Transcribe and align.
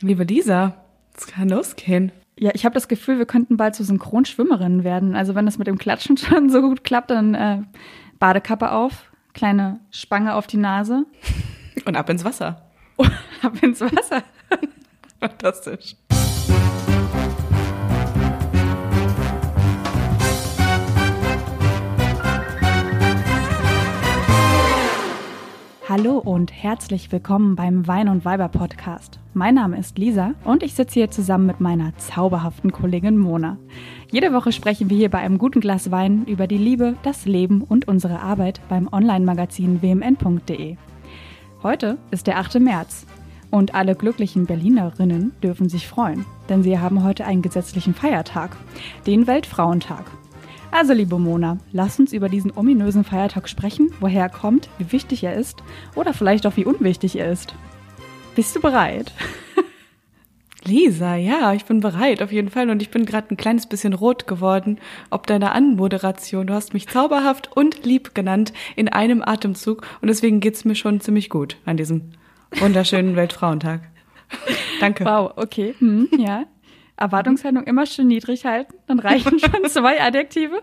Liebe 0.00 0.22
Lisa, 0.22 0.74
es 1.16 1.26
kann 1.26 1.48
losgehen. 1.48 2.12
Ja, 2.38 2.52
ich 2.54 2.64
habe 2.64 2.74
das 2.74 2.86
Gefühl, 2.86 3.18
wir 3.18 3.26
könnten 3.26 3.56
bald 3.56 3.74
so 3.74 3.82
Synchronschwimmerinnen 3.82 4.84
werden. 4.84 5.16
Also 5.16 5.34
wenn 5.34 5.44
das 5.44 5.58
mit 5.58 5.66
dem 5.66 5.78
Klatschen 5.78 6.16
schon 6.16 6.50
so 6.50 6.60
gut 6.60 6.84
klappt, 6.84 7.10
dann 7.10 7.34
äh, 7.34 7.62
Badekappe 8.20 8.70
auf, 8.70 9.10
kleine 9.34 9.80
Spange 9.90 10.34
auf 10.34 10.46
die 10.46 10.56
Nase. 10.56 11.04
Und 11.84 11.96
ab 11.96 12.08
ins 12.10 12.24
Wasser. 12.24 12.62
ab 13.42 13.62
ins 13.62 13.80
Wasser. 13.80 14.22
Fantastisch. 15.20 15.96
Hallo 25.88 26.18
und 26.18 26.52
herzlich 26.52 27.10
willkommen 27.12 27.56
beim 27.56 27.86
Wein 27.86 28.10
und 28.10 28.26
Weiber 28.26 28.48
Podcast. 28.48 29.20
Mein 29.32 29.54
Name 29.54 29.78
ist 29.78 29.96
Lisa 29.96 30.34
und 30.44 30.62
ich 30.62 30.74
sitze 30.74 31.00
hier 31.00 31.10
zusammen 31.10 31.46
mit 31.46 31.60
meiner 31.60 31.96
zauberhaften 31.96 32.72
Kollegin 32.72 33.16
Mona. 33.16 33.56
Jede 34.10 34.34
Woche 34.34 34.52
sprechen 34.52 34.90
wir 34.90 34.98
hier 34.98 35.08
bei 35.08 35.20
einem 35.20 35.38
guten 35.38 35.60
Glas 35.60 35.90
Wein 35.90 36.26
über 36.26 36.46
die 36.46 36.58
Liebe, 36.58 36.96
das 37.04 37.24
Leben 37.24 37.62
und 37.62 37.88
unsere 37.88 38.20
Arbeit 38.20 38.60
beim 38.68 38.86
Online-Magazin 38.92 39.80
wmn.de. 39.80 40.76
Heute 41.62 41.96
ist 42.10 42.26
der 42.26 42.36
8. 42.36 42.60
März 42.60 43.06
und 43.50 43.74
alle 43.74 43.94
glücklichen 43.94 44.44
Berlinerinnen 44.44 45.32
dürfen 45.42 45.70
sich 45.70 45.88
freuen, 45.88 46.26
denn 46.50 46.62
sie 46.62 46.78
haben 46.78 47.02
heute 47.02 47.24
einen 47.24 47.40
gesetzlichen 47.40 47.94
Feiertag, 47.94 48.54
den 49.06 49.26
Weltfrauentag. 49.26 50.04
Also, 50.70 50.92
liebe 50.92 51.18
Mona, 51.18 51.58
lass 51.72 51.98
uns 51.98 52.12
über 52.12 52.28
diesen 52.28 52.52
ominösen 52.54 53.02
Feiertag 53.02 53.48
sprechen, 53.48 53.90
woher 54.00 54.22
er 54.22 54.28
kommt, 54.28 54.68
wie 54.78 54.92
wichtig 54.92 55.24
er 55.24 55.34
ist 55.34 55.62
oder 55.94 56.12
vielleicht 56.12 56.46
auch 56.46 56.56
wie 56.56 56.66
unwichtig 56.66 57.18
er 57.18 57.32
ist. 57.32 57.54
Bist 58.36 58.54
du 58.54 58.60
bereit? 58.60 59.12
Lisa, 60.64 61.16
ja, 61.16 61.54
ich 61.54 61.64
bin 61.64 61.80
bereit, 61.80 62.22
auf 62.22 62.30
jeden 62.30 62.50
Fall. 62.50 62.68
Und 62.68 62.82
ich 62.82 62.90
bin 62.90 63.06
gerade 63.06 63.32
ein 63.32 63.38
kleines 63.38 63.66
bisschen 63.66 63.94
rot 63.94 64.26
geworden, 64.26 64.78
ob 65.10 65.26
deiner 65.26 65.54
Anmoderation. 65.54 66.46
Du 66.46 66.54
hast 66.54 66.74
mich 66.74 66.86
zauberhaft 66.86 67.56
und 67.56 67.84
lieb 67.84 68.14
genannt 68.14 68.52
in 68.76 68.88
einem 68.88 69.22
Atemzug. 69.22 69.86
Und 70.02 70.08
deswegen 70.08 70.40
geht's 70.40 70.66
mir 70.66 70.74
schon 70.74 71.00
ziemlich 71.00 71.30
gut 71.30 71.56
an 71.64 71.78
diesem 71.78 72.12
wunderschönen 72.58 73.16
Weltfrauentag. 73.16 73.80
Danke. 74.80 75.06
Wow, 75.06 75.32
okay. 75.36 75.74
Hm, 75.78 76.08
ja. 76.18 76.44
Erwartungshaltung 76.98 77.64
immer 77.64 77.86
schön 77.86 78.08
niedrig 78.08 78.44
halten, 78.44 78.74
dann 78.86 78.98
reichen 78.98 79.38
schon 79.38 79.64
zwei 79.68 80.00
Adjektive. 80.00 80.62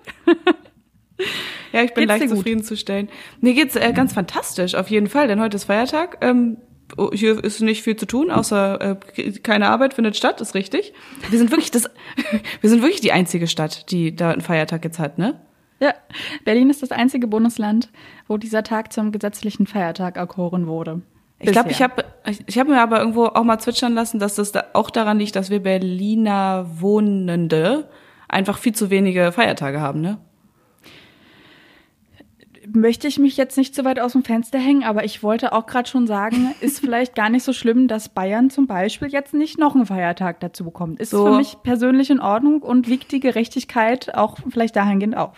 Ja, 1.72 1.82
ich 1.82 1.94
bin 1.94 2.08
geht's 2.08 2.20
leicht 2.20 2.30
zufriedenzustellen. 2.30 3.10
Mir 3.40 3.54
geht's 3.54 3.76
äh, 3.76 3.94
ganz 3.94 4.14
fantastisch, 4.14 4.76
auf 4.76 4.90
jeden 4.90 5.08
Fall, 5.08 5.28
denn 5.28 5.40
heute 5.40 5.56
ist 5.56 5.64
Feiertag. 5.64 6.18
Ähm, 6.22 6.58
oh, 6.98 7.12
hier 7.14 7.42
ist 7.44 7.62
nicht 7.62 7.84
viel 7.84 7.96
zu 7.96 8.06
tun, 8.06 8.32
außer 8.32 9.00
äh, 9.16 9.32
keine 9.40 9.70
Arbeit 9.70 9.94
findet 9.94 10.18
statt, 10.18 10.42
ist 10.42 10.56
richtig. 10.56 10.94
Wir 11.30 11.40
sind 11.40 11.52
wirklich 11.52 11.72
das, 11.72 11.90
wir 12.62 12.70
sind 12.70 12.82
wirklich 12.82 13.02
die 13.02 13.14
einzige 13.14 13.48
Stadt, 13.48 13.92
die 13.92 14.16
da 14.16 14.32
einen 14.32 14.42
Feiertag 14.42 14.84
jetzt 14.84 15.00
hat, 15.00 15.18
ne? 15.18 15.40
Ja, 15.80 15.94
Berlin 16.46 16.70
ist 16.70 16.82
das 16.82 16.92
einzige 16.92 17.28
Bundesland, 17.28 17.90
wo 18.28 18.38
dieser 18.38 18.64
Tag 18.64 18.94
zum 18.94 19.12
gesetzlichen 19.12 19.68
Feiertag 19.68 20.16
erkoren 20.16 20.68
wurde. 20.68 21.02
Ich 21.40 21.52
glaube, 21.52 21.70
ich 21.70 21.82
habe 21.82 22.06
ich 22.48 22.58
hab 22.58 22.68
mir 22.68 22.82
aber 22.82 23.00
irgendwo 23.00 23.26
auch 23.26 23.44
mal 23.44 23.60
zwitschern 23.60 23.94
lassen, 23.94 24.20
dass 24.20 24.36
das 24.36 24.52
da 24.52 24.66
auch 24.74 24.90
daran 24.90 25.20
liegt, 25.20 25.36
dass 25.36 25.50
wir 25.50 25.60
Berliner 25.60 26.66
Wohnende 26.80 27.90
einfach 28.30 28.58
viel 28.58 28.74
zu 28.74 28.90
wenige 28.90 29.32
Feiertage 29.32 29.82
haben, 29.82 30.02
ne? 30.02 30.18
Möchte 32.68 33.08
ich 33.08 33.20
mich 33.20 33.38
jetzt 33.38 33.58
nicht 33.58 33.76
zu 33.76 33.86
weit 33.86 34.00
aus 34.00 34.14
dem 34.14 34.24
Fenster 34.24 34.58
hängen, 34.58 34.84
aber 34.84 35.04
ich 35.04 35.22
wollte 35.22 35.54
auch 35.54 35.68
gerade 35.68 35.88
schon 35.88 36.08
sagen, 36.08 36.56
ist 36.62 36.80
vielleicht 36.80 37.16
gar 37.16 37.30
nicht 37.30 37.44
so 37.44 37.54
schlimm, 37.54 37.88
dass 37.88 38.10
Bayern 38.10 38.50
zum 38.50 38.66
Beispiel 38.66 39.10
jetzt 39.10 39.34
nicht 39.34 39.60
noch 39.60 39.76
einen 39.76 39.86
Feiertag 39.86 40.40
dazu 40.40 40.64
bekommt. 40.64 41.00
Ist 41.00 41.12
so. 41.12 41.26
für 41.26 41.38
mich 41.38 41.58
persönlich 41.64 42.10
in 42.10 42.20
Ordnung 42.20 42.62
und 42.62 42.88
wiegt 42.88 43.12
die 43.12 43.20
Gerechtigkeit 43.20 44.16
auch 44.16 44.38
vielleicht 44.50 44.76
dahingehend 44.76 45.16
auf. 45.16 45.38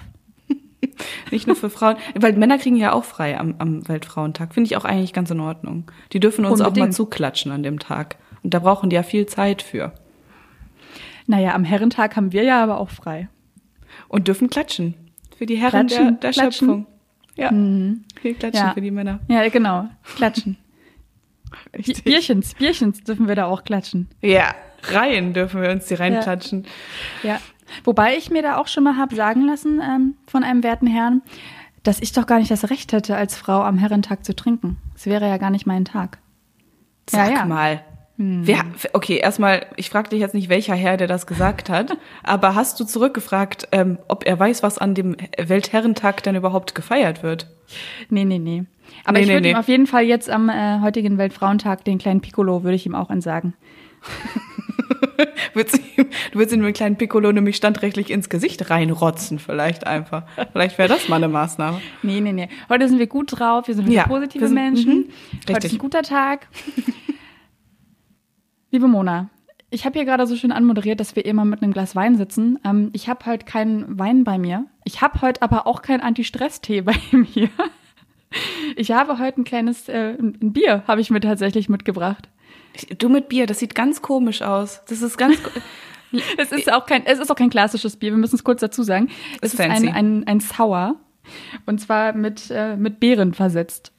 Nicht 1.32 1.48
nur 1.48 1.56
für 1.56 1.70
Frauen, 1.70 1.98
weil 2.16 2.34
Männer 2.34 2.58
kriegen 2.58 2.76
ja 2.76 2.94
auch 2.94 3.04
frei 3.04 3.40
am, 3.40 3.56
am 3.58 3.88
Weltfrauentag. 3.88 4.54
Finde 4.54 4.68
ich 4.68 4.78
auch 4.78 4.86
eigentlich 4.86 5.14
ganz 5.14 5.32
in 5.32 5.40
Ordnung. 5.40 5.92
Die 6.14 6.20
dürfen 6.20 6.46
uns 6.46 6.62
Unbedingt. 6.62 6.78
auch 6.78 6.88
mal 6.88 6.92
zuklatschen 6.92 7.52
an 7.52 7.64
dem 7.64 7.80
Tag. 7.80 8.18
Und 8.44 8.54
da 8.54 8.60
brauchen 8.60 8.90
die 8.90 8.96
ja 8.96 9.04
viel 9.04 9.26
Zeit 9.26 9.62
für. 9.62 9.94
Naja, 11.26 11.54
am 11.54 11.64
Herrentag 11.64 12.16
haben 12.16 12.32
wir 12.32 12.44
ja 12.44 12.64
aber 12.64 12.80
auch 12.80 12.90
frei. 12.90 13.28
Und 14.08 14.28
dürfen 14.28 14.50
klatschen. 14.50 14.94
Für 15.38 15.46
die 15.46 15.58
Herren 15.58 15.88
klatschen, 15.88 16.20
der, 16.20 16.32
der 16.32 16.34
Schöpfung. 16.34 16.88
Ja. 17.36 17.52
Mhm. 17.52 18.06
Viel 18.22 18.36
klatschen 18.36 18.68
ja. 18.68 18.74
für 18.74 18.82
die 18.82 18.92
Männer. 18.92 19.20
Ja, 19.28 19.48
genau. 19.50 19.90
Klatschen. 20.16 20.58
Richtig. 21.78 22.04
Bierchens, 22.04 22.56
Bierchens 22.56 23.04
dürfen 23.04 23.28
wir 23.28 23.36
da 23.36 23.46
auch 23.46 23.64
klatschen. 23.64 24.10
Ja, 24.22 24.56
rein 24.84 25.34
dürfen 25.34 25.62
wir 25.62 25.70
uns 25.70 25.86
die 25.86 25.94
reinklatschen. 25.96 26.66
Ja. 27.24 27.34
ja. 27.34 27.42
Wobei 27.84 28.16
ich 28.16 28.30
mir 28.30 28.42
da 28.42 28.58
auch 28.58 28.68
schon 28.68 28.84
mal 28.84 28.98
habe 28.98 29.16
sagen 29.16 29.46
lassen 29.46 29.82
ähm, 29.82 30.16
von 30.28 30.44
einem 30.44 30.64
werten 30.64 30.88
Herrn, 30.88 31.22
dass 31.84 32.02
ich 32.02 32.12
doch 32.12 32.28
gar 32.28 32.40
nicht 32.40 32.52
das 32.52 32.70
Recht 32.70 32.92
hätte, 32.92 33.16
als 33.16 33.36
Frau 33.36 33.62
am 33.62 33.78
Herrentag 33.78 34.26
zu 34.26 34.36
trinken. 34.36 34.78
Es 34.96 35.06
wäre 35.06 35.28
ja 35.28 35.38
gar 35.38 35.50
nicht 35.50 35.66
mein 35.66 35.86
Tag. 35.86 36.20
Sag 37.10 37.30
ja, 37.30 37.38
ja. 37.38 37.46
mal. 37.46 37.82
Hm. 38.18 38.42
Wer, 38.48 38.66
okay, 38.94 39.18
erstmal, 39.18 39.68
ich 39.76 39.90
frage 39.90 40.10
dich 40.10 40.20
jetzt 40.20 40.34
nicht, 40.34 40.50
welcher 40.50 40.74
Herr, 40.74 40.98
der 40.98 41.08
das 41.08 41.28
gesagt 41.28 41.70
hat, 41.70 41.98
aber 42.24 42.56
hast 42.56 42.80
du 42.80 42.84
zurückgefragt, 42.84 43.68
ähm, 43.72 44.00
ob 44.08 44.26
er 44.26 44.40
weiß, 44.40 44.64
was 44.64 44.78
an 44.78 44.96
dem 44.96 45.16
Weltherrentag 45.38 46.24
denn 46.24 46.36
überhaupt 46.36 46.76
gefeiert 46.76 47.24
wird? 47.24 47.48
Nee, 48.10 48.26
nee, 48.26 48.40
nee. 48.40 48.66
Aber 49.06 49.20
nee, 49.20 49.26
ich 49.26 49.30
würde 49.30 49.42
nee, 49.42 49.52
ihm 49.52 49.58
auf 49.58 49.68
jeden 49.68 49.88
Fall 49.88 50.04
jetzt 50.04 50.30
am 50.30 50.50
äh, 50.50 50.80
heutigen 50.82 51.18
Weltfrauentag 51.18 51.86
den 51.86 52.00
kleinen 52.00 52.22
Piccolo, 52.22 52.64
würde 52.64 52.76
ich 52.76 52.86
ihm 52.86 52.96
auch 52.96 53.10
entsagen. 53.10 53.54
du 55.54 55.60
würdest 55.60 55.80
ihm 55.98 56.08
mit 56.34 56.54
einem 56.54 56.74
kleinen 56.74 56.96
Piccolo 56.98 57.32
nämlich 57.32 57.56
standrechtlich 57.56 58.10
ins 58.10 58.30
Gesicht 58.30 58.70
reinrotzen, 58.70 59.40
vielleicht 59.40 59.88
einfach. 59.88 60.24
Vielleicht 60.52 60.78
wäre 60.78 60.90
das 60.90 61.10
mal 61.10 61.18
eine 61.18 61.28
Maßnahme. 61.28 61.82
Nee, 62.04 62.22
nee, 62.22 62.32
nee. 62.32 62.50
Heute 62.70 62.88
sind 62.88 63.00
wir 63.00 63.08
gut 63.08 63.38
drauf, 63.40 63.68
wir 63.68 63.76
sind 63.76 63.90
ja, 63.90 64.08
positive 64.08 64.42
wir 64.42 64.48
sind, 64.48 64.56
Menschen. 64.56 64.94
Mhm, 64.94 65.54
Heute 65.54 65.68
ist 65.68 65.74
ein 65.74 65.80
guter 65.80 66.04
Tag. 66.04 66.48
Liebe 68.72 68.88
Mona, 68.88 69.30
ich 69.70 69.86
habe 69.86 69.98
hier 69.98 70.06
gerade 70.06 70.26
so 70.28 70.36
schön 70.36 70.52
anmoderiert, 70.52 71.00
dass 71.00 71.16
wir 71.16 71.26
immer 71.26 71.44
mit 71.44 71.62
einem 71.62 71.74
Glas 71.74 71.96
Wein 71.96 72.16
sitzen. 72.16 72.60
Ähm, 72.64 72.90
ich 72.94 73.10
habe 73.10 73.26
halt 73.26 73.46
keinen 73.46 74.00
Wein 74.00 74.24
bei 74.24 74.38
mir. 74.38 74.66
Ich 74.86 75.02
habe 75.02 75.22
heute 75.22 75.42
aber 75.42 75.68
auch 75.68 75.82
keinen 75.82 76.02
Anti-Stress-Tee 76.02 76.82
bei 76.82 76.96
mir. 77.12 77.50
Ich 78.76 78.92
habe 78.92 79.20
heute 79.20 79.42
ein 79.42 79.44
kleines 79.44 79.90
äh, 79.90 80.16
ein 80.20 80.54
Bier, 80.54 80.84
habe 80.88 81.02
ich 81.02 81.10
mir 81.10 81.20
tatsächlich 81.22 81.70
mitgebracht. 81.70 82.30
Du 82.98 83.10
mit 83.10 83.30
Bier, 83.30 83.46
das 83.46 83.60
sieht 83.60 83.76
ganz 83.76 84.02
komisch 84.02 84.42
aus. 84.42 84.82
Das 84.88 85.02
ist 85.02 85.18
ganz. 85.18 85.38
es 86.38 86.52
ist 86.52 86.72
auch 86.72 86.86
kein, 86.86 87.06
es 87.06 87.20
ist 87.20 87.32
auch 87.32 87.36
kein 87.36 87.50
klassisches 87.50 87.98
Bier. 87.98 88.12
Wir 88.12 88.18
müssen 88.18 88.36
es 88.36 88.44
kurz 88.44 88.62
dazu 88.62 88.84
sagen. 88.84 89.10
Es 89.42 89.54
ist, 89.54 89.60
ist 89.60 89.62
ein, 89.62 89.90
ein, 89.90 90.28
ein 90.28 90.40
Sour. 90.40 90.96
Und 91.66 91.80
zwar 91.80 92.14
mit, 92.14 92.50
äh, 92.50 92.78
mit 92.78 93.00
Beeren 93.00 93.34
versetzt. 93.34 93.92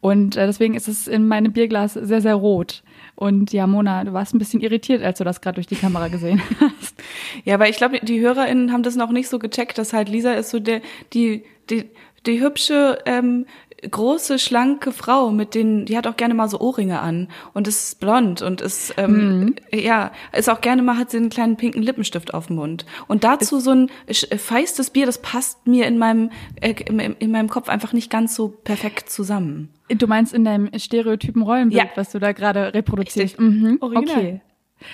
Und 0.00 0.36
äh, 0.36 0.46
deswegen 0.46 0.74
ist 0.74 0.88
es 0.88 1.08
in 1.08 1.26
meinem 1.26 1.52
Bierglas 1.52 1.94
sehr, 1.94 2.20
sehr 2.20 2.34
rot. 2.34 2.82
Und 3.14 3.52
ja, 3.52 3.66
Mona, 3.66 4.04
du 4.04 4.12
warst 4.12 4.34
ein 4.34 4.38
bisschen 4.38 4.60
irritiert, 4.60 5.02
als 5.02 5.18
du 5.18 5.24
das 5.24 5.40
gerade 5.40 5.56
durch 5.56 5.66
die 5.66 5.74
Kamera 5.74 6.08
gesehen 6.08 6.42
hast. 6.60 7.02
Ja, 7.44 7.54
aber 7.54 7.68
ich 7.68 7.76
glaube, 7.76 7.98
die 8.00 8.20
HörerInnen 8.20 8.72
haben 8.72 8.82
das 8.82 8.96
noch 8.96 9.10
nicht 9.10 9.28
so 9.28 9.38
gecheckt, 9.38 9.78
dass 9.78 9.92
halt 9.92 10.08
Lisa 10.08 10.34
ist 10.34 10.50
so 10.50 10.60
der, 10.60 10.82
die, 11.12 11.44
die, 11.70 11.90
die 12.26 12.40
hübsche, 12.40 12.98
ähm, 13.06 13.46
große, 13.90 14.38
schlanke 14.38 14.92
Frau 14.92 15.30
mit 15.30 15.54
den, 15.54 15.86
die 15.86 15.96
hat 15.96 16.06
auch 16.06 16.16
gerne 16.16 16.34
mal 16.34 16.48
so 16.48 16.60
Ohrringe 16.60 17.00
an 17.00 17.28
und 17.54 17.68
ist 17.68 18.00
blond 18.00 18.42
und 18.42 18.60
ist, 18.60 18.94
ähm, 18.96 19.40
mhm. 19.40 19.54
ja, 19.72 20.12
ist 20.32 20.48
auch 20.48 20.60
gerne 20.60 20.82
mal, 20.82 20.96
hat 20.98 21.10
sie 21.10 21.18
einen 21.18 21.30
kleinen 21.30 21.56
pinken 21.56 21.82
Lippenstift 21.82 22.34
auf 22.34 22.48
dem 22.48 22.56
Mund. 22.56 22.86
Und 23.08 23.24
dazu 23.24 23.60
so 23.60 23.70
ein 23.70 23.90
feistes 24.38 24.90
Bier, 24.90 25.06
das 25.06 25.18
passt 25.22 25.66
mir 25.66 25.86
in 25.86 25.98
meinem, 25.98 26.30
äh, 26.60 26.74
in, 26.86 26.98
in 26.98 27.30
meinem 27.30 27.48
Kopf 27.48 27.68
einfach 27.68 27.92
nicht 27.92 28.10
ganz 28.10 28.34
so 28.34 28.48
perfekt 28.48 29.10
zusammen. 29.10 29.70
Du 29.88 30.06
meinst 30.06 30.34
in 30.34 30.44
deinem 30.44 30.70
stereotypen 30.78 31.42
Rollenbild, 31.42 31.82
ja. 31.82 31.90
was 31.94 32.10
du 32.10 32.18
da 32.18 32.32
gerade 32.32 32.74
reproduzierst? 32.74 33.38
Mhm. 33.38 33.78
Original. 33.80 34.16
Okay. 34.16 34.40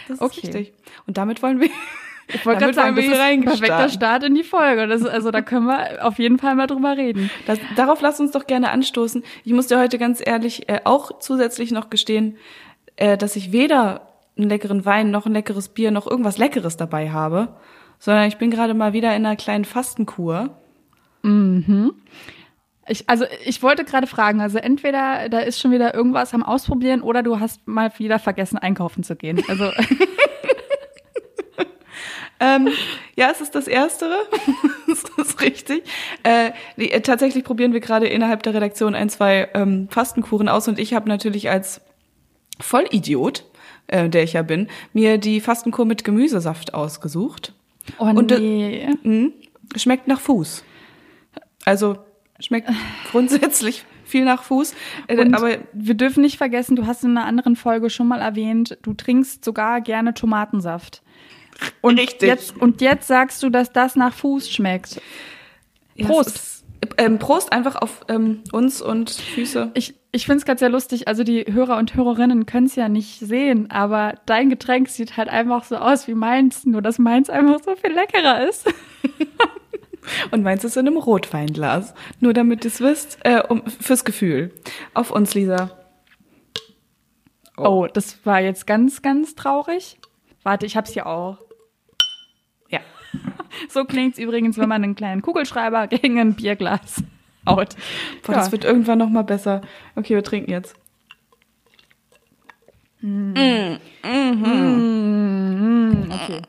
Das 0.08 0.16
ist 0.16 0.22
okay. 0.22 0.40
richtig. 0.42 0.72
Und 1.06 1.16
damit 1.16 1.42
wollen 1.42 1.60
wir 1.60 1.70
ich 2.32 2.46
wollte 2.46 2.60
gerade 2.60 2.74
sagen, 2.74 2.96
das 2.96 3.04
ist 3.04 3.18
ein 3.18 3.44
perfekter 3.44 3.88
Start 3.88 4.24
in 4.24 4.34
die 4.34 4.42
Folge. 4.42 4.86
Das, 4.86 5.04
also 5.04 5.30
da 5.30 5.42
können 5.42 5.66
wir 5.66 6.04
auf 6.06 6.18
jeden 6.18 6.38
Fall 6.38 6.54
mal 6.54 6.66
drüber 6.66 6.96
reden. 6.96 7.30
Das, 7.46 7.58
darauf 7.76 8.00
lass 8.00 8.20
uns 8.20 8.32
doch 8.32 8.46
gerne 8.46 8.70
anstoßen. 8.70 9.22
Ich 9.44 9.52
muss 9.52 9.66
dir 9.66 9.78
heute 9.78 9.98
ganz 9.98 10.22
ehrlich 10.24 10.68
äh, 10.68 10.80
auch 10.84 11.18
zusätzlich 11.18 11.70
noch 11.70 11.90
gestehen, 11.90 12.36
äh, 12.96 13.16
dass 13.16 13.36
ich 13.36 13.52
weder 13.52 14.08
einen 14.36 14.48
leckeren 14.48 14.84
Wein 14.84 15.10
noch 15.10 15.26
ein 15.26 15.32
leckeres 15.32 15.68
Bier 15.68 15.90
noch 15.90 16.06
irgendwas 16.06 16.38
Leckeres 16.38 16.76
dabei 16.76 17.10
habe, 17.10 17.48
sondern 17.98 18.28
ich 18.28 18.38
bin 18.38 18.50
gerade 18.50 18.74
mal 18.74 18.92
wieder 18.92 19.14
in 19.14 19.26
einer 19.26 19.36
kleinen 19.36 19.64
Fastenkur. 19.64 20.50
Mhm. 21.22 21.92
Ich, 22.88 23.08
also 23.08 23.24
ich 23.44 23.62
wollte 23.62 23.84
gerade 23.84 24.06
fragen, 24.06 24.40
also 24.40 24.58
entweder 24.58 25.28
da 25.28 25.38
ist 25.38 25.60
schon 25.60 25.70
wieder 25.70 25.94
irgendwas 25.94 26.34
am 26.34 26.42
Ausprobieren 26.42 27.00
oder 27.00 27.22
du 27.22 27.38
hast 27.38 27.66
mal 27.68 27.92
wieder 27.98 28.18
vergessen, 28.18 28.58
einkaufen 28.58 29.04
zu 29.04 29.14
gehen. 29.14 29.40
Also 29.48 29.70
Ähm, 32.42 32.68
ja, 33.16 33.30
es 33.30 33.40
ist 33.40 33.54
das 33.54 33.68
Erstere. 33.68 34.16
das 34.88 35.04
ist 35.26 35.40
richtig. 35.40 35.84
Äh, 36.22 36.50
die, 36.76 36.90
äh, 36.90 37.00
tatsächlich 37.00 37.44
probieren 37.44 37.72
wir 37.72 37.80
gerade 37.80 38.06
innerhalb 38.06 38.42
der 38.42 38.54
Redaktion 38.54 38.94
ein, 38.94 39.08
zwei 39.08 39.48
ähm, 39.54 39.88
Fastenkuren 39.90 40.48
aus 40.48 40.68
und 40.68 40.78
ich 40.78 40.94
habe 40.94 41.08
natürlich 41.08 41.50
als 41.50 41.80
Vollidiot 42.60 43.44
äh, 43.92 44.08
der 44.08 44.22
ich 44.22 44.32
ja 44.32 44.42
bin, 44.42 44.68
mir 44.92 45.18
die 45.18 45.40
Fastenkur 45.40 45.84
mit 45.84 46.04
Gemüsesaft 46.04 46.74
ausgesucht. 46.74 47.52
Oh 47.98 48.04
Und, 48.06 48.30
nee. 48.30 48.88
Mhm. 49.02 49.32
Schmeckt 49.76 50.08
nach 50.08 50.20
Fuß. 50.20 50.64
Also 51.64 51.98
schmeckt 52.40 52.70
grundsätzlich 53.10 53.84
viel 54.04 54.24
nach 54.24 54.42
Fuß. 54.42 54.74
Äh, 55.06 55.20
Und 55.20 55.34
aber 55.34 55.58
wir 55.72 55.94
dürfen 55.94 56.22
nicht 56.22 56.38
vergessen, 56.38 56.76
du 56.76 56.86
hast 56.86 57.04
in 57.04 57.16
einer 57.16 57.26
anderen 57.26 57.56
Folge 57.56 57.90
schon 57.90 58.08
mal 58.08 58.20
erwähnt, 58.20 58.78
du 58.82 58.94
trinkst 58.94 59.44
sogar 59.44 59.80
gerne 59.80 60.14
Tomatensaft. 60.14 61.02
Und 61.80 61.98
Richtig. 61.98 62.28
Jetzt, 62.28 62.56
und 62.56 62.80
jetzt 62.80 63.06
sagst 63.06 63.42
du, 63.42 63.50
dass 63.50 63.72
das 63.72 63.96
nach 63.96 64.14
Fuß 64.14 64.50
schmeckt. 64.50 65.00
Prost. 66.00 66.28
es 66.28 66.34
ist- 66.34 66.64
ähm, 66.98 67.18
Prost 67.20 67.52
einfach 67.52 67.76
auf 67.76 68.00
ähm, 68.08 68.42
uns 68.50 68.82
und 68.82 69.10
Füße. 69.10 69.70
Ich, 69.74 69.94
ich 70.10 70.26
finde 70.26 70.38
es 70.38 70.44
gerade 70.44 70.58
sehr 70.58 70.68
lustig. 70.68 71.06
Also 71.06 71.22
die 71.22 71.44
Hörer 71.48 71.76
und 71.78 71.94
Hörerinnen 71.94 72.44
können 72.44 72.66
es 72.66 72.74
ja 72.74 72.88
nicht 72.88 73.20
sehen, 73.20 73.70
aber 73.70 74.14
dein 74.26 74.50
Getränk 74.50 74.88
sieht 74.88 75.16
halt 75.16 75.28
einfach 75.28 75.62
so 75.64 75.76
aus 75.76 76.08
wie 76.08 76.14
meins, 76.14 76.64
nur 76.66 76.82
dass 76.82 76.98
meins 76.98 77.30
einfach 77.30 77.60
so 77.64 77.76
viel 77.76 77.92
leckerer 77.92 78.48
ist. 78.48 78.66
Und 80.32 80.42
meins 80.42 80.64
ist 80.64 80.76
in 80.76 80.88
einem 80.88 80.96
Rotweinglas. 80.96 81.94
Nur 82.18 82.32
damit 82.32 82.64
ihr 82.64 82.70
es 82.72 82.80
wisst, 82.80 83.18
äh, 83.22 83.40
um, 83.48 83.62
fürs 83.66 84.04
Gefühl. 84.04 84.50
Auf 84.94 85.12
uns, 85.12 85.34
Lisa. 85.34 85.70
Oh, 87.56 87.86
das 87.92 88.18
war 88.26 88.40
jetzt 88.40 88.66
ganz, 88.66 89.02
ganz 89.02 89.36
traurig. 89.36 89.98
Warte, 90.42 90.66
ich 90.66 90.76
hab's 90.76 90.92
hier 90.92 91.06
auch. 91.06 91.38
Ja. 92.68 92.80
So 93.68 93.84
klingt's 93.84 94.18
übrigens, 94.18 94.58
wenn 94.58 94.68
man 94.68 94.82
einen 94.82 94.94
kleinen 94.94 95.22
Kugelschreiber 95.22 95.86
gegen 95.88 96.18
ein 96.18 96.34
Bierglas 96.34 97.02
haut. 97.46 97.76
Boah, 98.22 98.32
Ja. 98.32 98.38
das 98.38 98.52
wird 98.52 98.64
irgendwann 98.64 98.98
noch 98.98 99.08
mal 99.10 99.22
besser. 99.22 99.60
Okay, 99.96 100.14
wir 100.14 100.22
trinken 100.24 100.50
jetzt. 100.50 100.74
Okay. 106.10 106.42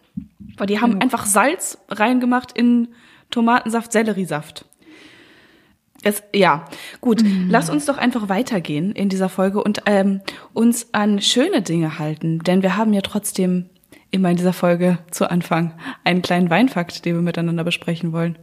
Boah, 0.57 0.65
die 0.65 0.79
haben 0.79 1.01
einfach 1.01 1.25
Salz 1.25 1.77
reingemacht 1.89 2.51
in 2.51 2.89
Tomatensaft, 3.31 3.91
Selleriesaft. 3.91 4.65
Es, 6.03 6.21
ja, 6.35 6.65
gut. 7.01 7.23
Lass 7.47 7.69
uns 7.69 7.85
doch 7.85 7.97
einfach 7.97 8.27
weitergehen 8.29 8.91
in 8.91 9.09
dieser 9.09 9.29
Folge 9.29 9.63
und 9.63 9.81
ähm, 9.85 10.21
uns 10.53 10.93
an 10.93 11.21
schöne 11.21 11.61
Dinge 11.61 11.97
halten, 11.97 12.39
denn 12.39 12.61
wir 12.61 12.75
haben 12.77 12.93
ja 12.93 13.01
trotzdem 13.01 13.69
immer 14.13 14.29
in 14.29 14.37
dieser 14.37 14.53
Folge 14.53 14.99
zu 15.11 15.29
Anfang 15.29 15.73
einen 16.03 16.21
kleinen 16.21 16.49
Weinfakt, 16.49 17.03
den 17.05 17.15
wir 17.15 17.21
miteinander 17.21 17.63
besprechen 17.63 18.13
wollen. 18.13 18.37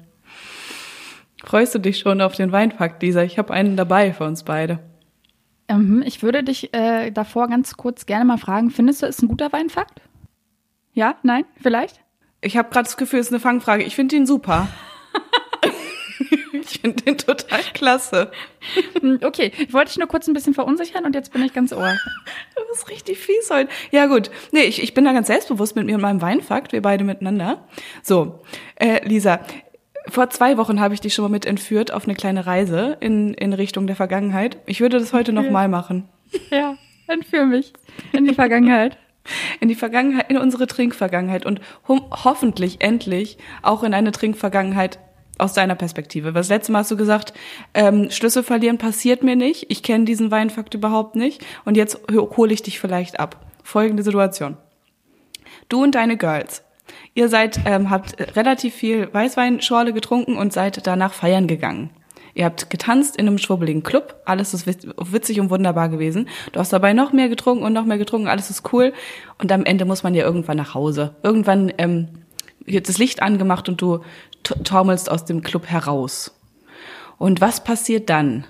Freust 1.44 1.75
du 1.75 1.78
dich 1.78 1.99
schon 1.99 2.20
auf 2.20 2.34
den 2.34 2.52
Weinfakt, 2.52 3.02
Lisa? 3.02 3.22
Ich 3.22 3.38
habe 3.38 3.52
einen 3.52 3.76
dabei 3.76 4.12
für 4.12 4.25
uns 4.25 4.43
beide. 4.43 4.81
Ähm, 5.69 6.02
ich 6.05 6.22
würde 6.22 6.43
dich 6.43 6.75
äh, 6.75 7.11
davor 7.11 7.49
ganz 7.49 7.76
kurz 7.76 8.05
gerne 8.05 8.25
mal 8.25 8.37
fragen, 8.37 8.70
findest 8.70 9.02
du, 9.02 9.06
ist 9.06 9.22
ein 9.22 9.28
guter 9.28 9.52
Weinfakt? 9.52 10.02
Ja? 10.93 11.14
Nein? 11.22 11.44
Vielleicht? 11.61 12.00
Ich 12.43 12.56
habe 12.56 12.70
gerade 12.70 12.84
das 12.84 12.96
Gefühl, 12.96 13.20
es 13.20 13.26
ist 13.26 13.32
eine 13.32 13.40
Fangfrage. 13.40 13.84
Ich 13.84 13.94
finde 13.94 14.17
ihn 14.17 14.26
super. 14.26 14.69
ich 16.71 16.81
finde 16.81 17.03
den 17.03 17.19
total 17.19 17.61
klasse. 17.75 18.31
Hm, 19.01 19.21
Okay, 19.23 19.53
ich 19.59 19.73
wollte 19.73 19.91
dich 19.91 19.99
nur 19.99 20.09
kurz 20.09 20.27
ein 20.27 20.35
bisschen 20.35 20.55
verunsichern 20.55 21.05
und 21.05 21.15
jetzt 21.15 21.33
bin 21.33 21.43
ich 21.43 21.53
ganz 21.53 21.73
ohr. 21.73 21.93
Du 22.57 22.62
bist 22.71 22.89
richtig 22.89 23.19
fies 23.19 23.51
heute. 23.51 23.69
Ja 23.91 24.07
gut, 24.07 24.31
nee, 24.53 24.62
ich, 24.62 24.83
ich 24.83 24.95
bin 24.95 25.05
da 25.05 25.12
ganz 25.12 25.27
selbstbewusst 25.29 25.77
mit 25.77 25.87
mir 25.87 25.95
und 25.97 26.03
meinem 26.03 26.21
Weinfakt, 26.23 26.73
wir 26.73 26.83
beide 26.83 27.05
miteinander. 27.05 27.67
So, 28.03 28.41
äh, 28.77 29.07
Lisa, 29.07 29.41
vor 30.09 30.31
zwei 30.31 30.57
Wochen 30.57 30.81
habe 30.81 30.95
ich 30.95 31.01
dich 31.01 31.15
schon 31.15 31.25
mal 31.25 31.29
mit 31.29 31.47
entführt 31.47 31.93
auf 31.93 32.05
eine 32.05 32.15
kleine 32.15 32.47
Reise 32.47 32.97
in, 33.01 33.35
in 33.35 33.53
Richtung 33.53 33.87
der 33.87 33.97
Vergangenheit. 33.97 34.59
Ich 34.67 34.81
würde 34.81 34.99
das 34.99 35.13
heute 35.13 35.33
noch 35.33 35.51
mal 35.51 35.69
machen. 35.69 36.09
Ja, 36.51 36.77
entführ 37.06 37.45
mich 37.45 37.73
in 38.13 38.25
die 38.25 38.35
Vergangenheit. 38.35 38.97
In 39.61 39.69
die 39.69 39.75
Vergangenheit, 39.75 40.31
in 40.31 40.39
unsere 40.39 40.67
Trinkvergangenheit 40.67 41.45
und 41.45 41.61
hoffentlich 41.89 42.81
endlich 42.81 43.37
auch 43.63 43.83
in 43.83 43.93
eine 43.93 44.13
Trinkvergangenheit 44.13 44.99
aus 45.41 45.53
deiner 45.53 45.75
Perspektive. 45.75 46.29
Weil 46.29 46.41
das 46.41 46.49
letzte 46.49 46.73
Mal 46.73 46.81
hast 46.81 46.91
du 46.91 46.97
gesagt, 46.97 47.33
ähm, 47.75 48.11
Schlüssel 48.11 48.43
verlieren 48.43 48.79
passiert 48.79 49.23
mir 49.23 49.37
nicht. 49.37 49.67
Ich 49.69 49.83
kenne 49.83 50.05
diesen 50.05 50.31
Weinfakt 50.31 50.75
überhaupt 50.75 51.17
nicht. 51.17 51.45
Und 51.65 51.77
jetzt 51.77 52.01
hole 52.11 52.53
ich 52.53 52.63
dich 52.63 52.79
vielleicht 52.79 53.19
ab. 53.19 53.47
Folgende 53.63 54.03
Situation. 54.03 54.57
Du 55.69 55.83
und 55.83 55.95
deine 55.95 56.17
Girls. 56.17 56.63
Ihr 57.15 57.29
seid, 57.29 57.61
ähm, 57.67 57.91
habt 57.91 58.37
relativ 58.37 58.75
viel 58.75 59.13
Weißweinschorle 59.13 59.93
getrunken 59.93 60.37
und 60.37 60.53
seid 60.53 60.87
danach 60.87 61.13
feiern 61.13 61.47
gegangen. 61.47 61.91
Ihr 62.35 62.45
habt 62.45 62.71
getanzt 62.71 63.17
in 63.17 63.27
einem 63.27 63.39
schwubbeligen 63.39 63.83
Club. 63.83 64.17
Alles 64.25 64.55
ist 64.55 64.67
witz- 64.67 64.87
witzig 64.97 65.41
und 65.41 65.51
wunderbar 65.51 65.89
gewesen. 65.89 66.29
Du 66.53 66.61
hast 66.61 66.73
dabei 66.73 66.93
noch 66.93 67.13
mehr 67.13 67.29
getrunken 67.29 67.65
und 67.65 67.73
noch 67.73 67.85
mehr 67.85 67.99
getrunken. 67.99 68.29
Alles 68.29 68.51
ist 68.51 68.73
cool. 68.73 68.93
Und 69.39 69.51
am 69.51 69.65
Ende 69.65 69.85
muss 69.85 70.03
man 70.03 70.15
ja 70.15 70.25
irgendwann 70.25 70.57
nach 70.57 70.75
Hause. 70.75 71.17
Irgendwann 71.23 71.73
ähm, 71.79 72.09
wird 72.65 72.89
das 72.89 72.99
Licht 72.99 73.23
angemacht 73.23 73.69
und 73.69 73.83
du 73.83 74.01
taumelst 74.43 75.11
aus 75.11 75.25
dem 75.25 75.43
Club 75.43 75.67
heraus. 75.67 76.33
Und 77.19 77.41
was 77.41 77.63
passiert 77.63 78.09
dann? 78.09 78.45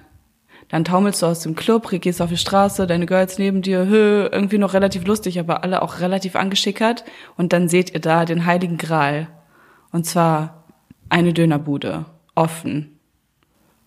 Dann 0.68 0.84
taumelst 0.84 1.22
du 1.22 1.26
aus 1.26 1.40
dem 1.40 1.56
Club, 1.56 1.88
gehst 1.90 2.22
auf 2.22 2.30
die 2.30 2.36
Straße, 2.36 2.86
deine 2.86 3.06
Girls 3.06 3.38
neben 3.38 3.60
dir, 3.60 3.86
hö, 3.86 4.28
irgendwie 4.30 4.58
noch 4.58 4.72
relativ 4.72 5.04
lustig, 5.04 5.40
aber 5.40 5.64
alle 5.64 5.82
auch 5.82 5.98
relativ 5.98 6.36
angeschickert. 6.36 7.04
Und 7.36 7.52
dann 7.52 7.68
seht 7.68 7.92
ihr 7.92 8.00
da 8.00 8.24
den 8.24 8.46
Heiligen 8.46 8.78
Gral. 8.78 9.26
Und 9.90 10.06
zwar 10.06 10.64
eine 11.08 11.32
Dönerbude, 11.32 12.06
offen. 12.36 13.00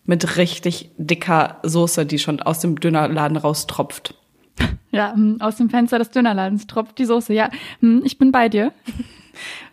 Mit 0.03 0.35
richtig 0.35 0.91
dicker 0.97 1.59
Soße, 1.63 2.05
die 2.05 2.19
schon 2.19 2.41
aus 2.41 2.59
dem 2.59 2.79
Dönerladen 2.79 3.37
raustropft. 3.37 4.15
Ja, 4.91 5.11
hm, 5.13 5.41
aus 5.41 5.55
dem 5.55 5.71
Fenster 5.71 5.97
des 5.97 6.11
Dönerladens 6.11 6.67
tropft 6.67 6.99
die 6.99 7.05
Soße. 7.05 7.33
Ja, 7.33 7.49
hm, 7.79 8.03
ich 8.05 8.19
bin 8.19 8.31
bei 8.31 8.47
dir. 8.47 8.73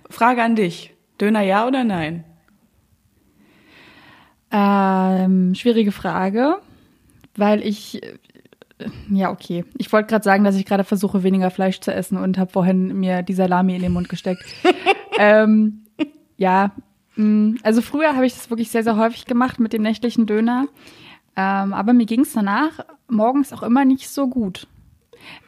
Frage 0.09 0.43
an 0.43 0.57
dich. 0.57 0.95
Döner 1.21 1.43
ja 1.43 1.67
oder 1.67 1.85
nein? 1.85 2.25
Ähm, 4.51 5.55
schwierige 5.55 5.93
Frage, 5.93 6.57
weil 7.37 7.65
ich 7.65 8.01
ja 9.11 9.31
okay. 9.31 9.65
Ich 9.79 9.93
wollte 9.93 10.09
gerade 10.09 10.25
sagen, 10.25 10.45
dass 10.45 10.57
ich 10.57 10.65
gerade 10.67 10.85
versuche, 10.85 11.23
weniger 11.23 11.51
Fleisch 11.51 11.81
zu 11.81 11.93
essen 11.93 12.17
und 12.17 12.39
habe 12.39 12.51
vorhin 12.51 12.99
mir 12.99 13.23
die 13.23 13.35
Salami 13.35 13.77
in 13.77 13.83
den 13.83 13.93
Mund 13.93 14.09
gesteckt. 14.09 14.45
ähm, 15.19 15.85
ja, 16.37 16.73
mh, 17.17 17.59
also 17.63 17.83
früher 17.83 18.15
habe 18.15 18.27
ich 18.27 18.33
das 18.33 18.51
wirklich 18.51 18.71
sehr, 18.71 18.83
sehr 18.83 18.97
häufig 18.97 19.27
gemacht 19.27 19.61
mit 19.61 19.73
dem 19.73 19.83
nächtlichen 19.83 20.27
Döner. 20.27 20.67
Ähm, 21.37 21.75
aber 21.75 21.93
mir 21.93 22.07
ging 22.07 22.21
es 22.23 22.33
danach 22.33 22.81
morgens 23.09 23.53
auch 23.53 23.63
immer 23.63 23.85
nicht 23.85 24.09
so 24.09 24.29
gut. 24.29 24.67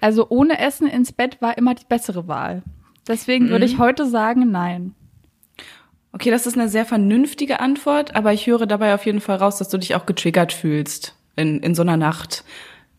Also 0.01 0.27
ohne 0.29 0.59
Essen 0.59 0.87
ins 0.87 1.13
Bett 1.13 1.41
war 1.41 1.57
immer 1.59 1.75
die 1.75 1.87
bessere 1.89 2.29
Wahl. 2.29 2.63
Deswegen 3.09 3.49
würde 3.49 3.65
ich 3.65 3.79
heute 3.79 4.07
sagen, 4.07 4.51
nein. 4.51 4.95
Okay, 6.13 6.31
das 6.31 6.47
ist 6.47 6.59
eine 6.59 6.69
sehr 6.69 6.85
vernünftige 6.85 7.61
Antwort, 7.61 8.15
aber 8.15 8.33
ich 8.33 8.47
höre 8.47 8.67
dabei 8.67 8.95
auf 8.95 9.07
jeden 9.07 9.21
Fall 9.21 9.37
raus, 9.37 9.57
dass 9.59 9.69
du 9.71 9.79
dich 9.79 9.95
auch 9.95 10.05
getriggert 10.07 10.53
fühlst 10.53 11.17
in, 11.37 11.61
in 11.61 11.75
so 11.75 11.83
einer 11.83 11.97
Nacht 11.97 12.45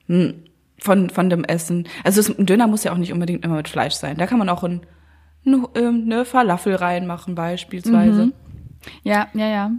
hm, 0.07 0.33
von, 0.79 1.09
von 1.11 1.29
dem 1.29 1.43
Essen. 1.43 1.87
Also 2.03 2.19
es, 2.19 2.29
ein 2.37 2.45
Döner 2.45 2.67
muss 2.67 2.83
ja 2.83 2.91
auch 2.91 2.97
nicht 2.97 3.13
unbedingt 3.13 3.45
immer 3.45 3.55
mit 3.55 3.69
Fleisch 3.69 3.93
sein. 3.93 4.17
Da 4.17 4.25
kann 4.25 4.39
man 4.39 4.49
auch 4.49 4.63
ein, 4.63 4.81
ein, 5.45 5.65
ähm, 5.75 6.03
eine 6.05 6.25
Falafel 6.25 6.75
reinmachen 6.75 7.35
beispielsweise. 7.35 8.31
Ja, 9.03 9.27
ja, 9.33 9.47
ja. 9.47 9.71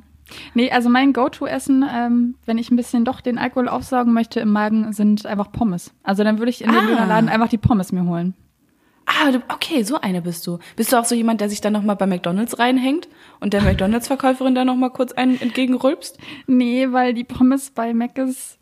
Nee, 0.55 0.71
also 0.71 0.89
mein 0.89 1.13
Go-To-Essen, 1.13 1.85
ähm, 1.93 2.37
wenn 2.47 2.57
ich 2.57 2.71
ein 2.71 2.77
bisschen 2.77 3.05
doch 3.05 3.21
den 3.21 3.37
Alkohol 3.37 3.69
aufsaugen 3.69 4.13
möchte 4.15 4.41
im 4.41 4.53
Magen, 4.53 4.93
sind 4.93 5.27
einfach 5.27 5.53
Pommes. 5.53 5.93
Also 6.03 6.25
dann 6.25 6.39
würde 6.39 6.51
ich 6.51 6.63
in 6.63 6.71
den 6.71 6.79
Ah. 6.79 6.87
Dönerladen 6.87 7.29
einfach 7.29 7.49
die 7.49 7.59
Pommes 7.59 7.93
mir 7.93 8.05
holen. 8.05 8.35
Ah, 9.17 9.33
okay, 9.49 9.83
so 9.85 10.01
eine 10.01 10.23
bist 10.23 10.47
du. 10.47 10.59
Bist 10.77 10.93
du 10.93 10.97
auch 10.97 11.05
so 11.05 11.15
jemand, 11.15 11.41
der 11.41 11.49
sich 11.49 11.61
dann 11.61 11.73
nochmal 11.73 11.97
bei 11.97 12.07
McDonalds 12.07 12.59
reinhängt 12.59 13.09
und 13.41 13.53
der 13.53 13.63
McDonalds-Verkäuferin 13.63 14.55
dann 14.55 14.67
nochmal 14.67 14.91
kurz 14.91 15.13
einen 15.13 15.41
entgegenrülpst? 15.41 16.19
Nee, 16.47 16.89
weil 16.91 17.15
die 17.15 17.25
Pommes 17.25 17.71
bei 17.71 17.95
Mc's 17.95 18.59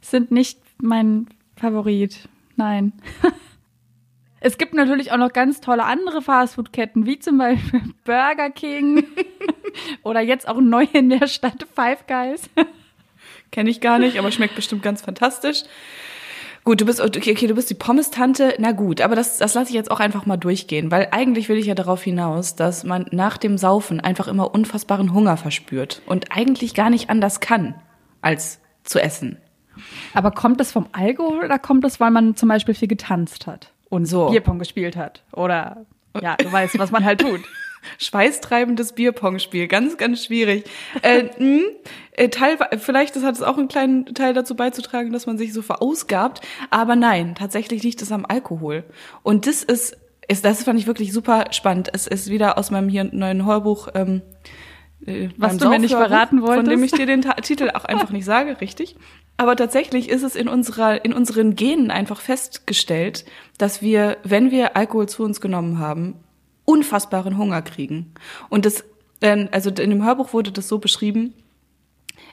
sind 0.00 0.30
nicht 0.30 0.60
mein 0.78 1.28
Favorit. 1.56 2.28
Nein. 2.56 2.92
Es 4.42 4.56
gibt 4.56 4.72
natürlich 4.72 5.12
auch 5.12 5.18
noch 5.18 5.34
ganz 5.34 5.60
tolle 5.60 5.84
andere 5.84 6.22
Fastfood-Ketten, 6.22 7.04
wie 7.04 7.18
zum 7.18 7.36
Beispiel 7.36 7.82
Burger 8.04 8.48
King 8.48 9.06
oder 10.02 10.20
jetzt 10.20 10.48
auch 10.48 10.60
neu 10.60 10.86
in 10.94 11.10
der 11.10 11.26
Stadt 11.26 11.66
Five 11.74 12.06
Guys. 12.06 12.48
Kenne 13.52 13.68
ich 13.68 13.82
gar 13.82 13.98
nicht, 13.98 14.18
aber 14.18 14.32
schmeckt 14.32 14.54
bestimmt 14.54 14.82
ganz 14.82 15.02
fantastisch. 15.02 15.64
Gut, 16.64 16.80
du 16.80 16.84
bist 16.84 17.00
okay, 17.00 17.32
okay 17.32 17.46
du 17.46 17.54
bist 17.54 17.70
die 17.70 17.74
Pommes-Tante. 17.74 18.54
Na 18.58 18.72
gut, 18.72 19.00
aber 19.00 19.16
das, 19.16 19.38
das 19.38 19.54
lasse 19.54 19.70
ich 19.70 19.74
jetzt 19.74 19.90
auch 19.90 20.00
einfach 20.00 20.26
mal 20.26 20.36
durchgehen, 20.36 20.90
weil 20.90 21.08
eigentlich 21.10 21.48
will 21.48 21.56
ich 21.56 21.66
ja 21.66 21.74
darauf 21.74 22.02
hinaus, 22.02 22.54
dass 22.54 22.84
man 22.84 23.06
nach 23.10 23.38
dem 23.38 23.56
Saufen 23.58 24.00
einfach 24.00 24.28
immer 24.28 24.54
unfassbaren 24.54 25.14
Hunger 25.14 25.36
verspürt 25.36 26.02
und 26.06 26.36
eigentlich 26.36 26.74
gar 26.74 26.90
nicht 26.90 27.08
anders 27.10 27.40
kann, 27.40 27.74
als 28.20 28.60
zu 28.84 29.00
essen. 29.00 29.38
Aber 30.12 30.30
kommt 30.30 30.60
das 30.60 30.72
vom 30.72 30.86
Alkohol 30.92 31.44
oder 31.44 31.58
kommt 31.58 31.84
das, 31.84 32.00
weil 32.00 32.10
man 32.10 32.36
zum 32.36 32.48
Beispiel 32.48 32.74
viel 32.74 32.88
getanzt 32.88 33.46
hat 33.46 33.72
und 33.88 34.04
So. 34.04 34.28
Bierpong 34.28 34.58
gespielt 34.58 34.96
hat? 34.96 35.22
Oder 35.32 35.86
ja, 36.20 36.36
du 36.36 36.52
weißt, 36.52 36.78
was 36.78 36.90
man 36.90 37.04
halt 37.04 37.20
tut. 37.20 37.40
schweißtreibendes 37.98 38.92
Bierpong-Spiel. 38.92 39.68
Ganz, 39.68 39.96
ganz 39.96 40.24
schwierig. 40.24 40.64
äh, 41.02 41.24
mh, 41.38 41.62
äh, 42.12 42.28
Teil, 42.28 42.58
vielleicht 42.78 43.16
hat 43.16 43.34
es 43.34 43.42
auch 43.42 43.58
einen 43.58 43.68
kleinen 43.68 44.06
Teil 44.14 44.34
dazu 44.34 44.54
beizutragen, 44.54 45.12
dass 45.12 45.26
man 45.26 45.38
sich 45.38 45.52
so 45.52 45.62
verausgabt. 45.62 46.40
Aber 46.70 46.96
nein, 46.96 47.34
tatsächlich 47.34 47.82
liegt 47.82 48.02
es 48.02 48.12
am 48.12 48.26
Alkohol. 48.26 48.84
Und 49.22 49.46
das 49.46 49.62
ist, 49.62 49.96
ist 50.28 50.44
das 50.44 50.64
fand 50.64 50.78
ich 50.78 50.86
wirklich 50.86 51.12
super 51.12 51.46
spannend. 51.50 51.88
Es 51.92 52.06
ist 52.06 52.30
wieder 52.30 52.58
aus 52.58 52.70
meinem 52.70 52.88
hier 52.88 53.04
neuen 53.04 53.46
Hörbuch. 53.46 53.88
Ähm, 53.94 54.22
äh, 55.06 55.30
Was 55.36 55.56
du 55.56 55.68
mir 55.68 55.78
nicht 55.78 55.94
verraten 55.94 56.42
wolltest. 56.42 56.58
Von 56.58 56.68
dem 56.68 56.84
ich 56.84 56.92
dir 56.92 57.06
den 57.06 57.22
Ta 57.22 57.34
Titel 57.34 57.70
auch 57.70 57.84
einfach 57.84 58.10
nicht 58.10 58.24
sage, 58.24 58.60
richtig? 58.60 58.96
Aber 59.36 59.56
tatsächlich 59.56 60.10
ist 60.10 60.22
es 60.22 60.36
in 60.36 60.48
unserer, 60.48 61.02
in 61.04 61.14
unseren 61.14 61.56
Genen 61.56 61.90
einfach 61.90 62.20
festgestellt, 62.20 63.24
dass 63.56 63.80
wir, 63.80 64.18
wenn 64.22 64.50
wir 64.50 64.76
Alkohol 64.76 65.08
zu 65.08 65.22
uns 65.22 65.40
genommen 65.40 65.78
haben, 65.78 66.16
unfassbaren 66.70 67.36
Hunger 67.36 67.62
kriegen. 67.62 68.14
Und 68.48 68.64
das, 68.64 68.84
ähm, 69.20 69.48
also 69.50 69.70
in 69.70 69.90
dem 69.90 70.04
Hörbuch 70.04 70.32
wurde 70.32 70.52
das 70.52 70.68
so 70.68 70.78
beschrieben, 70.78 71.34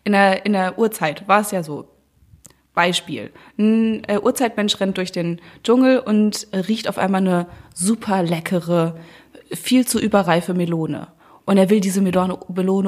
in 0.04 0.12
der, 0.14 0.46
in 0.46 0.54
der 0.54 0.78
Urzeit 0.78 1.28
war 1.28 1.42
es 1.42 1.52
ja 1.52 1.64
so. 1.64 1.90
Beispiel. 2.74 3.32
Ein 3.58 4.04
äh, 4.04 4.20
Urzeitmensch 4.20 4.80
rennt 4.80 4.98
durch 4.98 5.12
den 5.12 5.42
Dschungel 5.64 5.98
und 5.98 6.48
riecht 6.54 6.88
auf 6.88 7.00
einmal 7.00 7.22
eine 7.22 7.48
super 7.74 8.22
leckere, 8.22 9.00
viel 9.52 9.88
zu 9.88 10.00
überreife 10.00 10.54
Melone. 10.54 11.08
Und 11.46 11.58
er 11.58 11.72
will 11.72 11.80
diese 11.80 12.02
Melone, 12.02 12.36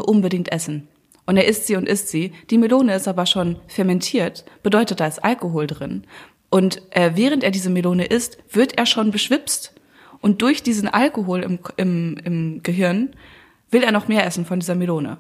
unbedingt 0.03 0.51
essen. 0.51 0.88
Und 1.25 1.38
er 1.38 1.48
isst 1.48 1.65
sie 1.65 1.75
und 1.75 1.89
isst 1.89 2.10
sie. 2.10 2.34
Die 2.51 2.60
Melone 2.60 2.94
ist 2.94 3.08
aber 3.08 3.25
schon 3.25 3.56
fermentiert, 3.68 4.46
bedeutet, 4.62 5.00
da 5.00 5.08
ist 5.08 5.24
Alkohol 5.24 5.65
drin. 5.65 6.03
Und 6.51 6.84
äh, 6.91 7.13
während 7.15 7.44
er 7.44 7.50
diese 7.50 7.72
Melone 7.72 8.06
isst, 8.06 8.38
wird 8.51 8.77
er 8.77 8.86
schon 8.86 9.10
beschwipst 9.10 9.74
und 10.21 10.41
durch 10.41 10.63
diesen 10.63 10.88
Alkohol 10.88 11.43
im, 11.43 11.59
im, 11.77 12.17
im 12.23 12.63
Gehirn 12.63 13.11
will 13.71 13.83
er 13.83 13.91
noch 13.91 14.07
mehr 14.07 14.25
essen 14.25 14.45
von 14.45 14.59
dieser 14.59 14.75
Melone. 14.75 15.17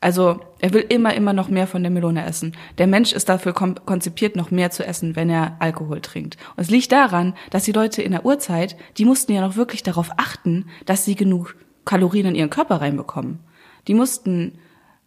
Also 0.00 0.40
er 0.58 0.72
will 0.74 0.84
immer, 0.88 1.14
immer 1.14 1.32
noch 1.32 1.48
mehr 1.48 1.68
von 1.68 1.82
der 1.82 1.90
Melone 1.90 2.26
essen. 2.26 2.56
Der 2.78 2.88
Mensch 2.88 3.12
ist 3.12 3.28
dafür 3.28 3.52
konzipiert, 3.52 4.34
noch 4.34 4.50
mehr 4.50 4.72
zu 4.72 4.84
essen, 4.84 5.14
wenn 5.14 5.30
er 5.30 5.56
Alkohol 5.60 6.00
trinkt. 6.00 6.36
Und 6.56 6.64
es 6.64 6.70
liegt 6.70 6.90
daran, 6.90 7.34
dass 7.50 7.62
die 7.62 7.72
Leute 7.72 8.02
in 8.02 8.10
der 8.10 8.24
Urzeit, 8.24 8.76
die 8.98 9.04
mussten 9.04 9.32
ja 9.32 9.40
noch 9.40 9.54
wirklich 9.54 9.84
darauf 9.84 10.10
achten, 10.16 10.66
dass 10.86 11.04
sie 11.04 11.14
genug 11.14 11.54
Kalorien 11.84 12.26
in 12.26 12.34
ihren 12.34 12.50
Körper 12.50 12.80
reinbekommen. 12.80 13.38
Die 13.86 13.94
mussten 13.94 14.58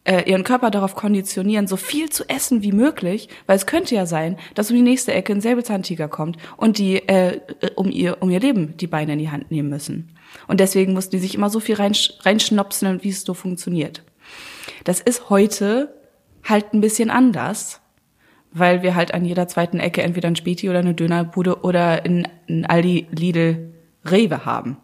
äh, 0.05 0.29
ihren 0.29 0.43
Körper 0.43 0.71
darauf 0.71 0.95
konditionieren, 0.95 1.67
so 1.67 1.75
viel 1.75 2.09
zu 2.09 2.29
essen 2.29 2.63
wie 2.63 2.71
möglich, 2.71 3.27
weil 3.47 3.57
es 3.57 3.65
könnte 3.65 3.95
ja 3.95 4.05
sein, 4.05 4.37
dass 4.53 4.69
um 4.69 4.77
die 4.77 4.81
nächste 4.81 5.13
Ecke 5.13 5.33
ein 5.33 5.41
Säbelzahntiger 5.41 6.07
kommt 6.07 6.37
und 6.57 6.77
die 6.77 6.97
äh, 7.07 7.41
um 7.75 7.91
ihr 7.91 8.21
um 8.21 8.29
ihr 8.29 8.39
Leben 8.39 8.77
die 8.77 8.87
Beine 8.87 9.13
in 9.13 9.19
die 9.19 9.31
Hand 9.31 9.51
nehmen 9.51 9.69
müssen. 9.69 10.15
Und 10.47 10.59
deswegen 10.59 10.93
mussten 10.93 11.11
die 11.11 11.19
sich 11.19 11.35
immer 11.35 11.49
so 11.49 11.59
viel 11.59 11.75
reinsch 11.75 12.13
reinschnopsen, 12.21 13.03
wie 13.03 13.09
es 13.09 13.23
so 13.23 13.33
funktioniert. 13.33 14.03
Das 14.83 15.01
ist 15.01 15.29
heute 15.29 15.93
halt 16.43 16.73
ein 16.73 16.81
bisschen 16.81 17.09
anders, 17.09 17.81
weil 18.51 18.83
wir 18.83 18.95
halt 18.95 19.13
an 19.13 19.25
jeder 19.25 19.47
zweiten 19.47 19.79
Ecke 19.79 20.01
entweder 20.01 20.27
ein 20.27 20.35
Späti 20.35 20.69
oder 20.69 20.79
eine 20.79 20.93
Dönerbude 20.93 21.61
oder 21.63 22.05
ein, 22.05 22.27
ein 22.47 22.65
Aldi, 22.65 23.07
Lidl, 23.11 23.73
Rewe 24.05 24.45
haben. 24.45 24.77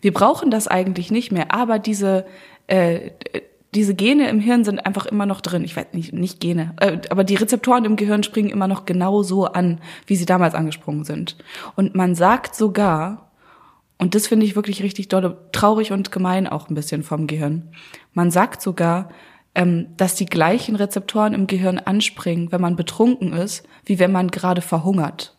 Wir 0.00 0.12
brauchen 0.12 0.50
das 0.50 0.66
eigentlich 0.66 1.10
nicht 1.10 1.30
mehr, 1.30 1.54
aber 1.54 1.78
diese 1.78 2.26
äh, 2.66 3.10
diese 3.74 3.94
Gene 3.94 4.28
im 4.28 4.40
Hirn 4.40 4.64
sind 4.64 4.84
einfach 4.84 5.06
immer 5.06 5.24
noch 5.24 5.40
drin. 5.40 5.64
Ich 5.64 5.76
weiß 5.76 5.86
nicht, 5.92 6.12
nicht 6.12 6.40
Gene, 6.40 6.74
äh, 6.80 6.98
aber 7.08 7.24
die 7.24 7.36
Rezeptoren 7.36 7.84
im 7.84 7.96
Gehirn 7.96 8.22
springen 8.22 8.50
immer 8.50 8.68
noch 8.68 8.84
genau 8.84 9.22
so 9.22 9.46
an, 9.46 9.80
wie 10.06 10.16
sie 10.16 10.26
damals 10.26 10.54
angesprungen 10.54 11.04
sind. 11.04 11.36
Und 11.74 11.94
man 11.94 12.14
sagt 12.14 12.54
sogar, 12.54 13.30
und 13.98 14.14
das 14.14 14.26
finde 14.26 14.44
ich 14.44 14.56
wirklich 14.56 14.82
richtig 14.82 15.08
dolle, 15.08 15.48
traurig 15.52 15.92
und 15.92 16.12
gemein 16.12 16.46
auch 16.46 16.68
ein 16.68 16.74
bisschen 16.74 17.02
vom 17.02 17.26
Gehirn. 17.26 17.68
Man 18.12 18.30
sagt 18.30 18.60
sogar, 18.60 19.08
ähm, 19.54 19.88
dass 19.96 20.16
die 20.16 20.26
gleichen 20.26 20.76
Rezeptoren 20.76 21.34
im 21.34 21.46
Gehirn 21.46 21.78
anspringen, 21.78 22.52
wenn 22.52 22.60
man 22.60 22.76
betrunken 22.76 23.32
ist, 23.32 23.66
wie 23.84 23.98
wenn 23.98 24.12
man 24.12 24.30
gerade 24.30 24.60
verhungert. 24.60 25.36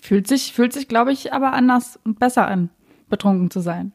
Fühlt 0.00 0.26
sich, 0.26 0.52
fühlt 0.52 0.72
sich, 0.72 0.88
glaube 0.88 1.12
ich, 1.12 1.32
aber 1.32 1.52
anders 1.52 1.98
und 2.04 2.18
besser 2.18 2.46
an, 2.46 2.70
betrunken 3.08 3.50
zu 3.50 3.60
sein. 3.60 3.92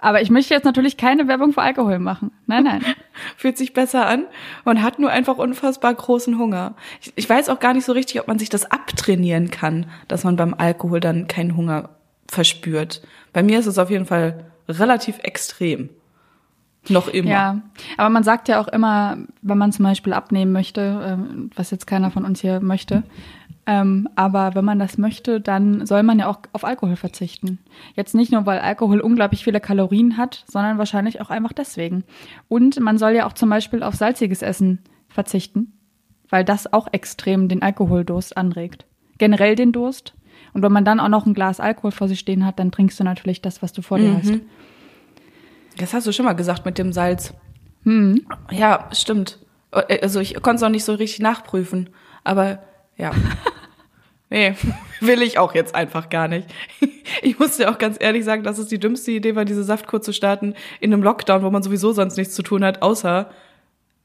Aber 0.00 0.22
ich 0.22 0.30
möchte 0.30 0.54
jetzt 0.54 0.64
natürlich 0.64 0.96
keine 0.96 1.26
Werbung 1.26 1.52
für 1.52 1.62
Alkohol 1.62 1.98
machen. 1.98 2.30
Nein, 2.46 2.64
nein. 2.64 2.84
Fühlt 3.36 3.58
sich 3.58 3.72
besser 3.72 4.06
an. 4.06 4.26
Man 4.64 4.82
hat 4.82 5.00
nur 5.00 5.10
einfach 5.10 5.38
unfassbar 5.38 5.92
großen 5.92 6.38
Hunger. 6.38 6.76
Ich, 7.00 7.12
ich, 7.16 7.28
weiß 7.28 7.48
auch 7.48 7.58
gar 7.58 7.74
nicht 7.74 7.84
so 7.84 7.92
richtig, 7.92 8.20
ob 8.20 8.28
man 8.28 8.38
sich 8.38 8.48
das 8.48 8.70
abtrainieren 8.70 9.50
kann, 9.50 9.86
dass 10.06 10.22
man 10.22 10.36
beim 10.36 10.54
Alkohol 10.54 11.00
dann 11.00 11.26
keinen 11.26 11.56
Hunger 11.56 11.90
verspürt. 12.28 13.02
Bei 13.32 13.42
mir 13.42 13.58
ist 13.58 13.66
es 13.66 13.78
auf 13.78 13.90
jeden 13.90 14.06
Fall 14.06 14.44
relativ 14.68 15.18
extrem. 15.22 15.90
Noch 16.88 17.08
immer. 17.08 17.30
Ja, 17.30 17.60
aber 17.96 18.08
man 18.08 18.22
sagt 18.22 18.48
ja 18.48 18.60
auch 18.60 18.68
immer, 18.68 19.18
wenn 19.42 19.58
man 19.58 19.72
zum 19.72 19.84
Beispiel 19.84 20.12
abnehmen 20.12 20.52
möchte, 20.52 21.02
ähm, 21.04 21.50
was 21.54 21.70
jetzt 21.70 21.86
keiner 21.86 22.10
von 22.10 22.24
uns 22.24 22.40
hier 22.40 22.60
möchte, 22.60 23.02
ähm, 23.68 24.08
aber 24.16 24.54
wenn 24.54 24.64
man 24.64 24.78
das 24.78 24.96
möchte, 24.96 25.42
dann 25.42 25.84
soll 25.84 26.02
man 26.02 26.18
ja 26.18 26.26
auch 26.26 26.38
auf 26.54 26.64
Alkohol 26.64 26.96
verzichten. 26.96 27.58
Jetzt 27.94 28.14
nicht 28.14 28.32
nur, 28.32 28.46
weil 28.46 28.60
Alkohol 28.60 29.00
unglaublich 29.00 29.44
viele 29.44 29.60
Kalorien 29.60 30.16
hat, 30.16 30.46
sondern 30.50 30.78
wahrscheinlich 30.78 31.20
auch 31.20 31.28
einfach 31.28 31.52
deswegen. 31.52 32.04
Und 32.48 32.80
man 32.80 32.96
soll 32.96 33.12
ja 33.12 33.26
auch 33.26 33.34
zum 33.34 33.50
Beispiel 33.50 33.82
auf 33.82 33.94
salziges 33.94 34.40
Essen 34.40 34.78
verzichten, 35.10 35.74
weil 36.30 36.46
das 36.46 36.72
auch 36.72 36.88
extrem 36.92 37.50
den 37.50 37.60
Alkoholdurst 37.60 38.38
anregt. 38.38 38.86
Generell 39.18 39.54
den 39.54 39.72
Durst. 39.72 40.14
Und 40.54 40.62
wenn 40.62 40.72
man 40.72 40.86
dann 40.86 40.98
auch 40.98 41.08
noch 41.08 41.26
ein 41.26 41.34
Glas 41.34 41.60
Alkohol 41.60 41.90
vor 41.90 42.08
sich 42.08 42.20
stehen 42.20 42.46
hat, 42.46 42.58
dann 42.58 42.72
trinkst 42.72 42.98
du 42.98 43.04
natürlich 43.04 43.42
das, 43.42 43.60
was 43.60 43.74
du 43.74 43.82
vor 43.82 43.98
dir 43.98 44.12
mhm. 44.12 44.16
hast. 44.16 44.32
Das 45.76 45.92
hast 45.92 46.06
du 46.06 46.12
schon 46.12 46.24
mal 46.24 46.32
gesagt 46.32 46.64
mit 46.64 46.78
dem 46.78 46.94
Salz. 46.94 47.34
Hm. 47.84 48.26
Ja, 48.50 48.88
stimmt. 48.92 49.38
Also 49.70 50.20
ich 50.20 50.40
konnte 50.40 50.56
es 50.56 50.62
auch 50.62 50.70
nicht 50.70 50.84
so 50.84 50.94
richtig 50.94 51.20
nachprüfen. 51.20 51.90
Aber 52.24 52.60
ja. 52.96 53.10
Nee, 54.30 54.54
will 55.00 55.22
ich 55.22 55.38
auch 55.38 55.54
jetzt 55.54 55.74
einfach 55.74 56.08
gar 56.08 56.28
nicht. 56.28 56.48
Ich 57.22 57.38
muss 57.38 57.56
dir 57.56 57.70
auch 57.70 57.78
ganz 57.78 57.96
ehrlich 57.98 58.22
sagen, 58.22 58.42
dass 58.42 58.58
es 58.58 58.68
die 58.68 58.78
dümmste 58.78 59.12
Idee 59.12 59.34
war, 59.34 59.46
diese 59.46 59.64
Saftkur 59.64 60.02
zu 60.02 60.12
starten 60.12 60.54
in 60.78 60.92
einem 60.92 61.02
Lockdown, 61.02 61.42
wo 61.42 61.48
man 61.48 61.62
sowieso 61.62 61.92
sonst 61.92 62.18
nichts 62.18 62.34
zu 62.34 62.42
tun 62.42 62.62
hat, 62.62 62.82
außer 62.82 63.30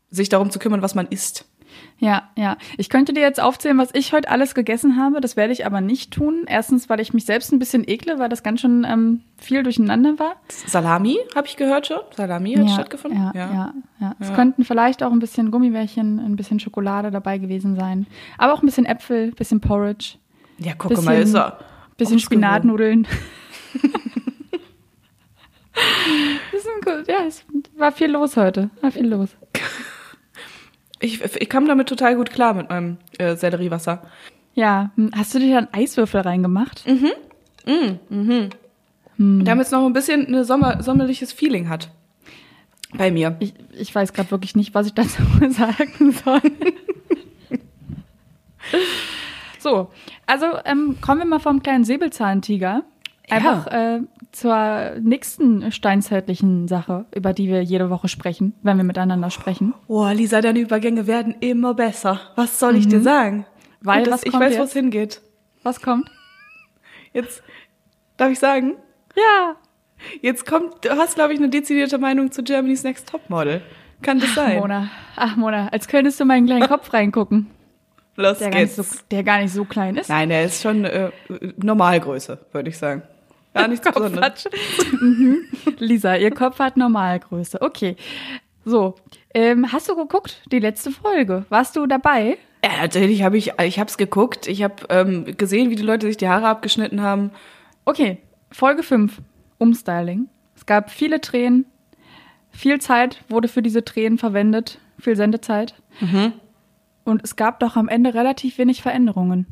sich 0.09 0.29
darum 0.29 0.51
zu 0.51 0.57
kümmern, 0.57 0.81
was 0.81 0.95
man 0.95 1.07
isst. 1.07 1.45
Ja, 1.97 2.29
ja. 2.35 2.57
Ich 2.77 2.89
könnte 2.89 3.13
dir 3.13 3.21
jetzt 3.21 3.41
aufzählen, 3.41 3.77
was 3.77 3.89
ich 3.93 4.13
heute 4.13 4.29
alles 4.29 4.55
gegessen 4.55 4.97
habe. 4.97 5.21
Das 5.21 5.37
werde 5.37 5.53
ich 5.53 5.65
aber 5.65 5.81
nicht 5.81 6.11
tun. 6.11 6.45
Erstens, 6.47 6.89
weil 6.89 6.99
ich 6.99 7.13
mich 7.13 7.25
selbst 7.25 7.53
ein 7.53 7.59
bisschen 7.59 7.87
ekle, 7.87 8.19
weil 8.19 8.29
das 8.29 8.43
ganz 8.43 8.61
schön 8.61 8.85
ähm, 8.87 9.21
viel 9.37 9.63
durcheinander 9.63 10.19
war. 10.19 10.35
Salami, 10.49 11.17
habe 11.35 11.47
ich 11.47 11.55
gehört 11.55 11.87
schon. 11.87 11.99
Salami 12.15 12.55
hat 12.55 12.67
ja, 12.67 12.73
stattgefunden. 12.73 13.21
Ja, 13.21 13.31
ja, 13.33 13.53
ja. 13.53 13.73
ja. 14.01 14.15
Es 14.19 14.33
könnten 14.33 14.65
vielleicht 14.65 15.03
auch 15.03 15.11
ein 15.11 15.19
bisschen 15.19 15.51
Gummibärchen, 15.51 16.19
ein 16.19 16.35
bisschen 16.35 16.59
Schokolade 16.59 17.11
dabei 17.11 17.37
gewesen 17.37 17.75
sein. 17.75 18.07
Aber 18.37 18.53
auch 18.53 18.61
ein 18.61 18.65
bisschen 18.65 18.85
Äpfel, 18.85 19.27
ein 19.27 19.35
bisschen 19.35 19.61
Porridge. 19.61 20.15
Ja, 20.57 20.73
guck 20.77 20.89
bisschen, 20.89 21.05
mal, 21.05 21.21
ist 21.21 21.33
er. 21.33 21.59
Bisschen 21.97 22.19
Spinatnudeln. 22.19 23.07
ja, 27.07 27.25
es 27.27 27.45
war 27.77 27.91
viel 27.91 28.11
los 28.11 28.37
heute. 28.37 28.69
War 28.81 28.91
viel 28.91 29.07
los. 29.07 29.29
Ich, 31.03 31.21
ich 31.21 31.49
kam 31.49 31.67
damit 31.67 31.89
total 31.89 32.15
gut 32.15 32.31
klar 32.31 32.53
mit 32.53 32.69
meinem 32.69 32.97
äh, 33.17 33.35
Selleriewasser. 33.35 34.03
Ja, 34.53 34.91
hm, 34.95 35.11
hast 35.13 35.35
du 35.35 35.39
dir 35.39 35.55
dann 35.55 35.67
Eiswürfel 35.73 36.21
reingemacht? 36.21 36.87
Mhm. 36.87 37.11
Mhm. 37.65 37.99
Mhm. 38.09 38.49
Hm. 39.17 39.43
Damit 39.43 39.65
es 39.65 39.71
noch 39.71 39.85
ein 39.85 39.91
bisschen 39.91 40.33
ein 40.33 40.45
Sommer, 40.45 40.81
sommerliches 40.81 41.33
Feeling 41.33 41.67
hat. 41.67 41.91
Bei 42.93 43.11
mir. 43.11 43.35
Ich, 43.39 43.53
ich 43.73 43.93
weiß 43.93 44.13
gerade 44.13 44.31
wirklich 44.31 44.55
nicht, 44.55 44.73
was 44.73 44.87
ich 44.87 44.93
dazu 44.93 45.21
sagen 45.49 46.13
soll. 46.13 46.39
so, 49.59 49.91
also 50.25 50.45
ähm, 50.63 50.99
kommen 51.01 51.19
wir 51.19 51.27
mal 51.27 51.39
vom 51.39 51.61
kleinen 51.61 51.83
Säbelzahntiger 51.83 52.85
einfach 53.29 53.71
ja. 53.71 53.95
äh, 53.95 54.01
zur 54.31 54.99
nächsten 55.01 55.71
steinzeitlichen 55.71 56.67
Sache, 56.67 57.05
über 57.15 57.33
die 57.33 57.47
wir 57.47 57.63
jede 57.63 57.89
Woche 57.89 58.07
sprechen, 58.07 58.53
wenn 58.61 58.77
wir 58.77 58.83
miteinander 58.83 59.29
sprechen. 59.29 59.73
Oh, 59.87 60.07
Lisa, 60.07 60.41
deine 60.41 60.59
Übergänge 60.59 61.07
werden 61.07 61.35
immer 61.39 61.73
besser. 61.73 62.19
Was 62.35 62.59
soll 62.59 62.75
ich 62.75 62.87
dir 62.87 62.99
mhm. 62.99 63.03
sagen? 63.03 63.45
Weil 63.81 64.03
das, 64.03 64.23
ich 64.23 64.33
weiß, 64.33 64.57
wo 64.57 64.63
es 64.63 64.73
hingeht. 64.73 65.21
Was 65.61 65.81
kommt? 65.81 66.09
Jetzt 67.13 67.43
darf 68.17 68.31
ich 68.31 68.39
sagen? 68.39 68.75
Ja. 69.15 69.55
Jetzt 70.21 70.45
kommt, 70.45 70.83
du 70.83 70.89
hast, 70.97 71.15
glaube 71.15 71.33
ich, 71.33 71.39
eine 71.39 71.49
dezidierte 71.49 71.97
Meinung 71.97 72.31
zu 72.31 72.43
Germany's 72.43 72.83
Next 72.83 73.07
Topmodel. 73.09 73.61
Kann 74.01 74.19
das 74.19 74.35
sein? 74.35 74.57
Ach, 74.57 74.61
Mona, 74.61 74.89
ach 75.15 75.35
Mona, 75.37 75.67
als 75.69 75.87
könntest 75.87 76.19
du 76.19 76.25
meinen 76.25 76.45
kleinen 76.45 76.67
Kopf 76.67 76.91
reingucken. 76.91 77.49
Los 78.15 78.39
der 78.39 78.51
geht's. 78.51 78.75
Gar 78.75 78.85
so, 78.85 78.95
der 79.11 79.23
gar 79.23 79.41
nicht 79.41 79.53
so 79.53 79.65
klein 79.65 79.97
ist. 79.97 80.09
Nein, 80.09 80.29
er 80.29 80.45
ist 80.45 80.61
schon 80.61 80.85
äh, 80.85 81.11
Normalgröße, 81.57 82.39
würde 82.51 82.69
ich 82.69 82.77
sagen. 82.77 83.03
Gar 83.53 83.67
nichts 83.69 83.89
Besonderes. 83.89 84.49
mhm. 85.01 85.45
Lisa, 85.79 86.15
ihr 86.15 86.31
Kopf 86.31 86.59
hat 86.59 86.77
Normalgröße. 86.77 87.61
Okay. 87.61 87.95
So, 88.65 88.95
ähm, 89.33 89.71
hast 89.71 89.89
du 89.89 89.95
geguckt, 89.95 90.41
die 90.51 90.59
letzte 90.59 90.91
Folge? 90.91 91.45
Warst 91.49 91.75
du 91.75 91.85
dabei? 91.85 92.37
Ja, 92.63 92.81
natürlich 92.81 93.23
habe 93.23 93.37
ich, 93.37 93.53
ich 93.59 93.79
habe 93.79 93.89
es 93.89 93.97
geguckt. 93.97 94.47
Ich 94.47 94.63
habe 94.63 94.75
ähm, 94.89 95.35
gesehen, 95.37 95.69
wie 95.69 95.75
die 95.75 95.83
Leute 95.83 96.07
sich 96.07 96.17
die 96.17 96.29
Haare 96.29 96.47
abgeschnitten 96.47 97.01
haben. 97.01 97.31
Okay, 97.83 98.19
Folge 98.51 98.83
5, 98.83 99.21
Umstyling. 99.57 100.29
Es 100.55 100.65
gab 100.65 100.91
viele 100.91 101.19
Tränen, 101.19 101.65
viel 102.51 102.79
Zeit 102.79 103.21
wurde 103.27 103.47
für 103.47 103.61
diese 103.61 103.83
Tränen 103.83 104.17
verwendet, 104.17 104.79
viel 104.99 105.17
Sendezeit. 105.17 105.73
Mhm. 105.99 106.33
Und 107.05 107.21
es 107.23 107.35
gab 107.35 107.59
doch 107.59 107.75
am 107.75 107.87
Ende 107.89 108.13
relativ 108.13 108.57
wenig 108.57 108.81
Veränderungen. 108.81 109.47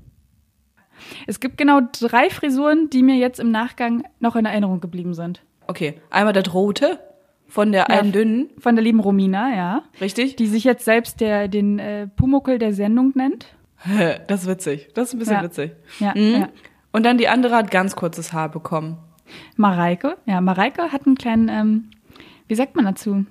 Es 1.28 1.40
gibt 1.40 1.58
genau 1.58 1.82
drei 2.00 2.30
Frisuren, 2.30 2.90
die 2.90 3.02
mir 3.04 3.16
jetzt 3.16 3.40
im 3.40 3.52
Nachgang 3.52 4.04
noch 4.20 4.36
in 4.36 4.46
Erinnerung 4.46 4.80
geblieben 4.82 5.14
sind. 5.14 5.42
Okay, 5.68 6.00
einmal 6.10 6.34
das 6.34 6.54
rote 6.54 7.00
von 7.48 7.72
der 7.72 7.88
Ja, 7.90 8.00
einen 8.00 8.12
dünnen, 8.12 8.50
Von 8.60 8.76
der 8.76 8.84
lieben 8.84 9.00
Romina, 9.00 9.54
ja. 9.56 9.84
richtig? 10.00 10.36
Die 10.38 10.48
sich 10.48 10.64
jetzt 10.64 10.86
selbst 10.86 11.20
der, 11.20 11.48
den 11.48 11.80
äh, 11.80 12.08
Pumuckel 12.08 12.60
der 12.60 12.74
Sendung 12.74 13.12
nennt. 13.16 13.48
Das 14.28 14.44
ist 14.44 14.48
witzig. 14.48 14.90
Das 14.94 15.08
ist 15.10 15.14
ein 15.16 15.20
bisschen 15.20 15.36
Ja. 15.38 15.44
witzig. 15.44 15.72
Ja, 16.00 16.14
Mhm. 16.16 16.42
ja. 16.42 16.50
Und 16.94 17.04
dann 17.06 17.18
die 17.18 17.28
andere 17.28 17.56
hat 17.56 17.72
ganz 17.72 17.96
kurzes 17.96 18.32
Haar 18.32 18.50
bekommen. 18.50 18.98
Mareike, 19.56 20.18
ja, 20.26 20.40
Mareike 20.42 20.92
hat 20.92 21.06
einen 21.08 21.16
kleinen, 21.16 21.50
ähm, 21.50 21.90
wie 22.48 22.56
sagt 22.56 22.76
man 22.76 22.86
dazu? 22.86 23.26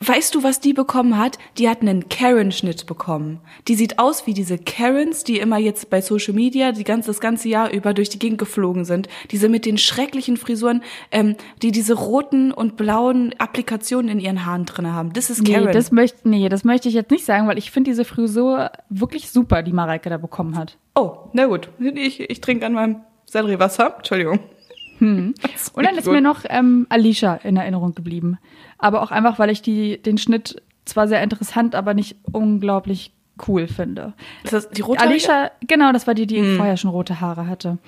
Weißt 0.00 0.34
du, 0.34 0.42
was 0.42 0.60
die 0.60 0.72
bekommen 0.72 1.18
hat? 1.18 1.38
Die 1.58 1.68
hat 1.68 1.80
einen 1.80 2.08
Karen-Schnitt 2.08 2.86
bekommen. 2.86 3.40
Die 3.66 3.74
sieht 3.74 3.98
aus 3.98 4.26
wie 4.26 4.34
diese 4.34 4.58
Karens, 4.58 5.24
die 5.24 5.38
immer 5.38 5.58
jetzt 5.58 5.88
bei 5.88 6.00
Social 6.00 6.34
Media 6.34 6.72
die 6.72 6.84
ganze, 6.84 7.08
das 7.08 7.20
ganze 7.20 7.48
Jahr 7.48 7.70
über 7.70 7.94
durch 7.94 8.10
die 8.10 8.18
Gegend 8.18 8.38
geflogen 8.38 8.84
sind. 8.84 9.08
Diese 9.30 9.48
mit 9.48 9.64
den 9.64 9.78
schrecklichen 9.78 10.36
Frisuren, 10.36 10.82
ähm, 11.10 11.36
die 11.62 11.72
diese 11.72 11.94
roten 11.94 12.52
und 12.52 12.76
blauen 12.76 13.34
Applikationen 13.38 14.10
in 14.10 14.20
ihren 14.20 14.44
Haaren 14.44 14.66
drinne 14.66 14.92
haben. 14.92 15.12
Das 15.14 15.30
ist 15.30 15.44
Karen. 15.44 15.66
Nee, 15.66 15.72
das 15.72 15.92
möchte, 15.92 16.28
nee, 16.28 16.48
das 16.48 16.64
möchte 16.64 16.88
ich 16.88 16.94
jetzt 16.94 17.10
nicht 17.10 17.24
sagen, 17.24 17.46
weil 17.48 17.58
ich 17.58 17.70
finde 17.70 17.90
diese 17.90 18.04
Frisur 18.04 18.70
wirklich 18.90 19.30
super, 19.30 19.62
die 19.62 19.72
Mareike 19.72 20.10
da 20.10 20.18
bekommen 20.18 20.56
hat. 20.56 20.76
oh, 20.94 21.30
na 21.32 21.46
gut. 21.46 21.70
Ich, 21.78 22.20
ich 22.20 22.40
trinke 22.40 22.66
an 22.66 22.74
meinem 22.74 22.96
Sellerie-Wasser. 23.26 23.94
Entschuldigung. 23.96 24.40
Und 25.74 25.84
dann 25.84 25.96
ist 25.96 26.04
gut. 26.04 26.14
mir 26.14 26.20
noch 26.20 26.44
ähm, 26.48 26.86
Alicia 26.88 27.34
in 27.36 27.56
Erinnerung 27.56 27.94
geblieben. 27.94 28.38
Aber 28.78 29.02
auch 29.02 29.10
einfach, 29.10 29.38
weil 29.38 29.50
ich 29.50 29.62
die, 29.62 30.00
den 30.00 30.18
Schnitt 30.18 30.62
zwar 30.84 31.08
sehr 31.08 31.22
interessant, 31.22 31.74
aber 31.74 31.94
nicht 31.94 32.16
unglaublich 32.32 33.12
cool 33.46 33.66
finde. 33.68 34.14
Ist 34.44 34.52
das 34.52 34.70
die 34.70 34.82
rote? 34.82 35.00
Alicia, 35.00 35.50
genau, 35.66 35.92
das 35.92 36.06
war 36.06 36.14
die, 36.14 36.26
die 36.26 36.56
vorher 36.56 36.76
schon 36.76 36.90
rote 36.90 37.20
Haare 37.20 37.46
hatte. 37.48 37.78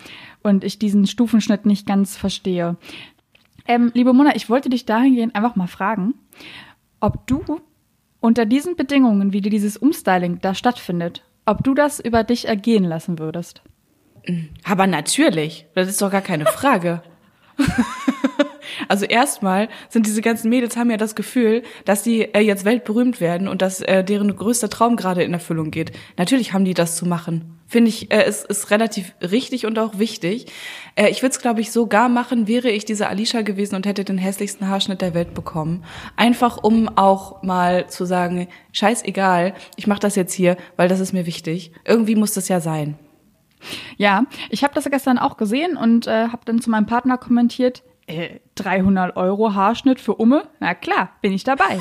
Und 0.42 0.64
ich 0.64 0.78
diesen 0.78 1.06
Stufenschnitt 1.06 1.64
nicht 1.64 1.86
ganz 1.86 2.16
verstehe. 2.16 2.76
Ähm, 3.66 3.90
liebe 3.94 4.12
Mona, 4.12 4.34
ich 4.36 4.50
wollte 4.50 4.68
dich 4.68 4.84
dahingehend 4.86 5.34
einfach 5.34 5.56
mal 5.56 5.66
fragen, 5.66 6.14
ob 7.00 7.26
du 7.26 7.60
unter 8.20 8.46
diesen 8.46 8.76
Bedingungen, 8.76 9.32
wie 9.32 9.40
dir 9.40 9.50
dieses 9.50 9.76
Umstyling 9.76 10.40
da 10.40 10.54
stattfindet, 10.54 11.22
ob 11.46 11.62
du 11.64 11.74
das 11.74 12.00
über 12.00 12.24
dich 12.24 12.48
ergehen 12.48 12.84
lassen 12.84 13.18
würdest. 13.18 13.62
Aber 14.64 14.86
natürlich, 14.86 15.66
das 15.74 15.88
ist 15.88 16.02
doch 16.02 16.10
gar 16.10 16.20
keine 16.20 16.46
Frage. 16.46 17.02
also 18.88 19.04
erstmal 19.04 19.68
sind 19.88 20.06
diese 20.06 20.22
ganzen 20.22 20.48
Mädels 20.48 20.76
haben 20.76 20.90
ja 20.90 20.96
das 20.96 21.14
Gefühl, 21.14 21.62
dass 21.84 22.02
die 22.02 22.22
äh, 22.34 22.40
jetzt 22.40 22.64
weltberühmt 22.64 23.20
werden 23.20 23.48
und 23.48 23.62
dass 23.62 23.80
äh, 23.80 24.02
deren 24.02 24.34
größter 24.34 24.68
Traum 24.68 24.96
gerade 24.96 25.22
in 25.22 25.32
Erfüllung 25.32 25.70
geht. 25.70 25.92
Natürlich 26.16 26.52
haben 26.52 26.64
die 26.64 26.74
das 26.74 26.96
zu 26.96 27.06
machen. 27.06 27.58
Finde 27.66 27.90
ich, 27.90 28.10
äh, 28.10 28.26
ist, 28.26 28.46
ist 28.46 28.70
relativ 28.70 29.12
richtig 29.20 29.66
und 29.66 29.78
auch 29.78 29.98
wichtig. 29.98 30.46
Äh, 30.94 31.10
ich 31.10 31.22
würde 31.22 31.32
es, 31.32 31.40
glaube 31.40 31.60
ich, 31.60 31.70
sogar 31.70 32.08
machen, 32.08 32.48
wäre 32.48 32.70
ich 32.70 32.86
diese 32.86 33.08
Alicia 33.08 33.42
gewesen 33.42 33.74
und 33.74 33.84
hätte 33.84 34.04
den 34.04 34.16
hässlichsten 34.16 34.68
Haarschnitt 34.68 35.02
der 35.02 35.12
Welt 35.12 35.34
bekommen. 35.34 35.84
Einfach 36.16 36.62
um 36.62 36.88
auch 36.96 37.42
mal 37.42 37.86
zu 37.88 38.06
sagen, 38.06 38.48
scheißegal, 38.72 39.52
ich 39.76 39.86
mache 39.86 40.00
das 40.00 40.16
jetzt 40.16 40.32
hier, 40.32 40.56
weil 40.76 40.88
das 40.88 41.00
ist 41.00 41.12
mir 41.12 41.26
wichtig. 41.26 41.72
Irgendwie 41.84 42.16
muss 42.16 42.32
das 42.32 42.48
ja 42.48 42.60
sein. 42.60 42.98
Ja, 43.96 44.24
ich 44.48 44.64
habe 44.64 44.74
das 44.74 44.84
gestern 44.84 45.18
auch 45.18 45.36
gesehen 45.36 45.76
und 45.76 46.06
äh, 46.06 46.28
habe 46.28 46.42
dann 46.44 46.60
zu 46.60 46.70
meinem 46.70 46.86
Partner 46.86 47.18
kommentiert, 47.18 47.82
äh, 48.08 48.40
300 48.56 49.16
Euro 49.16 49.54
Haarschnitt 49.54 50.00
für 50.00 50.14
Umme? 50.14 50.48
Na 50.60 50.74
klar, 50.74 51.10
bin 51.20 51.32
ich 51.32 51.44
dabei. 51.44 51.80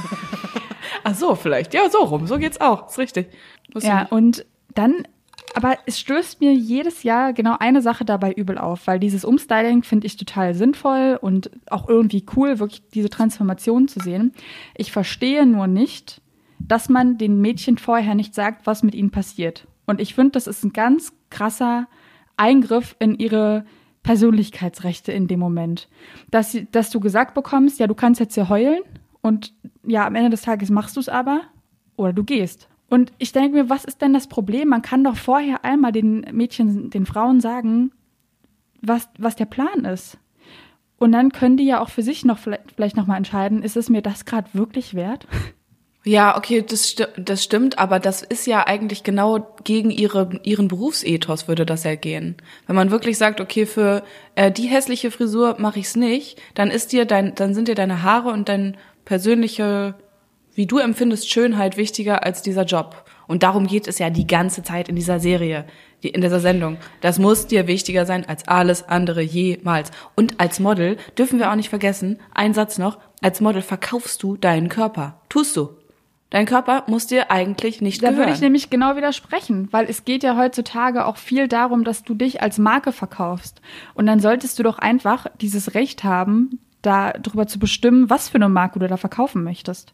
Ach 1.03 1.15
so, 1.15 1.35
vielleicht. 1.35 1.73
Ja, 1.73 1.89
so 1.89 1.99
rum. 1.99 2.27
So 2.27 2.37
geht's 2.37 2.61
auch. 2.61 2.89
Ist 2.89 2.97
richtig. 2.97 3.29
Muss 3.73 3.83
ja, 3.83 4.03
ich- 4.03 4.11
und 4.11 4.45
dann, 4.73 5.07
aber 5.55 5.75
es 5.85 5.99
stößt 5.99 6.39
mir 6.41 6.53
jedes 6.53 7.03
Jahr 7.03 7.33
genau 7.33 7.55
eine 7.59 7.81
Sache 7.81 8.05
dabei 8.05 8.31
übel 8.31 8.57
auf, 8.57 8.87
weil 8.87 8.99
dieses 8.99 9.25
Umstyling 9.25 9.83
finde 9.83 10.07
ich 10.07 10.17
total 10.17 10.53
sinnvoll 10.53 11.17
und 11.19 11.49
auch 11.69 11.89
irgendwie 11.89 12.25
cool, 12.35 12.59
wirklich 12.59 12.83
diese 12.93 13.09
Transformation 13.09 13.87
zu 13.87 13.99
sehen. 13.99 14.33
Ich 14.75 14.91
verstehe 14.91 15.45
nur 15.45 15.67
nicht, 15.67 16.21
dass 16.59 16.89
man 16.89 17.17
den 17.17 17.39
Mädchen 17.41 17.77
vorher 17.77 18.15
nicht 18.15 18.35
sagt, 18.35 18.67
was 18.67 18.83
mit 18.83 18.95
ihnen 18.95 19.11
passiert. 19.11 19.67
Und 19.85 20.01
ich 20.01 20.15
finde, 20.15 20.31
das 20.31 20.47
ist 20.47 20.63
ein 20.63 20.73
ganz 20.73 21.13
krasser 21.29 21.87
Eingriff 22.35 22.95
in 22.99 23.15
ihre 23.15 23.65
Persönlichkeitsrechte 24.07 25.11
in 25.11 25.27
dem 25.27 25.41
Moment. 25.41 25.89
Dass, 26.31 26.57
dass 26.71 26.89
du 26.89 27.01
gesagt 27.01 27.33
bekommst, 27.33 27.77
ja, 27.77 27.87
du 27.87 27.93
kannst 27.93 28.21
jetzt 28.21 28.35
hier 28.35 28.47
heulen 28.47 28.81
und 29.21 29.53
ja, 29.85 30.07
am 30.07 30.15
Ende 30.15 30.29
des 30.29 30.43
Tages 30.43 30.69
machst 30.69 30.95
du 30.95 31.01
es 31.01 31.09
aber 31.09 31.41
oder 31.97 32.13
du 32.13 32.23
gehst. 32.23 32.69
Und 32.89 33.11
ich 33.17 33.33
denke 33.33 33.57
mir, 33.57 33.69
was 33.69 33.83
ist 33.83 34.01
denn 34.01 34.13
das 34.13 34.27
Problem? 34.27 34.69
Man 34.69 34.81
kann 34.81 35.03
doch 35.03 35.17
vorher 35.17 35.65
einmal 35.65 35.91
den 35.91 36.21
Mädchen, 36.31 36.89
den 36.89 37.05
Frauen 37.05 37.41
sagen, 37.41 37.91
was, 38.81 39.09
was 39.19 39.35
der 39.35 39.45
Plan 39.45 39.83
ist. 39.83 40.17
Und 40.97 41.11
dann 41.11 41.33
können 41.33 41.57
die 41.57 41.65
ja 41.65 41.81
auch 41.81 41.89
für 41.89 42.01
sich 42.01 42.23
noch 42.23 42.37
vielleicht, 42.37 42.71
vielleicht 42.71 42.95
noch 42.95 43.07
mal 43.07 43.17
entscheiden, 43.17 43.61
ist 43.61 43.75
es 43.75 43.89
mir 43.89 44.01
das 44.01 44.23
gerade 44.23 44.47
wirklich 44.53 44.93
wert? 44.93 45.27
Ja, 46.07 46.37
okay, 46.37 46.63
das, 46.65 46.87
sti 46.87 47.03
das 47.17 47.43
stimmt, 47.43 47.79
aber 47.79 47.99
das 47.99 48.21
ist 48.21 48.47
ja 48.47 48.65
eigentlich 48.65 49.03
genau 49.03 49.45
gegen 49.65 49.91
ihre, 49.91 50.39
ihren 50.43 50.69
Berufsethos 50.69 51.49
würde 51.49 51.65
das 51.65 51.83
ja 51.83 51.95
gehen. 51.95 52.37
Wenn 52.65 52.77
man 52.77 52.91
wirklich 52.91 53.17
sagt, 53.17 53.41
okay, 53.41 53.65
für 53.65 54.03
äh, 54.35 54.49
die 54.49 54.67
hässliche 54.67 55.11
Frisur 55.11 55.57
mache 55.59 55.79
ich's 55.79 55.97
nicht, 55.97 56.41
dann 56.53 56.71
ist 56.71 56.93
dir 56.93 57.03
dein, 57.03 57.35
dann 57.35 57.53
sind 57.53 57.67
dir 57.67 57.75
deine 57.75 58.03
Haare 58.03 58.29
und 58.29 58.47
dein 58.47 58.77
persönliche, 59.03 59.95
wie 60.55 60.65
du 60.65 60.77
empfindest, 60.77 61.29
Schönheit 61.29 61.75
wichtiger 61.75 62.23
als 62.23 62.41
dieser 62.41 62.63
Job. 62.63 63.03
Und 63.27 63.43
darum 63.43 63.67
geht 63.67 63.89
es 63.89 63.99
ja 63.99 64.09
die 64.09 64.27
ganze 64.27 64.63
Zeit 64.63 64.87
in 64.87 64.95
dieser 64.95 65.19
Serie, 65.19 65.65
in 65.99 66.21
dieser 66.21 66.39
Sendung. 66.39 66.77
Das 67.01 67.19
muss 67.19 67.47
dir 67.47 67.67
wichtiger 67.67 68.05
sein 68.05 68.23
als 68.29 68.47
alles 68.47 68.87
andere 68.87 69.21
jemals. 69.21 69.91
Und 70.15 70.39
als 70.39 70.61
Model 70.61 70.95
dürfen 71.17 71.37
wir 71.37 71.51
auch 71.51 71.55
nicht 71.55 71.67
vergessen, 71.67 72.21
ein 72.33 72.53
Satz 72.53 72.77
noch, 72.77 72.97
als 73.21 73.41
Model 73.41 73.61
verkaufst 73.61 74.23
du 74.23 74.37
deinen 74.37 74.69
Körper. 74.69 75.19
Tust 75.27 75.57
du. 75.57 75.76
Dein 76.29 76.45
Körper 76.45 76.83
muss 76.87 77.07
dir 77.07 77.31
eigentlich 77.31 77.81
nicht 77.81 78.03
Da 78.03 78.09
gehören. 78.09 78.25
würde 78.25 78.33
ich 78.33 78.41
nämlich 78.41 78.69
genau 78.69 78.97
widersprechen, 78.97 79.69
weil 79.71 79.85
es 79.85 80.03
geht 80.03 80.23
ja 80.23 80.35
heutzutage 80.35 81.05
auch 81.05 81.17
viel 81.17 81.47
darum, 81.47 81.85
dass 81.85 82.03
du 82.03 82.15
dich 82.15 82.41
als 82.41 82.57
Marke 82.57 82.91
verkaufst. 82.91 83.61
Und 83.93 84.07
dann 84.07 84.19
solltest 84.19 84.59
du 84.59 84.63
doch 84.63 84.77
einfach 84.77 85.27
dieses 85.39 85.73
Recht 85.73 86.03
haben, 86.03 86.59
darüber 86.81 87.47
zu 87.47 87.59
bestimmen, 87.59 88.09
was 88.09 88.29
für 88.29 88.35
eine 88.35 88.49
Marke 88.49 88.79
du 88.79 88.87
da 88.87 88.97
verkaufen 88.97 89.43
möchtest. 89.43 89.93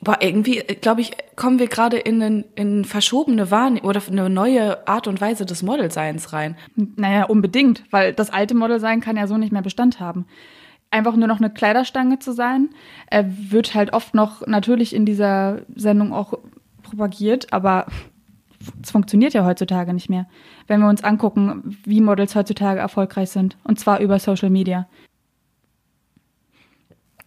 Boah, 0.00 0.18
irgendwie, 0.20 0.56
glaube 0.80 1.00
ich, 1.00 1.12
kommen 1.36 1.60
wir 1.60 1.68
gerade 1.68 1.96
in, 1.96 2.20
einen, 2.20 2.44
in 2.56 2.84
verschobene 2.84 3.52
Wahrnehmung 3.52 3.88
oder 3.88 4.02
eine 4.08 4.28
neue 4.28 4.88
Art 4.88 5.06
und 5.06 5.20
Weise 5.20 5.46
des 5.46 5.62
Modelseins 5.62 6.32
rein. 6.32 6.56
Naja, 6.74 7.24
unbedingt, 7.24 7.84
weil 7.90 8.12
das 8.12 8.30
alte 8.30 8.54
Model 8.54 8.80
sein 8.80 9.00
kann 9.00 9.16
ja 9.16 9.28
so 9.28 9.36
nicht 9.36 9.52
mehr 9.52 9.62
Bestand 9.62 10.00
haben. 10.00 10.26
Einfach 10.92 11.16
nur 11.16 11.26
noch 11.26 11.38
eine 11.38 11.50
Kleiderstange 11.50 12.18
zu 12.18 12.32
sein, 12.32 12.68
äh, 13.10 13.24
wird 13.26 13.74
halt 13.74 13.94
oft 13.94 14.14
noch 14.14 14.46
natürlich 14.46 14.94
in 14.94 15.06
dieser 15.06 15.62
Sendung 15.74 16.12
auch 16.12 16.34
propagiert, 16.82 17.52
aber 17.52 17.86
es 18.82 18.90
funktioniert 18.90 19.32
ja 19.32 19.44
heutzutage 19.44 19.94
nicht 19.94 20.10
mehr. 20.10 20.26
Wenn 20.66 20.80
wir 20.80 20.88
uns 20.88 21.02
angucken, 21.02 21.78
wie 21.84 22.00
Models 22.00 22.34
heutzutage 22.34 22.78
erfolgreich 22.78 23.30
sind. 23.30 23.56
Und 23.64 23.80
zwar 23.80 24.00
über 24.00 24.18
Social 24.18 24.50
Media. 24.50 24.86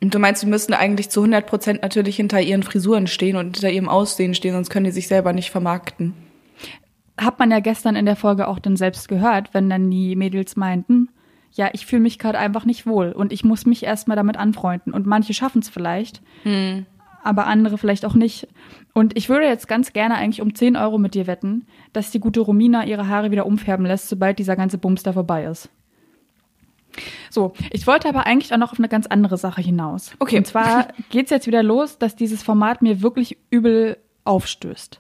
Und 0.01 0.13
du 0.13 0.19
meinst, 0.19 0.41
sie 0.41 0.47
müssten 0.47 0.73
eigentlich 0.73 1.10
zu 1.10 1.21
100 1.21 1.47
Prozent 1.47 1.82
natürlich 1.82 2.17
hinter 2.17 2.39
ihren 2.39 2.62
Frisuren 2.62 3.08
stehen 3.08 3.36
und 3.36 3.58
hinter 3.58 3.71
ihrem 3.71 3.89
Aussehen 3.89 4.36
stehen, 4.36 4.54
sonst 4.54 4.69
können 4.69 4.86
die 4.86 4.91
sich 4.91 5.08
selber 5.08 5.34
nicht 5.34 5.49
vermarkten. 5.49 6.13
Hat 7.17 7.39
man 7.39 7.49
ja 7.49 7.60
gestern 7.60 7.95
in 7.95 8.06
der 8.06 8.15
Folge 8.15 8.47
auch 8.47 8.60
dann 8.60 8.75
selbst 8.75 9.08
gehört, 9.08 9.54
wenn 9.54 9.69
dann 9.69 9.89
die 9.89 10.15
Mädels 10.15 10.56
meinten, 10.56 11.10
ja, 11.55 11.69
ich 11.73 11.85
fühle 11.85 12.01
mich 12.01 12.19
gerade 12.19 12.37
einfach 12.37 12.65
nicht 12.65 12.85
wohl 12.85 13.11
und 13.11 13.33
ich 13.33 13.43
muss 13.43 13.65
mich 13.65 13.83
erstmal 13.83 14.15
damit 14.15 14.37
anfreunden. 14.37 14.93
Und 14.93 15.05
manche 15.05 15.33
schaffen 15.33 15.59
es 15.59 15.69
vielleicht, 15.69 16.21
aber 17.23 17.47
andere 17.47 17.77
vielleicht 17.77 18.05
auch 18.05 18.13
nicht. 18.13 18.47
Und 18.93 19.17
ich 19.17 19.29
würde 19.29 19.47
jetzt 19.47 19.67
ganz 19.67 19.93
gerne 19.93 20.15
eigentlich 20.15 20.41
um 20.41 20.53
10 20.53 20.75
Euro 20.75 20.97
mit 20.97 21.15
dir 21.15 21.27
wetten, 21.27 21.65
dass 21.93 22.11
die 22.11 22.19
gute 22.19 22.41
Romina 22.41 22.85
ihre 22.85 23.07
Haare 23.07 23.31
wieder 23.31 23.45
umfärben 23.45 23.85
lässt, 23.85 24.09
sobald 24.09 24.37
dieser 24.37 24.55
ganze 24.55 24.77
Bums 24.77 25.03
da 25.03 25.13
vorbei 25.13 25.45
ist. 25.45 25.69
So, 27.29 27.53
ich 27.71 27.87
wollte 27.87 28.07
aber 28.07 28.25
eigentlich 28.25 28.53
auch 28.53 28.57
noch 28.57 28.71
auf 28.71 28.79
eine 28.79 28.87
ganz 28.87 29.07
andere 29.07 29.37
Sache 29.37 29.61
hinaus. 29.61 30.11
Okay. 30.19 30.37
Und 30.37 30.47
zwar 30.47 30.87
geht's 31.09 31.31
jetzt 31.31 31.47
wieder 31.47 31.63
los, 31.63 31.97
dass 31.97 32.15
dieses 32.15 32.43
Format 32.43 32.81
mir 32.81 33.01
wirklich 33.01 33.37
übel 33.49 33.97
aufstößt. 34.23 34.99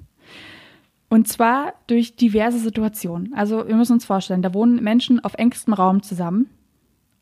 Und 1.09 1.27
zwar 1.27 1.73
durch 1.87 2.15
diverse 2.15 2.59
Situationen. 2.59 3.33
Also 3.35 3.67
wir 3.67 3.75
müssen 3.75 3.93
uns 3.93 4.05
vorstellen, 4.05 4.41
da 4.41 4.53
wohnen 4.53 4.83
Menschen 4.83 5.23
auf 5.23 5.35
engstem 5.35 5.73
Raum 5.73 6.01
zusammen 6.01 6.49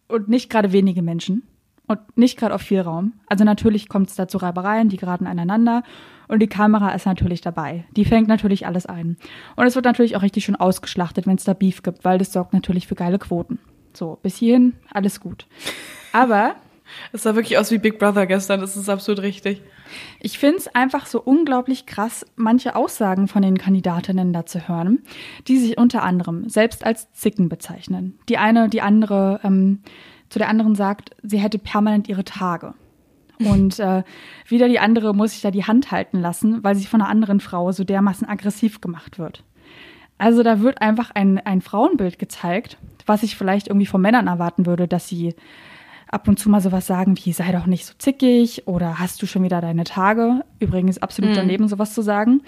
und 0.08 0.30
nicht 0.30 0.50
gerade 0.50 0.72
wenige 0.72 1.02
Menschen 1.02 1.44
und 1.88 2.00
nicht 2.18 2.38
gerade 2.38 2.56
auf 2.56 2.62
viel 2.62 2.82
Raum. 2.82 3.14
Also 3.28 3.44
natürlich 3.44 3.90
kommt 3.90 4.10
es 4.10 4.16
da 4.16 4.28
zu 4.28 4.38
Reibereien, 4.38 4.90
die 4.90 4.98
geraten 4.98 5.28
aneinander 5.28 5.84
und 6.28 6.40
die 6.40 6.48
Kamera 6.48 6.92
ist 6.92 7.06
natürlich 7.06 7.42
dabei. 7.42 7.86
Die 7.96 8.06
fängt 8.06 8.28
natürlich 8.28 8.66
alles 8.66 8.86
ein. 8.86 9.18
Und 9.56 9.66
es 9.68 9.76
wird 9.76 9.86
natürlich 9.86 10.16
auch 10.16 10.22
richtig 10.22 10.46
schön 10.46 10.56
ausgeschlachtet, 10.56 11.28
wenn 11.28 11.36
es 11.36 11.44
da 11.44 11.54
Beef 11.54 11.84
gibt, 11.84 12.06
weil 12.06 12.18
das 12.18 12.32
sorgt 12.32 12.54
natürlich 12.54 12.88
für 12.88 12.96
geile 12.96 13.20
Quoten. 13.20 13.60
So, 13.94 14.18
bis 14.24 14.38
hierhin 14.38 14.74
alles 14.92 15.20
gut. 15.20 15.46
Aber 16.14 16.56
es 17.12 17.24
sah 17.24 17.36
wirklich 17.36 17.58
aus 17.58 17.72
wie 17.72 17.78
Big 17.78 18.00
Brother 18.00 18.26
gestern, 18.26 18.62
das 18.62 18.76
ist 18.76 18.90
absolut 18.90 19.22
richtig. 19.22 19.62
Ich 20.20 20.40
finde 20.40 20.58
es 20.58 20.74
einfach 20.74 21.06
so 21.06 21.22
unglaublich 21.22 21.86
krass, 21.86 22.26
manche 22.36 22.76
Aussagen 22.76 23.28
von 23.28 23.42
den 23.42 23.58
Kandidatinnen 23.58 24.34
da 24.34 24.46
zu 24.46 24.68
hören, 24.68 25.04
die 25.48 25.58
sich 25.58 25.78
unter 25.78 26.04
anderem 26.04 26.50
selbst 26.50 26.86
als 26.86 27.12
Zicken 27.14 27.50
bezeichnen. 27.50 28.18
Die 28.30 28.38
eine, 28.38 28.70
die 28.70 28.82
andere, 28.82 29.40
ähm, 29.44 29.80
zu 30.30 30.40
der 30.40 30.50
anderen 30.50 30.76
sagt, 30.76 31.12
sie 31.22 31.38
hätte 31.38 31.60
permanent 31.60 32.10
ihre 32.10 32.24
Tage. 32.24 32.74
Und 33.40 33.80
äh, 33.80 34.04
wieder 34.48 34.70
die 34.70 34.80
andere 34.80 35.14
muss 35.14 35.32
sich 35.32 35.42
da 35.42 35.52
die 35.52 35.66
Hand 35.66 35.92
halten 35.92 36.20
lassen, 36.20 36.64
weil 36.64 36.76
sie 36.76 36.86
von 36.86 37.02
einer 37.02 37.10
anderen 37.10 37.40
Frau 37.40 37.72
so 37.72 37.84
dermaßen 37.84 38.28
aggressiv 38.28 38.80
gemacht 38.80 39.20
wird. 39.20 39.44
Also 40.18 40.44
da 40.44 40.62
wird 40.62 40.82
einfach 40.82 41.12
ein, 41.12 41.40
ein 41.40 41.62
Frauenbild 41.62 42.20
gezeigt, 42.20 42.78
was 43.06 43.24
ich 43.24 43.36
vielleicht 43.36 43.68
irgendwie 43.68 43.88
von 43.88 44.02
Männern 44.02 44.28
erwarten 44.28 44.66
würde, 44.66 44.88
dass 44.88 45.08
sie 45.08 45.36
ab 46.14 46.28
und 46.28 46.40
zu 46.40 46.50
mal 46.50 46.62
sowas 46.62 46.88
sagen 46.88 47.18
wie, 47.18 47.34
sei 47.34 47.52
doch 47.52 47.66
nicht 47.66 47.86
so 47.86 47.94
zickig 47.98 48.68
oder 48.68 49.00
hast 49.00 49.22
du 49.22 49.26
schon 49.26 49.44
wieder 49.44 49.62
deine 49.62 49.84
Tage? 49.84 50.46
Übrigens 50.60 51.00
absolut 51.00 51.32
mhm. 51.32 51.36
daneben, 51.36 51.68
sowas 51.68 51.94
zu 51.94 52.02
sagen. 52.02 52.42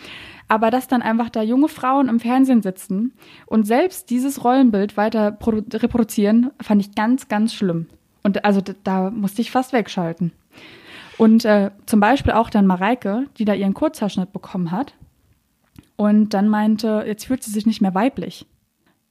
Aber 0.48 0.70
dass 0.70 0.88
dann 0.88 1.02
einfach 1.02 1.30
da 1.30 1.42
junge 1.42 1.68
Frauen 1.68 2.08
im 2.08 2.20
Fernsehen 2.20 2.62
sitzen 2.62 3.14
und 3.48 3.66
selbst 3.66 4.10
dieses 4.10 4.44
Rollenbild 4.44 4.96
weiter 4.96 5.38
reproduzieren, 5.42 6.52
fand 6.62 6.82
ich 6.82 6.96
ganz, 6.96 7.28
ganz 7.28 7.54
schlimm. 7.54 7.88
Und 8.24 8.46
also 8.46 8.62
da 8.84 9.10
musste 9.10 9.42
ich 9.42 9.52
fast 9.52 9.74
wegschalten. 9.74 10.32
Und 11.18 11.46
äh, 11.46 11.72
zum 11.86 12.00
Beispiel 12.00 12.34
auch 12.34 12.50
dann 12.50 12.68
Mareike, 12.68 13.26
die 13.38 13.46
da 13.46 13.54
ihren 13.54 13.74
Kurzhaarschnitt 13.74 14.34
bekommen 14.34 14.72
hat 14.72 14.94
und 15.96 16.34
dann 16.34 16.50
meinte, 16.50 17.04
jetzt 17.08 17.26
fühlt 17.26 17.44
sie 17.44 17.52
sich 17.52 17.66
nicht 17.66 17.82
mehr 17.82 17.96
weiblich. 17.96 18.46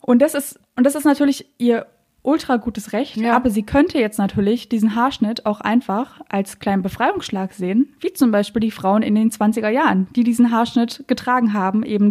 Und 0.00 0.20
das 0.20 0.34
ist, 0.34 0.60
und 0.76 0.84
das 0.84 0.94
ist 0.94 1.04
natürlich 1.04 1.46
ihr 1.58 1.86
ultra 2.24 2.56
gutes 2.56 2.92
Recht, 2.92 3.16
ja. 3.16 3.36
aber 3.36 3.50
sie 3.50 3.62
könnte 3.62 3.98
jetzt 3.98 4.18
natürlich 4.18 4.68
diesen 4.68 4.96
Haarschnitt 4.96 5.46
auch 5.46 5.60
einfach 5.60 6.20
als 6.28 6.58
kleinen 6.58 6.82
Befreiungsschlag 6.82 7.52
sehen, 7.52 7.94
wie 8.00 8.12
zum 8.12 8.32
Beispiel 8.32 8.60
die 8.60 8.70
Frauen 8.70 9.02
in 9.02 9.14
den 9.14 9.30
20er 9.30 9.68
Jahren, 9.68 10.08
die 10.16 10.24
diesen 10.24 10.50
Haarschnitt 10.50 11.04
getragen 11.06 11.52
haben, 11.52 11.84
eben 11.84 12.10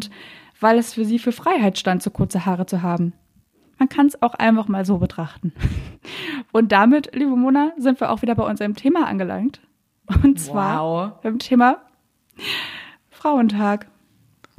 weil 0.59 0.77
es 0.77 0.93
für 0.93 1.03
sie 1.03 1.19
für 1.19 1.31
Freiheit 1.33 1.77
stand, 1.77 2.01
so 2.01 2.09
kurze 2.09 2.45
Haare 2.45 2.65
zu 2.65 2.81
haben. 2.81 3.13
Man 3.79 3.89
kann 3.89 4.05
es 4.05 4.21
auch 4.21 4.35
einfach 4.35 4.67
mal 4.67 4.85
so 4.85 4.99
betrachten. 4.99 5.51
Und 6.53 6.71
damit, 6.71 7.13
liebe 7.13 7.35
Mona, 7.35 7.73
sind 7.77 7.99
wir 7.99 8.11
auch 8.11 8.21
wieder 8.21 8.35
bei 8.35 8.47
unserem 8.47 8.75
Thema 8.75 9.07
angelangt. 9.07 9.59
Und 10.23 10.39
zwar 10.39 10.81
wow. 10.81 11.11
beim 11.21 11.39
Thema 11.39 11.81
Frauentag. 13.09 13.87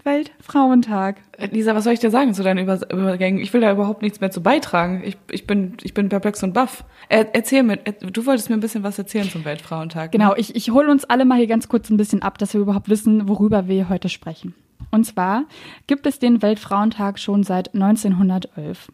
Weltfrauentag. 0.04 1.16
Äh, 1.38 1.46
Lisa, 1.46 1.74
was 1.74 1.84
soll 1.84 1.94
ich 1.94 2.00
dir 2.00 2.10
sagen 2.10 2.34
zu 2.34 2.42
deinen 2.42 2.58
Übergängen? 2.58 3.40
Ich 3.40 3.52
will 3.52 3.60
da 3.60 3.72
überhaupt 3.72 4.02
nichts 4.02 4.20
mehr 4.20 4.30
zu 4.30 4.42
beitragen. 4.42 5.02
Ich, 5.04 5.16
ich, 5.30 5.46
bin, 5.46 5.76
ich 5.82 5.94
bin 5.94 6.08
perplex 6.08 6.42
und 6.42 6.52
baff. 6.52 6.84
Er, 7.08 7.34
erzähl 7.34 7.62
mir, 7.62 7.78
du 7.78 8.26
wolltest 8.26 8.50
mir 8.50 8.56
ein 8.56 8.60
bisschen 8.60 8.82
was 8.82 8.98
erzählen 8.98 9.28
zum 9.28 9.44
Weltfrauentag. 9.44 10.12
Ne? 10.12 10.18
Genau, 10.18 10.34
ich, 10.36 10.54
ich 10.54 10.70
hole 10.70 10.90
uns 10.90 11.04
alle 11.04 11.24
mal 11.24 11.38
hier 11.38 11.46
ganz 11.46 11.68
kurz 11.68 11.90
ein 11.90 11.96
bisschen 11.96 12.22
ab, 12.22 12.38
dass 12.38 12.54
wir 12.54 12.60
überhaupt 12.60 12.88
wissen, 12.88 13.28
worüber 13.28 13.66
wir 13.66 13.88
heute 13.88 14.08
sprechen. 14.08 14.54
Und 14.90 15.04
zwar 15.04 15.44
gibt 15.86 16.06
es 16.06 16.18
den 16.18 16.42
Weltfrauentag 16.42 17.18
schon 17.18 17.42
seit 17.42 17.74
1911. 17.74 18.92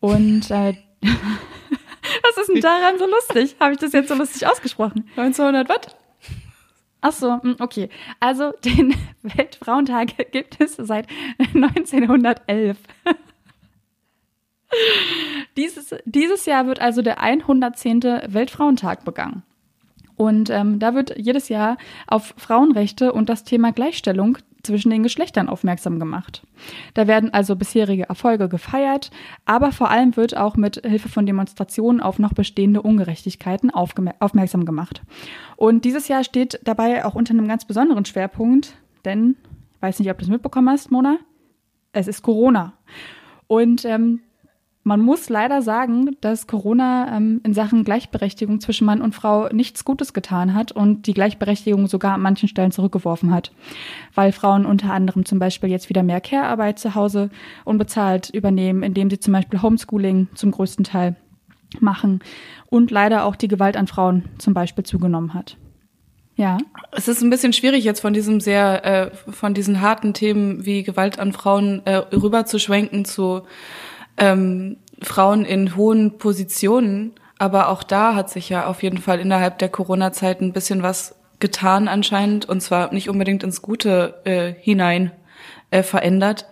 Und 0.00 0.50
äh, 0.50 0.74
was 1.02 2.36
ist 2.40 2.48
denn 2.54 2.60
daran 2.60 2.98
so 2.98 3.06
lustig? 3.06 3.56
Habe 3.60 3.72
ich 3.72 3.78
das 3.78 3.92
jetzt 3.92 4.08
so 4.08 4.14
lustig 4.14 4.46
ausgesprochen? 4.46 5.08
1900 5.16 5.68
was? 5.68 6.01
Ach 7.02 7.12
so, 7.12 7.42
hm, 7.42 7.56
okay. 7.58 7.90
Also 8.20 8.52
den 8.64 8.94
Weltfrauentag 9.22 10.32
gibt 10.32 10.60
es 10.60 10.76
seit 10.76 11.06
1911. 11.54 12.78
dieses, 15.56 15.94
dieses 16.06 16.46
Jahr 16.46 16.66
wird 16.66 16.80
also 16.80 17.02
der 17.02 17.20
110. 17.20 18.02
Weltfrauentag 18.28 19.04
begangen. 19.04 19.42
Und 20.16 20.50
ähm, 20.50 20.78
da 20.78 20.94
wird 20.94 21.18
jedes 21.18 21.48
Jahr 21.48 21.76
auf 22.06 22.34
Frauenrechte 22.36 23.12
und 23.12 23.28
das 23.28 23.44
Thema 23.44 23.72
Gleichstellung 23.72 24.38
zwischen 24.62 24.90
den 24.90 25.02
Geschlechtern 25.02 25.48
aufmerksam 25.48 25.98
gemacht. 25.98 26.46
Da 26.94 27.06
werden 27.06 27.32
also 27.32 27.56
bisherige 27.56 28.08
Erfolge 28.08 28.48
gefeiert, 28.48 29.10
aber 29.44 29.72
vor 29.72 29.90
allem 29.90 30.16
wird 30.16 30.36
auch 30.36 30.56
mit 30.56 30.80
Hilfe 30.86 31.08
von 31.08 31.26
Demonstrationen 31.26 32.00
auf 32.00 32.18
noch 32.18 32.32
bestehende 32.32 32.82
Ungerechtigkeiten 32.82 33.70
aufmerksam 33.70 34.64
gemacht. 34.64 35.02
Und 35.56 35.84
dieses 35.84 36.08
Jahr 36.08 36.24
steht 36.24 36.60
dabei 36.64 37.04
auch 37.04 37.14
unter 37.14 37.34
einem 37.34 37.48
ganz 37.48 37.64
besonderen 37.64 38.04
Schwerpunkt, 38.04 38.74
denn, 39.04 39.36
ich 39.76 39.82
weiß 39.82 39.98
nicht, 39.98 40.10
ob 40.10 40.18
du 40.18 40.24
es 40.24 40.30
mitbekommen 40.30 40.68
hast, 40.68 40.90
Mona, 40.90 41.18
es 41.92 42.08
ist 42.08 42.22
Corona. 42.22 42.74
Und 43.48 43.84
ähm, 43.84 44.20
man 44.84 45.00
muss 45.00 45.28
leider 45.28 45.62
sagen, 45.62 46.16
dass 46.20 46.46
Corona 46.46 47.16
ähm, 47.16 47.40
in 47.44 47.54
Sachen 47.54 47.84
Gleichberechtigung 47.84 48.60
zwischen 48.60 48.84
Mann 48.84 49.00
und 49.00 49.14
Frau 49.14 49.48
nichts 49.48 49.84
Gutes 49.84 50.12
getan 50.12 50.54
hat 50.54 50.72
und 50.72 51.06
die 51.06 51.14
Gleichberechtigung 51.14 51.86
sogar 51.86 52.14
an 52.14 52.22
manchen 52.22 52.48
Stellen 52.48 52.72
zurückgeworfen 52.72 53.32
hat, 53.32 53.52
weil 54.14 54.32
Frauen 54.32 54.66
unter 54.66 54.92
anderem 54.92 55.24
zum 55.24 55.38
Beispiel 55.38 55.70
jetzt 55.70 55.88
wieder 55.88 56.02
mehr 56.02 56.20
Care-Arbeit 56.20 56.78
zu 56.78 56.94
Hause 56.94 57.30
unbezahlt 57.64 58.30
übernehmen, 58.30 58.82
indem 58.82 59.08
sie 59.08 59.20
zum 59.20 59.32
Beispiel 59.32 59.62
Homeschooling 59.62 60.28
zum 60.34 60.50
größten 60.50 60.84
Teil 60.84 61.16
machen 61.80 62.20
und 62.66 62.90
leider 62.90 63.24
auch 63.24 63.36
die 63.36 63.48
Gewalt 63.48 63.76
an 63.76 63.86
Frauen 63.86 64.24
zum 64.38 64.52
Beispiel 64.52 64.84
zugenommen 64.84 65.32
hat. 65.32 65.56
Ja. 66.34 66.58
Es 66.90 67.08
ist 67.08 67.22
ein 67.22 67.30
bisschen 67.30 67.52
schwierig 67.52 67.84
jetzt 67.84 68.00
von 68.00 68.12
diesem 68.14 68.40
sehr, 68.40 68.84
äh, 68.84 69.10
von 69.30 69.54
diesen 69.54 69.80
harten 69.80 70.14
Themen 70.14 70.64
wie 70.64 70.82
Gewalt 70.82 71.18
an 71.18 71.32
Frauen 71.32 71.82
äh, 71.84 71.96
rüberzuschwenken 71.96 73.04
zu 73.04 73.42
ähm, 74.16 74.76
Frauen 75.00 75.44
in 75.44 75.76
hohen 75.76 76.18
Positionen. 76.18 77.12
Aber 77.38 77.68
auch 77.68 77.82
da 77.82 78.14
hat 78.14 78.30
sich 78.30 78.48
ja 78.48 78.66
auf 78.66 78.82
jeden 78.82 78.98
Fall 78.98 79.18
innerhalb 79.18 79.58
der 79.58 79.68
Corona-Zeit 79.68 80.40
ein 80.40 80.52
bisschen 80.52 80.82
was 80.82 81.16
getan 81.40 81.88
anscheinend 81.88 82.48
und 82.48 82.60
zwar 82.60 82.92
nicht 82.94 83.08
unbedingt 83.08 83.42
ins 83.42 83.62
Gute 83.62 84.20
äh, 84.24 84.54
hinein 84.60 85.10
äh, 85.72 85.82
verändert, 85.82 86.46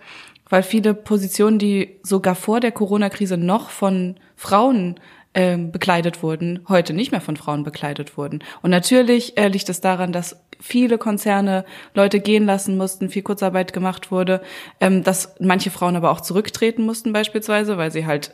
weil 0.49 0.63
viele 0.63 0.93
Positionen, 0.93 1.59
die 1.59 1.97
sogar 2.03 2.35
vor 2.35 2.59
der 2.59 2.73
Corona-Krise 2.73 3.37
noch 3.37 3.69
von 3.69 4.17
Frauen 4.35 4.99
äh, 5.31 5.55
bekleidet 5.55 6.23
wurden, 6.23 6.65
heute 6.67 6.93
nicht 6.93 7.13
mehr 7.13 7.21
von 7.21 7.37
Frauen 7.37 7.63
bekleidet 7.63 8.17
wurden. 8.17 8.43
Und 8.61 8.69
natürlich 8.69 9.37
äh, 9.37 9.47
liegt 9.47 9.69
es 9.69 9.79
daran, 9.79 10.11
dass 10.11 10.43
viele 10.61 10.97
Konzerne 10.97 11.65
Leute 11.93 12.19
gehen 12.19 12.45
lassen 12.45 12.77
mussten, 12.77 13.09
viel 13.09 13.23
Kurzarbeit 13.23 13.73
gemacht 13.73 14.11
wurde, 14.11 14.41
ähm, 14.79 15.03
dass 15.03 15.35
manche 15.39 15.71
Frauen 15.71 15.95
aber 15.95 16.11
auch 16.11 16.21
zurücktreten 16.21 16.83
mussten 16.83 17.11
beispielsweise, 17.11 17.77
weil 17.77 17.91
sie 17.91 18.05
halt 18.05 18.33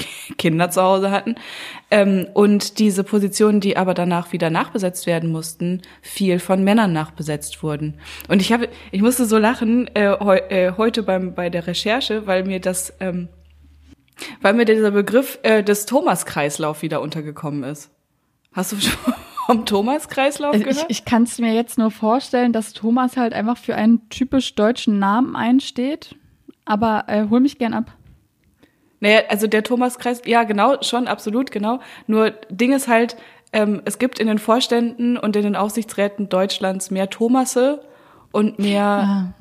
Kinder 0.38 0.70
zu 0.70 0.82
Hause 0.82 1.10
hatten. 1.10 1.34
Ähm, 1.90 2.26
und 2.34 2.78
diese 2.78 3.04
Positionen, 3.04 3.60
die 3.60 3.76
aber 3.76 3.94
danach 3.94 4.32
wieder 4.32 4.50
nachbesetzt 4.50 5.06
werden 5.06 5.30
mussten, 5.30 5.82
viel 6.02 6.38
von 6.38 6.64
Männern 6.64 6.92
nachbesetzt 6.92 7.62
wurden. 7.62 7.94
Und 8.28 8.40
ich 8.40 8.52
habe, 8.52 8.68
ich 8.90 9.02
musste 9.02 9.26
so 9.26 9.38
lachen 9.38 9.88
äh, 9.94 10.16
heu, 10.18 10.36
äh, 10.36 10.72
heute 10.76 11.02
beim 11.02 11.34
bei 11.34 11.50
der 11.50 11.66
Recherche, 11.66 12.26
weil 12.26 12.44
mir 12.44 12.60
das, 12.60 12.94
ähm, 13.00 13.28
weil 14.40 14.54
mir 14.54 14.64
dieser 14.64 14.90
Begriff 14.90 15.38
äh, 15.42 15.62
des 15.62 15.86
Thomas-Kreislauf 15.86 16.82
wieder 16.82 17.00
untergekommen 17.00 17.64
ist. 17.64 17.90
Hast 18.52 18.72
du 18.72 18.80
schon 18.80 19.14
vom 19.50 19.66
Thomas-Kreislauf 19.66 20.52
also 20.52 20.64
gehört? 20.64 20.86
Ich, 20.88 20.98
ich 21.00 21.04
kann 21.04 21.24
es 21.24 21.38
mir 21.38 21.52
jetzt 21.54 21.78
nur 21.78 21.90
vorstellen, 21.90 22.52
dass 22.52 22.72
Thomas 22.72 23.16
halt 23.16 23.32
einfach 23.32 23.56
für 23.56 23.74
einen 23.74 24.08
typisch 24.08 24.54
deutschen 24.54 24.98
Namen 24.98 25.36
einsteht. 25.36 26.16
Aber 26.64 27.04
äh, 27.08 27.26
hol 27.28 27.40
mich 27.40 27.58
gern 27.58 27.74
ab. 27.74 27.92
Naja, 29.00 29.22
also 29.28 29.46
der 29.46 29.64
Thomas-Kreis, 29.64 30.22
ja 30.26 30.44
genau, 30.44 30.82
schon, 30.82 31.08
absolut, 31.08 31.50
genau. 31.50 31.80
Nur 32.06 32.30
Ding 32.50 32.72
ist 32.72 32.86
halt, 32.86 33.16
ähm, 33.52 33.82
es 33.86 33.98
gibt 33.98 34.18
in 34.18 34.26
den 34.26 34.38
Vorständen 34.38 35.16
und 35.16 35.34
in 35.36 35.42
den 35.42 35.56
Aufsichtsräten 35.56 36.28
Deutschlands 36.28 36.90
mehr 36.90 37.08
Thomasse 37.08 37.82
und 38.30 38.58
mehr, 38.58 38.84
ah. 38.84 39.34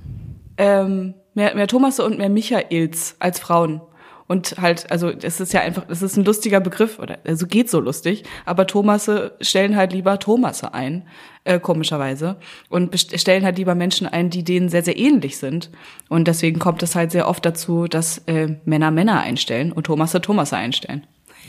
ähm, 0.57 1.13
mehr, 1.33 1.53
mehr 1.55 1.67
Thomasse 1.67 2.03
und 2.05 2.17
mehr 2.17 2.29
Michaels 2.29 3.15
als 3.19 3.39
Frauen. 3.39 3.81
Und 4.29 4.57
halt, 4.61 4.91
also 4.91 5.09
es 5.09 5.39
ist 5.39 5.53
ja 5.53 5.61
einfach, 5.61 5.85
es 5.89 6.03
ist 6.03 6.15
ein 6.15 6.23
lustiger 6.23 6.59
Begriff, 6.59 6.99
oder 6.99 7.17
also 7.25 7.47
geht 7.47 7.67
so 7.67 7.79
lustig, 7.79 8.23
aber 8.45 8.67
Thomasse 8.67 9.31
stellen 9.41 9.75
halt 9.75 9.91
lieber 9.91 10.19
Thomasse 10.19 10.71
ein, 10.75 11.07
äh, 11.45 11.59
komischerweise. 11.59 12.35
Und 12.69 12.95
stellen 12.95 13.43
halt 13.43 13.57
lieber 13.57 13.73
Menschen 13.73 14.05
ein, 14.05 14.29
die 14.29 14.43
denen 14.43 14.69
sehr, 14.69 14.83
sehr 14.83 14.99
ähnlich 14.99 15.37
sind. 15.37 15.71
Und 16.09 16.27
deswegen 16.27 16.59
kommt 16.59 16.83
es 16.83 16.93
halt 16.93 17.09
sehr 17.09 17.27
oft 17.27 17.43
dazu, 17.43 17.87
dass 17.87 18.19
äh, 18.27 18.57
Männer 18.65 18.91
Männer 18.91 19.19
einstellen 19.21 19.71
und 19.71 19.85
Thomasse 19.87 20.21
Thomasse 20.21 20.57
einstellen. 20.57 21.07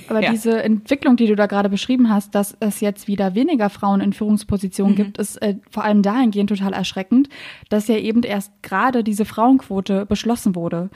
Aber 0.09 0.23
ja. 0.23 0.31
diese 0.31 0.63
Entwicklung, 0.63 1.17
die 1.17 1.27
du 1.27 1.37
da 1.37 1.45
gerade 1.45 1.69
beschrieben 1.69 2.09
hast, 2.09 2.35
dass 2.35 2.57
es 2.61 2.81
jetzt 2.81 3.09
wieder 3.09 3.35
weniger 3.35 3.69
Frauen 3.69 4.01
in 4.01 4.15
Führungspositionen 4.15 4.95
mhm. 4.95 4.97
gibt, 4.97 5.19
ist 5.19 5.37
äh, 5.43 5.57
vor 5.71 5.85
allem 5.85 6.01
dahingehend 6.01 6.49
total 6.49 6.73
erschreckend, 6.73 7.29
dass 7.69 7.89
ja 7.89 7.97
eben 7.97 8.23
erst 8.23 8.53
gerade 8.63 9.05
diese 9.05 9.27
Frauenquote 9.27 10.07
beschlossen 10.07 10.55
wurde 10.55 10.89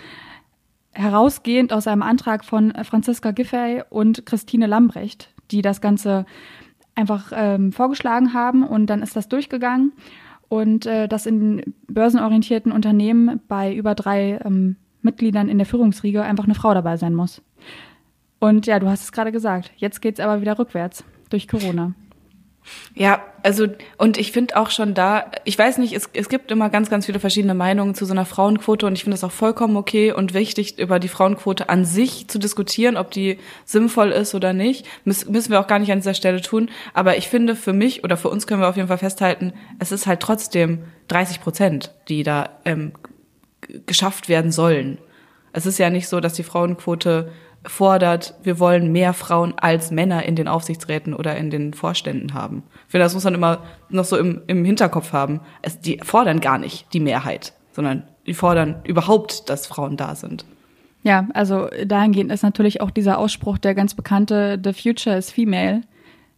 herausgehend 0.94 1.72
aus 1.72 1.87
einem 1.87 2.02
Antrag 2.02 2.44
von 2.44 2.72
Franziska 2.85 3.33
Giffey 3.33 3.83
und 3.90 4.26
Christine 4.26 4.66
Lambrecht, 4.66 5.33
die 5.50 5.62
das 5.62 5.80
Ganze 5.80 6.26
einfach 6.94 7.33
ähm, 7.35 7.72
vorgeschlagen 7.72 8.33
haben 8.35 8.62
und 8.66 8.87
dann 8.87 9.02
ist 9.02 9.16
das 9.16 9.28
durchgegangen 9.28 9.92
und 10.48 10.87
äh, 10.87 11.09
dass 11.09 11.26
in 11.26 11.74
börsenorientierten 11.88 12.72
Unternehmen 12.72 13.40
bei 13.48 13.74
über 13.74 13.94
drei 13.94 14.38
ähm, 14.44 14.76
Mitgliedern 15.02 15.48
in 15.48 15.59
der 15.59 15.66
Führungsriege 15.66 16.22
einfach 16.22 16.44
eine 16.44 16.54
Frau 16.54 16.72
dabei 16.74 16.96
sein 16.96 17.14
muss. 17.14 17.42
Und 18.38 18.66
ja, 18.66 18.78
du 18.78 18.88
hast 18.88 19.02
es 19.02 19.12
gerade 19.12 19.33
gesagt, 19.33 19.72
jetzt 19.76 20.00
geht's 20.00 20.20
aber 20.20 20.40
wieder 20.40 20.59
rückwärts 20.59 21.04
durch 21.30 21.48
Corona. 21.48 21.94
Ja, 22.94 23.22
also 23.42 23.66
und 23.98 24.16
ich 24.16 24.33
finde 24.33 24.57
auch 24.57 24.70
schon 24.70 24.94
da, 24.94 25.31
ich 25.44 25.59
weiß 25.59 25.79
nicht, 25.79 25.92
es, 25.92 26.09
es 26.12 26.29
gibt 26.29 26.50
immer 26.50 26.70
ganz, 26.70 26.88
ganz 26.88 27.07
viele 27.07 27.20
verschiedene 27.20 27.55
Meinungen 27.55 27.94
zu 27.94 28.07
so 28.07 28.12
einer 28.12 28.24
Frauenquote 28.24 28.87
und 28.87 28.94
ich 28.94 29.05
finde 29.05 29.16
es 29.16 29.24
auch 29.24 29.33
vollkommen 29.33 29.77
okay 29.77 30.12
und 30.12 30.33
wichtig, 30.33 30.79
über 30.79 30.98
die 30.98 31.09
Frauenquote 31.09 31.68
an 31.68 31.85
sich 31.85 32.29
zu 32.29 32.38
diskutieren, 32.38 32.96
ob 32.96 33.11
die 33.11 33.38
sinnvoll 33.64 34.11
ist 34.11 34.35
oder 34.35 34.53
nicht. 34.53 34.87
Müß, 35.05 35.27
müssen 35.29 35.50
wir 35.50 35.61
auch 35.61 35.66
gar 35.66 35.79
nicht 35.79 35.92
an 35.92 35.98
dieser 35.98 36.14
Stelle 36.14 36.40
tun. 36.40 36.70
Aber 36.94 37.16
ich 37.18 37.29
finde 37.29 37.57
für 37.57 37.72
mich 37.72 38.05
oder 38.05 38.16
für 38.16 38.31
uns 38.31 38.46
können 38.46 38.62
wir 38.62 38.68
auf 38.68 38.77
jeden 38.77 38.88
Fall 38.88 38.98
festhalten, 38.98 39.53
es 39.79 39.92
ist 39.92 40.07
halt 40.07 40.20
trotzdem 40.20 40.85
30 41.09 41.40
Prozent, 41.40 41.92
die 42.09 42.22
da 42.22 42.50
ähm, 42.64 42.92
geschafft 43.87 44.29
werden 44.29 44.53
sollen. 44.53 44.98
Es 45.53 45.66
ist 45.66 45.79
ja 45.79 45.90
nicht 45.90 46.09
so, 46.09 46.20
dass 46.20 46.33
die 46.33 46.42
Frauenquote 46.42 47.31
fordert, 47.66 48.35
wir 48.42 48.59
wollen 48.59 48.92
mehr 48.92 49.12
Frauen 49.12 49.55
als 49.57 49.90
Männer 49.90 50.24
in 50.24 50.37
den 50.37 50.48
Aufsichtsräten 50.48 51.14
oder 51.14 51.37
in 51.37 51.50
den 51.50 51.74
Vorständen 51.74 52.35
haben. 52.35 52.62
Ich 52.87 52.92
finde, 52.92 53.05
das 53.05 53.14
muss 53.14 53.24
man 53.24 53.35
immer 53.35 53.62
noch 53.88 54.05
so 54.05 54.16
im, 54.16 54.42
im 54.46 54.64
Hinterkopf 54.64 55.12
haben. 55.12 55.40
Es, 55.62 55.81
die 55.81 56.00
fordern 56.03 56.40
gar 56.40 56.59
nicht 56.59 56.92
die 56.92 57.00
Mehrheit, 57.00 57.53
sondern 57.72 58.05
die 58.27 58.35
fordern 58.35 58.83
überhaupt, 58.85 59.48
dass 59.48 59.66
Frauen 59.66 59.96
da 59.96 60.14
sind. 60.14 60.44
Ja, 61.03 61.29
also 61.35 61.68
dahingehend 61.85 62.33
ist 62.33 62.42
natürlich 62.42 62.81
auch 62.81 62.90
dieser 62.90 63.18
Ausspruch, 63.18 63.59
der 63.59 63.74
ganz 63.74 63.94
bekannte, 63.94 64.59
The 64.62 64.72
future 64.72 65.16
is 65.16 65.31
female, 65.31 65.83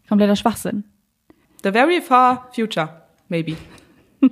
kompletter 0.08 0.34
Schwachsinn. 0.36 0.84
The 1.62 1.70
very 1.70 2.00
far 2.00 2.48
future, 2.52 3.02
maybe. 3.28 3.56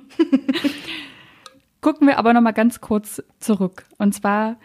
Gucken 1.80 2.08
wir 2.08 2.18
aber 2.18 2.32
noch 2.32 2.40
mal 2.40 2.52
ganz 2.52 2.80
kurz 2.80 3.22
zurück. 3.38 3.84
Und 3.98 4.14
zwar 4.14 4.56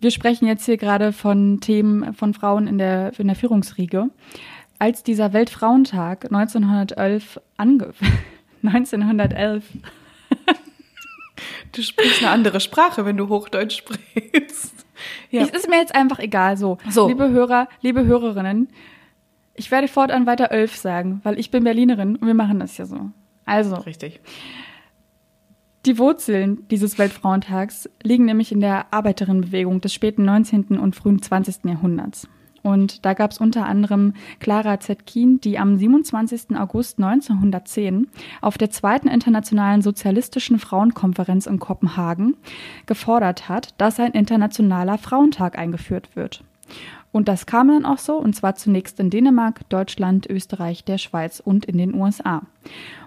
wir 0.00 0.10
sprechen 0.10 0.46
jetzt 0.46 0.64
hier 0.64 0.76
gerade 0.76 1.12
von 1.12 1.60
Themen 1.60 2.14
von 2.14 2.34
Frauen 2.34 2.66
in 2.66 2.78
der, 2.78 3.12
in 3.18 3.26
der 3.26 3.36
Führungsriege. 3.36 4.10
Als 4.78 5.02
dieser 5.02 5.32
Weltfrauentag 5.32 6.24
1911 6.26 7.40
ange 7.56 7.92
1911 8.62 9.64
Du 11.72 11.82
sprichst 11.82 12.22
eine 12.22 12.30
andere 12.30 12.60
Sprache, 12.60 13.04
wenn 13.04 13.16
du 13.16 13.28
Hochdeutsch 13.28 13.78
sprichst. 13.78 14.86
Ja. 15.30 15.42
Es 15.42 15.50
ist 15.50 15.68
mir 15.68 15.78
jetzt 15.78 15.94
einfach 15.94 16.18
egal. 16.18 16.56
So, 16.56 16.78
so, 16.90 17.08
liebe 17.08 17.30
Hörer, 17.30 17.68
liebe 17.80 18.04
Hörerinnen, 18.04 18.68
ich 19.54 19.70
werde 19.70 19.88
fortan 19.88 20.26
weiter 20.26 20.50
Elf 20.50 20.76
sagen, 20.76 21.20
weil 21.22 21.38
ich 21.38 21.50
bin 21.50 21.64
Berlinerin 21.64 22.16
und 22.16 22.26
wir 22.26 22.34
machen 22.34 22.60
das 22.60 22.76
ja 22.76 22.86
so. 22.86 23.10
Also. 23.46 23.76
Richtig. 23.76 24.20
Die 25.86 25.96
Wurzeln 25.96 26.66
dieses 26.70 26.98
Weltfrauentags 26.98 27.88
liegen 28.02 28.26
nämlich 28.26 28.52
in 28.52 28.60
der 28.60 28.92
Arbeiterinnenbewegung 28.92 29.80
des 29.80 29.94
späten 29.94 30.26
19. 30.26 30.78
und 30.78 30.94
frühen 30.94 31.22
20. 31.22 31.64
Jahrhunderts. 31.64 32.28
Und 32.62 33.06
da 33.06 33.14
gab 33.14 33.30
es 33.30 33.38
unter 33.38 33.64
anderem 33.64 34.12
Clara 34.40 34.78
Zetkin, 34.78 35.40
die 35.40 35.58
am 35.58 35.78
27. 35.78 36.54
August 36.58 36.98
1910 36.98 38.08
auf 38.42 38.58
der 38.58 38.68
zweiten 38.68 39.08
internationalen 39.08 39.80
sozialistischen 39.80 40.58
Frauenkonferenz 40.58 41.46
in 41.46 41.58
Kopenhagen 41.58 42.36
gefordert 42.84 43.48
hat, 43.48 43.74
dass 43.78 43.98
ein 43.98 44.12
internationaler 44.12 44.98
Frauentag 44.98 45.56
eingeführt 45.56 46.14
wird. 46.14 46.44
Und 47.12 47.26
das 47.26 47.46
kam 47.46 47.68
dann 47.68 47.84
auch 47.84 47.98
so, 47.98 48.16
und 48.16 48.34
zwar 48.36 48.54
zunächst 48.54 49.00
in 49.00 49.10
Dänemark, 49.10 49.68
Deutschland, 49.68 50.28
Österreich, 50.30 50.84
der 50.84 50.98
Schweiz 50.98 51.40
und 51.40 51.64
in 51.64 51.76
den 51.76 51.94
USA. 51.94 52.42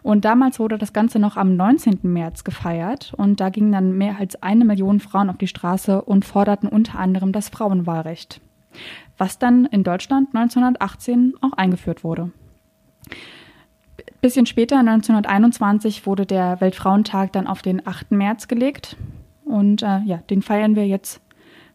Und 0.01 0.25
damals 0.25 0.59
wurde 0.59 0.77
das 0.77 0.91
Ganze 0.91 1.19
noch 1.19 1.37
am 1.37 1.55
19. 1.55 1.99
März 2.03 2.43
gefeiert 2.43 3.13
und 3.15 3.39
da 3.39 3.49
gingen 3.49 3.71
dann 3.71 3.97
mehr 3.97 4.17
als 4.19 4.41
eine 4.43 4.65
Million 4.65 4.99
Frauen 4.99 5.29
auf 5.29 5.37
die 5.37 5.47
Straße 5.47 6.01
und 6.01 6.25
forderten 6.25 6.67
unter 6.67 6.99
anderem 6.99 7.31
das 7.31 7.47
Frauenwahlrecht, 7.47 8.41
was 9.17 9.39
dann 9.39 9.65
in 9.65 9.83
Deutschland 9.83 10.35
1918 10.35 11.35
auch 11.39 11.53
eingeführt 11.53 12.03
wurde. 12.03 12.31
Bisschen 14.19 14.45
später, 14.45 14.79
1921, 14.79 16.05
wurde 16.05 16.25
der 16.25 16.61
Weltfrauentag 16.61 17.33
dann 17.33 17.47
auf 17.47 17.61
den 17.61 17.85
8. 17.85 18.11
März 18.11 18.47
gelegt. 18.47 18.95
Und 19.43 19.83
äh, 19.83 19.99
ja, 20.05 20.17
den 20.29 20.41
feiern 20.41 20.77
wir 20.77 20.87
jetzt 20.87 21.21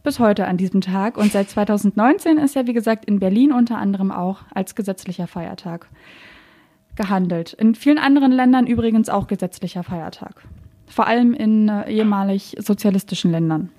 bis 0.02 0.18
heute 0.18 0.46
an 0.46 0.56
diesem 0.56 0.80
Tag. 0.80 1.16
Und 1.16 1.32
seit 1.32 1.50
2019 1.50 2.38
ist 2.38 2.56
er, 2.56 2.66
wie 2.66 2.72
gesagt, 2.72 3.04
in 3.04 3.18
Berlin 3.18 3.52
unter 3.52 3.78
anderem 3.78 4.10
auch 4.10 4.42
als 4.54 4.74
gesetzlicher 4.74 5.26
Feiertag 5.26 5.86
gehandelt. 6.96 7.54
In 7.54 7.74
vielen 7.74 7.98
anderen 7.98 8.32
Ländern 8.32 8.66
übrigens 8.66 9.08
auch 9.08 9.26
gesetzlicher 9.26 9.84
Feiertag. 9.84 10.42
Vor 10.88 11.06
allem 11.06 11.32
in 11.32 11.68
äh, 11.68 11.90
ehemalig 11.90 12.56
sozialistischen 12.58 13.30
Ländern. 13.30 13.70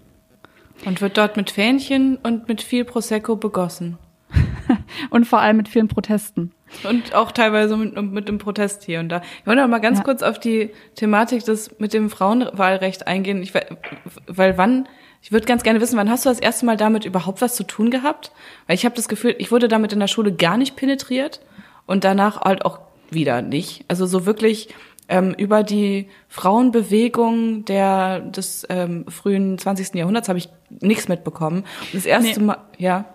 Und 0.86 1.01
wird 1.01 1.17
dort 1.17 1.36
mit 1.36 1.49
Fähnchen 1.49 2.17
und 2.17 2.47
mit 2.47 2.62
viel 2.62 2.86
Prosecco 2.86 3.36
begossen. 3.36 3.97
und 5.10 5.25
vor 5.25 5.39
allem 5.41 5.58
mit 5.58 5.67
vielen 5.67 5.88
Protesten. 5.88 6.51
Und 6.88 7.15
auch 7.15 7.32
teilweise 7.32 7.75
mit, 7.75 7.99
mit 8.12 8.27
dem 8.27 8.38
Protest 8.38 8.84
hier 8.84 8.99
und 8.99 9.10
da. 9.10 9.21
Ich 9.41 9.47
wollte 9.47 9.62
noch 9.62 9.67
mal 9.67 9.79
ganz 9.79 9.99
ja. 9.99 10.03
kurz 10.03 10.21
auf 10.21 10.39
die 10.39 10.69
Thematik 10.95 11.43
des 11.43 11.79
mit 11.79 11.93
dem 11.93 12.10
Frauenwahlrecht 12.10 13.08
eingehen. 13.08 13.41
Ich, 13.41 13.53
weil 14.27 14.58
wann 14.58 14.88
ich 15.21 15.32
würde 15.32 15.45
ganz 15.45 15.63
gerne 15.63 15.82
wissen, 15.82 15.97
wann 15.97 16.10
hast 16.10 16.25
du 16.25 16.29
das 16.29 16.39
erste 16.39 16.65
Mal 16.65 16.77
damit 16.77 17.05
überhaupt 17.05 17.41
was 17.41 17.55
zu 17.55 17.63
tun 17.63 17.91
gehabt? 17.91 18.32
Weil 18.67 18.75
ich 18.75 18.86
habe 18.86 18.95
das 18.95 19.10
Gefühl, 19.10 19.36
ich 19.38 19.51
wurde 19.51 19.67
damit 19.67 19.93
in 19.93 19.99
der 19.99 20.08
Schule 20.08 20.34
gar 20.34 20.58
nicht 20.58 20.75
penetriert 20.75 21.41
und 21.86 22.03
danach 22.03 22.41
halt 22.41 22.65
auch 22.65 22.79
wieder 23.10 23.41
nicht. 23.41 23.84
Also 23.88 24.05
so 24.05 24.25
wirklich 24.25 24.69
ähm, 25.10 25.34
über 25.38 25.63
die 25.63 26.08
Frauenbewegung 26.29 27.65
der 27.65 28.19
des 28.19 28.65
ähm, 28.69 29.05
frühen 29.10 29.58
20. 29.58 29.95
Jahrhunderts 29.95 30.29
habe 30.29 30.39
ich 30.39 30.49
nichts 30.69 31.08
mitbekommen. 31.08 31.65
Das 31.91 32.05
erste 32.05 32.39
nee. 32.39 32.45
Mal, 32.45 32.58
ja. 32.77 33.05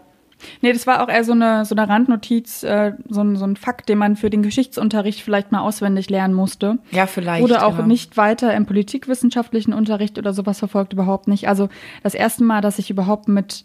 Nee, 0.61 0.72
das 0.72 0.87
war 0.87 1.02
auch 1.02 1.09
eher 1.09 1.24
so 1.24 1.33
eine, 1.33 1.64
so 1.64 1.74
eine 1.74 1.88
Randnotiz, 1.88 2.62
äh, 2.62 2.92
so, 3.09 3.22
ein, 3.22 3.37
so 3.37 3.44
ein 3.44 3.57
Fakt, 3.57 3.88
den 3.88 3.98
man 3.98 4.16
für 4.16 4.30
den 4.30 4.42
Geschichtsunterricht 4.42 5.20
vielleicht 5.20 5.52
mal 5.52 5.61
auswendig 5.61 6.11
lernen 6.11 6.35
musste. 6.35 6.78
Ja, 6.90 7.07
vielleicht. 7.07 7.44
Oder 7.44 7.66
auch 7.66 7.78
ja. 7.78 7.87
nicht 7.87 8.16
weiter 8.16 8.54
im 8.54 8.66
politikwissenschaftlichen 8.66 9.72
Unterricht 9.72 10.18
oder 10.18 10.33
sowas 10.33 10.59
verfolgt, 10.59 10.92
überhaupt 10.92 11.28
nicht. 11.28 11.48
Also 11.48 11.68
das 12.02 12.14
erste 12.14 12.44
Mal, 12.44 12.61
dass 12.61 12.78
ich 12.78 12.90
überhaupt 12.90 13.28
mit, 13.28 13.64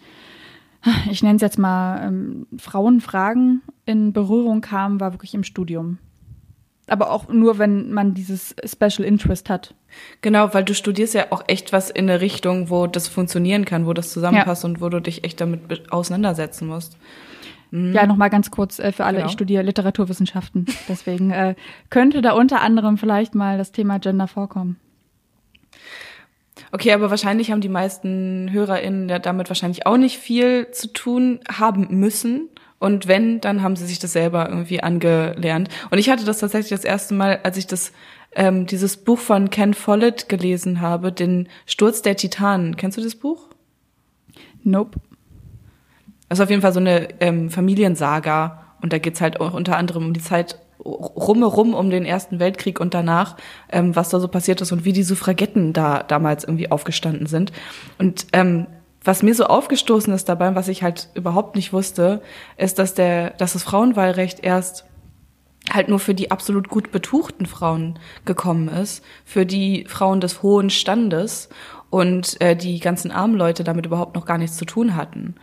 ich 1.12 1.24
nenne 1.24 1.36
es 1.36 1.42
jetzt 1.42 1.60
mal, 1.60 2.08
ähm, 2.08 2.48
Frauenfragen 2.58 3.62
in 3.86 4.14
Berührung 4.14 4.62
kam, 4.62 5.00
war 5.00 5.14
wirklich 5.14 5.34
im 5.34 5.44
Studium 5.44 5.98
aber 6.92 7.12
auch 7.12 7.28
nur, 7.28 7.58
wenn 7.58 7.92
man 7.92 8.14
dieses 8.14 8.56
Special 8.66 9.08
Interest 9.08 9.50
hat. 9.50 9.74
Genau, 10.22 10.54
weil 10.54 10.64
du 10.64 10.74
studierst 10.74 11.14
ja 11.14 11.28
auch 11.32 11.44
echt 11.48 11.74
was 11.74 11.90
in 11.90 12.10
eine 12.10 12.22
Richtung, 12.22 12.70
wo 12.70 12.88
das 12.88 13.08
funktionieren 13.08 13.66
kann, 13.66 13.86
wo 13.86 13.94
das 13.94 14.12
zusammenpasst 14.12 14.64
ja. 14.64 14.70
und 14.70 14.82
wo 14.82 14.90
du 14.90 15.00
dich 15.00 15.24
echt 15.24 15.42
damit 15.42 15.92
auseinandersetzen 15.92 16.68
musst. 16.68 16.98
Mhm. 17.72 17.94
Ja, 17.94 18.06
nochmal 18.06 18.30
ganz 18.30 18.52
kurz 18.52 18.80
äh, 18.80 18.92
für 18.92 19.06
alle, 19.06 19.18
genau. 19.18 19.28
ich 19.28 19.34
studiere 19.34 19.64
Literaturwissenschaften. 19.64 20.66
Deswegen 20.88 21.32
äh, 21.32 21.56
könnte 21.90 22.22
da 22.22 22.34
unter 22.34 22.62
anderem 22.62 22.98
vielleicht 22.98 23.36
mal 23.36 23.58
das 23.58 23.72
Thema 23.72 24.00
Gender 24.00 24.28
vorkommen. 24.28 24.78
Okay, 26.72 26.92
aber 26.92 27.10
wahrscheinlich 27.10 27.52
haben 27.52 27.62
die 27.62 27.70
meisten 27.70 28.50
HörerInnen 28.52 29.10
ja 29.10 29.20
damit 29.20 29.50
wahrscheinlich 29.50 29.86
auch 29.86 29.98
nicht 29.98 30.18
viel 30.18 30.70
zu 30.72 30.92
tun 30.94 31.40
haben 31.52 31.88
müssen. 31.90 32.50
Und 32.80 33.08
wenn, 33.08 33.42
dann 33.42 33.62
haben 33.62 33.76
sie 33.76 33.86
sich 33.86 34.00
das 34.00 34.14
selber 34.14 34.50
irgendwie 34.50 34.82
angelernt. 34.82 35.70
Und 35.92 35.98
ich 35.98 36.10
hatte 36.10 36.26
das 36.26 36.40
tatsächlich 36.40 36.72
das 36.72 36.86
erste 36.86 37.14
Mal, 37.14 37.40
als 37.44 37.58
ich 37.58 37.68
das 37.68 37.92
ähm, 38.36 38.66
dieses 38.66 38.98
Buch 38.98 39.20
von 39.20 39.50
Ken 39.50 39.74
Follett 39.74 40.30
gelesen 40.30 40.82
habe, 40.82 41.12
den 41.12 41.50
Sturz 41.66 42.02
der 42.02 42.16
Titanen. 42.16 42.78
Kennst 42.78 42.98
du 42.98 43.02
das 43.02 43.16
Buch? 43.16 43.48
Nope. 44.64 45.00
Das 46.30 46.40
ist 46.40 46.44
auf 46.44 46.50
jeden 46.50 46.62
Fall 46.62 46.74
so 46.74 46.80
eine 46.80 47.10
ähm, 47.20 47.50
Familiensaga. 47.50 48.66
Und 48.82 48.94
da 48.94 48.98
geht's 48.98 49.20
halt 49.20 49.42
auch 49.42 49.54
unter 49.54 49.78
anderem 49.78 50.06
um 50.06 50.14
die 50.14 50.22
Zeit 50.22 50.58
rumherum 50.86 51.74
um 51.74 51.90
den 51.90 52.06
Ersten 52.06 52.40
Weltkrieg 52.40 52.80
und 52.80 52.94
danach, 52.94 53.36
ähm, 53.70 53.96
was 53.98 54.10
da 54.10 54.20
so 54.20 54.30
passiert 54.30 54.62
ist 54.62 54.72
und 54.72 54.86
wie 54.86 54.94
die 54.94 55.04
Suffragetten 55.04 55.74
da 55.74 56.04
damals 56.04 56.46
irgendwie 56.46 56.72
aufgestanden 56.72 57.28
sind. 57.28 57.52
Und 57.98 58.28
ähm, 58.32 58.68
was 59.10 59.24
mir 59.24 59.34
so 59.34 59.46
aufgestoßen 59.46 60.14
ist 60.14 60.30
dabei, 60.30 60.54
was 60.54 60.68
ich 60.68 60.84
halt 60.84 61.10
überhaupt 61.16 61.56
nicht 61.56 61.74
wusste, 61.74 62.22
ist, 62.58 62.78
dass 62.78 62.94
der, 62.94 63.32
dass 63.32 63.54
das 63.54 63.64
Frauenwahlrecht 63.64 64.44
erst 64.44 64.86
halt 65.74 65.90
nur 65.90 65.98
für 65.98 66.14
die 66.14 66.30
absolut 66.30 66.70
gut 66.70 66.92
betuchten 66.92 67.48
Frauen 67.48 67.98
gekommen 68.26 68.68
ist, 68.68 69.04
für 69.26 69.48
die 69.48 69.86
Frauen 69.88 70.22
des 70.22 70.44
hohen 70.44 70.70
Standes 70.70 71.50
und 71.90 72.40
äh, 72.40 72.56
die 72.56 72.80
ganzen 72.80 73.10
armen 73.10 73.34
Leute 73.34 73.64
damit 73.64 73.88
überhaupt 73.88 74.14
noch 74.14 74.28
gar 74.28 74.38
nichts 74.38 74.58
zu 74.58 74.66
tun 74.66 74.96
hatten. 74.96 75.34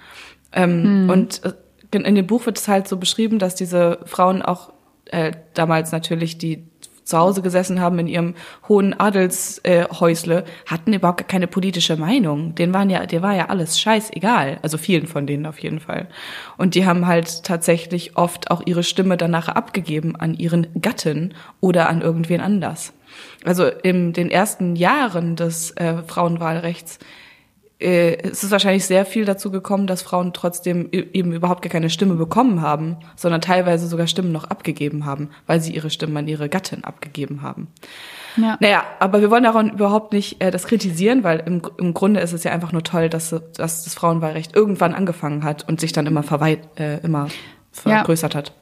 Ähm, 0.52 0.84
hm. 0.84 1.10
Und 1.10 1.44
äh, 1.44 1.52
in 1.90 2.14
dem 2.14 2.26
Buch 2.28 2.46
wird 2.46 2.58
es 2.58 2.68
halt 2.68 2.86
so 2.86 2.98
beschrieben, 2.98 3.40
dass 3.40 3.56
diese 3.56 3.98
Frauen 4.04 4.42
auch 4.42 4.72
äh, 5.06 5.32
damals 5.54 5.90
natürlich 5.90 6.38
die 6.38 6.68
zu 7.06 7.16
Hause 7.16 7.40
gesessen 7.40 7.80
haben 7.80 8.00
in 8.00 8.08
ihrem 8.08 8.34
hohen 8.68 8.92
Adelshäusle, 8.92 10.44
hatten 10.66 10.92
überhaupt 10.92 11.28
keine 11.28 11.46
politische 11.46 11.96
Meinung. 11.96 12.54
Den 12.56 12.74
waren 12.74 12.90
ja, 12.90 13.06
der 13.06 13.22
war 13.22 13.34
ja 13.34 13.46
alles 13.46 13.80
scheißegal. 13.80 14.58
Also 14.62 14.76
vielen 14.76 15.06
von 15.06 15.26
denen 15.26 15.46
auf 15.46 15.60
jeden 15.60 15.78
Fall. 15.78 16.08
Und 16.56 16.74
die 16.74 16.84
haben 16.84 17.06
halt 17.06 17.44
tatsächlich 17.44 18.16
oft 18.16 18.50
auch 18.50 18.60
ihre 18.66 18.82
Stimme 18.82 19.16
danach 19.16 19.48
abgegeben 19.48 20.16
an 20.16 20.34
ihren 20.34 20.66
Gatten 20.82 21.34
oder 21.60 21.88
an 21.88 22.02
irgendwen 22.02 22.40
anders. 22.40 22.92
Also 23.44 23.66
in 23.66 24.12
den 24.12 24.28
ersten 24.28 24.74
Jahren 24.74 25.36
des 25.36 25.70
äh, 25.76 26.02
Frauenwahlrechts 26.02 26.98
äh, 27.78 28.16
es 28.22 28.42
ist 28.42 28.50
wahrscheinlich 28.50 28.86
sehr 28.86 29.04
viel 29.04 29.24
dazu 29.24 29.50
gekommen, 29.50 29.86
dass 29.86 30.02
Frauen 30.02 30.32
trotzdem 30.32 30.88
eben 30.92 31.32
überhaupt 31.32 31.62
gar 31.62 31.70
keine 31.70 31.90
Stimme 31.90 32.14
bekommen 32.14 32.62
haben, 32.62 32.96
sondern 33.16 33.42
teilweise 33.42 33.86
sogar 33.86 34.06
Stimmen 34.06 34.32
noch 34.32 34.44
abgegeben 34.44 35.04
haben, 35.04 35.30
weil 35.46 35.60
sie 35.60 35.74
ihre 35.74 35.90
Stimmen 35.90 36.16
an 36.16 36.28
ihre 36.28 36.48
Gattin 36.48 36.84
abgegeben 36.84 37.42
haben. 37.42 37.68
Ja. 38.36 38.56
Naja, 38.60 38.84
aber 38.98 39.20
wir 39.20 39.30
wollen 39.30 39.44
daran 39.44 39.70
überhaupt 39.70 40.12
nicht 40.12 40.42
äh, 40.42 40.50
das 40.50 40.66
kritisieren, 40.66 41.22
weil 41.24 41.40
im, 41.40 41.62
im 41.78 41.94
Grunde 41.94 42.20
ist 42.20 42.32
es 42.32 42.44
ja 42.44 42.52
einfach 42.52 42.72
nur 42.72 42.82
toll, 42.82 43.08
dass, 43.08 43.30
dass 43.30 43.84
das 43.84 43.94
Frauenwahlrecht 43.94 44.56
irgendwann 44.56 44.94
angefangen 44.94 45.44
hat 45.44 45.68
und 45.68 45.80
sich 45.80 45.92
dann 45.92 46.06
immer 46.06 46.22
verweit, 46.22 46.60
äh, 46.78 46.98
immer 47.00 47.28
vergrößert 47.72 48.34
ja. 48.34 48.38
hat. 48.38 48.52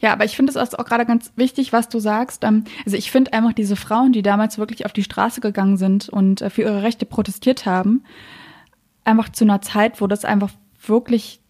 Ja, 0.00 0.12
aber 0.12 0.24
ich 0.24 0.36
finde 0.36 0.52
es 0.52 0.74
auch 0.74 0.84
gerade 0.84 1.06
ganz 1.06 1.32
wichtig, 1.36 1.72
was 1.72 1.88
du 1.88 1.98
sagst. 1.98 2.44
Ähm, 2.44 2.64
also 2.84 2.96
ich 2.96 3.10
finde 3.10 3.32
einfach 3.32 3.52
diese 3.52 3.76
Frauen, 3.76 4.12
die 4.12 4.22
damals 4.22 4.58
wirklich 4.58 4.86
auf 4.86 4.92
die 4.92 5.04
Straße 5.04 5.40
gegangen 5.40 5.76
sind 5.76 6.08
und 6.08 6.42
äh, 6.42 6.50
für 6.50 6.62
ihre 6.62 6.82
Rechte 6.82 7.06
protestiert 7.06 7.66
haben, 7.66 8.04
einfach 9.04 9.28
zu 9.30 9.44
einer 9.44 9.60
Zeit, 9.60 10.00
wo 10.00 10.06
das 10.06 10.24
einfach 10.24 10.50
wirklich 10.86 11.40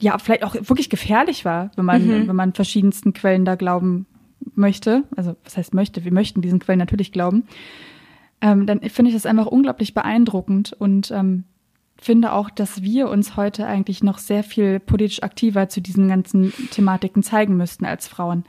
ja, 0.00 0.16
vielleicht 0.18 0.44
auch 0.44 0.54
wirklich 0.54 0.90
gefährlich 0.90 1.44
war, 1.44 1.70
wenn 1.76 1.84
man, 1.84 2.06
mhm. 2.06 2.28
wenn 2.28 2.36
man 2.36 2.52
verschiedensten 2.52 3.12
Quellen 3.12 3.44
da 3.44 3.56
glauben 3.56 4.06
möchte, 4.54 5.04
also 5.16 5.36
was 5.44 5.56
heißt 5.56 5.74
möchte, 5.74 6.04
wir 6.04 6.12
möchten 6.12 6.40
diesen 6.40 6.60
Quellen 6.60 6.78
natürlich 6.78 7.12
glauben, 7.12 7.44
ähm, 8.40 8.66
dann 8.66 8.80
finde 8.82 9.10
ich 9.10 9.16
das 9.16 9.26
einfach 9.26 9.46
unglaublich 9.46 9.94
beeindruckend 9.94 10.72
und 10.72 11.10
ähm, 11.10 11.44
finde 12.00 12.32
auch, 12.32 12.50
dass 12.50 12.82
wir 12.82 13.08
uns 13.08 13.36
heute 13.36 13.66
eigentlich 13.66 14.02
noch 14.02 14.18
sehr 14.18 14.44
viel 14.44 14.78
politisch 14.80 15.22
aktiver 15.22 15.68
zu 15.68 15.80
diesen 15.80 16.08
ganzen 16.08 16.52
Thematiken 16.70 17.22
zeigen 17.22 17.56
müssten 17.56 17.84
als 17.84 18.06
Frauen. 18.06 18.44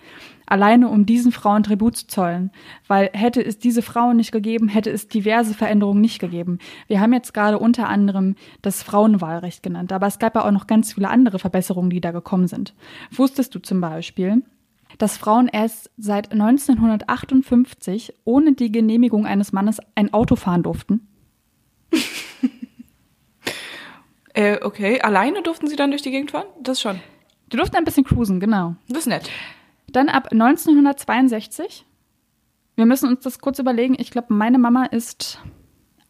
Alleine 0.45 0.89
um 0.89 1.05
diesen 1.05 1.31
Frauen 1.31 1.63
Tribut 1.63 1.95
zu 1.95 2.07
zollen. 2.07 2.51
Weil 2.87 3.09
hätte 3.13 3.43
es 3.43 3.59
diese 3.59 3.81
Frauen 3.81 4.17
nicht 4.17 4.31
gegeben, 4.31 4.67
hätte 4.67 4.89
es 4.89 5.07
diverse 5.07 5.53
Veränderungen 5.53 6.01
nicht 6.01 6.19
gegeben. 6.19 6.59
Wir 6.87 6.99
haben 6.99 7.13
jetzt 7.13 7.33
gerade 7.33 7.59
unter 7.59 7.87
anderem 7.87 8.35
das 8.61 8.81
Frauenwahlrecht 8.83 9.61
genannt, 9.61 9.91
aber 9.91 10.07
es 10.07 10.19
gab 10.19 10.35
ja 10.35 10.45
auch 10.45 10.51
noch 10.51 10.67
ganz 10.67 10.93
viele 10.93 11.09
andere 11.09 11.39
Verbesserungen, 11.39 11.89
die 11.89 12.01
da 12.01 12.11
gekommen 12.11 12.47
sind. 12.47 12.73
Wusstest 13.11 13.53
du 13.53 13.59
zum 13.59 13.81
Beispiel, 13.81 14.43
dass 14.97 15.17
Frauen 15.17 15.47
erst 15.47 15.91
seit 15.97 16.31
1958 16.31 18.13
ohne 18.25 18.53
die 18.53 18.71
Genehmigung 18.71 19.25
eines 19.25 19.51
Mannes 19.51 19.79
ein 19.95 20.13
Auto 20.13 20.35
fahren 20.35 20.63
durften? 20.63 21.07
äh, 24.39 24.63
okay, 24.63 25.01
alleine 25.01 25.43
durften 25.43 25.67
sie 25.67 25.75
dann 25.75 25.89
durch 25.91 26.01
die 26.01 26.11
Gegend 26.11 26.31
fahren? 26.31 26.47
Das 26.61 26.79
schon. 26.79 27.01
Die 27.51 27.57
durften 27.57 27.75
ein 27.75 27.83
bisschen 27.83 28.05
cruisen, 28.05 28.39
genau. 28.39 28.75
Das 28.87 28.99
ist 28.99 29.07
nett. 29.07 29.29
Dann 29.87 30.07
ab 30.07 30.29
1962. 30.31 31.85
Wir 32.77 32.85
müssen 32.85 33.09
uns 33.09 33.19
das 33.21 33.39
kurz 33.39 33.59
überlegen. 33.59 33.97
Ich 33.99 34.11
glaube, 34.11 34.33
meine 34.33 34.57
Mama 34.57 34.85
ist 34.85 35.41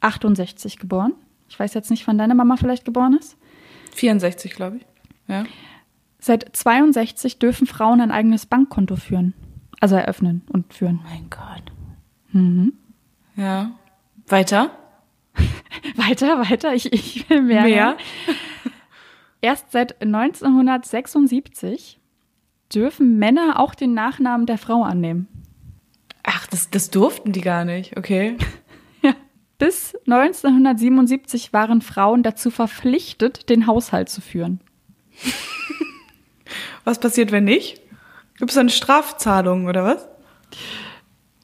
68 0.01 0.77
geboren. 0.77 1.13
Ich 1.49 1.59
weiß 1.59 1.73
jetzt 1.73 1.89
nicht, 1.89 2.05
wann 2.05 2.19
deine 2.19 2.35
Mama 2.35 2.55
vielleicht 2.57 2.85
geboren 2.85 3.17
ist. 3.19 3.35
64, 3.95 4.53
glaube 4.53 4.77
ich. 4.77 4.85
Ja. 5.27 5.45
Seit 6.19 6.55
62 6.55 7.39
dürfen 7.39 7.65
Frauen 7.65 7.99
ein 7.99 8.11
eigenes 8.11 8.45
Bankkonto 8.45 8.95
führen. 8.95 9.33
Also 9.79 9.95
eröffnen 9.95 10.43
und 10.53 10.71
führen. 10.75 10.99
Mein 11.03 11.31
Gott. 11.31 11.63
Mhm. 12.31 12.73
Ja. 13.35 13.71
Weiter? 14.27 14.69
weiter, 15.95 16.39
weiter. 16.49 16.73
Ich, 16.73 16.91
ich 16.93 17.29
will 17.29 17.41
mehr. 17.41 17.63
Mehr? 17.63 17.97
Erst 19.41 19.71
seit 19.71 20.01
1976 20.01 21.99
dürfen 22.73 23.17
Männer 23.17 23.59
auch 23.59 23.73
den 23.73 23.93
Nachnamen 23.93 24.45
der 24.45 24.57
Frau 24.57 24.83
annehmen. 24.83 25.27
Ach, 26.23 26.45
das, 26.47 26.69
das 26.69 26.89
durften 26.89 27.31
die 27.31 27.41
gar 27.41 27.65
nicht, 27.65 27.97
okay. 27.97 28.37
ja. 29.01 29.13
Bis 29.57 29.95
1977 30.05 31.53
waren 31.53 31.81
Frauen 31.81 32.21
dazu 32.23 32.51
verpflichtet, 32.51 33.49
den 33.49 33.65
Haushalt 33.65 34.09
zu 34.09 34.21
führen. 34.21 34.59
Was 36.83 36.99
passiert, 36.99 37.31
wenn 37.31 37.45
nicht? 37.45 37.81
Gibt 38.37 38.51
es 38.51 38.57
eine 38.57 38.69
Strafzahlung 38.69 39.67
oder 39.67 39.83
was? 39.83 40.07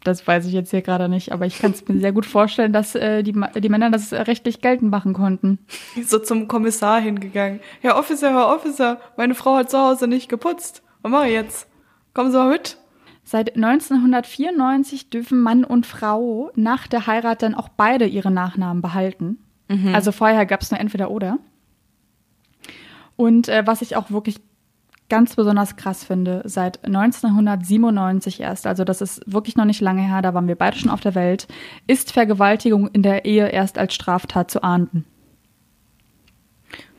Das 0.06 0.26
weiß 0.26 0.46
ich 0.46 0.54
jetzt 0.54 0.70
hier 0.70 0.84
gerade 0.84 1.10
nicht, 1.10 1.32
aber 1.32 1.48
ich 1.48 1.58
kann 1.58 1.72
es 1.72 1.86
mir 1.88 2.00
sehr 2.00 2.12
gut 2.12 2.28
vorstellen, 2.28 2.72
dass 2.72 2.94
äh, 2.94 3.24
die, 3.24 3.34
die 3.34 3.70
Männer 3.70 3.90
das 3.90 4.14
rechtlich 4.14 4.62
geltend 4.62 4.92
machen 4.92 5.14
konnten. 5.14 5.58
So 6.06 6.20
zum 6.20 6.48
Kommissar 6.48 7.02
hingegangen. 7.02 7.60
Herr 7.82 7.98
Officer, 7.98 8.30
Herr 8.30 8.56
Officer, 8.56 9.00
meine 9.18 9.34
Frau 9.34 9.56
hat 9.56 9.72
zu 9.72 9.80
Hause 9.80 10.08
nicht 10.08 10.30
geputzt. 10.30 10.84
Was 11.02 11.12
mache 11.12 11.28
ich 11.28 11.34
jetzt? 11.34 11.68
Kommen 12.14 12.32
Sie 12.32 12.38
mal 12.38 12.52
mit. 12.52 12.78
Seit 13.24 13.56
1994 13.56 15.10
dürfen 15.10 15.42
Mann 15.42 15.64
und 15.64 15.88
Frau 15.88 16.52
nach 16.54 16.86
der 16.86 17.08
Heirat 17.08 17.42
dann 17.42 17.56
auch 17.56 17.70
beide 17.70 18.06
ihre 18.06 18.30
Nachnamen 18.30 18.84
behalten. 18.84 19.40
Mhm. 19.68 19.96
Also 19.96 20.12
vorher 20.12 20.46
gab 20.46 20.62
es 20.62 20.70
nur 20.70 20.80
entweder 20.80 21.10
oder. 21.10 21.40
Und 23.16 23.50
äh, 23.50 23.66
was 23.66 23.82
ich 23.82 23.96
auch 23.96 24.12
wirklich 24.12 24.40
ganz 25.10 25.36
besonders 25.36 25.76
krass 25.76 26.04
finde, 26.04 26.42
seit 26.46 26.84
1997 26.84 28.40
erst, 28.40 28.66
also 28.66 28.84
das 28.84 29.02
ist 29.02 29.22
wirklich 29.32 29.56
noch 29.56 29.66
nicht 29.66 29.82
lange 29.82 30.02
her, 30.02 30.22
da 30.22 30.34
waren 30.34 30.48
wir 30.48 30.56
beide 30.56 30.78
schon 30.78 30.90
auf 30.90 31.02
der 31.02 31.16
Welt, 31.16 31.48
ist 31.88 32.12
Vergewaltigung 32.12 32.88
in 32.88 33.04
der 33.04 33.26
Ehe 33.26 33.48
erst 33.48 33.78
als 33.78 33.94
Straftat 33.94 34.50
zu 34.50 34.64
ahnden. 34.64 35.06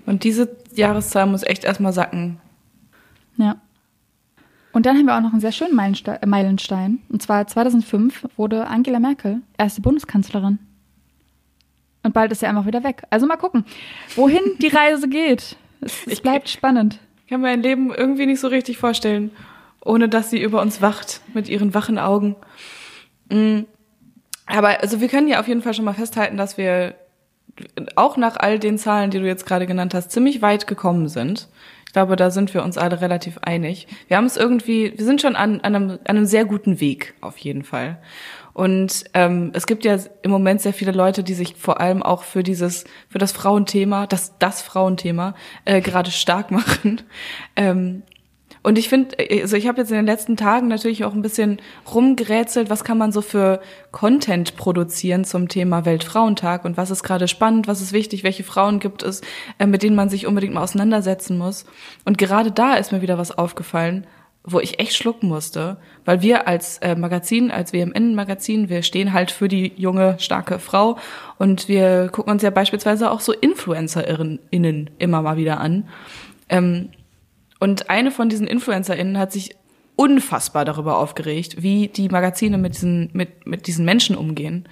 Und 0.07 0.23
diese 0.23 0.57
Jahreszahl 0.73 1.27
muss 1.27 1.43
echt 1.43 1.65
erstmal 1.65 1.93
sacken. 1.93 2.39
Ja. 3.37 3.57
Und 4.73 4.87
dann 4.87 4.97
haben 4.97 5.07
wir 5.07 5.17
auch 5.17 5.23
noch 5.23 5.33
einen 5.33 5.41
sehr 5.41 5.53
schönen 5.53 5.75
Meilenstein. 5.75 7.01
Und 7.09 7.23
zwar 7.23 7.47
2005 7.47 8.29
wurde 8.37 8.69
Angela 8.69 9.01
Merkel 9.01 9.41
erste 9.59 9.81
Bundeskanzlerin. 9.81 10.59
Und 12.03 12.13
bald 12.13 12.31
ist 12.31 12.41
sie 12.41 12.47
einfach 12.47 12.67
wieder 12.67 12.85
weg. 12.85 13.03
Also 13.11 13.27
mal 13.27 13.37
gucken, 13.37 13.65
wohin 14.15 14.43
die 14.61 14.69
Reise 14.69 15.09
geht. 15.09 15.57
Es, 15.81 16.07
es 16.07 16.21
bleibt 16.21 16.49
spannend. 16.49 17.01
Ich 17.27 17.31
kann 17.31 17.41
mir 17.41 17.49
ein 17.49 17.63
Leben 17.63 17.93
irgendwie 17.93 18.25
nicht 18.25 18.39
so 18.39 18.47
richtig 18.47 18.79
vorstellen, 18.79 19.33
ohne 19.85 20.09
dass 20.09 20.31
sie 20.31 20.41
über 20.41 20.63
uns 20.63 20.81
wacht 20.81 21.23
mit 21.35 21.49
ihren 21.49 21.75
wachen 21.75 21.99
Augen. 21.99 22.37
Mm. 23.29 23.63
Aber 24.47 24.81
also 24.81 25.01
wir 25.01 25.09
können 25.09 25.27
ja 25.27 25.41
auf 25.41 25.49
jeden 25.49 25.61
Fall 25.61 25.75
schon 25.75 25.85
mal 25.85 25.93
festhalten, 25.93 26.37
dass 26.37 26.57
wir 26.57 26.95
auch 27.97 28.17
nach 28.17 28.37
all 28.37 28.61
den 28.61 28.79
Zahlen, 28.79 29.11
die 29.11 29.19
du 29.19 29.27
jetzt 29.27 29.45
gerade 29.45 29.67
genannt 29.67 29.93
hast, 29.93 30.13
ziemlich 30.13 30.41
weit 30.41 30.69
gekommen 30.69 31.09
sind. 31.09 31.49
Ich 31.85 31.93
glaube, 31.93 32.15
da 32.15 32.31
sind 32.31 32.55
wir 32.55 32.63
uns 32.63 32.79
alle 32.79 33.01
relativ 33.01 33.39
einig. 33.39 33.89
Wir 34.07 34.19
haben 34.19 34.27
es 34.27 34.37
irgendwie, 34.37 34.97
wir 34.97 35.05
sind 35.05 35.21
schon 35.21 35.35
an, 35.35 35.61
an, 35.63 35.75
einem, 35.75 35.91
an 35.91 35.99
einem 36.05 36.27
sehr 36.27 36.45
guten 36.45 36.79
Weg, 36.79 37.15
auf 37.21 37.39
jeden 37.39 37.65
Fall. 37.65 37.99
Und 38.57 39.05
ähm, 39.13 39.51
es 39.53 39.67
gibt 39.67 39.85
ja 39.85 39.99
im 40.23 40.31
Moment 40.31 40.63
sehr 40.63 40.73
viele 40.73 40.93
Leute, 40.93 41.23
die 41.23 41.35
sich 41.35 41.57
vor 41.57 41.79
allem 41.79 42.03
auch 42.03 42.23
für 42.23 42.43
dieses, 42.43 42.85
für 43.11 43.19
das 43.19 43.33
Frauenthema, 43.33 44.07
das, 44.07 44.33
das 44.39 44.63
Frauenthema, 44.63 45.35
äh, 45.67 45.83
gerade 45.83 46.11
stark 46.11 46.51
machen. 46.51 47.03
Ähm, 47.55 48.03
und 48.63 48.79
ich 48.79 48.89
finde, 48.89 49.15
also 49.43 49.57
ich 49.59 49.69
habe 49.69 49.83
jetzt 49.83 49.91
in 49.91 49.97
den 49.97 50.07
letzten 50.07 50.39
Tagen 50.39 50.69
natürlich 50.69 51.05
auch 51.05 51.13
ein 51.13 51.21
bisschen 51.21 51.61
rumgerätselt, 51.93 52.71
was 52.71 52.83
kann 52.83 52.97
man 52.97 53.13
so 53.13 53.21
für 53.21 53.61
Content 53.93 54.57
produzieren 54.57 55.27
zum 55.27 55.49
Thema 55.49 55.85
Weltfrauentag 55.85 56.65
und 56.65 56.79
was 56.79 56.91
ist 56.91 57.03
gerade 57.03 57.29
spannend, 57.29 57.69
was 57.69 57.83
ist 57.83 57.93
wichtig, 57.93 58.25
welche 58.25 58.43
Frauen 58.43 58.81
gibt 58.81 59.03
es, 59.03 59.21
äh, 59.59 59.67
mit 59.67 59.83
denen 59.83 59.97
man 59.97 60.09
sich 60.09 60.27
unbedingt 60.27 60.55
mal 60.55 60.63
auseinandersetzen 60.63 61.37
muss. 61.37 61.67
Und 62.07 62.17
gerade 62.17 62.53
da 62.53 62.77
ist 62.77 62.91
mir 62.91 63.03
wieder 63.03 63.19
was 63.19 63.37
aufgefallen, 63.37 64.07
wo 64.47 64.61
ich 64.61 64.79
echt 64.79 64.95
schlucken 64.95 65.29
musste, 65.29 65.77
weil 66.05 66.23
wir 66.23 66.47
als 66.47 66.79
äh, 66.79 66.95
Magazin, 66.95 67.51
als 67.51 67.73
WMN-Magazin, 67.73 68.69
wir 68.69 68.83
stehen 68.83 69.13
halt 69.13 69.33
für 69.33 69.49
die 69.49 69.73
junge, 69.77 70.17
starke 70.21 70.61
Frau 70.61 70.99
und 71.37 71.69
wir 71.69 72.09
gucken 72.09 72.33
uns 72.33 72.43
ja 72.43 72.51
beispielsweise 72.51 73.11
auch 73.11 73.21
so 73.21 73.33
InfluencerInnen 73.33 74.91
immer 74.99 75.23
mal 75.23 75.37
wieder 75.37 75.59
an. 75.61 75.89
Ähm, 76.49 76.91
und 77.59 77.91
eine 77.91 78.13
von 78.13 78.29
diesen 78.29 78.47
InfluencerInnen 78.47 79.19
hat 79.19 79.33
sich 79.33 79.57
unfassbar 79.97 80.65
darüber 80.65 80.99
aufgeregt, 80.99 81.63
wie 81.63 81.89
die 81.89 82.09
Magazine 82.09 82.57
mit 82.57 82.75
diesen, 82.75 83.11
mit, 83.15 83.47
mit 83.47 83.67
diesen 83.67 83.85
Menschen 83.85 84.15
umgehen. 84.15 84.69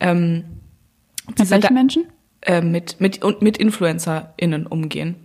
Ähm, 0.00 0.44
mit 1.26 1.50
welchen 1.50 1.74
Menschen? 1.74 2.06
Äh, 2.42 2.60
mit, 2.60 3.00
mit, 3.00 3.24
und 3.24 3.40
mit 3.40 3.56
InfluencerInnen 3.56 4.66
umgehen. 4.66 5.16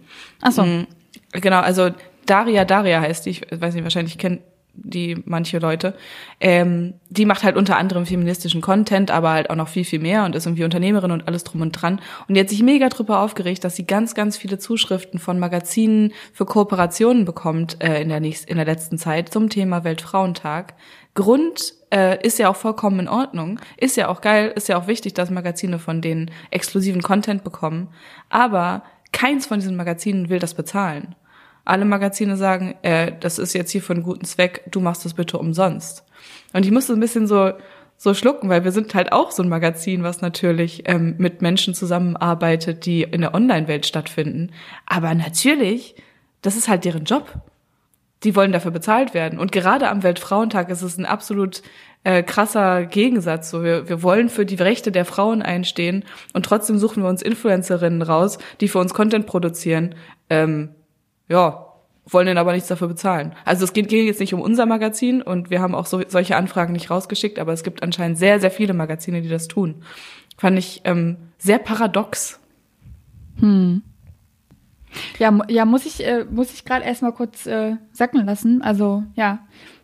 Ach 0.41 0.51
so. 0.51 0.63
Mhm, 0.63 0.87
genau, 1.31 1.59
also 1.59 1.89
Daria 2.25 2.65
Daria 2.65 3.01
heißt 3.01 3.25
die, 3.25 3.31
ich 3.31 3.41
weiß 3.51 3.73
nicht, 3.73 3.83
wahrscheinlich 3.83 4.17
kennen 4.17 4.39
die 4.75 5.21
manche 5.25 5.59
Leute. 5.59 5.93
Ähm, 6.39 6.95
die 7.09 7.25
macht 7.25 7.43
halt 7.43 7.55
unter 7.55 7.77
anderem 7.77 8.05
feministischen 8.05 8.61
Content, 8.61 9.11
aber 9.11 9.31
halt 9.31 9.49
auch 9.49 9.55
noch 9.55 9.67
viel, 9.67 9.85
viel 9.85 9.99
mehr 9.99 10.25
und 10.25 10.35
ist 10.35 10.45
irgendwie 10.45 10.63
Unternehmerin 10.63 11.11
und 11.11 11.27
alles 11.27 11.43
drum 11.43 11.61
und 11.61 11.71
dran. 11.71 12.01
Und 12.27 12.35
die 12.35 12.41
hat 12.41 12.49
sich 12.49 12.63
mega 12.63 12.89
drüber 12.89 13.19
aufgeregt, 13.19 13.63
dass 13.63 13.75
sie 13.75 13.85
ganz, 13.85 14.15
ganz 14.15 14.35
viele 14.35 14.57
Zuschriften 14.57 15.19
von 15.19 15.37
Magazinen 15.37 16.11
für 16.33 16.45
Kooperationen 16.45 17.25
bekommt 17.25 17.83
äh, 17.83 18.01
in, 18.01 18.09
der 18.09 18.19
nächsten, 18.19 18.49
in 18.49 18.57
der 18.57 18.65
letzten 18.65 18.97
Zeit 18.97 19.29
zum 19.29 19.49
Thema 19.49 19.83
Weltfrauentag. 19.83 20.73
Grund 21.13 21.75
äh, 21.91 22.25
ist 22.25 22.39
ja 22.39 22.49
auch 22.49 22.55
vollkommen 22.55 23.01
in 23.01 23.07
Ordnung, 23.07 23.59
ist 23.77 23.95
ja 23.95 24.07
auch 24.07 24.21
geil, 24.21 24.51
ist 24.55 24.69
ja 24.69 24.79
auch 24.79 24.87
wichtig, 24.87 25.13
dass 25.13 25.29
Magazine 25.29 25.77
von 25.77 26.01
denen 26.01 26.31
exklusiven 26.49 27.03
Content 27.03 27.43
bekommen. 27.43 27.89
Aber 28.29 28.83
keins 29.11 29.45
von 29.45 29.59
diesen 29.59 29.75
Magazinen 29.75 30.29
will 30.29 30.39
das 30.39 30.55
bezahlen 30.55 31.15
alle 31.65 31.85
Magazine 31.85 32.37
sagen, 32.37 32.75
äh, 32.81 33.13
das 33.19 33.39
ist 33.39 33.53
jetzt 33.53 33.71
hier 33.71 33.81
für 33.81 33.93
einen 33.93 34.03
guten 34.03 34.25
Zweck, 34.25 34.63
du 34.69 34.79
machst 34.79 35.05
das 35.05 35.13
bitte 35.13 35.37
umsonst. 35.37 36.03
Und 36.53 36.65
ich 36.65 36.71
musste 36.71 36.93
ein 36.93 36.99
bisschen 36.99 37.27
so, 37.27 37.53
so 37.97 38.13
schlucken, 38.13 38.49
weil 38.49 38.63
wir 38.63 38.71
sind 38.71 38.93
halt 38.95 39.11
auch 39.11 39.31
so 39.31 39.43
ein 39.43 39.49
Magazin, 39.49 40.03
was 40.03 40.21
natürlich 40.21 40.83
ähm, 40.85 41.15
mit 41.17 41.41
Menschen 41.41 41.73
zusammenarbeitet, 41.73 42.85
die 42.85 43.03
in 43.03 43.21
der 43.21 43.33
Online-Welt 43.33 43.85
stattfinden. 43.85 44.51
Aber 44.85 45.13
natürlich, 45.15 45.95
das 46.41 46.55
ist 46.57 46.67
halt 46.67 46.85
deren 46.85 47.05
Job. 47.05 47.33
Die 48.23 48.35
wollen 48.35 48.53
dafür 48.53 48.71
bezahlt 48.71 49.13
werden. 49.13 49.37
Und 49.37 49.51
gerade 49.51 49.89
am 49.89 50.03
Weltfrauentag 50.03 50.69
ist 50.69 50.81
es 50.81 50.97
ein 50.97 51.05
absolut 51.05 51.61
äh, 52.03 52.23
krasser 52.23 52.85
Gegensatz. 52.85 53.49
So, 53.49 53.63
wir, 53.63 53.89
wir 53.89 54.01
wollen 54.01 54.29
für 54.29 54.45
die 54.45 54.55
Rechte 54.55 54.91
der 54.91 55.05
Frauen 55.05 55.41
einstehen 55.41 56.03
und 56.33 56.45
trotzdem 56.45 56.77
suchen 56.77 57.03
wir 57.03 57.09
uns 57.09 57.21
Influencerinnen 57.21 58.01
raus, 58.01 58.37
die 58.61 58.67
für 58.67 58.79
uns 58.79 58.93
Content 58.93 59.25
produzieren. 59.25 59.95
Ähm, 60.29 60.69
ja, 61.33 61.65
wollen 62.05 62.27
denn 62.27 62.37
aber 62.37 62.53
nichts 62.53 62.67
dafür 62.67 62.87
bezahlen. 62.87 63.33
Also 63.43 63.63
es 63.63 63.73
geht, 63.73 63.87
geht 63.87 64.05
jetzt 64.05 64.19
nicht 64.19 64.33
um 64.33 64.41
unser 64.41 64.67
Magazin 64.67 65.21
und 65.21 65.49
wir 65.49 65.61
haben 65.61 65.73
auch 65.73 65.87
so, 65.87 66.01
solche 66.07 66.35
Anfragen 66.35 66.73
nicht 66.73 66.91
rausgeschickt, 66.91 67.39
aber 67.39 67.53
es 67.53 67.63
gibt 67.63 67.81
anscheinend 67.81 68.19
sehr, 68.19 68.39
sehr 68.39 68.51
viele 68.51 68.73
Magazine, 68.73 69.21
die 69.21 69.29
das 69.29 69.47
tun. 69.47 69.83
Fand 70.37 70.59
ich 70.59 70.81
ähm, 70.83 71.17
sehr 71.39 71.57
paradox. 71.57 72.39
Hm. 73.39 73.81
Ja, 75.17 75.39
ja, 75.47 75.65
muss 75.65 75.87
ich, 75.87 76.05
äh, 76.05 76.25
ich 76.39 76.65
gerade 76.65 76.85
erstmal 76.85 77.13
kurz 77.13 77.47
äh, 77.47 77.77
sacken 77.91 78.23
lassen. 78.25 78.61
Also 78.61 79.03
ja, 79.15 79.39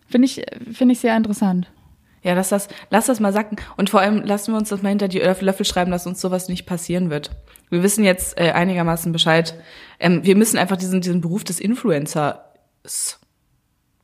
finde 0.07 0.27
ich, 0.27 0.45
finde 0.71 0.93
ich 0.93 0.99
sehr 0.99 1.17
interessant. 1.17 1.71
Ja, 2.23 2.33
lass 2.33 2.49
das, 2.49 2.67
lass 2.89 3.05
das 3.05 3.19
mal 3.19 3.33
sacken. 3.33 3.57
Und 3.77 3.89
vor 3.89 4.01
allem 4.01 4.23
lassen 4.23 4.53
wir 4.53 4.57
uns 4.57 4.69
das 4.69 4.81
mal 4.81 4.89
hinter 4.89 5.07
die 5.07 5.19
Löffel 5.19 5.65
schreiben, 5.65 5.91
dass 5.91 6.07
uns 6.07 6.21
sowas 6.21 6.49
nicht 6.49 6.65
passieren 6.65 7.09
wird. 7.09 7.31
Wir 7.69 7.83
wissen 7.83 8.03
jetzt 8.03 8.39
äh, 8.39 8.51
einigermaßen 8.51 9.11
Bescheid. 9.11 9.55
Ähm, 9.99 10.23
wir 10.23 10.35
müssen 10.35 10.57
einfach 10.57 10.77
diesen, 10.77 11.01
diesen 11.01 11.21
Beruf 11.21 11.43
des 11.43 11.59
Influencers, 11.59 13.19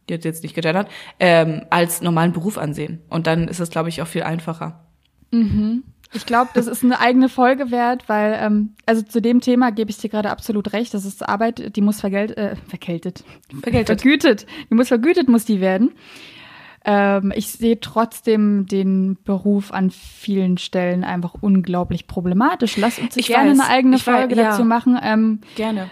die 0.07 0.13
hat 0.13 0.23
jetzt 0.23 0.43
nicht 0.43 0.55
gegendert, 0.55 0.87
ähm, 1.19 1.63
als 1.69 2.01
normalen 2.01 2.31
Beruf 2.31 2.57
ansehen. 2.57 3.01
Und 3.09 3.27
dann 3.27 3.47
ist 3.47 3.59
es, 3.59 3.69
glaube 3.69 3.89
ich, 3.89 4.01
auch 4.01 4.07
viel 4.07 4.23
einfacher. 4.23 4.85
Mhm. 5.31 5.83
Ich 6.13 6.25
glaube, 6.25 6.51
das 6.53 6.67
ist 6.67 6.83
eine 6.83 6.99
eigene 6.99 7.27
Folge 7.27 7.71
wert, 7.71 8.07
weil, 8.07 8.37
ähm, 8.39 8.75
also 8.85 9.01
zu 9.01 9.21
dem 9.21 9.41
Thema 9.41 9.71
gebe 9.71 9.89
ich 9.89 9.97
dir 9.97 10.09
gerade 10.09 10.29
absolut 10.29 10.71
recht. 10.71 10.93
Das 10.93 11.03
ist 11.03 11.27
Arbeit, 11.27 11.75
die 11.75 11.81
muss 11.81 11.99
vergelt, 11.99 12.37
äh, 12.37 12.55
vergeltet, 12.67 13.23
vergeltet, 13.61 14.01
vergütet. 14.01 14.45
Die 14.69 14.75
muss 14.75 14.87
vergütet, 14.87 15.27
muss 15.27 15.45
die 15.45 15.59
werden. 15.59 15.91
Ähm, 16.87 17.33
ich 17.35 17.51
sehe 17.51 17.79
trotzdem 17.79 18.67
den 18.67 19.17
Beruf 19.23 19.71
an 19.71 19.89
vielen 19.89 20.59
Stellen 20.59 21.03
einfach 21.03 21.33
unglaublich 21.41 22.05
problematisch. 22.05 22.77
Lass 22.77 22.99
uns 22.99 23.17
ich 23.17 23.27
gerne 23.27 23.51
weiß, 23.51 23.59
eine 23.59 23.69
eigene 23.69 23.97
Folge 23.97 24.37
weiß, 24.37 24.43
dazu 24.43 24.61
ja, 24.61 24.67
machen. 24.67 24.99
Ähm, 25.01 25.41
gerne. 25.55 25.89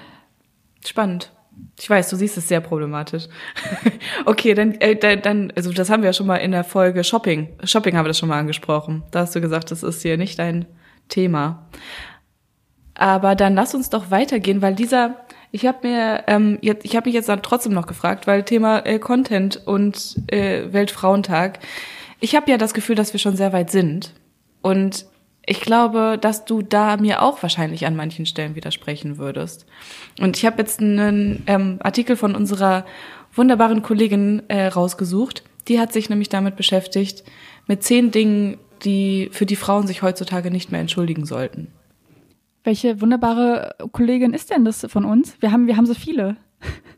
Spannend. 0.86 1.32
Ich 1.80 1.90
weiß, 1.90 2.10
du 2.10 2.16
siehst 2.16 2.38
es 2.38 2.48
sehr 2.48 2.62
problematisch. 2.62 3.28
okay, 4.26 4.54
dann, 4.54 4.74
äh, 4.74 4.96
dann, 5.18 5.52
also 5.56 5.72
das 5.72 5.90
haben 5.90 6.04
wir 6.04 6.10
ja 6.10 6.14
schon 6.14 6.28
mal 6.28 6.38
in 6.38 6.52
der 6.52 6.64
Folge 6.64 7.04
Shopping. 7.04 7.50
Shopping 7.64 7.98
haben 7.98 8.06
wir 8.06 8.10
das 8.10 8.20
schon 8.20 8.30
mal 8.30 8.40
angesprochen. 8.40 9.04
Da 9.10 9.22
hast 9.22 9.36
du 9.36 9.42
gesagt, 9.42 9.72
das 9.72 9.82
ist 9.82 10.02
hier 10.04 10.18
nicht 10.18 10.38
dein 10.38 10.66
Thema. 11.10 11.70
Aber 12.94 13.34
dann 13.36 13.56
lass 13.56 13.74
uns 13.74 13.90
doch 13.90 14.12
weitergehen, 14.12 14.62
weil 14.62 14.76
dieser, 14.76 15.26
ich 15.54 15.68
habe 15.68 15.88
mir, 15.88 16.24
ähm, 16.26 16.58
jetzt, 16.62 16.84
ich 16.84 16.96
habe 16.96 17.08
mich 17.08 17.14
jetzt 17.14 17.30
dann 17.30 17.44
trotzdem 17.44 17.74
noch 17.74 17.86
gefragt, 17.86 18.26
weil 18.26 18.42
Thema 18.42 18.80
äh, 18.88 18.98
Content 18.98 19.62
und 19.68 20.16
äh, 20.28 20.74
Weltfrauentag. 20.74 21.60
Ich 22.20 22.36
habe 22.36 22.50
ja 22.50 22.58
das 22.58 22.74
Gefühl, 22.74 22.96
dass 22.96 23.14
wir 23.14 23.20
schon 23.20 23.38
sehr 23.38 23.54
weit 23.54 23.70
sind 23.70 24.14
und 24.64 25.06
ich 25.46 25.62
glaube, 25.62 26.18
dass 26.20 26.46
du 26.46 26.64
da 26.64 26.98
mir 26.98 27.22
auch 27.22 27.44
wahrscheinlich 27.44 27.86
an 27.86 27.96
manchen 27.96 28.26
Stellen 28.26 28.56
widersprechen 28.56 29.20
würdest. 29.20 29.68
Und 30.20 30.38
ich 30.38 30.46
habe 30.46 30.58
jetzt 30.58 30.80
einen 30.80 31.44
ähm, 31.46 31.78
Artikel 31.84 32.16
von 32.16 32.36
unserer 32.36 32.86
wunderbaren 33.34 33.84
Kollegin 33.84 34.42
äh, 34.48 34.68
rausgesucht. 34.68 35.44
Die 35.68 35.80
hat 35.80 35.94
sich 35.94 36.10
nämlich 36.10 36.30
damit 36.30 36.56
beschäftigt, 36.56 37.24
mit 37.68 37.84
zehn 37.84 38.10
Dingen, 38.10 38.58
die 38.86 39.30
für 39.32 39.46
die 39.46 39.56
Frauen 39.56 39.86
sich 39.86 40.02
heutzutage 40.02 40.50
nicht 40.50 40.72
mehr 40.72 40.82
entschuldigen 40.82 41.26
sollten. 41.26 41.68
Welche 42.64 43.02
wunderbare 43.02 43.76
Kollegin 43.92 44.34
ist 44.34 44.52
denn 44.52 44.66
das 44.66 44.86
von 44.90 45.06
uns? 45.06 45.36
Wir 45.42 45.52
haben, 45.52 45.68
wir 45.68 45.78
haben 45.78 45.86
so 45.86 45.94
viele. 45.94 46.38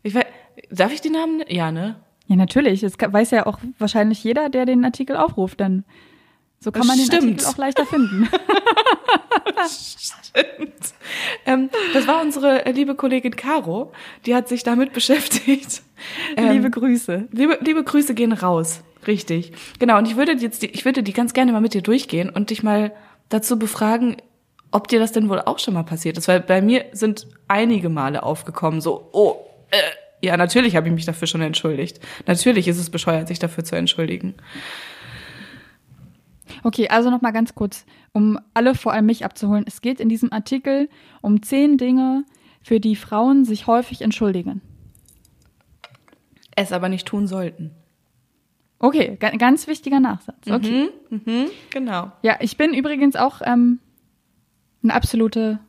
Ich 0.03 0.13
weiß, 0.13 0.25
darf 0.69 0.93
ich 0.93 1.01
die 1.01 1.09
Namen? 1.09 1.43
Ja, 1.47 1.71
ne? 1.71 1.95
Ja, 2.27 2.35
natürlich. 2.35 2.81
Das 2.81 2.93
weiß 2.99 3.31
ja 3.31 3.45
auch 3.45 3.59
wahrscheinlich 3.79 4.23
jeder, 4.23 4.49
der 4.49 4.65
den 4.65 4.85
Artikel 4.85 5.17
aufruft, 5.17 5.59
dann. 5.59 5.83
So 6.59 6.71
kann 6.71 6.87
man 6.87 6.97
den 6.97 7.05
Stimmt. 7.05 7.23
Artikel 7.23 7.45
auch 7.45 7.57
leichter 7.57 7.85
finden. 7.85 8.27
Stimmt. 9.67 10.93
Ähm, 11.45 11.69
das 11.93 12.07
war 12.07 12.21
unsere 12.21 12.69
liebe 12.71 12.95
Kollegin 12.95 13.35
Caro, 13.35 13.91
die 14.25 14.35
hat 14.35 14.47
sich 14.47 14.63
damit 14.63 14.93
beschäftigt. 14.93 15.83
Ähm, 16.35 16.51
liebe 16.51 16.69
Grüße. 16.69 17.27
Liebe, 17.31 17.57
liebe 17.61 17.83
Grüße 17.83 18.13
gehen 18.13 18.33
raus. 18.33 18.81
Richtig. 19.07 19.53
Genau. 19.79 19.97
Und 19.97 20.07
ich 20.07 20.15
würde 20.15 20.33
jetzt, 20.33 20.63
die, 20.63 20.67
ich 20.67 20.85
würde 20.85 21.03
die 21.03 21.13
ganz 21.13 21.33
gerne 21.33 21.51
mal 21.51 21.61
mit 21.61 21.73
dir 21.73 21.83
durchgehen 21.83 22.29
und 22.29 22.49
dich 22.49 22.63
mal 22.63 22.91
dazu 23.29 23.59
befragen, 23.59 24.17
ob 24.75 24.89
dir 24.89 24.99
das 24.99 25.13
denn 25.13 25.29
wohl 25.29 25.39
auch 25.39 25.57
schon 25.57 25.73
mal 25.73 25.83
passiert 25.83 26.17
ist, 26.17 26.27
weil 26.27 26.41
bei 26.41 26.61
mir 26.61 26.83
sind 26.91 27.27
einige 27.47 27.87
Male 27.87 28.23
aufgekommen, 28.23 28.81
so, 28.81 29.07
oh, 29.13 29.37
äh, 29.71 29.77
ja, 30.21 30.35
natürlich 30.35 30.75
habe 30.75 30.89
ich 30.89 30.93
mich 30.93 31.05
dafür 31.05 31.29
schon 31.29 31.39
entschuldigt. 31.39 32.01
Natürlich 32.27 32.67
ist 32.67 32.77
es 32.77 32.89
bescheuert, 32.89 33.29
sich 33.29 33.39
dafür 33.39 33.63
zu 33.63 33.77
entschuldigen. 33.77 34.33
Okay, 36.63 36.89
also 36.89 37.09
noch 37.09 37.21
mal 37.21 37.31
ganz 37.31 37.55
kurz, 37.55 37.85
um 38.11 38.37
alle, 38.53 38.75
vor 38.75 38.91
allem 38.91 39.05
mich 39.05 39.23
abzuholen. 39.23 39.63
Es 39.65 39.79
geht 39.79 40.01
in 40.01 40.09
diesem 40.09 40.33
Artikel 40.33 40.89
um 41.21 41.41
zehn 41.41 41.77
Dinge, 41.77 42.25
für 42.61 42.81
die 42.81 42.97
Frauen 42.97 43.45
sich 43.45 43.67
häufig 43.67 44.01
entschuldigen. 44.01 44.61
Es 46.53 46.73
aber 46.73 46.89
nicht 46.89 47.07
tun 47.07 47.27
sollten. 47.27 47.71
Okay, 48.79 49.15
ganz 49.15 49.67
wichtiger 49.67 50.01
Nachsatz. 50.01 50.49
Okay. 50.49 50.89
Mhm, 51.09 51.21
mhm, 51.25 51.45
genau. 51.69 52.11
Ja, 52.23 52.35
ich 52.41 52.57
bin 52.57 52.73
übrigens 52.73 53.15
auch 53.15 53.41
ähm, 53.45 53.79
eine 54.85 54.93
absolute 54.93 55.59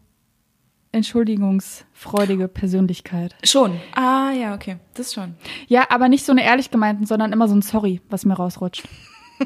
entschuldigungsfreudige 0.92 2.48
Persönlichkeit. 2.48 3.34
Schon. 3.44 3.80
Ah, 3.94 4.30
ja, 4.32 4.54
okay. 4.54 4.78
Das 4.94 5.12
schon. 5.12 5.34
Ja, 5.68 5.86
aber 5.90 6.08
nicht 6.08 6.24
so 6.24 6.32
eine 6.32 6.44
ehrlich 6.44 6.70
gemeinten, 6.70 7.06
sondern 7.06 7.32
immer 7.32 7.48
so 7.48 7.54
ein 7.54 7.62
Sorry, 7.62 8.00
was 8.08 8.24
mir 8.24 8.34
rausrutscht. 8.34 8.88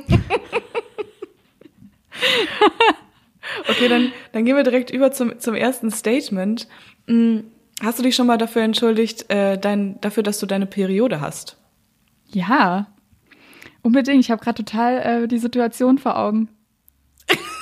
okay, 3.68 3.88
dann, 3.88 4.12
dann 4.32 4.44
gehen 4.44 4.56
wir 4.56 4.62
direkt 4.62 4.90
über 4.90 5.12
zum, 5.12 5.38
zum 5.38 5.54
ersten 5.54 5.90
Statement. 5.90 6.68
Hm, 7.06 7.44
hast 7.82 7.98
du 7.98 8.02
dich 8.02 8.14
schon 8.14 8.26
mal 8.26 8.38
dafür 8.38 8.62
entschuldigt, 8.62 9.30
äh, 9.30 9.58
dein, 9.58 10.00
dafür, 10.00 10.22
dass 10.22 10.38
du 10.38 10.46
deine 10.46 10.66
Periode 10.66 11.20
hast? 11.20 11.56
Ja, 12.28 12.86
unbedingt. 13.82 14.20
Ich 14.20 14.30
habe 14.30 14.42
gerade 14.42 14.62
total 14.64 14.98
äh, 14.98 15.28
die 15.28 15.38
Situation 15.38 15.98
vor 15.98 16.16
Augen. 16.16 16.48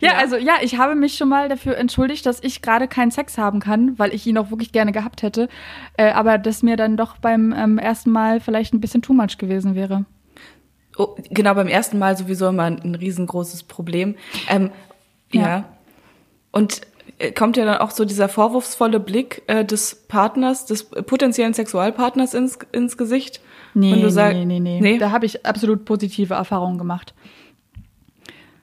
Ja, 0.00 0.12
ja, 0.12 0.18
also 0.18 0.36
ja, 0.36 0.54
ich 0.62 0.78
habe 0.78 0.94
mich 0.94 1.16
schon 1.16 1.28
mal 1.28 1.48
dafür 1.48 1.76
entschuldigt, 1.76 2.26
dass 2.26 2.42
ich 2.42 2.62
gerade 2.62 2.88
keinen 2.88 3.10
Sex 3.10 3.38
haben 3.38 3.60
kann, 3.60 3.98
weil 3.98 4.14
ich 4.14 4.26
ihn 4.26 4.38
auch 4.38 4.50
wirklich 4.50 4.72
gerne 4.72 4.92
gehabt 4.92 5.22
hätte. 5.22 5.48
Äh, 5.96 6.10
aber 6.12 6.38
das 6.38 6.62
mir 6.62 6.76
dann 6.76 6.96
doch 6.96 7.18
beim 7.18 7.52
ähm, 7.56 7.78
ersten 7.78 8.10
Mal 8.10 8.40
vielleicht 8.40 8.74
ein 8.74 8.80
bisschen 8.80 9.02
too 9.02 9.12
much 9.12 9.38
gewesen 9.38 9.74
wäre. 9.74 10.04
Oh, 10.96 11.16
genau, 11.30 11.54
beim 11.54 11.68
ersten 11.68 11.98
Mal 11.98 12.16
sowieso 12.16 12.48
immer 12.48 12.64
ein, 12.64 12.80
ein 12.82 12.94
riesengroßes 12.94 13.62
Problem. 13.64 14.16
Ähm, 14.48 14.70
ja. 15.32 15.42
ja. 15.42 15.64
Und 16.52 16.82
äh, 17.18 17.32
kommt 17.32 17.56
ja 17.56 17.64
dann 17.64 17.78
auch 17.78 17.90
so 17.90 18.04
dieser 18.04 18.28
vorwurfsvolle 18.28 19.00
Blick 19.00 19.42
äh, 19.46 19.64
des 19.64 20.06
Partners, 20.08 20.66
des 20.66 20.84
potenziellen 20.84 21.54
Sexualpartners 21.54 22.34
ins, 22.34 22.58
ins 22.72 22.96
Gesicht. 22.96 23.40
Nee, 23.74 23.94
nee, 23.94 24.10
nee, 24.10 24.44
nee, 24.44 24.60
nee, 24.60 24.80
nee. 24.80 24.98
Da 24.98 25.10
habe 25.10 25.26
ich 25.26 25.46
absolut 25.46 25.84
positive 25.84 26.34
Erfahrungen 26.34 26.78
gemacht. 26.78 27.14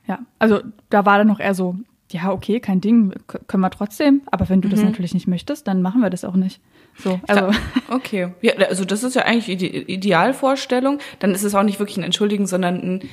Ja, 0.07 0.19
also 0.39 0.61
da 0.89 1.05
war 1.05 1.17
dann 1.17 1.27
noch 1.27 1.39
eher 1.39 1.53
so, 1.53 1.75
ja, 2.11 2.31
okay, 2.31 2.59
kein 2.59 2.81
Ding, 2.81 3.13
können 3.47 3.61
wir 3.61 3.69
trotzdem. 3.69 4.21
Aber 4.27 4.47
wenn 4.49 4.61
du 4.61 4.67
mhm. 4.67 4.71
das 4.71 4.83
natürlich 4.83 5.13
nicht 5.13 5.27
möchtest, 5.27 5.67
dann 5.67 5.81
machen 5.81 6.01
wir 6.01 6.09
das 6.09 6.23
auch 6.23 6.35
nicht. 6.35 6.61
So, 6.97 7.19
also. 7.27 7.51
Okay. 7.89 8.33
Ja, 8.41 8.53
also 8.55 8.85
das 8.85 9.03
ist 9.03 9.15
ja 9.15 9.23
eigentlich 9.23 9.57
die 9.57 9.93
Idealvorstellung. 9.93 10.99
Dann 11.19 11.31
ist 11.31 11.43
es 11.43 11.53
auch 11.53 11.63
nicht 11.63 11.79
wirklich 11.79 11.97
ein 11.97 12.03
Entschuldigen, 12.03 12.47
sondern 12.47 12.75
ein, 12.75 13.09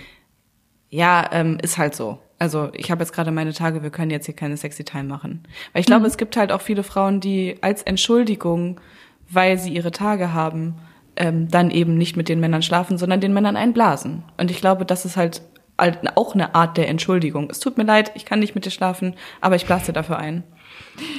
ja, 0.90 1.28
ähm, 1.32 1.58
ist 1.62 1.78
halt 1.78 1.94
so. 1.94 2.18
Also 2.38 2.70
ich 2.72 2.90
habe 2.90 3.02
jetzt 3.02 3.12
gerade 3.12 3.30
meine 3.30 3.52
Tage, 3.52 3.82
wir 3.82 3.90
können 3.90 4.10
jetzt 4.10 4.26
hier 4.26 4.34
keine 4.34 4.56
sexy 4.56 4.84
Time 4.84 5.04
machen. 5.04 5.44
Weil 5.72 5.80
ich 5.80 5.86
glaube, 5.86 6.00
mhm. 6.00 6.06
es 6.06 6.16
gibt 6.16 6.36
halt 6.36 6.52
auch 6.52 6.60
viele 6.60 6.82
Frauen, 6.82 7.20
die 7.20 7.56
als 7.60 7.82
Entschuldigung, 7.82 8.80
weil 9.28 9.58
sie 9.58 9.72
ihre 9.72 9.92
Tage 9.92 10.32
haben, 10.32 10.76
ähm, 11.16 11.48
dann 11.48 11.70
eben 11.70 11.96
nicht 11.96 12.16
mit 12.16 12.28
den 12.28 12.40
Männern 12.40 12.62
schlafen, 12.62 12.98
sondern 12.98 13.20
den 13.20 13.32
Männern 13.32 13.56
einblasen. 13.56 14.24
Und 14.36 14.50
ich 14.50 14.60
glaube, 14.60 14.84
das 14.84 15.04
ist 15.04 15.16
halt 15.16 15.42
auch 15.76 16.34
eine 16.34 16.54
Art 16.54 16.76
der 16.76 16.88
Entschuldigung. 16.88 17.48
Es 17.50 17.60
tut 17.60 17.76
mir 17.76 17.84
leid, 17.84 18.12
ich 18.14 18.24
kann 18.24 18.38
nicht 18.38 18.54
mit 18.54 18.64
dir 18.64 18.70
schlafen, 18.70 19.14
aber 19.40 19.56
ich 19.56 19.66
blase 19.66 19.92
dafür 19.92 20.18
ein. 20.18 20.44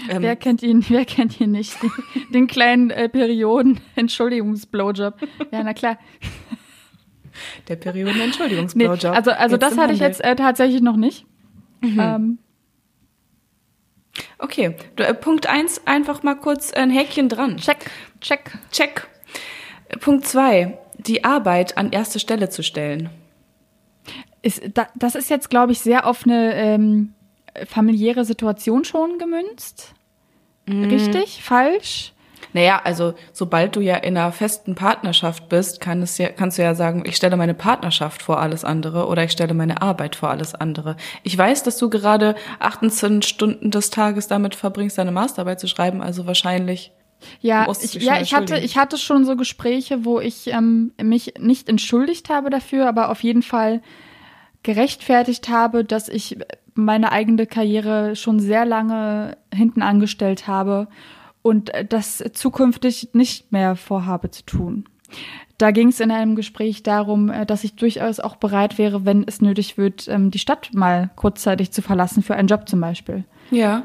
Ähm, 0.10 0.22
wer 0.22 0.36
kennt 0.36 0.64
ihn, 0.64 0.84
wer 0.90 1.06
kennt 1.06 1.40
ihn 1.42 1.52
nicht? 1.52 1.82
Den, 1.82 1.92
den 2.34 2.48
kleinen 2.48 2.90
äh, 2.90 3.08
Perioden-Entschuldigungs-Blowjob. 3.10 5.16
Ja, 5.52 5.64
na 5.64 5.74
klar. 5.74 5.98
Der 7.68 7.76
Perioden-Entschuldigungs-Blowjob. 7.76 9.04
Nee, 9.04 9.18
also 9.18 9.32
also 9.32 9.58
das 9.58 9.78
hatte 9.78 9.94
ich 9.94 10.00
jetzt 10.00 10.24
äh, 10.24 10.36
tatsächlich 10.36 10.82
noch 10.82 10.96
nicht. 10.96 11.26
Mhm. 11.82 12.00
Ähm. 12.00 12.38
Okay, 14.38 14.76
du, 14.96 15.04
äh, 15.04 15.14
Punkt 15.14 15.48
eins 15.48 15.86
einfach 15.86 16.24
mal 16.24 16.36
kurz 16.36 16.72
ein 16.72 16.90
Häkchen 16.90 17.28
dran. 17.28 17.58
Check, 17.58 17.92
check. 18.22 18.58
Check. 18.72 19.08
Punkt 20.00 20.26
zwei 20.26 20.80
die 20.98 21.24
Arbeit 21.24 21.78
an 21.78 21.92
erste 21.92 22.20
Stelle 22.20 22.50
zu 22.50 22.64
stellen. 22.64 23.10
Ist, 24.46 24.62
da, 24.76 24.88
das 24.96 25.16
ist 25.16 25.30
jetzt, 25.30 25.50
glaube 25.50 25.72
ich, 25.72 25.80
sehr 25.80 26.06
auf 26.06 26.24
eine 26.26 26.54
ähm, 26.54 27.14
familiäre 27.66 28.26
Situation 28.26 28.86
schon 28.86 29.18
gemünzt. 29.18 29.94
Mhm. 30.68 30.86
Richtig? 30.86 31.42
Falsch? 31.44 32.14
Naja, 32.54 32.80
also 32.84 33.16
sobald 33.34 33.76
du 33.76 33.82
ja 33.82 33.96
in 33.96 34.16
einer 34.16 34.32
festen 34.32 34.76
Partnerschaft 34.76 35.50
bist, 35.50 35.82
kann 35.82 36.02
es 36.02 36.18
ja, 36.18 36.30
kannst 36.30 36.58
du 36.58 36.62
ja 36.62 36.76
sagen, 36.76 37.04
ich 37.06 37.16
stelle 37.16 37.36
meine 37.38 37.56
Partnerschaft 37.56 38.22
vor 38.22 38.40
alles 38.40 38.64
andere 38.64 39.08
oder 39.08 39.24
ich 39.24 39.32
stelle 39.32 39.54
meine 39.54 39.82
Arbeit 39.82 40.16
vor 40.16 40.30
alles 40.30 40.54
andere. 40.54 40.96
Ich 41.24 41.38
weiß, 41.38 41.64
dass 41.64 41.78
du 41.78 41.90
gerade 41.90 42.36
18 42.60 43.24
Stunden 43.24 43.72
des 43.72 43.90
Tages 43.90 44.28
damit 44.28 44.56
verbringst, 44.56 44.98
deine 44.98 45.12
Masterarbeit 45.12 45.60
zu 45.60 45.68
schreiben, 45.68 46.02
also 46.02 46.28
wahrscheinlich. 46.28 46.92
Ja, 47.42 47.68
ich, 47.82 47.96
ja, 47.96 48.22
ich 48.22 48.34
hatte, 48.36 48.58
ich 48.60 48.78
hatte 48.78 48.98
schon 48.98 49.26
so 49.26 49.36
Gespräche, 49.36 50.06
wo 50.06 50.20
ich 50.20 50.48
ähm, 50.48 50.94
mich 51.02 51.34
nicht 51.40 51.68
entschuldigt 51.68 52.30
habe 52.30 52.50
dafür, 52.52 52.88
aber 52.88 53.10
auf 53.10 53.24
jeden 53.24 53.42
Fall 53.42 53.82
gerechtfertigt 54.66 55.48
habe, 55.48 55.86
dass 55.86 56.10
ich 56.10 56.38
meine 56.74 57.12
eigene 57.12 57.46
Karriere 57.46 58.16
schon 58.16 58.40
sehr 58.40 58.66
lange 58.66 59.38
hinten 59.54 59.84
angestellt 59.84 60.48
habe 60.48 60.88
und 61.44 61.72
das 61.90 62.24
zukünftig 62.34 63.10
nicht 63.14 63.52
mehr 63.52 63.76
vorhabe 63.76 64.32
zu 64.32 64.44
tun. 64.44 64.86
Da 65.60 65.70
ging 65.70 65.90
es 65.90 66.00
in 66.00 66.10
einem 66.10 66.36
Gespräch 66.36 66.82
darum, 66.82 67.30
äh, 67.30 67.46
dass 67.46 67.64
ich 67.64 67.76
durchaus 67.76 68.20
auch 68.20 68.36
bereit 68.36 68.78
wäre, 68.78 69.06
wenn 69.06 69.24
es 69.26 69.40
nötig 69.40 69.78
wird, 69.78 70.08
ähm, 70.08 70.32
die 70.32 70.40
Stadt 70.40 70.74
mal 70.74 71.12
kurzzeitig 71.16 71.72
zu 71.72 71.82
verlassen 71.82 72.24
für 72.24 72.36
einen 72.36 72.48
Job 72.48 72.68
zum 72.68 72.82
Beispiel. 72.82 73.24
Ja. 73.52 73.84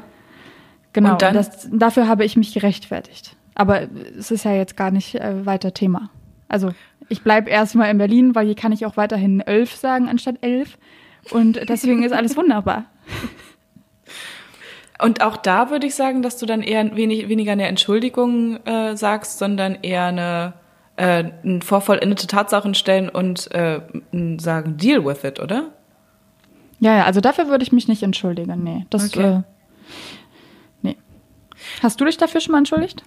Genau. 0.91 1.11
Und 1.11 1.21
dann? 1.21 1.35
Das, 1.35 1.69
dafür 1.71 2.07
habe 2.07 2.25
ich 2.25 2.35
mich 2.35 2.53
gerechtfertigt. 2.53 3.37
Aber 3.53 3.83
es 4.17 4.31
ist 4.31 4.43
ja 4.43 4.53
jetzt 4.53 4.75
gar 4.75 4.91
nicht 4.91 5.15
äh, 5.15 5.45
weiter 5.45 5.73
Thema. 5.73 6.09
Also 6.49 6.71
ich 7.11 7.23
bleibe 7.23 7.49
erstmal 7.49 7.91
in 7.91 7.97
Berlin, 7.97 8.35
weil 8.35 8.45
hier 8.45 8.55
kann 8.55 8.71
ich 8.71 8.85
auch 8.85 8.97
weiterhin 8.97 9.41
elf 9.41 9.75
sagen 9.75 10.07
anstatt 10.07 10.37
elf. 10.41 10.77
Und 11.29 11.69
deswegen 11.69 12.03
ist 12.03 12.13
alles 12.13 12.37
wunderbar. 12.37 12.85
Und 14.99 15.21
auch 15.21 15.35
da 15.35 15.71
würde 15.71 15.87
ich 15.87 15.95
sagen, 15.95 16.21
dass 16.21 16.37
du 16.37 16.45
dann 16.45 16.61
eher 16.61 16.95
wenig, 16.95 17.27
weniger 17.27 17.53
eine 17.53 17.67
Entschuldigung 17.67 18.63
äh, 18.65 18.95
sagst, 18.95 19.39
sondern 19.39 19.79
eher 19.81 20.05
eine 20.05 20.53
äh, 20.95 21.31
ein 21.43 21.61
vorvollendete 21.63 22.27
Tatsachen 22.27 22.75
stellen 22.75 23.09
und 23.09 23.51
äh, 23.51 23.81
sagen, 24.37 24.77
deal 24.77 25.03
with 25.03 25.23
it, 25.23 25.39
oder? 25.39 25.71
Ja, 26.79 26.97
ja, 26.97 27.05
also 27.05 27.21
dafür 27.21 27.47
würde 27.47 27.63
ich 27.63 27.71
mich 27.71 27.87
nicht 27.87 28.03
entschuldigen, 28.03 28.63
nee. 28.63 28.85
Das, 28.89 29.05
okay. 29.05 29.37
äh, 29.37 29.41
nee. 30.83 30.97
Hast 31.81 31.99
du 31.99 32.05
dich 32.05 32.17
dafür 32.17 32.39
schon 32.39 32.51
mal 32.51 32.59
entschuldigt? 32.59 33.03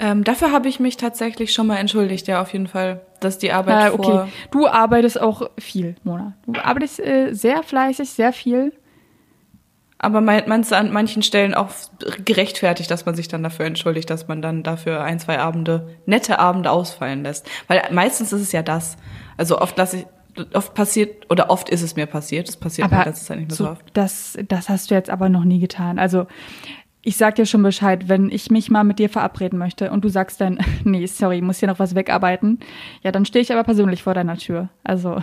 Ähm, 0.00 0.24
dafür 0.24 0.52
habe 0.52 0.68
ich 0.68 0.78
mich 0.78 0.96
tatsächlich 0.96 1.52
schon 1.52 1.66
mal 1.66 1.76
entschuldigt, 1.76 2.28
ja, 2.28 2.40
auf 2.40 2.52
jeden 2.52 2.68
Fall, 2.68 3.00
dass 3.20 3.38
die 3.38 3.52
Arbeit 3.52 3.90
äh, 3.90 3.94
okay. 3.94 4.02
vor... 4.02 4.28
Du 4.50 4.66
arbeitest 4.68 5.20
auch 5.20 5.50
viel, 5.58 5.96
Mona. 6.04 6.34
Du 6.46 6.60
arbeitest 6.60 7.00
äh, 7.00 7.32
sehr 7.32 7.62
fleißig, 7.62 8.10
sehr 8.10 8.32
viel 8.32 8.72
aber 10.00 10.20
meinst 10.20 10.70
du 10.70 10.76
an 10.76 10.92
manchen 10.92 11.22
Stellen 11.22 11.54
auch 11.54 11.70
gerechtfertigt, 12.24 12.88
dass 12.88 13.04
man 13.04 13.16
sich 13.16 13.26
dann 13.26 13.42
dafür 13.42 13.66
entschuldigt, 13.66 14.08
dass 14.08 14.28
man 14.28 14.40
dann 14.40 14.62
dafür 14.62 15.02
ein, 15.02 15.18
zwei 15.18 15.40
Abende, 15.40 15.88
nette 16.06 16.38
Abende 16.38 16.70
ausfallen 16.70 17.24
lässt? 17.24 17.48
Weil 17.66 17.82
meistens 17.90 18.32
ist 18.32 18.40
es 18.40 18.52
ja 18.52 18.62
das. 18.62 18.96
Also 19.36 19.60
oft 19.60 19.76
lasse 19.76 19.98
ich, 19.98 20.06
oft 20.54 20.72
passiert, 20.74 21.28
oder 21.30 21.50
oft 21.50 21.68
ist 21.68 21.82
es 21.82 21.96
mir 21.96 22.06
passiert, 22.06 22.46
das 22.46 22.56
passiert 22.56 22.86
aber 22.86 22.98
mir 22.98 23.04
letztes 23.06 23.26
Zeit 23.26 23.38
nicht 23.38 23.48
mehr 23.48 23.56
so, 23.56 23.64
so 23.64 23.70
oft. 23.70 23.84
Das, 23.92 24.38
das 24.46 24.68
hast 24.68 24.92
du 24.92 24.94
jetzt 24.94 25.10
aber 25.10 25.28
noch 25.28 25.44
nie 25.44 25.58
getan. 25.58 25.98
Also, 25.98 26.28
ich 27.08 27.16
sag 27.16 27.36
dir 27.36 27.46
schon 27.46 27.62
Bescheid, 27.62 28.10
wenn 28.10 28.30
ich 28.30 28.50
mich 28.50 28.70
mal 28.70 28.84
mit 28.84 28.98
dir 28.98 29.08
verabreden 29.08 29.58
möchte 29.58 29.90
und 29.90 30.04
du 30.04 30.10
sagst 30.10 30.42
dann, 30.42 30.58
nee, 30.84 31.06
sorry, 31.06 31.36
ich 31.36 31.42
muss 31.42 31.58
hier 31.58 31.68
noch 31.68 31.78
was 31.78 31.94
wegarbeiten, 31.94 32.60
ja, 33.02 33.10
dann 33.12 33.24
stehe 33.24 33.42
ich 33.42 33.50
aber 33.50 33.64
persönlich 33.64 34.02
vor 34.02 34.12
deiner 34.12 34.36
Tür. 34.36 34.68
Also. 34.84 35.22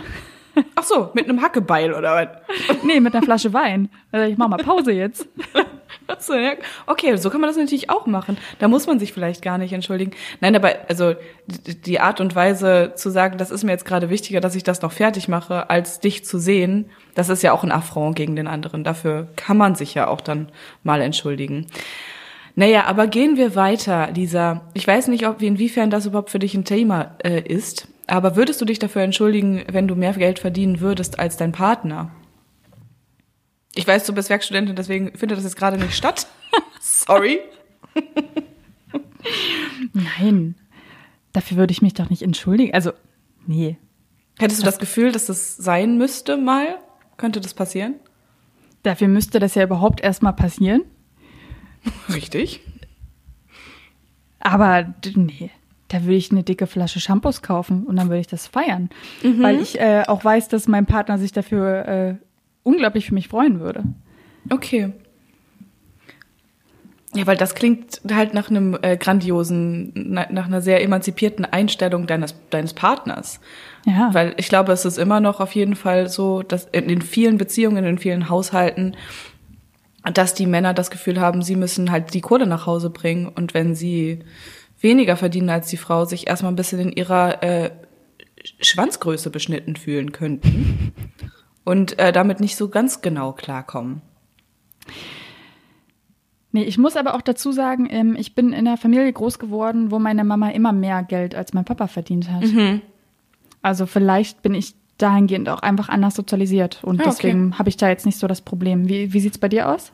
Ach 0.74 0.82
so, 0.82 1.10
mit 1.14 1.28
einem 1.28 1.40
Hackebeil 1.42 1.94
oder 1.94 2.14
was? 2.14 2.82
Nee, 2.82 2.98
mit 2.98 3.14
einer 3.14 3.22
Flasche 3.22 3.52
Wein. 3.52 3.88
Also 4.10 4.28
ich 4.28 4.36
mach 4.36 4.48
mal 4.48 4.56
Pause 4.56 4.90
jetzt. 4.90 5.28
Okay, 6.86 7.16
so 7.16 7.30
kann 7.30 7.40
man 7.40 7.50
das 7.50 7.56
natürlich 7.56 7.90
auch 7.90 8.06
machen. 8.06 8.38
Da 8.58 8.68
muss 8.68 8.86
man 8.86 8.98
sich 8.98 9.12
vielleicht 9.12 9.42
gar 9.42 9.58
nicht 9.58 9.72
entschuldigen. 9.72 10.12
Nein, 10.40 10.54
aber 10.56 10.74
also 10.88 11.14
die 11.46 12.00
Art 12.00 12.20
und 12.20 12.34
Weise 12.34 12.92
zu 12.94 13.10
sagen, 13.10 13.38
das 13.38 13.50
ist 13.50 13.64
mir 13.64 13.72
jetzt 13.72 13.84
gerade 13.84 14.10
wichtiger, 14.10 14.40
dass 14.40 14.54
ich 14.54 14.62
das 14.62 14.82
noch 14.82 14.92
fertig 14.92 15.28
mache, 15.28 15.70
als 15.70 16.00
dich 16.00 16.24
zu 16.24 16.38
sehen, 16.38 16.90
das 17.14 17.28
ist 17.28 17.42
ja 17.42 17.52
auch 17.52 17.64
ein 17.64 17.72
Affront 17.72 18.16
gegen 18.16 18.36
den 18.36 18.46
anderen. 18.46 18.84
Dafür 18.84 19.28
kann 19.36 19.56
man 19.56 19.74
sich 19.74 19.94
ja 19.94 20.08
auch 20.08 20.20
dann 20.20 20.50
mal 20.82 21.00
entschuldigen. 21.00 21.66
Naja, 22.54 22.84
aber 22.86 23.06
gehen 23.06 23.36
wir 23.36 23.54
weiter, 23.54 24.08
Lisa. 24.14 24.62
Ich 24.74 24.86
weiß 24.86 25.08
nicht, 25.08 25.26
ob 25.26 25.42
inwiefern 25.42 25.90
das 25.90 26.06
überhaupt 26.06 26.30
für 26.30 26.38
dich 26.38 26.54
ein 26.54 26.64
Thema 26.64 27.16
äh, 27.22 27.40
ist. 27.40 27.88
Aber 28.06 28.36
würdest 28.36 28.60
du 28.60 28.64
dich 28.64 28.78
dafür 28.78 29.02
entschuldigen, 29.02 29.64
wenn 29.70 29.88
du 29.88 29.94
mehr 29.94 30.12
Geld 30.12 30.38
verdienen 30.38 30.80
würdest 30.80 31.18
als 31.18 31.36
dein 31.36 31.52
Partner? 31.52 32.10
Ich 33.76 33.86
weiß, 33.86 34.04
du 34.06 34.14
bist 34.14 34.30
Werkstudentin, 34.30 34.74
deswegen 34.74 35.16
findet 35.16 35.36
das 35.36 35.44
jetzt 35.44 35.56
gerade 35.56 35.76
nicht 35.76 35.94
statt. 35.94 36.26
Sorry. 36.80 37.40
Nein, 39.92 40.54
dafür 41.34 41.58
würde 41.58 41.72
ich 41.72 41.82
mich 41.82 41.92
doch 41.92 42.08
nicht 42.08 42.22
entschuldigen. 42.22 42.72
Also, 42.72 42.92
nee. 43.46 43.76
Hättest 44.38 44.62
du 44.62 44.64
das, 44.64 44.78
Gefühl, 44.78 45.12
dass 45.12 45.26
das 45.26 45.58
sein 45.58 45.98
müsste 45.98 46.38
mal? 46.38 46.78
Könnte 47.18 47.42
das 47.42 47.52
passieren? 47.52 47.96
Dafür 48.82 49.08
müsste 49.08 49.40
das 49.40 49.54
ja 49.54 49.64
überhaupt 49.64 50.00
erstmal 50.00 50.32
passieren. 50.32 50.82
Richtig. 52.12 52.62
Aber 54.40 54.94
nee, 55.14 55.50
da 55.88 56.02
würde 56.02 56.14
ich 56.14 56.30
eine 56.30 56.44
dicke 56.44 56.66
Flasche 56.66 57.00
Shampoos 57.00 57.42
kaufen 57.42 57.84
und 57.84 57.96
dann 57.96 58.08
würde 58.08 58.20
ich 58.20 58.26
das 58.26 58.46
feiern. 58.46 58.88
Mhm. 59.22 59.42
Weil 59.42 59.60
ich 59.60 59.78
äh, 59.78 60.04
auch 60.06 60.24
weiß, 60.24 60.48
dass 60.48 60.66
mein 60.66 60.86
Partner 60.86 61.18
sich 61.18 61.32
dafür 61.32 61.86
äh, 61.86 62.14
unglaublich 62.66 63.06
für 63.06 63.14
mich 63.14 63.28
freuen 63.28 63.60
würde. 63.60 63.84
Okay. 64.50 64.92
Ja, 67.14 67.26
weil 67.26 67.36
das 67.36 67.54
klingt 67.54 68.02
halt 68.10 68.34
nach 68.34 68.50
einem 68.50 68.76
äh, 68.82 68.96
grandiosen, 68.96 69.92
na, 69.94 70.26
nach 70.30 70.46
einer 70.46 70.60
sehr 70.60 70.82
emanzipierten 70.82 71.44
Einstellung 71.44 72.06
deines, 72.06 72.34
deines 72.50 72.74
Partners. 72.74 73.40
Ja. 73.86 74.10
Weil 74.12 74.34
ich 74.36 74.48
glaube, 74.48 74.72
es 74.72 74.84
ist 74.84 74.98
immer 74.98 75.20
noch 75.20 75.40
auf 75.40 75.54
jeden 75.54 75.76
Fall 75.76 76.08
so, 76.08 76.42
dass 76.42 76.66
in 76.66 76.88
den 76.88 77.00
vielen 77.00 77.38
Beziehungen, 77.38 77.84
in 77.84 77.98
vielen 77.98 78.28
Haushalten, 78.28 78.96
dass 80.12 80.34
die 80.34 80.46
Männer 80.46 80.74
das 80.74 80.90
Gefühl 80.90 81.20
haben, 81.20 81.42
sie 81.42 81.56
müssen 81.56 81.90
halt 81.90 82.12
die 82.12 82.20
Kohle 82.20 82.46
nach 82.46 82.66
Hause 82.66 82.90
bringen 82.90 83.28
und 83.28 83.54
wenn 83.54 83.74
sie 83.74 84.20
weniger 84.80 85.16
verdienen 85.16 85.50
als 85.50 85.68
die 85.68 85.78
Frau, 85.78 86.04
sich 86.04 86.26
erstmal 86.26 86.52
ein 86.52 86.56
bisschen 86.56 86.80
in 86.80 86.92
ihrer 86.92 87.42
äh, 87.42 87.70
Schwanzgröße 88.60 89.30
beschnitten 89.30 89.76
fühlen 89.76 90.12
könnten 90.12 90.92
und 91.66 91.98
äh, 91.98 92.12
damit 92.12 92.40
nicht 92.40 92.56
so 92.56 92.68
ganz 92.68 93.02
genau 93.02 93.32
klarkommen. 93.32 94.00
Nee, 96.52 96.62
ich 96.62 96.78
muss 96.78 96.96
aber 96.96 97.14
auch 97.14 97.22
dazu 97.22 97.50
sagen, 97.50 97.88
ähm, 97.90 98.16
ich 98.16 98.34
bin 98.34 98.52
in 98.52 98.66
einer 98.66 98.76
Familie 98.76 99.12
groß 99.12 99.40
geworden, 99.40 99.90
wo 99.90 99.98
meine 99.98 100.22
Mama 100.24 100.50
immer 100.50 100.72
mehr 100.72 101.02
Geld 101.02 101.34
als 101.34 101.52
mein 101.52 101.64
Papa 101.64 101.88
verdient 101.88 102.30
hat. 102.30 102.44
Mhm. 102.44 102.82
Also 103.62 103.84
vielleicht 103.86 104.42
bin 104.42 104.54
ich 104.54 104.74
dahingehend 104.96 105.48
auch 105.48 105.58
einfach 105.58 105.88
anders 105.88 106.14
sozialisiert 106.14 106.82
und 106.84 107.04
deswegen 107.04 107.48
okay. 107.48 107.58
habe 107.58 107.68
ich 107.68 107.76
da 107.76 107.88
jetzt 107.88 108.06
nicht 108.06 108.18
so 108.18 108.28
das 108.28 108.40
Problem. 108.40 108.88
Wie, 108.88 109.12
wie 109.12 109.26
es 109.26 109.36
bei 109.36 109.48
dir 109.48 109.68
aus? 109.68 109.92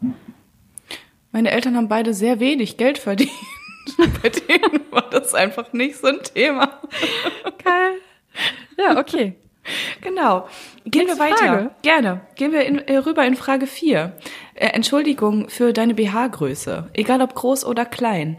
Meine 1.33 1.51
Eltern 1.51 1.77
haben 1.77 1.89
beide 1.89 2.13
sehr 2.13 2.39
wenig 2.39 2.77
Geld 2.77 2.99
verdient. 2.99 3.31
Bei 4.23 4.29
denen 4.29 4.83
war 4.91 5.09
das 5.11 5.35
einfach 5.35 5.73
nicht 5.73 5.97
so 5.97 6.07
ein 6.07 6.21
Thema. 6.23 6.81
Geil. 7.65 7.95
Ja, 8.79 9.01
okay. 9.01 9.35
Genau. 10.03 10.47
Gehen 10.85 11.07
Nächste 11.07 11.19
wir 11.19 11.25
weiter. 11.25 11.37
Frage. 11.37 11.71
Gerne. 11.83 12.21
Gehen 12.35 12.53
wir 12.53 12.67
in, 12.67 12.79
äh, 12.79 12.99
rüber 12.99 13.25
in 13.25 13.37
Frage 13.37 13.67
4. 13.67 14.13
Äh, 14.55 14.67
Entschuldigung 14.69 15.49
für 15.49 15.73
deine 15.73 15.95
BH-Größe. 15.95 16.91
Egal 16.93 17.23
ob 17.23 17.35
groß 17.35 17.65
oder 17.65 17.87
klein. 17.87 18.37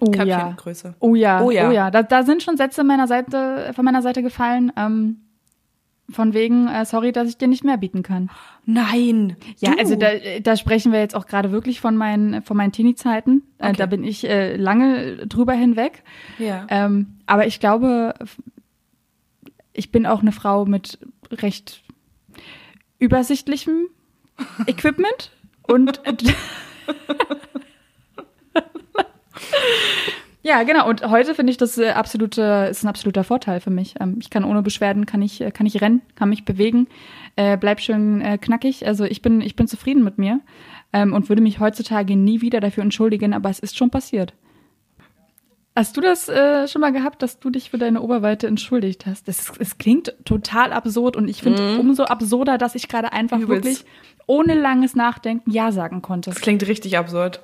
Oh 0.00 0.10
ja. 0.12 0.56
oh 0.98 1.14
ja. 1.14 1.42
Oh 1.42 1.50
ja. 1.50 1.68
Oh 1.68 1.70
ja. 1.70 1.90
Da, 1.90 2.02
da 2.02 2.24
sind 2.24 2.42
schon 2.42 2.56
Sätze 2.56 2.82
meiner 2.84 3.06
Seite, 3.06 3.72
von 3.74 3.84
meiner 3.84 4.02
Seite 4.02 4.22
gefallen. 4.22 4.72
Ähm, 4.76 5.20
von 6.10 6.34
wegen, 6.34 6.68
äh, 6.68 6.84
sorry, 6.84 7.12
dass 7.12 7.28
ich 7.28 7.38
dir 7.38 7.48
nicht 7.48 7.64
mehr 7.64 7.78
bieten 7.78 8.02
kann. 8.02 8.30
Nein. 8.66 9.36
Ja, 9.58 9.72
du. 9.72 9.78
also 9.78 9.96
da, 9.96 10.08
da 10.42 10.56
sprechen 10.56 10.92
wir 10.92 11.00
jetzt 11.00 11.14
auch 11.14 11.26
gerade 11.26 11.50
wirklich 11.50 11.80
von 11.80 11.96
meinen, 11.96 12.42
von 12.42 12.56
meinen 12.56 12.72
Teenie-Zeiten. 12.72 13.42
Äh, 13.58 13.68
okay. 13.68 13.76
da 13.78 13.86
bin 13.86 14.04
ich 14.04 14.28
äh, 14.28 14.56
lange 14.56 15.26
drüber 15.26 15.54
hinweg. 15.54 16.02
Ja. 16.38 16.66
Ähm, 16.68 17.18
aber 17.26 17.46
ich 17.46 17.58
glaube, 17.58 18.14
ich 19.74 19.92
bin 19.92 20.06
auch 20.06 20.22
eine 20.22 20.32
Frau 20.32 20.64
mit 20.64 20.98
recht 21.30 21.82
übersichtlichem 22.98 23.88
Equipment 24.66 25.30
und 25.62 26.00
Ja, 30.46 30.62
genau. 30.62 30.86
Und 30.86 31.02
heute 31.08 31.34
finde 31.34 31.52
ich 31.52 31.56
das 31.56 31.78
äh, 31.78 31.88
absolute, 31.88 32.68
ist 32.70 32.84
ein 32.84 32.88
absoluter 32.88 33.24
Vorteil 33.24 33.60
für 33.60 33.70
mich. 33.70 33.94
Ähm, 33.98 34.18
ich 34.20 34.28
kann 34.28 34.44
ohne 34.44 34.60
Beschwerden, 34.60 35.06
kann 35.06 35.22
ich, 35.22 35.40
äh, 35.40 35.50
kann 35.50 35.64
ich 35.64 35.80
rennen, 35.80 36.02
kann 36.16 36.28
mich 36.28 36.44
bewegen, 36.44 36.86
äh, 37.36 37.56
bleib 37.56 37.80
schön 37.80 38.20
äh, 38.20 38.36
knackig. 38.36 38.86
Also 38.86 39.04
ich 39.04 39.22
bin, 39.22 39.40
ich 39.40 39.56
bin 39.56 39.66
zufrieden 39.66 40.04
mit 40.04 40.18
mir 40.18 40.40
ähm, 40.92 41.14
und 41.14 41.30
würde 41.30 41.40
mich 41.40 41.60
heutzutage 41.60 42.14
nie 42.14 42.42
wieder 42.42 42.60
dafür 42.60 42.82
entschuldigen, 42.82 43.32
aber 43.32 43.48
es 43.48 43.58
ist 43.58 43.78
schon 43.78 43.88
passiert. 43.88 44.34
Hast 45.76 45.96
du 45.96 46.00
das 46.00 46.28
äh, 46.28 46.68
schon 46.68 46.80
mal 46.80 46.92
gehabt, 46.92 47.20
dass 47.22 47.40
du 47.40 47.50
dich 47.50 47.70
für 47.70 47.78
deine 47.78 48.00
Oberweite 48.00 48.46
entschuldigt 48.46 49.06
hast? 49.06 49.26
Das, 49.26 49.50
es 49.58 49.76
klingt 49.78 50.14
total 50.24 50.72
absurd 50.72 51.16
und 51.16 51.26
ich 51.28 51.42
finde 51.42 51.62
Mhm. 51.74 51.80
umso 51.80 52.04
absurder, 52.04 52.58
dass 52.58 52.76
ich 52.76 52.86
gerade 52.88 53.12
einfach 53.12 53.40
Übelst. 53.40 53.64
wirklich 53.64 53.84
ohne 54.26 54.54
langes 54.54 54.94
Nachdenken 54.94 55.50
Ja 55.50 55.72
sagen 55.72 56.00
konnte. 56.00 56.30
Das 56.30 56.40
klingt 56.40 56.64
richtig 56.68 56.96
absurd. 56.96 57.40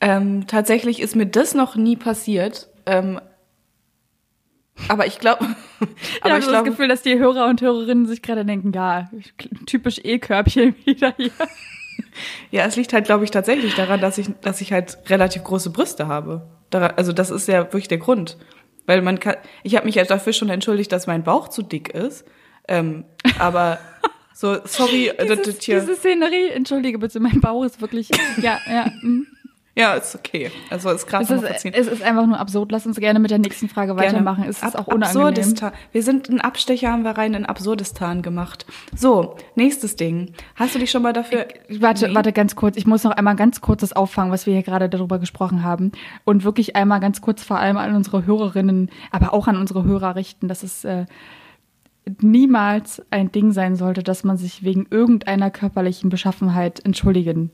Ähm, 0.00 0.46
tatsächlich 0.48 1.00
ist 1.00 1.14
mir 1.14 1.26
das 1.26 1.54
noch 1.54 1.76
nie 1.76 1.94
passiert. 1.96 2.68
Ähm, 2.86 3.20
aber 4.88 5.06
ich 5.06 5.20
glaube, 5.20 5.46
Ich 6.24 6.30
habe 6.30 6.42
so 6.42 6.50
das 6.50 6.64
Gefühl, 6.64 6.88
dass 6.88 7.02
die 7.02 7.18
Hörer 7.18 7.46
und 7.46 7.60
Hörerinnen 7.60 8.06
sich 8.06 8.20
gerade 8.22 8.44
denken, 8.44 8.72
ja, 8.72 9.08
typisch 9.66 10.00
E-Körbchen 10.02 10.74
wieder 10.84 11.14
hier. 11.16 11.30
ja, 12.50 12.64
es 12.64 12.74
liegt 12.74 12.92
halt, 12.92 13.04
glaube 13.04 13.22
ich, 13.24 13.30
tatsächlich 13.30 13.74
daran, 13.76 14.00
dass 14.00 14.18
ich, 14.18 14.28
dass 14.40 14.60
ich 14.60 14.72
halt 14.72 14.98
relativ 15.08 15.44
große 15.44 15.70
Brüste 15.70 16.08
habe. 16.08 16.48
Also 16.74 17.12
das 17.12 17.30
ist 17.30 17.48
ja 17.48 17.60
wirklich 17.64 17.88
der 17.88 17.98
Grund, 17.98 18.36
weil 18.86 19.02
man 19.02 19.20
kann. 19.20 19.36
Ich 19.62 19.76
habe 19.76 19.86
mich 19.86 19.94
ja 19.94 20.04
dafür 20.04 20.32
schon 20.32 20.48
entschuldigt, 20.48 20.92
dass 20.92 21.06
mein 21.06 21.22
Bauch 21.24 21.48
zu 21.48 21.62
dick 21.62 21.90
ist. 21.90 22.24
Ähm, 22.66 23.04
aber 23.38 23.78
so, 24.34 24.58
sorry, 24.64 25.08
äh, 25.16 25.26
das, 25.26 25.38
das 25.38 25.42
Dieses, 25.42 25.64
hier, 25.64 25.80
diese 25.80 25.96
Szenerie, 25.96 26.48
entschuldige 26.48 26.98
bitte, 26.98 27.20
mein 27.20 27.40
Bauch 27.40 27.64
ist 27.64 27.80
wirklich, 27.80 28.08
ja, 28.40 28.58
ja. 28.66 28.86
mm. 29.02 29.26
Ja, 29.76 29.94
ist 29.94 30.14
okay. 30.14 30.50
Also 30.70 30.90
ist 30.90 31.06
gerade 31.06 31.24
Es 31.24 31.64
es 31.64 31.86
ist 31.88 32.02
einfach 32.02 32.26
nur 32.26 32.38
absurd. 32.38 32.70
Lass 32.70 32.86
uns 32.86 32.96
gerne 32.96 33.18
mit 33.18 33.30
der 33.32 33.38
nächsten 33.38 33.68
Frage 33.68 33.96
weitermachen. 33.96 34.44
Es 34.48 34.58
ist 34.62 34.76
Ab- 34.76 34.86
auch 34.88 34.94
unangenehm. 34.94 35.26
Absurdistan. 35.26 35.72
Wir 35.90 36.02
sind 36.02 36.28
ein 36.28 36.40
Abstecher, 36.40 36.92
haben 36.92 37.02
wir 37.02 37.12
rein 37.12 37.34
in 37.34 37.44
Absurdistan 37.44 38.22
gemacht. 38.22 38.66
So, 38.94 39.36
nächstes 39.56 39.96
Ding. 39.96 40.32
Hast 40.54 40.74
du 40.74 40.78
dich 40.78 40.90
schon 40.92 41.02
mal 41.02 41.12
dafür. 41.12 41.46
Warte, 41.80 42.08
Nee. 42.08 42.14
warte 42.14 42.32
ganz 42.32 42.54
kurz. 42.54 42.76
Ich 42.76 42.86
muss 42.86 43.02
noch 43.02 43.12
einmal 43.12 43.34
ganz 43.36 43.60
kurz 43.60 43.80
das 43.80 43.92
auffangen, 43.92 44.30
was 44.32 44.46
wir 44.46 44.52
hier 44.54 44.62
gerade 44.62 44.88
darüber 44.88 45.18
gesprochen 45.18 45.64
haben. 45.64 45.90
Und 46.24 46.44
wirklich 46.44 46.76
einmal 46.76 47.00
ganz 47.00 47.20
kurz 47.20 47.42
vor 47.42 47.58
allem 47.58 47.76
an 47.76 47.96
unsere 47.96 48.26
Hörerinnen, 48.26 48.90
aber 49.10 49.32
auch 49.34 49.48
an 49.48 49.56
unsere 49.56 49.82
Hörer 49.84 50.14
richten, 50.14 50.46
dass 50.46 50.62
es 50.62 50.84
äh, 50.84 51.06
niemals 52.20 53.02
ein 53.10 53.32
Ding 53.32 53.52
sein 53.52 53.76
sollte, 53.76 54.02
dass 54.02 54.24
man 54.24 54.36
sich 54.36 54.62
wegen 54.62 54.86
irgendeiner 54.90 55.50
körperlichen 55.50 56.10
Beschaffenheit 56.10 56.84
entschuldigen 56.84 57.50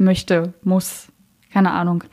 möchte, 0.00 0.54
muss. 0.62 1.08
Keine 1.52 1.72
Ahnung. 1.72 2.04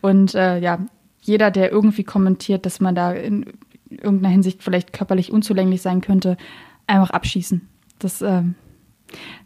Und 0.00 0.34
äh, 0.34 0.58
ja, 0.58 0.78
jeder, 1.20 1.50
der 1.50 1.70
irgendwie 1.70 2.04
kommentiert, 2.04 2.64
dass 2.66 2.80
man 2.80 2.94
da 2.94 3.12
in 3.12 3.52
irgendeiner 3.90 4.32
Hinsicht 4.32 4.62
vielleicht 4.62 4.92
körperlich 4.92 5.32
unzulänglich 5.32 5.82
sein 5.82 6.00
könnte, 6.00 6.36
einfach 6.86 7.10
abschießen. 7.10 7.68
Das 7.98 8.22
ähm, 8.22 8.54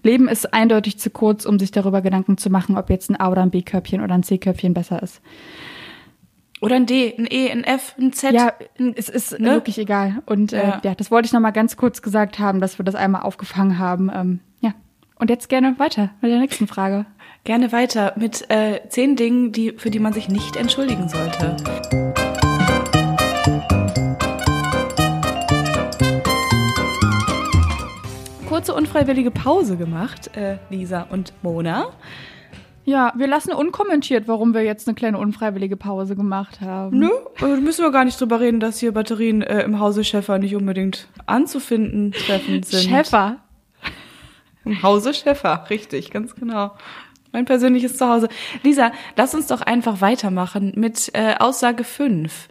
Leben 0.03 0.29
ist 0.29 0.53
eindeutig 0.53 0.99
zu 0.99 1.11
kurz, 1.11 1.45
um 1.47 1.59
sich 1.59 1.71
darüber 1.71 2.03
Gedanken 2.03 2.37
zu 2.37 2.51
machen, 2.51 2.77
ob 2.77 2.91
jetzt 2.91 3.11
ein 3.11 3.19
A- 3.19 3.31
oder 3.31 3.43
ein 3.43 3.51
B-Körbchen 3.51 4.03
oder 4.03 4.15
ein 4.15 4.23
C-Körbchen 4.23 4.75
besser 4.75 5.03
ist. 5.03 5.21
Oder 6.61 6.77
ein 6.77 6.87
D, 6.87 7.15
ein 7.19 7.27
E, 7.29 7.51
ein 7.51 7.65
F, 7.65 7.95
ein 7.99 8.13
Z. 8.13 8.33
Ja, 8.33 8.53
ein, 8.79 8.95
es 8.97 9.09
ist 9.09 9.39
ne? 9.39 9.51
wirklich 9.51 9.79
egal. 9.79 10.23
Und 10.27 10.53
äh, 10.53 10.63
Ja. 10.63 10.81
ja. 10.83 10.95
das 10.95 11.11
wollte 11.11 11.27
ich 11.27 11.33
noch 11.33 11.41
mal 11.41 11.51
ganz 11.51 11.77
kurz 11.77 12.01
gesagt 12.01 12.39
haben, 12.39 12.61
dass 12.61 12.79
wir 12.79 12.85
das 12.85 12.95
einmal 12.95 13.23
aufgefangen 13.23 13.79
haben. 13.79 14.11
Ähm, 14.15 14.41
ja. 14.61 14.73
Und 15.17 15.31
jetzt 15.31 15.49
gerne 15.49 15.79
weiter 15.79 16.11
mit 16.21 16.31
der 16.31 16.39
nächsten 16.39 16.67
Frage. 16.67 17.07
Gerne 17.45 17.73
weiter 17.73 18.15
mit 18.17 18.51
äh, 18.51 18.81
zehn 18.89 19.17
Dingen, 19.17 19.53
die, 19.53 19.73
für 19.73 19.91
die 19.91 19.99
man 19.99 20.15
sich 20.15 20.31
nicht 20.31 20.57
entschuldigen 20.57 21.11
sollte. 21.11 21.55
Kurze 28.49 28.73
unfreiwillige 28.73 29.31
Pause 29.31 29.77
gemacht, 29.77 30.35
äh, 30.39 30.57
Lisa 30.71 31.03
und 31.11 31.35
Mona. 31.43 31.89
Ja, 32.87 33.13
wir 33.15 33.27
lassen 33.27 33.53
unkommentiert, 33.53 34.27
warum 34.27 34.55
wir 34.55 34.63
jetzt 34.63 34.89
eine 34.89 34.95
kleine 34.95 35.19
unfreiwillige 35.19 35.77
Pause 35.77 36.17
gemacht 36.17 36.63
haben. 36.63 36.99
Nö, 36.99 37.11
äh, 37.43 37.61
müssen 37.61 37.85
wir 37.85 37.91
gar 37.91 38.07
nicht 38.07 38.19
drüber 38.19 38.41
reden, 38.41 38.59
dass 38.59 38.79
hier 38.79 38.93
Batterien 38.93 39.43
äh, 39.43 39.65
im 39.65 39.81
Hause 39.81 40.03
Schäffer 40.03 40.39
nicht 40.39 40.57
unbedingt 40.57 41.09
anzufinden 41.27 42.13
treffend 42.13 42.65
sind. 42.65 42.89
Schäfer. 42.89 43.37
Im 44.65 44.83
Hause 44.83 45.13
Schäffer, 45.13 45.67
richtig, 45.69 46.11
ganz 46.11 46.35
genau. 46.35 46.73
Mein 47.35 47.47
persönliches 47.47 47.97
Zuhause. 47.97 48.29
Lisa, 48.63 48.93
lass 49.17 49.35
uns 49.35 49.49
doch 49.49 49.61
einfach 49.61 50.01
weitermachen 50.01 50.73
mit 50.77 51.11
äh, 51.15 51.35
Aussage 51.37 51.83
5. 51.83 52.49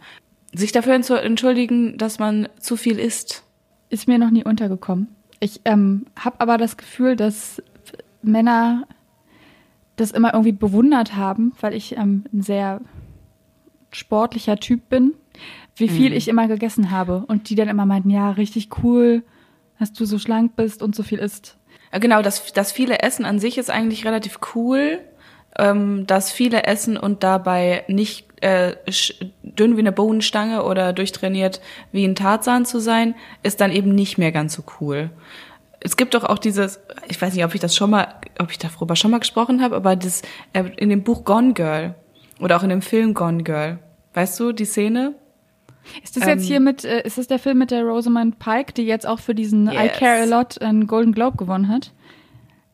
Sich 0.52 0.72
dafür 0.72 1.00
zu 1.00 1.14
entschuldigen, 1.14 1.96
dass 1.96 2.18
man 2.18 2.50
zu 2.60 2.76
viel 2.76 2.98
isst. 2.98 3.44
Ist 3.88 4.08
mir 4.08 4.18
noch 4.18 4.30
nie 4.30 4.44
untergekommen. 4.44 5.08
Ich 5.40 5.62
ähm, 5.64 6.04
habe 6.18 6.38
aber 6.40 6.58
das 6.58 6.76
Gefühl, 6.76 7.16
dass 7.16 7.62
Männer 8.20 8.86
das 9.96 10.10
immer 10.10 10.34
irgendwie 10.34 10.52
bewundert 10.52 11.16
haben, 11.16 11.54
weil 11.62 11.72
ich 11.72 11.96
ähm, 11.96 12.24
ein 12.30 12.42
sehr 12.42 12.82
sportlicher 13.90 14.58
Typ 14.58 14.90
bin, 14.90 15.14
wie 15.76 15.88
viel 15.88 16.12
ich 16.12 16.28
immer 16.28 16.46
gegessen 16.46 16.90
habe. 16.90 17.24
Und 17.26 17.48
die 17.48 17.54
dann 17.54 17.68
immer 17.68 17.86
meinten, 17.86 18.10
ja, 18.10 18.32
richtig 18.32 18.68
cool, 18.82 19.22
dass 19.78 19.94
du 19.94 20.04
so 20.04 20.18
schlank 20.18 20.56
bist 20.56 20.82
und 20.82 20.94
so 20.94 21.02
viel 21.02 21.20
isst. 21.20 21.56
Äh, 21.94 22.00
Genau, 22.00 22.22
das, 22.22 22.52
das 22.52 22.72
viele 22.72 23.00
Essen 23.00 23.24
an 23.24 23.38
sich 23.38 23.56
ist 23.56 23.70
eigentlich 23.70 24.04
relativ 24.04 24.38
cool. 24.54 25.00
Ähm, 25.56 26.06
das 26.06 26.32
viele 26.32 26.64
Essen 26.64 26.96
und 26.96 27.22
dabei 27.22 27.84
nicht 27.86 28.26
äh, 28.42 28.76
dünn 29.42 29.76
wie 29.76 29.80
eine 29.80 29.92
Bohnenstange 29.92 30.64
oder 30.64 30.92
durchtrainiert 30.92 31.60
wie 31.92 32.04
ein 32.04 32.16
Tarzan 32.16 32.66
zu 32.66 32.80
sein, 32.80 33.14
ist 33.42 33.60
dann 33.60 33.70
eben 33.70 33.94
nicht 33.94 34.18
mehr 34.18 34.32
ganz 34.32 34.54
so 34.54 34.64
cool. 34.80 35.10
Es 35.80 35.96
gibt 35.96 36.14
doch 36.14 36.24
auch 36.24 36.38
dieses, 36.38 36.80
ich 37.08 37.20
weiß 37.20 37.34
nicht, 37.34 37.44
ob 37.44 37.54
ich 37.54 37.60
das 37.60 37.76
schon 37.76 37.90
mal, 37.90 38.14
ob 38.40 38.50
ich 38.50 38.58
darüber 38.58 38.96
schon 38.96 39.10
mal 39.10 39.20
gesprochen 39.20 39.62
habe, 39.62 39.76
aber 39.76 39.96
das 39.96 40.22
äh, 40.52 40.64
in 40.76 40.88
dem 40.88 41.04
Buch 41.04 41.24
Gone 41.24 41.52
Girl 41.52 41.94
oder 42.40 42.56
auch 42.56 42.62
in 42.64 42.70
dem 42.70 42.82
Film 42.82 43.14
Gone 43.14 43.44
Girl, 43.44 43.78
weißt 44.14 44.40
du 44.40 44.52
die 44.52 44.64
Szene? 44.64 45.14
Ist 46.02 46.16
das 46.16 46.24
Ähm, 46.24 46.30
jetzt 46.30 46.46
hier 46.46 46.60
mit, 46.60 46.84
äh, 46.84 47.02
ist 47.06 47.18
das 47.18 47.26
der 47.26 47.38
Film 47.38 47.58
mit 47.58 47.70
der 47.70 47.84
Rosamund 47.84 48.38
Pike, 48.38 48.72
die 48.72 48.82
jetzt 48.82 49.06
auch 49.06 49.18
für 49.18 49.34
diesen 49.34 49.68
I 49.68 49.74
Yes. 49.74 49.98
Care 49.98 50.22
a 50.22 50.24
Lot 50.24 50.60
einen 50.60 50.86
Golden 50.86 51.12
Globe 51.12 51.36
gewonnen 51.36 51.68
hat? 51.68 51.92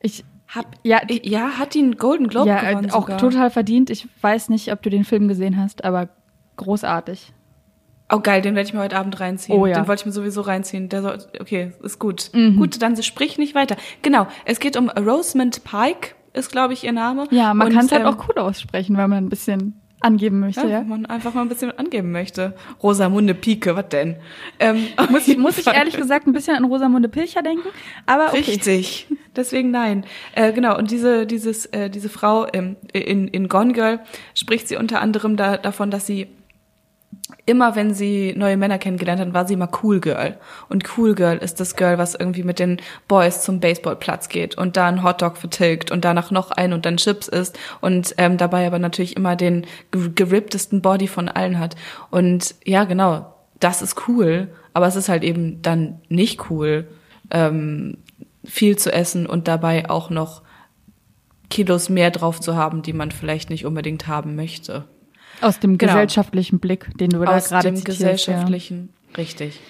Ich, 0.01 0.25
Hab, 0.49 0.67
ja, 0.83 1.01
ja, 1.09 1.59
hat 1.59 1.75
die 1.75 1.81
einen 1.81 1.97
Golden 1.97 2.29
Globe 2.29 2.49
ja, 2.49 2.71
gewonnen 2.71 2.91
auch 2.91 3.03
sogar. 3.03 3.19
total 3.19 3.51
verdient. 3.51 3.91
Ich 3.91 4.09
weiß 4.21 4.49
nicht, 4.49 4.73
ob 4.73 4.83
du 4.83 4.91
den 4.91 5.05
Film 5.05 5.29
gesehen 5.29 5.57
hast, 5.57 5.85
aber 5.85 6.09
großartig. 6.57 7.33
Oh 8.13 8.19
geil, 8.19 8.43
den 8.43 8.57
werde 8.57 8.69
ich 8.69 8.75
mir 8.75 8.81
heute 8.81 8.97
Abend 8.97 9.21
reinziehen. 9.21 9.57
Oh 9.57 9.67
ja. 9.67 9.75
Den 9.75 9.87
wollte 9.87 10.03
ich 10.03 10.07
mir 10.07 10.13
sowieso 10.13 10.41
reinziehen. 10.41 10.89
Der 10.89 11.03
soll, 11.03 11.19
okay, 11.41 11.73
ist 11.83 11.99
gut. 12.01 12.31
Mhm. 12.33 12.57
Gut, 12.57 12.83
dann 12.83 13.01
sprich 13.03 13.39
nicht 13.39 13.55
weiter. 13.55 13.77
Genau, 14.03 14.27
es 14.45 14.59
geht 14.59 14.77
um 14.77 14.89
Rosamund 14.91 15.63
Pike, 15.63 16.15
ist 16.33 16.51
glaube 16.51 16.73
ich 16.73 16.83
ihr 16.85 16.93
Name. 16.93 17.29
Ja, 17.31 17.55
man 17.55 17.73
kann 17.73 17.87
es 17.87 17.93
halt 17.93 18.03
ähm, 18.03 18.09
auch 18.09 18.29
cool 18.29 18.39
aussprechen, 18.39 18.97
wenn 18.97 19.09
man 19.11 19.25
ein 19.25 19.29
bisschen 19.29 19.81
angeben 20.01 20.41
möchte, 20.41 20.63
Ja, 20.63 20.69
ja. 20.69 20.81
wenn 20.81 20.89
man 20.89 21.07
einfach 21.07 21.35
mal 21.35 21.43
ein 21.43 21.49
bisschen 21.49 21.77
angeben 21.79 22.11
möchte. 22.13 22.55
Rosamunde 22.83 23.35
Pike, 23.35 23.77
was 23.77 23.89
denn? 23.89 24.17
Ähm, 24.59 24.89
Muss, 25.11 25.27
muss 25.37 25.59
ich 25.59 25.67
ehrlich 25.67 25.97
gesagt 25.97 26.27
ein 26.27 26.33
bisschen 26.33 26.57
an 26.57 26.65
Rosamunde 26.65 27.09
Pilcher 27.09 27.43
denken, 27.43 27.69
aber 28.07 28.29
okay. 28.29 28.39
Richtig. 28.39 29.07
Deswegen 29.37 29.71
nein. 29.71 30.05
Äh, 30.35 30.53
genau. 30.53 30.77
Und 30.77 30.91
diese 30.91 31.27
dieses 31.27 31.67
äh, 31.67 31.91
diese 31.91 32.09
Frau 32.09 32.47
ähm, 32.53 32.77
in 32.93 33.29
in 33.29 33.49
Gone 33.49 33.73
Girl 33.73 34.01
spricht 34.35 34.69
sie 34.69 34.77
unter 34.77 35.01
anderem 35.01 35.37
da, 35.37 35.57
davon, 35.57 35.91
dass 35.91 36.07
sie 36.07 36.29
immer, 37.47 37.77
wenn 37.77 37.95
sie 37.95 38.35
neue 38.37 38.57
Männer 38.57 38.79
kennengelernt 38.79 39.21
hat, 39.21 39.35
war 39.35 39.47
sie 39.47 39.55
immer 39.55 39.71
Cool 39.83 40.01
Girl. 40.01 40.39
Und 40.69 40.85
Cool 40.97 41.15
Girl 41.15 41.39
ist 41.39 41.61
das 41.61 41.77
Girl, 41.77 41.99
was 41.99 42.15
irgendwie 42.15 42.43
mit 42.43 42.59
den 42.59 42.81
Boys 43.09 43.43
zum 43.43 43.61
Baseballplatz 43.61 44.29
geht 44.29 44.57
und 44.57 44.77
da 44.77 44.87
einen 44.87 45.03
Hotdog 45.03 45.37
vertilgt 45.37 45.91
und 45.91 46.05
danach 46.05 46.31
noch 46.31 46.51
einen 46.51 46.73
und 46.73 46.87
dann 46.87 46.97
Chips 46.97 47.29
isst 47.29 47.59
und 47.81 48.15
ähm, 48.19 48.37
dabei 48.37 48.67
aber 48.67 48.79
natürlich 48.79 49.17
immer 49.17 49.37
den 49.37 49.67
ge- 49.91 50.11
geripptesten 50.15 50.83
Body 50.83 51.09
von 51.09 51.29
allen 51.29 51.59
hat. 51.59 51.77
Und 52.11 52.55
ja, 52.65 52.85
genau, 52.85 53.35
das 53.59 53.83
ist 53.83 54.09
cool, 54.09 54.49
aber 54.73 54.87
es 54.87 54.97
ist 54.97 55.09
halt 55.09 55.23
eben 55.23 55.63
dann 55.63 56.01
nicht 56.09 56.51
cool, 56.51 56.89
ähm, 57.31 57.99
viel 58.45 58.77
zu 58.77 58.93
essen 58.93 59.27
und 59.27 59.49
dabei 59.49 59.91
auch 59.91 60.11
noch 60.11 60.43
Kilos 61.49 61.89
mehr 61.89 62.11
drauf 62.11 62.41
zu 62.41 62.57
haben, 62.57 62.83
die 62.83 62.93
man 62.93 63.11
vielleicht 63.11 63.51
nicht 63.51 63.67
unbedingt 63.67 64.07
haben 64.07 64.37
möchte. 64.37 64.85
Aus 65.41 65.59
dem 65.61 65.79
Genau. 65.79 65.93
gesellschaftlichen 65.93 66.59
Blick, 66.61 66.89
den 66.99 67.11
du 67.11 67.21
da 67.21 67.37
Aus 67.37 67.49
gerade 67.49 67.69
dem 67.69 67.77
zitierst, 67.77 67.99
gesellschaftlichen, 67.99 68.91
richtig. 69.17 69.61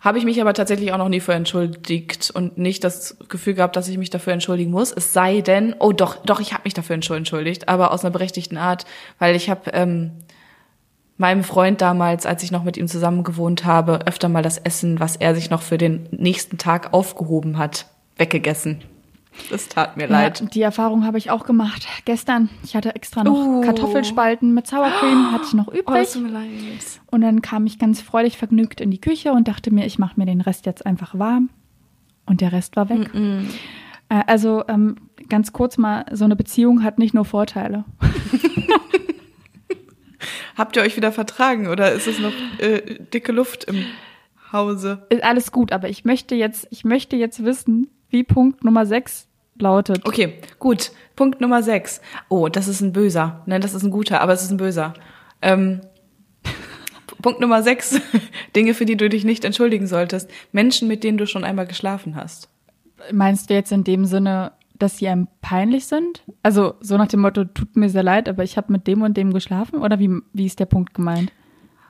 Habe 0.00 0.18
ich 0.18 0.24
mich 0.24 0.40
aber 0.40 0.52
tatsächlich 0.52 0.92
auch 0.92 0.98
noch 0.98 1.08
nie 1.08 1.20
für 1.20 1.32
entschuldigt 1.32 2.32
und 2.34 2.58
nicht 2.58 2.82
das 2.82 3.16
Gefühl 3.28 3.54
gehabt, 3.54 3.76
dass 3.76 3.88
ich 3.88 3.98
mich 3.98 4.10
dafür 4.10 4.32
entschuldigen 4.32 4.72
muss. 4.72 4.90
Es 4.90 5.12
sei 5.12 5.42
denn, 5.42 5.76
oh 5.78 5.92
doch, 5.92 6.16
doch, 6.24 6.40
ich 6.40 6.52
habe 6.52 6.62
mich 6.64 6.74
dafür 6.74 6.96
entschuldigt, 6.96 7.68
aber 7.68 7.92
aus 7.92 8.04
einer 8.04 8.10
berechtigten 8.10 8.56
Art, 8.56 8.84
weil 9.20 9.36
ich 9.36 9.48
habe 9.48 9.70
ähm, 9.72 10.10
meinem 11.18 11.44
Freund 11.44 11.80
damals, 11.80 12.26
als 12.26 12.42
ich 12.42 12.50
noch 12.50 12.64
mit 12.64 12.76
ihm 12.76 12.88
zusammen 12.88 13.22
gewohnt 13.22 13.64
habe, 13.64 14.06
öfter 14.08 14.28
mal 14.28 14.42
das 14.42 14.58
Essen, 14.58 14.98
was 14.98 15.14
er 15.14 15.36
sich 15.36 15.50
noch 15.50 15.62
für 15.62 15.78
den 15.78 16.08
nächsten 16.10 16.58
Tag 16.58 16.92
aufgehoben 16.92 17.56
hat, 17.56 17.86
weggegessen. 18.16 18.82
Das 19.50 19.68
tat 19.68 19.96
mir 19.96 20.04
Ja, 20.04 20.10
leid. 20.10 20.54
die 20.54 20.60
Erfahrung 20.62 21.04
habe 21.06 21.18
ich 21.18 21.30
auch 21.30 21.44
gemacht. 21.46 21.86
Gestern, 22.04 22.48
ich 22.64 22.76
hatte 22.76 22.94
extra 22.94 23.24
noch 23.24 23.32
Oh. 23.34 23.60
Kartoffelspalten 23.62 24.52
mit 24.54 24.66
Sour 24.66 24.90
Cream, 25.00 25.32
hatte 25.32 25.44
ich 25.46 25.54
noch 25.54 25.68
Oh, 25.68 25.72
übrig. 25.72 26.02
es 26.02 26.12
tut 26.12 26.22
mir 26.24 26.28
leid. 26.30 26.48
Und 27.10 27.22
dann 27.22 27.40
kam 27.42 27.64
ich 27.66 27.78
ganz 27.78 28.00
freudig 28.02 28.36
vergnügt 28.38 28.80
in 28.80 28.90
die 28.90 29.00
Küche 29.00 29.32
und 29.32 29.48
dachte 29.48 29.72
mir, 29.72 29.86
ich 29.86 29.98
mache 29.98 30.14
mir 30.18 30.26
den 30.26 30.40
Rest 30.42 30.66
jetzt 30.66 30.84
einfach 30.84 31.18
warm. 31.18 31.48
Und 32.26 32.40
der 32.40 32.52
Rest 32.52 32.76
war 32.76 32.88
weg. 32.88 33.10
Äh, 33.14 34.22
Also 34.26 34.64
ähm, 34.68 34.96
ganz 35.28 35.52
kurz 35.52 35.78
mal, 35.78 36.04
so 36.12 36.24
eine 36.26 36.36
Beziehung 36.36 36.82
hat 36.82 36.98
nicht 36.98 37.14
nur 37.14 37.24
Vorteile. 37.24 37.84
Habt 40.56 40.76
ihr 40.76 40.82
euch 40.82 40.96
wieder 40.96 41.12
vertragen 41.12 41.66
oder 41.66 41.92
ist 41.92 42.06
es 42.06 42.18
noch 42.18 42.32
äh, 42.58 42.98
dicke 43.12 43.32
Luft 43.32 43.64
im 43.64 43.84
Hause? 44.52 45.06
Ist 45.08 45.24
alles 45.24 45.50
gut, 45.50 45.72
aber 45.72 45.88
ich 45.88 46.04
möchte 46.04 46.34
jetzt, 46.34 46.66
ich 46.70 46.84
möchte 46.84 47.16
jetzt 47.16 47.42
wissen, 47.44 47.88
wie 48.12 48.22
Punkt 48.22 48.62
Nummer 48.64 48.86
6 48.86 49.26
lautet. 49.58 50.06
Okay, 50.06 50.34
gut. 50.58 50.92
Punkt 51.16 51.40
Nummer 51.40 51.62
6. 51.62 52.00
Oh, 52.28 52.48
das 52.48 52.68
ist 52.68 52.80
ein 52.80 52.92
böser. 52.92 53.42
Nein, 53.46 53.60
das 53.60 53.74
ist 53.74 53.82
ein 53.82 53.90
guter, 53.90 54.20
aber 54.20 54.32
es 54.32 54.42
ist 54.42 54.50
ein 54.50 54.56
böser. 54.56 54.94
Ähm, 55.40 55.80
Punkt 57.22 57.40
Nummer 57.40 57.62
6. 57.62 58.00
Dinge, 58.56 58.74
für 58.74 58.84
die 58.84 58.96
du 58.96 59.08
dich 59.08 59.24
nicht 59.24 59.44
entschuldigen 59.44 59.86
solltest. 59.86 60.30
Menschen, 60.52 60.88
mit 60.88 61.04
denen 61.04 61.18
du 61.18 61.26
schon 61.26 61.44
einmal 61.44 61.66
geschlafen 61.66 62.16
hast. 62.16 62.48
Meinst 63.12 63.50
du 63.50 63.54
jetzt 63.54 63.72
in 63.72 63.84
dem 63.84 64.04
Sinne, 64.04 64.52
dass 64.78 64.98
sie 64.98 65.08
einem 65.08 65.28
peinlich 65.40 65.86
sind? 65.86 66.22
Also 66.42 66.74
so 66.80 66.96
nach 66.96 67.08
dem 67.08 67.20
Motto, 67.20 67.44
tut 67.44 67.76
mir 67.76 67.88
sehr 67.88 68.02
leid, 68.02 68.28
aber 68.28 68.44
ich 68.44 68.56
habe 68.56 68.72
mit 68.72 68.86
dem 68.86 69.02
und 69.02 69.16
dem 69.16 69.32
geschlafen? 69.32 69.80
Oder 69.80 69.98
wie, 69.98 70.10
wie 70.32 70.46
ist 70.46 70.60
der 70.60 70.66
Punkt 70.66 70.94
gemeint? 70.94 71.32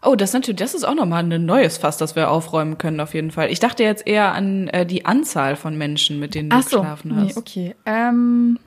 Oh, 0.05 0.17
das 0.17 0.33
natürlich, 0.33 0.59
das 0.59 0.75
ist 0.75 0.83
auch 0.83 0.97
nochmal 0.97 1.25
ein 1.25 1.45
neues 1.45 1.79
Fass, 1.79 1.97
das 1.97 2.17
wir 2.17 2.31
aufräumen 2.31 2.77
können, 2.77 2.99
auf 2.99 3.15
jeden 3.15 3.31
Fall. 3.31 3.53
Ich 3.53 3.61
dachte 3.61 3.85
jetzt 3.85 4.05
eher 4.07 4.33
an 4.33 4.67
äh, 4.69 4.85
die 4.85 5.05
Anzahl 5.05 5.55
von 5.55 5.79
Menschen, 5.79 6.19
mit 6.19 6.35
denen 6.35 6.51
du 6.51 6.57
Ach 6.57 6.63
so, 6.63 6.81
geschlafen 6.81 7.17
hast. 7.17 7.25
Nee, 7.25 7.33
okay. 7.37 7.77
Ähm, 7.87 8.59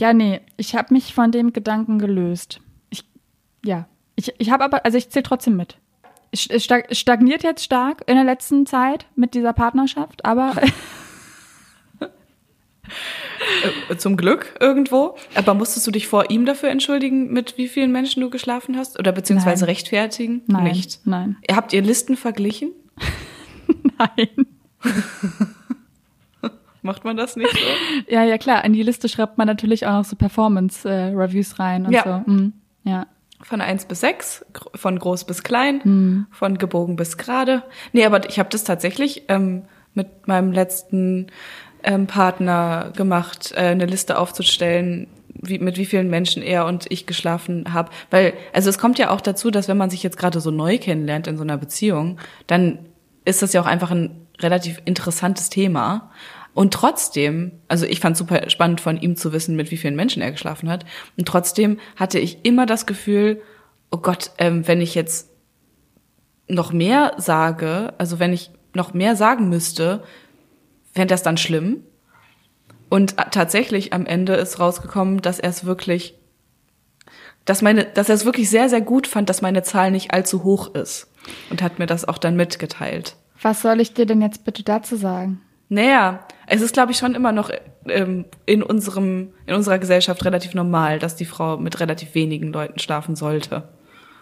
ja, 0.00 0.12
nee, 0.12 0.40
ich 0.56 0.74
habe 0.74 0.92
mich 0.92 1.14
von 1.14 1.30
dem 1.30 1.52
Gedanken 1.52 2.00
gelöst. 2.00 2.60
Ich, 2.90 3.04
ja, 3.64 3.86
ich, 4.16 4.34
ich 4.38 4.50
habe 4.50 4.64
aber, 4.64 4.84
also 4.84 4.98
ich 4.98 5.10
zähle 5.10 5.22
trotzdem 5.22 5.56
mit. 5.56 5.78
Es 6.32 6.64
stagniert 6.64 7.42
jetzt 7.42 7.64
stark 7.64 8.02
in 8.06 8.14
der 8.16 8.24
letzten 8.24 8.66
Zeit 8.66 9.06
mit 9.14 9.34
dieser 9.34 9.52
Partnerschaft, 9.52 10.24
aber 10.24 10.54
zum 13.98 14.16
Glück 14.16 14.54
irgendwo. 14.60 15.16
Aber 15.34 15.54
musstest 15.54 15.86
du 15.86 15.90
dich 15.90 16.06
vor 16.06 16.30
ihm 16.30 16.44
dafür 16.46 16.68
entschuldigen, 16.70 17.32
mit 17.32 17.56
wie 17.58 17.68
vielen 17.68 17.92
Menschen 17.92 18.20
du 18.22 18.30
geschlafen 18.30 18.76
hast? 18.76 18.98
Oder 18.98 19.12
beziehungsweise 19.12 19.64
Nein. 19.64 19.70
rechtfertigen? 19.70 20.42
Nein, 20.46 20.64
Nicht. 20.64 21.00
nein. 21.04 21.36
Habt 21.50 21.72
ihr 21.72 21.82
Listen 21.82 22.16
verglichen? 22.16 22.70
nein. 23.98 24.28
Macht 26.82 27.04
man 27.04 27.16
das 27.16 27.36
nicht 27.36 27.50
so? 27.52 27.58
Ja, 28.08 28.24
ja, 28.24 28.38
klar. 28.38 28.64
An 28.64 28.72
die 28.72 28.82
Liste 28.82 29.08
schreibt 29.08 29.36
man 29.36 29.46
natürlich 29.46 29.86
auch 29.86 29.92
noch 29.92 30.04
so 30.04 30.16
Performance-Reviews 30.16 31.58
rein 31.58 31.84
und 31.86 31.92
Ja. 31.92 32.22
so. 32.26 32.30
Mhm. 32.30 32.52
Ja. 32.84 33.06
Von 33.42 33.60
eins 33.60 33.84
bis 33.84 34.00
sechs, 34.00 34.44
gr- 34.54 34.70
von 34.76 34.98
groß 34.98 35.24
bis 35.24 35.42
klein, 35.42 35.82
Hm. 35.84 36.26
von 36.30 36.56
gebogen 36.58 36.96
bis 36.96 37.18
gerade. 37.18 37.62
Nee, 37.92 38.04
aber 38.06 38.28
ich 38.28 38.38
habe 38.38 38.48
das 38.50 38.64
tatsächlich 38.64 39.24
ähm, 39.28 39.62
mit 39.94 40.26
meinem 40.26 40.52
letzten 40.52 41.26
ähm, 41.82 42.06
Partner 42.06 42.92
gemacht, 42.96 43.52
äh, 43.54 43.60
eine 43.60 43.86
Liste 43.86 44.18
aufzustellen, 44.18 45.08
wie, 45.42 45.58
mit 45.58 45.76
wie 45.76 45.86
vielen 45.86 46.10
Menschen 46.10 46.42
er 46.42 46.66
und 46.66 46.90
ich 46.90 47.06
geschlafen 47.06 47.72
habe. 47.72 47.90
Weil, 48.10 48.34
also 48.52 48.68
es 48.68 48.78
kommt 48.78 48.98
ja 48.98 49.10
auch 49.10 49.20
dazu, 49.20 49.50
dass 49.50 49.68
wenn 49.68 49.76
man 49.76 49.90
sich 49.90 50.02
jetzt 50.02 50.18
gerade 50.18 50.40
so 50.40 50.50
neu 50.50 50.78
kennenlernt 50.78 51.26
in 51.26 51.36
so 51.36 51.42
einer 51.42 51.56
Beziehung, 51.56 52.18
dann 52.46 52.78
ist 53.24 53.42
das 53.42 53.52
ja 53.52 53.60
auch 53.60 53.66
einfach 53.66 53.90
ein 53.90 54.26
relativ 54.40 54.80
interessantes 54.84 55.50
Thema. 55.50 56.10
Und 56.52 56.74
trotzdem, 56.74 57.52
also 57.68 57.86
ich 57.86 58.00
fand 58.00 58.16
super 58.16 58.50
spannend 58.50 58.80
von 58.80 59.00
ihm 59.00 59.16
zu 59.16 59.32
wissen, 59.32 59.56
mit 59.56 59.70
wie 59.70 59.76
vielen 59.76 59.96
Menschen 59.96 60.22
er 60.22 60.32
geschlafen 60.32 60.68
hat. 60.68 60.84
Und 61.16 61.28
trotzdem 61.28 61.78
hatte 61.96 62.18
ich 62.18 62.44
immer 62.44 62.66
das 62.66 62.86
Gefühl, 62.86 63.40
oh 63.90 63.98
Gott, 63.98 64.32
ähm, 64.38 64.66
wenn 64.66 64.80
ich 64.80 64.94
jetzt 64.94 65.30
noch 66.48 66.72
mehr 66.72 67.14
sage, 67.18 67.94
also 67.98 68.18
wenn 68.18 68.32
ich 68.32 68.50
noch 68.74 68.94
mehr 68.94 69.16
sagen 69.16 69.48
müsste, 69.48 70.02
fände 71.00 71.14
das 71.14 71.22
dann 71.22 71.38
schlimm. 71.38 71.82
Und 72.90 73.16
tatsächlich 73.16 73.94
am 73.94 74.04
Ende 74.04 74.34
ist 74.34 74.60
rausgekommen, 74.60 75.22
dass 75.22 75.38
er 75.38 75.48
es 75.48 75.64
wirklich, 75.64 76.14
dass 77.46 77.62
meine, 77.62 77.84
dass 77.86 78.10
er 78.10 78.16
es 78.16 78.26
wirklich 78.26 78.50
sehr, 78.50 78.68
sehr 78.68 78.82
gut 78.82 79.06
fand, 79.06 79.30
dass 79.30 79.40
meine 79.40 79.62
Zahl 79.62 79.92
nicht 79.92 80.12
allzu 80.12 80.44
hoch 80.44 80.74
ist. 80.74 81.10
Und 81.48 81.62
hat 81.62 81.78
mir 81.78 81.86
das 81.86 82.06
auch 82.06 82.18
dann 82.18 82.36
mitgeteilt. 82.36 83.16
Was 83.40 83.62
soll 83.62 83.80
ich 83.80 83.94
dir 83.94 84.04
denn 84.04 84.20
jetzt 84.20 84.44
bitte 84.44 84.62
dazu 84.62 84.96
sagen? 84.96 85.40
Naja, 85.70 86.20
es 86.46 86.60
ist, 86.60 86.74
glaube 86.74 86.92
ich, 86.92 86.98
schon 86.98 87.14
immer 87.14 87.32
noch 87.32 87.50
ähm, 87.86 88.26
in 88.44 88.62
unserem, 88.62 89.32
in 89.46 89.54
unserer 89.54 89.78
Gesellschaft 89.78 90.22
relativ 90.26 90.52
normal, 90.52 90.98
dass 90.98 91.16
die 91.16 91.24
Frau 91.24 91.56
mit 91.56 91.80
relativ 91.80 92.14
wenigen 92.14 92.52
Leuten 92.52 92.78
schlafen 92.78 93.16
sollte. 93.16 93.68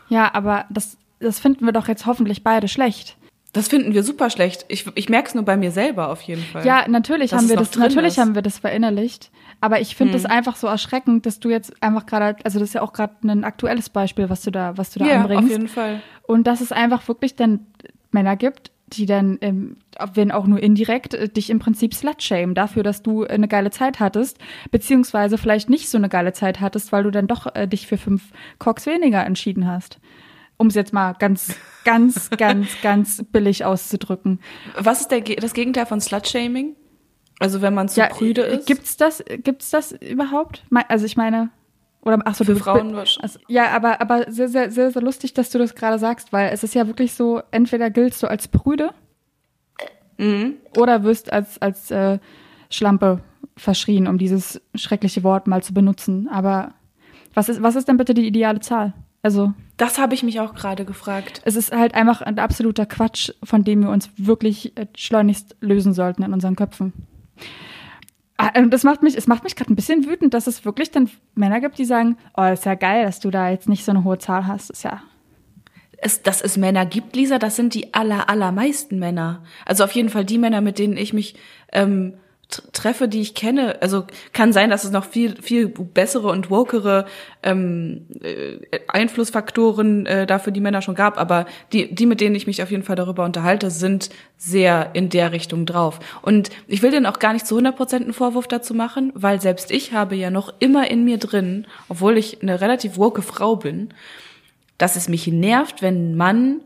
Ja, 0.08 0.32
aber 0.32 0.66
das, 0.70 0.96
das 1.18 1.40
finden 1.40 1.64
wir 1.64 1.72
doch 1.72 1.88
jetzt 1.88 2.06
hoffentlich 2.06 2.44
beide 2.44 2.68
schlecht. 2.68 3.16
Das 3.52 3.68
finden 3.68 3.94
wir 3.94 4.02
super 4.02 4.28
schlecht. 4.28 4.66
Ich, 4.68 4.86
ich 4.94 5.08
merke 5.08 5.28
es 5.28 5.34
nur 5.34 5.44
bei 5.44 5.56
mir 5.56 5.70
selber 5.70 6.10
auf 6.10 6.20
jeden 6.22 6.42
Fall. 6.42 6.66
Ja, 6.66 6.86
natürlich 6.86 7.32
haben 7.32 7.48
wir 7.48 7.56
das, 7.56 7.74
natürlich 7.76 8.08
ist. 8.08 8.16
Hm. 8.18 8.22
haben 8.24 8.34
wir 8.34 8.42
das 8.42 8.58
verinnerlicht. 8.58 9.30
Aber 9.60 9.80
ich 9.80 9.96
finde 9.96 10.16
es 10.16 10.24
einfach 10.24 10.56
so 10.56 10.66
erschreckend, 10.66 11.26
dass 11.26 11.40
du 11.40 11.48
jetzt 11.48 11.82
einfach 11.82 12.06
gerade, 12.06 12.36
also 12.44 12.60
das 12.60 12.68
ist 12.68 12.74
ja 12.74 12.82
auch 12.82 12.92
gerade 12.92 13.14
ein 13.24 13.44
aktuelles 13.44 13.88
Beispiel, 13.88 14.30
was 14.30 14.42
du 14.42 14.50
da, 14.50 14.76
was 14.76 14.92
du 14.92 15.00
da 15.00 15.06
ja, 15.06 15.20
anbringst. 15.22 15.44
auf 15.44 15.50
jeden 15.50 15.68
Fall. 15.68 16.02
Und 16.22 16.46
dass 16.46 16.60
es 16.60 16.70
einfach 16.70 17.08
wirklich 17.08 17.34
dann 17.34 17.66
Männer 18.12 18.36
gibt, 18.36 18.70
die 18.92 19.06
dann, 19.06 19.38
ähm, 19.40 19.76
wenn 20.14 20.30
auch 20.30 20.46
nur 20.46 20.62
indirekt, 20.62 21.14
äh, 21.14 21.28
dich 21.28 21.50
im 21.50 21.58
Prinzip 21.58 21.94
slut-shamen 21.94 22.54
dafür, 22.54 22.82
dass 22.82 23.02
du 23.02 23.24
eine 23.24 23.48
geile 23.48 23.70
Zeit 23.70 24.00
hattest, 24.00 24.38
beziehungsweise 24.70 25.38
vielleicht 25.38 25.68
nicht 25.68 25.88
so 25.88 25.98
eine 25.98 26.08
geile 26.08 26.32
Zeit 26.32 26.60
hattest, 26.60 26.92
weil 26.92 27.02
du 27.02 27.10
dann 27.10 27.26
doch 27.26 27.54
äh, 27.54 27.66
dich 27.66 27.86
für 27.86 27.98
fünf 27.98 28.30
Cox 28.58 28.86
weniger 28.86 29.24
entschieden 29.24 29.66
hast. 29.66 29.98
Um 30.58 30.66
es 30.66 30.74
jetzt 30.74 30.92
mal 30.92 31.14
ganz, 31.14 31.54
ganz, 31.84 32.28
ganz, 32.30 32.68
ganz 32.82 33.24
billig 33.32 33.64
auszudrücken. 33.64 34.40
Was 34.78 35.00
ist 35.00 35.08
der, 35.08 35.20
das 35.20 35.54
Gegenteil 35.54 35.86
von 35.86 36.00
Slutshaming? 36.00 36.74
Also 37.38 37.62
wenn 37.62 37.74
man 37.74 37.88
zu 37.88 38.02
prüde 38.10 38.46
äh, 38.46 38.56
ist? 38.56 38.66
Gibt's 38.66 38.96
das, 38.96 39.22
gibt's 39.44 39.70
das 39.70 39.92
überhaupt? 39.92 40.64
Also 40.88 41.06
ich 41.06 41.16
meine, 41.16 41.50
oder 42.02 42.18
ach 42.24 42.34
so, 42.34 42.44
Für 42.44 42.56
Frauen 42.56 42.94
wahrscheinlich. 42.96 43.22
Also, 43.22 43.38
ja, 43.48 43.70
aber 43.70 44.00
aber 44.00 44.30
sehr, 44.32 44.48
sehr, 44.48 44.70
sehr, 44.70 44.90
sehr 44.90 45.02
lustig, 45.02 45.34
dass 45.34 45.50
du 45.50 45.58
das 45.58 45.74
gerade 45.74 45.98
sagst, 45.98 46.32
weil 46.32 46.50
es 46.52 46.64
ist 46.64 46.74
ja 46.74 46.86
wirklich 46.86 47.14
so, 47.14 47.40
entweder 47.50 47.90
giltst 47.90 48.22
du 48.22 48.26
als 48.28 48.48
Brüde 48.48 48.90
Mhm. 50.20 50.54
oder 50.76 51.04
wirst 51.04 51.32
als 51.32 51.62
als 51.62 51.92
äh, 51.92 52.18
Schlampe 52.70 53.20
verschrien, 53.56 54.08
um 54.08 54.18
dieses 54.18 54.60
schreckliche 54.74 55.22
Wort 55.22 55.46
mal 55.46 55.62
zu 55.62 55.72
benutzen. 55.72 56.28
Aber 56.28 56.74
was 57.34 57.48
ist 57.48 57.62
was 57.62 57.76
ist 57.76 57.86
denn 57.86 57.96
bitte 57.98 58.14
die 58.14 58.26
ideale 58.26 58.58
Zahl? 58.58 58.94
Also 59.22 59.52
Das 59.76 59.98
habe 59.98 60.14
ich 60.14 60.22
mich 60.22 60.40
auch 60.40 60.54
gerade 60.54 60.84
gefragt. 60.84 61.40
es 61.44 61.56
ist 61.56 61.72
halt 61.72 61.94
einfach 61.94 62.22
ein 62.22 62.38
absoluter 62.38 62.86
Quatsch, 62.86 63.30
von 63.42 63.64
dem 63.64 63.82
wir 63.82 63.90
uns 63.90 64.10
wirklich 64.16 64.76
äh, 64.76 64.86
schleunigst 64.96 65.56
lösen 65.60 65.92
sollten 65.92 66.22
in 66.22 66.32
unseren 66.32 66.56
Köpfen. 66.56 66.92
Ah, 68.36 68.52
Und 68.56 68.70
das 68.72 68.84
macht 68.84 69.02
mich, 69.02 69.16
es 69.16 69.26
macht 69.26 69.42
mich 69.42 69.56
gerade 69.56 69.72
ein 69.72 69.76
bisschen 69.76 70.06
wütend, 70.06 70.32
dass 70.34 70.46
es 70.46 70.64
wirklich 70.64 70.92
dann 70.92 71.10
Männer 71.34 71.60
gibt, 71.60 71.78
die 71.78 71.84
sagen, 71.84 72.16
oh, 72.36 72.44
ist 72.44 72.64
ja 72.64 72.74
geil, 72.74 73.04
dass 73.04 73.18
du 73.18 73.30
da 73.30 73.50
jetzt 73.50 73.68
nicht 73.68 73.84
so 73.84 73.90
eine 73.90 74.04
hohe 74.04 74.18
Zahl 74.18 74.46
hast. 74.46 74.70
Ist 74.70 74.84
ja. 74.84 75.02
Es, 76.00 76.22
dass 76.22 76.40
es 76.40 76.56
Männer 76.56 76.86
gibt, 76.86 77.16
Lisa, 77.16 77.40
das 77.40 77.56
sind 77.56 77.74
die 77.74 77.92
aller, 77.94 78.30
allermeisten 78.30 79.00
Männer. 79.00 79.42
Also 79.66 79.82
auf 79.82 79.90
jeden 79.92 80.10
Fall 80.10 80.24
die 80.24 80.38
Männer, 80.38 80.60
mit 80.60 80.78
denen 80.78 80.96
ich 80.96 81.12
mich 81.12 81.34
ähm, 81.72 82.14
treffe, 82.48 83.08
die 83.08 83.20
ich 83.20 83.34
kenne. 83.34 83.80
Also 83.82 84.06
kann 84.32 84.52
sein, 84.52 84.70
dass 84.70 84.84
es 84.84 84.90
noch 84.90 85.04
viel, 85.04 85.40
viel 85.40 85.68
bessere 85.68 86.28
und 86.28 86.50
wokere 86.50 87.04
ähm, 87.42 88.06
äh, 88.22 88.58
Einflussfaktoren 88.88 90.06
äh, 90.06 90.26
dafür 90.26 90.52
die 90.52 90.60
Männer 90.60 90.80
schon 90.80 90.94
gab, 90.94 91.18
aber 91.18 91.46
die, 91.72 91.94
die, 91.94 92.06
mit 92.06 92.20
denen 92.20 92.34
ich 92.34 92.46
mich 92.46 92.62
auf 92.62 92.70
jeden 92.70 92.84
Fall 92.84 92.96
darüber 92.96 93.24
unterhalte, 93.24 93.70
sind 93.70 94.08
sehr 94.38 94.90
in 94.94 95.10
der 95.10 95.32
Richtung 95.32 95.66
drauf. 95.66 96.00
Und 96.22 96.48
ich 96.66 96.82
will 96.82 96.90
denen 96.90 97.06
auch 97.06 97.18
gar 97.18 97.34
nicht 97.34 97.46
zu 97.46 97.58
100% 97.58 97.94
einen 97.96 98.12
Vorwurf 98.14 98.48
dazu 98.48 98.72
machen, 98.72 99.12
weil 99.14 99.40
selbst 99.40 99.70
ich 99.70 99.92
habe 99.92 100.16
ja 100.16 100.30
noch 100.30 100.54
immer 100.58 100.90
in 100.90 101.04
mir 101.04 101.18
drin, 101.18 101.66
obwohl 101.88 102.16
ich 102.16 102.40
eine 102.40 102.62
relativ 102.62 102.96
woke 102.96 103.20
Frau 103.20 103.56
bin, 103.56 103.92
dass 104.78 104.96
es 104.96 105.08
mich 105.08 105.26
nervt, 105.26 105.82
wenn 105.82 106.12
ein 106.12 106.16
Mann 106.16 106.60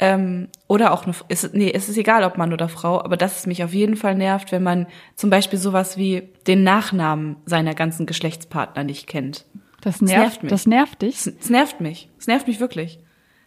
ähm, 0.00 0.48
oder 0.66 0.92
auch 0.92 1.04
eine, 1.04 1.14
ist, 1.28 1.54
nee, 1.54 1.70
es 1.72 1.88
ist 1.88 1.98
egal, 1.98 2.24
ob 2.24 2.38
Mann 2.38 2.52
oder 2.52 2.68
Frau, 2.68 3.00
aber 3.00 3.16
dass 3.16 3.38
es 3.38 3.46
mich 3.46 3.62
auf 3.62 3.74
jeden 3.74 3.96
Fall 3.96 4.14
nervt, 4.14 4.50
wenn 4.50 4.62
man 4.62 4.86
zum 5.14 5.30
Beispiel 5.30 5.58
sowas 5.58 5.96
wie 5.98 6.22
den 6.46 6.62
Nachnamen 6.62 7.36
seiner 7.44 7.74
ganzen 7.74 8.06
Geschlechtspartner 8.06 8.82
nicht 8.82 9.06
kennt. 9.06 9.44
Das 9.82 10.00
nervt 10.00 10.18
nervt, 10.18 10.42
mich. 10.42 10.50
das 10.50 10.66
nervt 10.66 11.02
dich. 11.02 11.26
Es, 11.26 11.50
nervt 11.50 11.80
mich. 11.80 12.08
Es 12.18 12.26
nervt 12.26 12.46
mich 12.46 12.60
wirklich. 12.60 12.98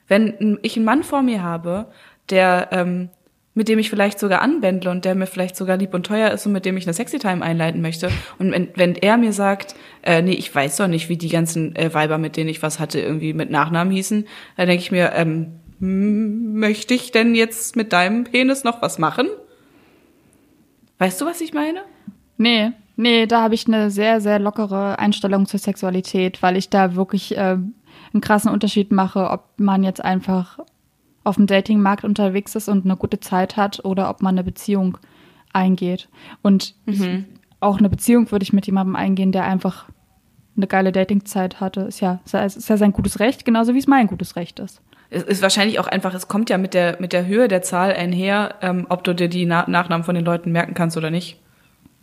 Wenn 0.08 0.60
ich 0.62 0.76
einen 0.76 0.86
Mann 0.86 1.04
vor 1.04 1.24
mir 1.24 1.42
habe, 1.42 1.92
der 2.30 2.70
ähm, 2.72 3.10
mit 3.56 3.70
dem 3.70 3.78
ich 3.78 3.90
vielleicht 3.90 4.20
sogar 4.20 4.42
anbändle 4.42 4.90
und 4.90 5.06
der 5.06 5.16
mir 5.16 5.28
vielleicht 5.28 5.56
sogar 5.56 5.78
lieb 5.78 5.94
und 5.94 6.06
teuer 6.06 6.32
ist 6.32 6.46
und 6.46 6.54
mit 6.54 6.66
dem 6.66 6.76
ich 6.76 6.86
eine 6.86 6.94
Sexy-Time 6.94 7.44
einleiten 7.44 7.82
möchte. 7.82 8.10
Und 8.40 8.52
wenn, 8.52 8.70
wenn 8.76 8.96
er 8.96 9.18
mir 9.18 9.32
sagt, 9.32 9.76
äh, 10.02 10.22
nee, 10.22 10.34
ich 10.34 10.54
weiß 10.54 10.78
doch 10.78 10.88
nicht, 10.88 11.08
wie 11.10 11.18
die 11.18 11.30
ganzen 11.30 11.76
äh, 11.76 11.94
Weiber, 11.94 12.18
mit 12.18 12.36
denen 12.36 12.50
ich 12.50 12.64
was 12.64 12.80
hatte, 12.80 13.00
irgendwie 13.00 13.34
mit 13.34 13.52
Nachnamen 13.52 13.94
hießen, 13.94 14.28
dann 14.58 14.68
denke 14.68 14.84
ich 14.84 14.92
mir, 14.92 15.12
ähm, 15.14 15.30
hm, 15.30 15.60
möchte 15.84 16.94
ich 16.94 17.12
denn 17.12 17.36
jetzt 17.36 17.76
mit 17.76 17.92
deinem 17.92 18.24
Penis 18.24 18.64
noch 18.64 18.82
was 18.82 19.00
machen? 19.00 19.28
Weißt 20.98 21.20
du, 21.20 21.26
was 21.26 21.42
ich 21.42 21.54
meine? 21.54 21.82
Nee, 22.38 22.72
nee, 22.96 23.26
da 23.26 23.42
habe 23.42 23.56
ich 23.56 23.68
eine 23.68 23.92
sehr, 23.92 24.22
sehr 24.22 24.40
lockere 24.40 24.98
Einstellung 24.98 25.46
zur 25.46 25.60
Sexualität, 25.60 26.42
weil 26.42 26.56
ich 26.56 26.70
da 26.70 26.96
wirklich 26.96 27.36
äh, 27.36 27.58
einen 28.14 28.22
krassen 28.22 28.50
Unterschied 28.50 28.94
mache, 28.94 29.30
ob 29.30 29.44
man 29.58 29.84
jetzt 29.84 30.04
einfach 30.04 30.60
auf 31.26 31.36
dem 31.36 31.48
Datingmarkt 31.48 32.06
unterwegs 32.06 32.56
ist 32.56 32.70
und 32.70 32.86
eine 32.86 32.96
gute 32.96 33.20
Zeit 33.20 33.58
hat 33.58 33.84
oder 33.84 34.10
ob 34.10 34.22
man 34.22 34.36
eine 34.36 34.44
Beziehung 34.46 34.98
eingeht. 35.52 36.08
Und 36.42 36.76
ich, 36.86 37.02
auch 37.60 37.78
eine 37.78 37.90
Beziehung 37.90 38.32
würde 38.32 38.44
ich 38.44 38.54
mit 38.54 38.66
jemandem 38.66 38.96
eingehen, 38.96 39.34
der 39.34 39.44
einfach 39.44 39.90
eine 40.56 40.68
geile 40.68 40.94
Datingzeit 40.94 41.60
hatte. 41.60 41.82
Ist 41.82 42.00
ja, 42.00 42.22
ist 42.26 42.70
ja 42.70 42.78
sein 42.78 42.94
gutes 42.94 43.20
Recht, 43.20 43.44
genauso 43.44 43.74
wie 43.74 43.80
es 43.80 43.88
mein 43.88 44.08
gutes 44.08 44.38
Recht 44.38 44.60
ist. 44.60 44.82
Es 45.14 45.24
ist 45.24 45.42
wahrscheinlich 45.42 45.80
auch 45.80 45.88
einfach, 45.88 46.14
es 46.14 46.28
kommt 46.28 46.50
ja 46.50 46.58
mit 46.58 46.74
der, 46.74 46.98
mit 47.00 47.14
der 47.14 47.26
Höhe 47.26 47.48
der 47.48 47.62
Zahl 47.62 47.94
einher, 47.94 48.56
ähm, 48.62 48.88
ob 48.90 49.04
du 49.04 49.14
dir 49.14 49.30
die 49.30 49.46
Na 49.46 49.66
Nachnamen 49.68 50.04
von 50.04 50.16
den 50.16 50.26
Leuten 50.26 50.52
merken 50.52 50.74
kannst 50.74 50.98
oder 50.98 51.12
nicht. 51.12 51.40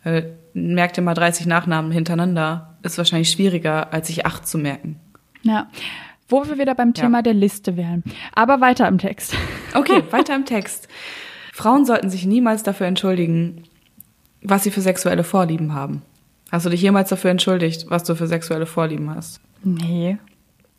Äh, 0.05 0.23
merk 0.55 0.95
dir 0.95 1.03
mal 1.03 1.15
30 1.15 1.47
Nachnamen 1.47 1.91
hintereinander. 1.91 2.77
Ist 2.83 2.99
wahrscheinlich 2.99 3.31
schwieriger, 3.31 3.93
als 3.93 4.07
sich 4.07 4.27
acht 4.27 4.47
zu 4.47 4.59
merken. 4.59 4.99
Ja. 5.43 5.69
Wo 6.29 6.47
wir 6.47 6.59
wieder 6.59 6.75
beim 6.75 6.95
Thema 6.95 7.19
ja. 7.19 7.23
der 7.23 7.35
Liste 7.35 7.77
wären. 7.77 8.05
Aber 8.35 8.61
weiter 8.61 8.87
im 8.87 8.99
Text. 8.99 9.35
Okay, 9.75 10.03
weiter 10.11 10.35
im 10.35 10.45
Text. 10.45 10.89
Frauen 11.53 11.85
sollten 11.85 12.09
sich 12.09 12.25
niemals 12.25 12.63
dafür 12.63 12.87
entschuldigen, 12.87 13.65
was 14.41 14.63
sie 14.63 14.71
für 14.71 14.81
sexuelle 14.81 15.25
Vorlieben 15.25 15.75
haben. 15.75 16.03
Hast 16.51 16.67
du 16.67 16.71
dich 16.71 16.83
jemals 16.83 17.11
dafür 17.11 17.31
entschuldigt, 17.31 17.87
was 17.91 18.05
du 18.05 18.15
für 18.15 18.27
sexuelle 18.27 18.67
Vorlieben 18.67 19.15
hast? 19.15 19.41
Nee. 19.63 20.19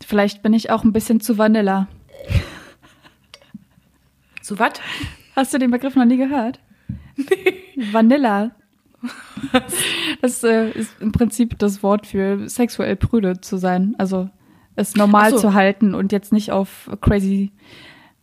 Vielleicht 0.05 0.41
bin 0.41 0.53
ich 0.53 0.71
auch 0.71 0.83
ein 0.83 0.93
bisschen 0.93 1.21
zu 1.21 1.37
Vanilla. 1.37 1.87
Zu 4.41 4.59
was? 4.59 4.73
Hast 5.35 5.53
du 5.53 5.57
den 5.57 5.71
Begriff 5.71 5.95
noch 5.95 6.05
nie 6.05 6.17
gehört? 6.17 6.59
Vanilla. 7.91 8.51
Das 10.21 10.43
äh, 10.43 10.69
ist 10.71 11.01
im 11.01 11.11
Prinzip 11.11 11.57
das 11.57 11.81
Wort 11.81 12.05
für 12.05 12.47
sexuell 12.47 12.95
prüde 12.95 13.41
zu 13.41 13.57
sein. 13.57 13.95
Also 13.97 14.29
es 14.75 14.95
normal 14.95 15.31
so. 15.31 15.39
zu 15.39 15.53
halten 15.53 15.95
und 15.95 16.11
jetzt 16.11 16.31
nicht 16.31 16.51
auf 16.51 16.89
crazy, 17.01 17.51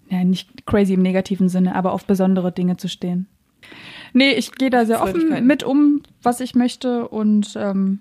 ja, 0.09 0.23
nicht 0.25 0.67
crazy 0.67 0.95
im 0.95 1.03
negativen 1.03 1.49
Sinne, 1.49 1.75
aber 1.75 1.93
auf 1.93 2.05
besondere 2.05 2.53
Dinge 2.53 2.77
zu 2.77 2.89
stehen. 2.89 3.27
Nee, 4.13 4.33
ich 4.33 4.53
gehe 4.53 4.71
da 4.71 4.87
sehr 4.87 5.03
offen 5.03 5.47
mit 5.47 5.65
um, 5.65 6.03
was 6.23 6.41
ich 6.41 6.55
möchte 6.55 7.09
und 7.09 7.55
ähm, 7.57 8.01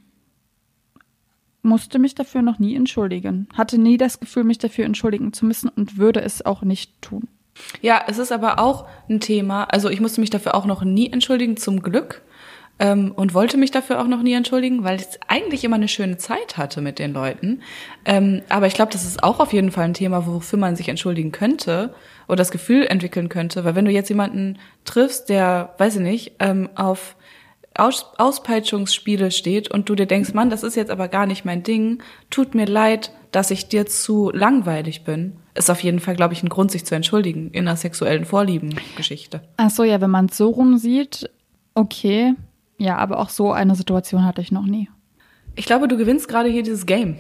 musste 1.68 2.00
mich 2.00 2.16
dafür 2.16 2.42
noch 2.42 2.60
nie 2.60 2.76
entschuldigen. 2.76 3.48
Hatte 3.54 3.78
nie 3.78 3.98
das 3.98 4.20
Gefühl, 4.20 4.44
mich 4.44 4.58
dafür 4.58 4.86
entschuldigen 4.86 5.34
zu 5.34 5.46
müssen 5.46 5.70
und 5.70 5.98
würde 5.98 6.22
es 6.22 6.46
auch 6.46 6.64
nicht 6.64 7.02
tun. 7.02 7.28
Ja, 7.82 8.04
es 8.08 8.18
ist 8.18 8.32
aber 8.32 8.60
auch 8.60 8.88
ein 9.10 9.20
Thema. 9.20 9.66
Also 9.66 9.90
ich 9.90 10.00
musste 10.00 10.22
mich 10.22 10.30
dafür 10.30 10.56
auch 10.56 10.66
noch 10.66 10.84
nie 10.84 11.12
entschuldigen, 11.12 11.58
zum 11.58 11.82
Glück 11.82 12.22
ähm, 12.80 13.12
und 13.16 13.34
wollte 13.34 13.58
mich 13.58 13.72
dafür 13.72 14.00
auch 14.02 14.08
noch 14.08 14.22
nie 14.22 14.34
entschuldigen, 14.34 14.84
weil 14.84 15.00
ich 15.00 15.08
eigentlich 15.28 15.64
immer 15.64 15.76
eine 15.76 15.88
schöne 15.88 16.18
Zeit 16.18 16.58
hatte 16.58 16.82
mit 16.82 17.00
den 17.00 17.14
Leuten. 17.14 17.62
Ähm, 18.06 18.42
aber 18.50 18.68
ich 18.68 18.74
glaube, 18.74 18.92
das 18.92 19.06
ist 19.06 19.24
auch 19.24 19.40
auf 19.40 19.54
jeden 19.54 19.72
Fall 19.72 19.86
ein 19.86 19.94
Thema, 19.94 20.28
wofür 20.28 20.60
man 20.60 20.76
sich 20.76 20.90
entschuldigen 20.90 21.32
könnte 21.32 21.94
oder 22.28 22.38
das 22.38 22.52
Gefühl 22.52 22.86
entwickeln 22.86 23.30
könnte. 23.30 23.66
Weil 23.66 23.76
wenn 23.76 23.86
du 23.86 23.92
jetzt 23.92 24.10
jemanden 24.10 24.60
triffst, 24.86 25.30
der, 25.30 25.74
weiß 25.78 25.96
ich 25.96 26.02
nicht, 26.02 26.34
ähm, 26.40 26.70
auf 26.76 27.16
Aus 27.78 28.06
Auspeitschungsspiele 28.18 29.32
steht 29.32 29.70
und 29.72 29.90
du 29.90 29.96
dir 29.96 30.06
denkst, 30.06 30.34
Mann, 30.34 30.50
das 30.50 30.64
ist 30.64 30.76
jetzt 30.76 30.92
aber 30.92 31.08
gar 31.08 31.26
nicht 31.26 31.46
mein 31.46 31.64
Ding, 31.64 32.02
tut 32.30 32.56
mir 32.56 32.66
leid, 32.66 33.12
dass 33.32 33.52
ich 33.52 33.68
dir 33.68 33.86
zu 33.86 34.32
langweilig 34.34 35.04
bin, 35.04 35.38
ist 35.54 35.70
auf 35.70 35.84
jeden 35.84 36.00
Fall, 36.00 36.16
glaube 36.16 36.34
ich, 36.34 36.44
ein 36.44 36.50
Grund, 36.50 36.72
sich 36.72 36.86
zu 36.86 36.96
entschuldigen 36.96 37.52
in 37.52 37.68
einer 37.68 37.78
sexuellen 37.78 38.26
Vorlieben-Geschichte. 38.26 39.42
Ach 39.58 39.70
so, 39.70 39.84
ja, 39.84 40.02
wenn 40.02 40.10
man 40.10 40.26
es 40.28 40.38
so 40.38 40.50
rum 40.50 40.78
sieht, 40.78 41.30
okay, 41.74 42.34
ja, 42.78 42.98
aber 42.98 43.20
auch 43.20 43.30
so 43.30 43.52
eine 43.52 43.76
Situation 43.76 44.26
hatte 44.26 44.42
ich 44.42 44.52
noch 44.52 44.66
nie. 44.66 44.90
Ich 45.56 45.66
glaube, 45.66 45.88
du 45.88 45.98
gewinnst 45.98 46.28
gerade 46.28 46.50
hier 46.50 46.64
dieses 46.64 46.86
Game. 46.86 47.18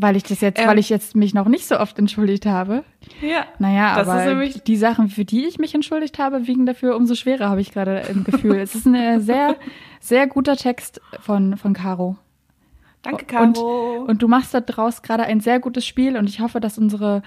Weil 0.00 0.16
ich 0.16 0.22
das 0.22 0.40
jetzt, 0.40 0.60
ähm, 0.60 0.68
weil 0.68 0.78
ich 0.78 0.88
jetzt 0.90 1.16
mich 1.16 1.34
noch 1.34 1.48
nicht 1.48 1.66
so 1.66 1.78
oft 1.78 1.98
entschuldigt 1.98 2.46
habe. 2.46 2.84
Ja. 3.20 3.46
Naja, 3.58 3.94
aber 3.94 4.46
die 4.46 4.76
Sachen, 4.76 5.08
für 5.08 5.24
die 5.24 5.46
ich 5.46 5.58
mich 5.58 5.74
entschuldigt 5.74 6.18
habe, 6.18 6.46
wiegen 6.46 6.66
dafür 6.66 6.96
umso 6.96 7.14
schwerer, 7.14 7.48
habe 7.48 7.60
ich 7.60 7.72
gerade 7.72 8.02
im 8.08 8.22
Gefühl. 8.24 8.58
es 8.58 8.74
ist 8.74 8.86
ein 8.86 9.20
sehr, 9.20 9.56
sehr 10.00 10.26
guter 10.28 10.56
Text 10.56 11.00
von, 11.20 11.56
von 11.56 11.72
Caro. 11.72 12.16
Danke, 13.02 13.24
Caro. 13.24 14.00
Und, 14.00 14.08
und 14.08 14.22
du 14.22 14.28
machst 14.28 14.54
daraus 14.54 15.02
gerade 15.02 15.24
ein 15.24 15.40
sehr 15.40 15.58
gutes 15.58 15.86
Spiel 15.86 16.16
und 16.16 16.28
ich 16.28 16.40
hoffe, 16.40 16.60
dass 16.60 16.78
unsere 16.78 17.22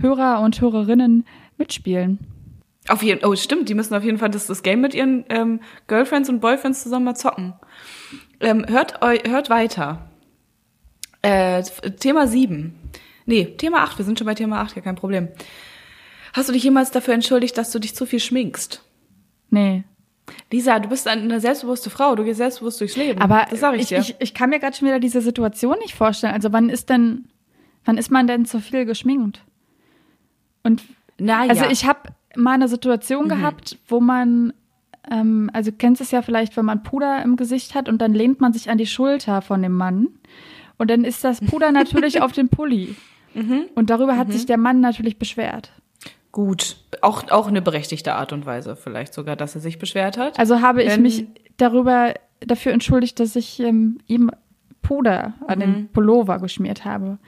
Hörer 0.00 0.40
und 0.40 0.60
Hörerinnen 0.60 1.26
mitspielen. 1.58 2.18
Auf 2.88 3.02
jeden 3.02 3.24
oh 3.24 3.34
stimmt, 3.36 3.68
die 3.68 3.74
müssen 3.74 3.94
auf 3.94 4.02
jeden 4.02 4.18
Fall 4.18 4.30
das, 4.30 4.46
das 4.46 4.62
Game 4.62 4.80
mit 4.80 4.94
ihren 4.94 5.24
ähm, 5.28 5.60
Girlfriends 5.86 6.28
und 6.28 6.40
Boyfriends 6.40 6.82
zusammen 6.82 7.04
mal 7.04 7.14
zocken. 7.14 7.54
Ähm, 8.40 8.66
hört, 8.68 9.00
hört 9.00 9.50
weiter. 9.50 10.11
Äh, 11.22 11.62
Thema 11.98 12.26
7. 12.26 12.74
Nee, 13.26 13.44
Thema 13.56 13.84
8, 13.84 13.98
wir 13.98 14.04
sind 14.04 14.18
schon 14.18 14.26
bei 14.26 14.34
Thema 14.34 14.60
8, 14.60 14.76
ja 14.76 14.82
kein 14.82 14.96
Problem. 14.96 15.28
Hast 16.32 16.48
du 16.48 16.52
dich 16.52 16.64
jemals 16.64 16.90
dafür 16.90 17.14
entschuldigt, 17.14 17.56
dass 17.56 17.70
du 17.70 17.78
dich 17.78 17.94
zu 17.94 18.06
viel 18.06 18.20
schminkst? 18.20 18.82
Nee. 19.50 19.84
Lisa, 20.50 20.78
du 20.78 20.88
bist 20.88 21.06
eine 21.06 21.40
selbstbewusste 21.40 21.90
Frau, 21.90 22.14
du 22.14 22.24
gehst 22.24 22.38
selbstbewusst 22.38 22.80
durchs 22.80 22.96
Leben. 22.96 23.20
Aber 23.20 23.46
das 23.50 23.60
sag 23.60 23.74
ich, 23.74 23.82
ich 23.82 23.88
dir. 23.88 23.98
Ich, 23.98 24.16
ich 24.18 24.34
kann 24.34 24.50
mir 24.50 24.58
gerade 24.58 24.76
schon 24.76 24.88
wieder 24.88 25.00
diese 25.00 25.20
Situation 25.20 25.78
nicht 25.78 25.94
vorstellen. 25.94 26.32
Also 26.34 26.52
wann 26.52 26.68
ist 26.68 26.90
denn, 26.90 27.28
wann 27.84 27.98
ist 27.98 28.10
man 28.10 28.26
denn 28.26 28.44
zu 28.44 28.60
viel 28.60 28.84
geschminkt? 28.84 29.42
Und 30.62 30.82
naja. 31.18 31.50
also 31.50 31.66
ich 31.66 31.84
habe 31.84 32.00
mal 32.36 32.54
eine 32.54 32.68
Situation 32.68 33.24
mhm. 33.24 33.28
gehabt, 33.28 33.78
wo 33.88 34.00
man, 34.00 34.52
ähm, 35.10 35.50
also 35.52 35.70
kennst 35.72 36.00
es 36.00 36.10
ja 36.10 36.22
vielleicht, 36.22 36.56
wenn 36.56 36.64
man 36.64 36.82
Puder 36.82 37.22
im 37.22 37.36
Gesicht 37.36 37.74
hat 37.74 37.88
und 37.88 38.00
dann 38.00 38.14
lehnt 38.14 38.40
man 38.40 38.52
sich 38.52 38.70
an 38.70 38.78
die 38.78 38.86
Schulter 38.86 39.42
von 39.42 39.62
dem 39.62 39.74
Mann 39.74 40.08
und 40.78 40.90
dann 40.90 41.04
ist 41.04 41.24
das 41.24 41.40
Puder 41.40 41.72
natürlich 41.72 42.20
auf 42.22 42.32
dem 42.32 42.48
Pulli. 42.48 42.96
Mhm. 43.34 43.66
Und 43.74 43.90
darüber 43.90 44.16
hat 44.16 44.28
mhm. 44.28 44.32
sich 44.32 44.46
der 44.46 44.58
Mann 44.58 44.80
natürlich 44.80 45.18
beschwert. 45.18 45.72
Gut, 46.32 46.76
auch, 47.02 47.30
auch 47.30 47.46
eine 47.46 47.60
berechtigte 47.60 48.14
Art 48.14 48.32
und 48.32 48.46
Weise 48.46 48.74
vielleicht 48.74 49.12
sogar, 49.12 49.36
dass 49.36 49.54
er 49.54 49.60
sich 49.60 49.78
beschwert 49.78 50.16
hat. 50.16 50.38
Also 50.38 50.62
habe 50.62 50.82
ich 50.82 50.98
mich 50.98 51.26
darüber 51.58 52.14
dafür 52.40 52.72
entschuldigt, 52.72 53.20
dass 53.20 53.36
ich 53.36 53.60
ähm, 53.60 53.98
ihm 54.06 54.30
Puder 54.80 55.34
an 55.46 55.60
den 55.60 55.70
mhm. 55.70 55.88
Pullover 55.88 56.38
geschmiert 56.38 56.84
habe. 56.84 57.18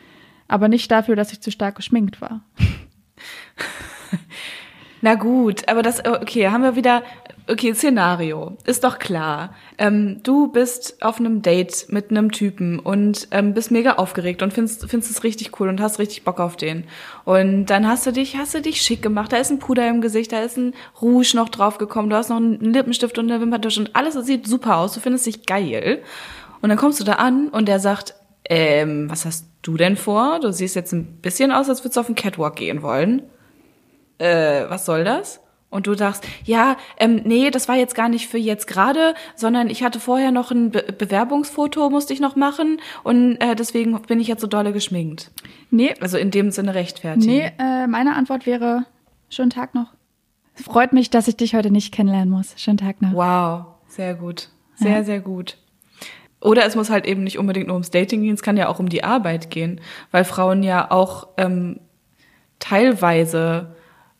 Aber 0.48 0.68
nicht 0.68 0.90
dafür, 0.90 1.16
dass 1.16 1.32
ich 1.32 1.40
zu 1.40 1.50
stark 1.50 1.76
geschminkt 1.76 2.20
war. 2.20 2.42
Na 5.00 5.16
gut, 5.16 5.68
aber 5.68 5.82
das, 5.82 6.04
okay, 6.04 6.48
haben 6.48 6.62
wir 6.62 6.76
wieder, 6.76 7.02
okay, 7.48 7.74
Szenario, 7.74 8.56
ist 8.64 8.84
doch 8.84 8.98
klar. 8.98 9.54
Ähm, 9.78 10.20
du 10.22 10.48
bist 10.48 11.02
auf 11.02 11.18
einem 11.18 11.42
Date 11.42 11.86
mit 11.88 12.10
einem 12.10 12.32
Typen 12.32 12.78
und 12.78 13.28
ähm, 13.30 13.54
bist 13.54 13.70
mega 13.70 13.94
aufgeregt 13.94 14.42
und 14.42 14.52
findest, 14.52 14.88
findest 14.88 15.10
es 15.10 15.24
richtig 15.24 15.58
cool 15.60 15.68
und 15.68 15.80
hast 15.80 15.98
richtig 15.98 16.24
Bock 16.24 16.40
auf 16.40 16.56
den. 16.56 16.84
Und 17.24 17.66
dann 17.66 17.86
hast 17.88 18.06
du 18.06 18.12
dich, 18.12 18.36
hast 18.36 18.54
du 18.54 18.60
dich 18.60 18.80
schick 18.82 19.02
gemacht, 19.02 19.32
da 19.32 19.36
ist 19.36 19.50
ein 19.50 19.58
Puder 19.58 19.88
im 19.88 20.00
Gesicht, 20.00 20.32
da 20.32 20.40
ist 20.40 20.56
ein 20.56 20.74
Rouge 21.00 21.32
noch 21.34 21.48
draufgekommen, 21.48 22.10
du 22.10 22.16
hast 22.16 22.30
noch 22.30 22.36
einen 22.36 22.60
Lippenstift 22.60 23.18
und 23.18 23.30
eine 23.30 23.40
Wimperntusche 23.40 23.80
und 23.80 23.96
alles 23.96 24.14
sieht 24.26 24.46
super 24.46 24.78
aus, 24.78 24.94
du 24.94 25.00
findest 25.00 25.26
dich 25.26 25.46
geil. 25.46 26.02
Und 26.62 26.68
dann 26.68 26.78
kommst 26.78 27.00
du 27.00 27.04
da 27.04 27.14
an 27.14 27.48
und 27.48 27.68
der 27.68 27.80
sagt, 27.80 28.14
ähm, 28.46 29.10
was 29.10 29.24
hast 29.24 29.46
du 29.62 29.76
denn 29.76 29.96
vor? 29.96 30.40
Du 30.40 30.52
siehst 30.52 30.76
jetzt 30.76 30.92
ein 30.92 31.20
bisschen 31.20 31.52
aus, 31.52 31.68
als 31.68 31.80
würdest 31.80 31.96
du 31.96 32.00
auf 32.00 32.06
den 32.06 32.14
Catwalk 32.14 32.56
gehen 32.56 32.82
wollen 32.82 33.22
äh, 34.18 34.68
was 34.68 34.86
soll 34.86 35.04
das? 35.04 35.40
Und 35.74 35.88
du 35.88 35.94
sagst, 35.94 36.24
ja, 36.44 36.76
ähm, 36.98 37.22
nee, 37.24 37.50
das 37.50 37.66
war 37.66 37.74
jetzt 37.74 37.96
gar 37.96 38.08
nicht 38.08 38.28
für 38.28 38.38
jetzt 38.38 38.68
gerade, 38.68 39.14
sondern 39.34 39.68
ich 39.68 39.82
hatte 39.82 39.98
vorher 39.98 40.30
noch 40.30 40.52
ein 40.52 40.70
Be 40.70 40.84
Bewerbungsfoto, 40.96 41.90
musste 41.90 42.12
ich 42.12 42.20
noch 42.20 42.36
machen 42.36 42.80
und 43.02 43.38
äh, 43.40 43.56
deswegen 43.56 44.00
bin 44.02 44.20
ich 44.20 44.28
jetzt 44.28 44.40
so 44.40 44.46
dolle 44.46 44.72
geschminkt. 44.72 45.32
Nee. 45.72 45.92
Also 46.00 46.16
in 46.16 46.30
dem 46.30 46.52
Sinne 46.52 46.76
rechtfertigen. 46.76 47.26
Nee, 47.26 47.50
äh, 47.58 47.88
meine 47.88 48.14
Antwort 48.14 48.46
wäre, 48.46 48.86
schönen 49.28 49.50
Tag 49.50 49.74
noch. 49.74 49.88
Freut 50.54 50.92
mich, 50.92 51.10
dass 51.10 51.26
ich 51.26 51.36
dich 51.36 51.56
heute 51.56 51.72
nicht 51.72 51.92
kennenlernen 51.92 52.30
muss. 52.30 52.54
Schönen 52.56 52.78
Tag 52.78 53.02
noch. 53.02 53.12
Wow, 53.12 53.64
sehr 53.88 54.14
gut. 54.14 54.50
Sehr, 54.76 54.98
ja. 54.98 55.02
sehr 55.02 55.18
gut. 55.18 55.58
Oder 56.40 56.66
es 56.66 56.76
muss 56.76 56.88
halt 56.88 57.04
eben 57.04 57.24
nicht 57.24 57.40
unbedingt 57.40 57.66
nur 57.66 57.74
ums 57.74 57.90
Dating 57.90 58.22
gehen, 58.22 58.34
es 58.34 58.42
kann 58.42 58.56
ja 58.56 58.68
auch 58.68 58.78
um 58.78 58.88
die 58.88 59.02
Arbeit 59.02 59.50
gehen, 59.50 59.80
weil 60.12 60.22
Frauen 60.22 60.62
ja 60.62 60.92
auch 60.92 61.26
ähm, 61.36 61.80
teilweise 62.60 63.74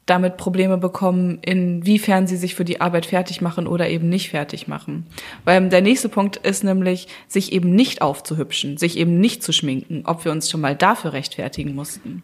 damit 0.07 0.36
Probleme 0.36 0.76
bekommen, 0.76 1.38
inwiefern 1.40 2.26
sie 2.26 2.36
sich 2.36 2.55
für 2.55 2.64
die 2.64 2.80
Arbeit 2.80 3.07
fertig 3.07 3.40
machen 3.40 3.66
oder 3.66 3.88
eben 3.88 4.09
nicht 4.09 4.30
fertig 4.30 4.68
machen. 4.68 5.07
Weil 5.44 5.68
der 5.68 5.80
nächste 5.80 6.09
Punkt 6.09 6.36
ist 6.36 6.62
nämlich, 6.62 7.09
sich 7.26 7.52
eben 7.52 7.74
nicht 7.74 8.02
aufzuhübschen, 8.02 8.76
sich 8.76 8.98
eben 8.98 9.18
nicht 9.18 9.42
zu 9.42 9.52
schminken, 9.52 10.02
ob 10.05 10.24
wir 10.24 10.32
uns 10.32 10.50
schon 10.50 10.61
mal 10.61 10.76
dafür 10.76 11.14
rechtfertigen 11.14 11.74
mussten. 11.74 12.22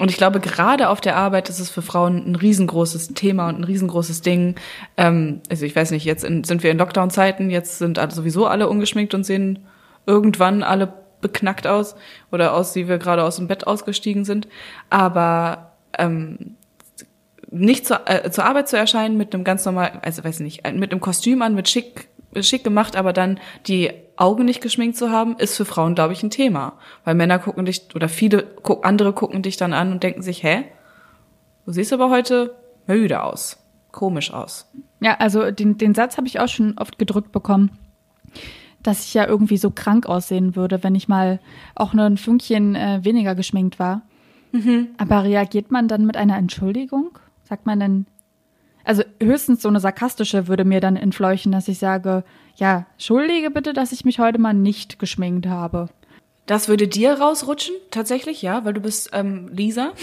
Und 0.00 0.10
ich 0.10 0.16
glaube, 0.16 0.40
gerade 0.40 0.88
auf 0.88 1.00
der 1.00 1.16
Arbeit 1.16 1.50
ist 1.50 1.58
es 1.58 1.68
für 1.68 1.82
Frauen 1.82 2.24
ein 2.26 2.34
riesengroßes 2.34 3.08
Thema 3.08 3.48
und 3.48 3.56
ein 3.56 3.64
riesengroßes 3.64 4.22
Ding. 4.22 4.54
Ähm, 4.96 5.42
also 5.50 5.66
ich 5.66 5.76
weiß 5.76 5.90
nicht, 5.90 6.04
jetzt 6.04 6.24
in, 6.24 6.42
sind 6.42 6.62
wir 6.62 6.70
in 6.70 6.78
Lockdown-Zeiten, 6.78 7.50
jetzt 7.50 7.78
sind 7.78 7.98
also 7.98 8.16
sowieso 8.16 8.46
alle 8.46 8.68
ungeschminkt 8.68 9.14
und 9.14 9.24
sehen 9.24 9.66
irgendwann 10.06 10.62
alle 10.62 10.94
beknackt 11.20 11.66
aus 11.66 11.96
oder 12.32 12.54
aus, 12.54 12.74
wie 12.76 12.88
wir 12.88 12.98
gerade 12.98 13.24
aus 13.24 13.36
dem 13.36 13.46
Bett 13.46 13.66
ausgestiegen 13.66 14.24
sind. 14.24 14.48
Aber 14.88 15.69
ähm, 15.98 16.56
nicht 17.50 17.86
zur, 17.86 18.08
äh, 18.08 18.30
zur 18.30 18.44
Arbeit 18.44 18.68
zu 18.68 18.76
erscheinen 18.76 19.16
mit 19.16 19.34
einem 19.34 19.44
ganz 19.44 19.64
normal, 19.64 20.00
also 20.02 20.22
weiß 20.22 20.40
nicht, 20.40 20.64
mit 20.72 20.92
einem 20.92 21.00
Kostüm 21.00 21.42
an, 21.42 21.54
mit 21.54 21.68
schick, 21.68 22.08
schick 22.40 22.62
gemacht, 22.62 22.96
aber 22.96 23.12
dann 23.12 23.40
die 23.66 23.90
Augen 24.16 24.44
nicht 24.44 24.60
geschminkt 24.60 24.96
zu 24.96 25.10
haben, 25.10 25.36
ist 25.38 25.56
für 25.56 25.64
Frauen, 25.64 25.94
glaube 25.94 26.12
ich, 26.12 26.22
ein 26.22 26.30
Thema. 26.30 26.74
Weil 27.04 27.14
Männer 27.14 27.38
gucken 27.38 27.64
dich, 27.64 27.88
oder 27.94 28.08
viele 28.08 28.46
andere 28.82 29.12
gucken 29.12 29.42
dich 29.42 29.56
dann 29.56 29.72
an 29.72 29.92
und 29.92 30.02
denken 30.02 30.22
sich, 30.22 30.42
hä? 30.42 30.64
Du 31.66 31.72
siehst 31.72 31.92
aber 31.92 32.10
heute 32.10 32.54
müde 32.86 33.22
aus. 33.22 33.58
Komisch 33.90 34.32
aus. 34.32 34.70
Ja, 35.00 35.16
also 35.18 35.50
den, 35.50 35.78
den 35.78 35.94
Satz 35.94 36.16
habe 36.16 36.26
ich 36.26 36.38
auch 36.38 36.48
schon 36.48 36.78
oft 36.78 36.98
gedrückt 36.98 37.32
bekommen. 37.32 37.78
dass 38.82 39.04
ich 39.04 39.14
ja 39.14 39.26
irgendwie 39.26 39.58
so 39.58 39.70
krank 39.70 40.06
aussehen 40.06 40.56
würde, 40.56 40.82
wenn 40.82 40.94
ich 40.94 41.08
mal 41.08 41.38
auch 41.74 41.92
nur 41.92 42.06
ein 42.06 42.16
Fünkchen 42.16 42.74
äh, 42.74 43.00
weniger 43.02 43.34
geschminkt 43.34 43.78
war. 43.78 44.02
Mhm. 44.52 44.88
Aber 44.98 45.24
reagiert 45.24 45.70
man 45.70 45.88
dann 45.88 46.06
mit 46.06 46.16
einer 46.16 46.36
Entschuldigung? 46.36 47.18
Sagt 47.44 47.66
man 47.66 47.80
dann, 47.80 48.06
also 48.84 49.02
höchstens 49.22 49.62
so 49.62 49.68
eine 49.68 49.80
sarkastische 49.80 50.48
würde 50.48 50.64
mir 50.64 50.80
dann 50.80 50.96
entfleuchen, 50.96 51.52
dass 51.52 51.68
ich 51.68 51.78
sage, 51.78 52.24
ja, 52.56 52.86
schuldige 52.98 53.50
bitte, 53.50 53.72
dass 53.72 53.92
ich 53.92 54.04
mich 54.04 54.18
heute 54.18 54.38
mal 54.38 54.54
nicht 54.54 54.98
geschminkt 54.98 55.46
habe. 55.46 55.88
Das 56.46 56.68
würde 56.68 56.88
dir 56.88 57.12
rausrutschen, 57.12 57.74
tatsächlich, 57.90 58.42
ja, 58.42 58.64
weil 58.64 58.72
du 58.72 58.80
bist 58.80 59.10
ähm, 59.12 59.48
Lisa. 59.52 59.92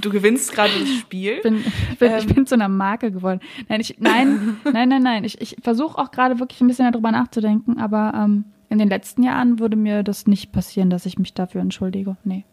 Du 0.00 0.10
gewinnst 0.10 0.52
gerade 0.52 0.70
das 0.78 0.90
Spiel. 0.90 1.40
Bin, 1.40 1.64
bin, 1.98 2.12
ähm. 2.12 2.18
Ich 2.18 2.26
bin 2.26 2.46
zu 2.46 2.56
einer 2.56 2.68
Marke 2.68 3.10
geworden. 3.10 3.40
Nein, 3.70 3.80
ich, 3.80 3.96
nein, 4.00 4.58
nein, 4.70 4.90
nein, 4.90 5.02
nein. 5.02 5.24
Ich, 5.24 5.40
ich 5.40 5.56
versuche 5.62 5.96
auch 5.96 6.10
gerade 6.10 6.38
wirklich 6.40 6.60
ein 6.60 6.66
bisschen 6.66 6.92
darüber 6.92 7.10
nachzudenken, 7.10 7.78
aber 7.78 8.12
ähm, 8.14 8.44
in 8.68 8.76
den 8.76 8.90
letzten 8.90 9.22
Jahren 9.22 9.60
würde 9.60 9.76
mir 9.76 10.02
das 10.02 10.26
nicht 10.26 10.52
passieren, 10.52 10.90
dass 10.90 11.06
ich 11.06 11.18
mich 11.18 11.32
dafür 11.32 11.62
entschuldige. 11.62 12.18
Nee. 12.22 12.44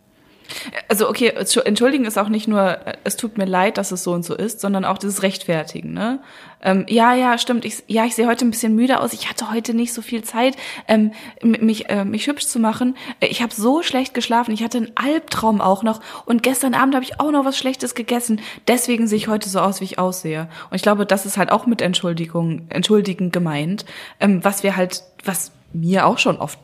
Also 0.88 1.10
okay, 1.10 1.34
entschuldigen 1.66 2.06
ist 2.06 2.18
auch 2.18 2.30
nicht 2.30 2.48
nur, 2.48 2.78
es 3.04 3.16
tut 3.18 3.38
mir 3.38 3.46
leid, 3.46 3.78
dass 3.78 3.92
es 3.92 4.04
so 4.04 4.12
und 4.12 4.24
so 4.24 4.36
ist, 4.36 4.62
sondern 4.62 4.86
auch 4.86 4.98
dieses 4.98 5.24
Rechtfertigen. 5.24 5.94
Ne? 5.94 6.20
Ähm, 6.64 6.86
ja, 6.88 7.14
ja, 7.14 7.38
stimmt. 7.38 7.66
Ich, 7.66 7.84
ja, 7.88 8.06
ich 8.06 8.16
sehe 8.16 8.28
heute 8.28 8.46
ein 8.46 8.52
bisschen 8.52 8.76
müde 8.76 9.00
aus. 9.00 9.14
Ich 9.14 9.30
hatte 9.30 9.52
heute 9.52 9.74
nicht 9.74 9.94
so 9.94 10.02
viel 10.02 10.24
Zeit, 10.24 10.56
ähm, 10.88 11.12
mich, 11.42 11.90
äh, 11.90 12.06
mich 12.06 12.28
hübsch 12.28 12.46
zu 12.46 12.60
machen. 12.60 12.96
Ich 13.20 13.42
habe 13.42 13.54
so 13.54 13.82
schlecht 13.82 14.14
geschlafen. 14.14 14.54
Ich 14.54 14.64
hatte 14.64 14.78
einen 14.78 14.92
Albtraum 14.96 15.62
auch 15.62 15.84
noch. 15.84 16.02
Und 16.26 16.44
gestern 16.44 16.74
Abend 16.74 16.96
habe 16.96 17.04
ich 17.04 17.20
auch 17.20 17.32
noch 17.32 17.46
was 17.46 17.58
Schlechtes 17.58 17.96
gegessen. 17.96 18.42
Deswegen 18.68 19.08
sehe 19.08 19.18
ich 19.18 19.28
heute 19.28 19.50
so 19.50 19.60
aus, 19.60 19.82
wie 19.82 19.86
ich 19.86 20.00
aussehe. 20.00 20.48
Und 20.70 20.76
ich 20.76 20.82
glaube, 20.82 21.06
das 21.06 21.26
ist 21.26 21.38
halt 21.38 21.52
auch 21.52 21.66
mit 21.66 21.82
Entschuldigung, 21.82 22.68
Entschuldigen 22.70 23.32
gemeint, 23.32 23.86
ähm, 24.20 24.44
was 24.44 24.64
wir 24.64 24.76
halt, 24.76 25.04
was 25.26 25.52
mir 25.74 26.06
auch 26.06 26.18
schon 26.18 26.38
oft 26.38 26.60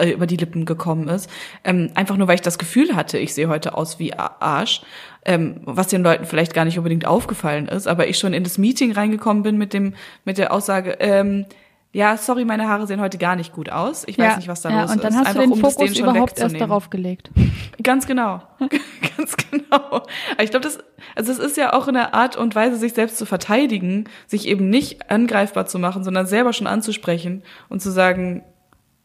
äh, 0.00 0.10
über 0.10 0.26
die 0.26 0.36
Lippen 0.36 0.64
gekommen 0.64 1.08
ist. 1.08 1.30
Ähm, 1.64 1.90
einfach 1.94 2.16
nur, 2.16 2.28
weil 2.28 2.36
ich 2.36 2.42
das 2.42 2.58
Gefühl 2.58 2.96
hatte, 2.96 3.18
ich 3.18 3.34
sehe 3.34 3.48
heute 3.48 3.74
aus 3.74 3.98
wie 3.98 4.14
Arsch. 4.14 4.82
Ähm, 5.26 5.60
was 5.64 5.88
den 5.88 6.02
Leuten 6.02 6.24
vielleicht 6.24 6.54
gar 6.54 6.64
nicht 6.64 6.78
unbedingt 6.78 7.06
aufgefallen 7.06 7.68
ist, 7.68 7.86
aber 7.86 8.08
ich 8.08 8.18
schon 8.18 8.32
in 8.32 8.42
das 8.42 8.56
Meeting 8.56 8.92
reingekommen 8.92 9.42
bin 9.42 9.58
mit 9.58 9.74
dem, 9.74 9.92
mit 10.24 10.38
der 10.38 10.50
Aussage, 10.50 10.96
ähm, 10.98 11.44
ja, 11.92 12.16
sorry, 12.16 12.44
meine 12.44 12.68
Haare 12.68 12.86
sehen 12.86 13.00
heute 13.00 13.18
gar 13.18 13.34
nicht 13.34 13.52
gut 13.52 13.68
aus. 13.68 14.04
Ich 14.06 14.16
weiß 14.16 14.36
nicht, 14.36 14.46
was 14.46 14.62
da 14.62 14.70
ja, 14.70 14.82
los 14.82 14.90
ist. 14.90 14.96
Und 14.96 15.04
dann 15.04 15.14
hast 15.14 15.26
Einfach, 15.26 15.42
du 15.42 15.48
den 15.48 15.52
um 15.52 15.60
Fokus 15.60 15.98
überhaupt 15.98 16.38
erst 16.38 16.60
darauf 16.60 16.88
gelegt. 16.88 17.30
Ganz 17.82 18.06
genau. 18.06 18.42
Ganz 19.16 19.36
genau. 19.36 19.64
Aber 19.72 20.42
ich 20.42 20.50
glaube, 20.50 20.62
das, 20.62 20.78
also 21.16 21.32
es 21.32 21.38
ist 21.40 21.56
ja 21.56 21.72
auch 21.72 21.88
eine 21.88 22.14
Art 22.14 22.36
und 22.36 22.54
Weise, 22.54 22.76
sich 22.76 22.92
selbst 22.92 23.18
zu 23.18 23.26
verteidigen, 23.26 24.04
sich 24.28 24.46
eben 24.46 24.70
nicht 24.70 25.10
angreifbar 25.10 25.66
zu 25.66 25.80
machen, 25.80 26.04
sondern 26.04 26.26
selber 26.26 26.52
schon 26.52 26.68
anzusprechen 26.68 27.42
und 27.68 27.82
zu 27.82 27.90
sagen, 27.90 28.44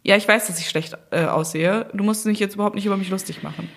ja, 0.05 0.15
ich 0.15 0.27
weiß, 0.27 0.45
dass 0.45 0.59
ich 0.59 0.69
schlecht 0.69 0.95
äh, 1.09 1.25
aussehe. 1.25 1.87
Du 1.93 2.03
musst 2.03 2.25
dich 2.27 2.39
jetzt 2.39 2.53
überhaupt 2.53 2.75
nicht 2.75 2.85
über 2.85 2.95
mich 2.95 3.09
lustig 3.09 3.41
machen. 3.41 3.67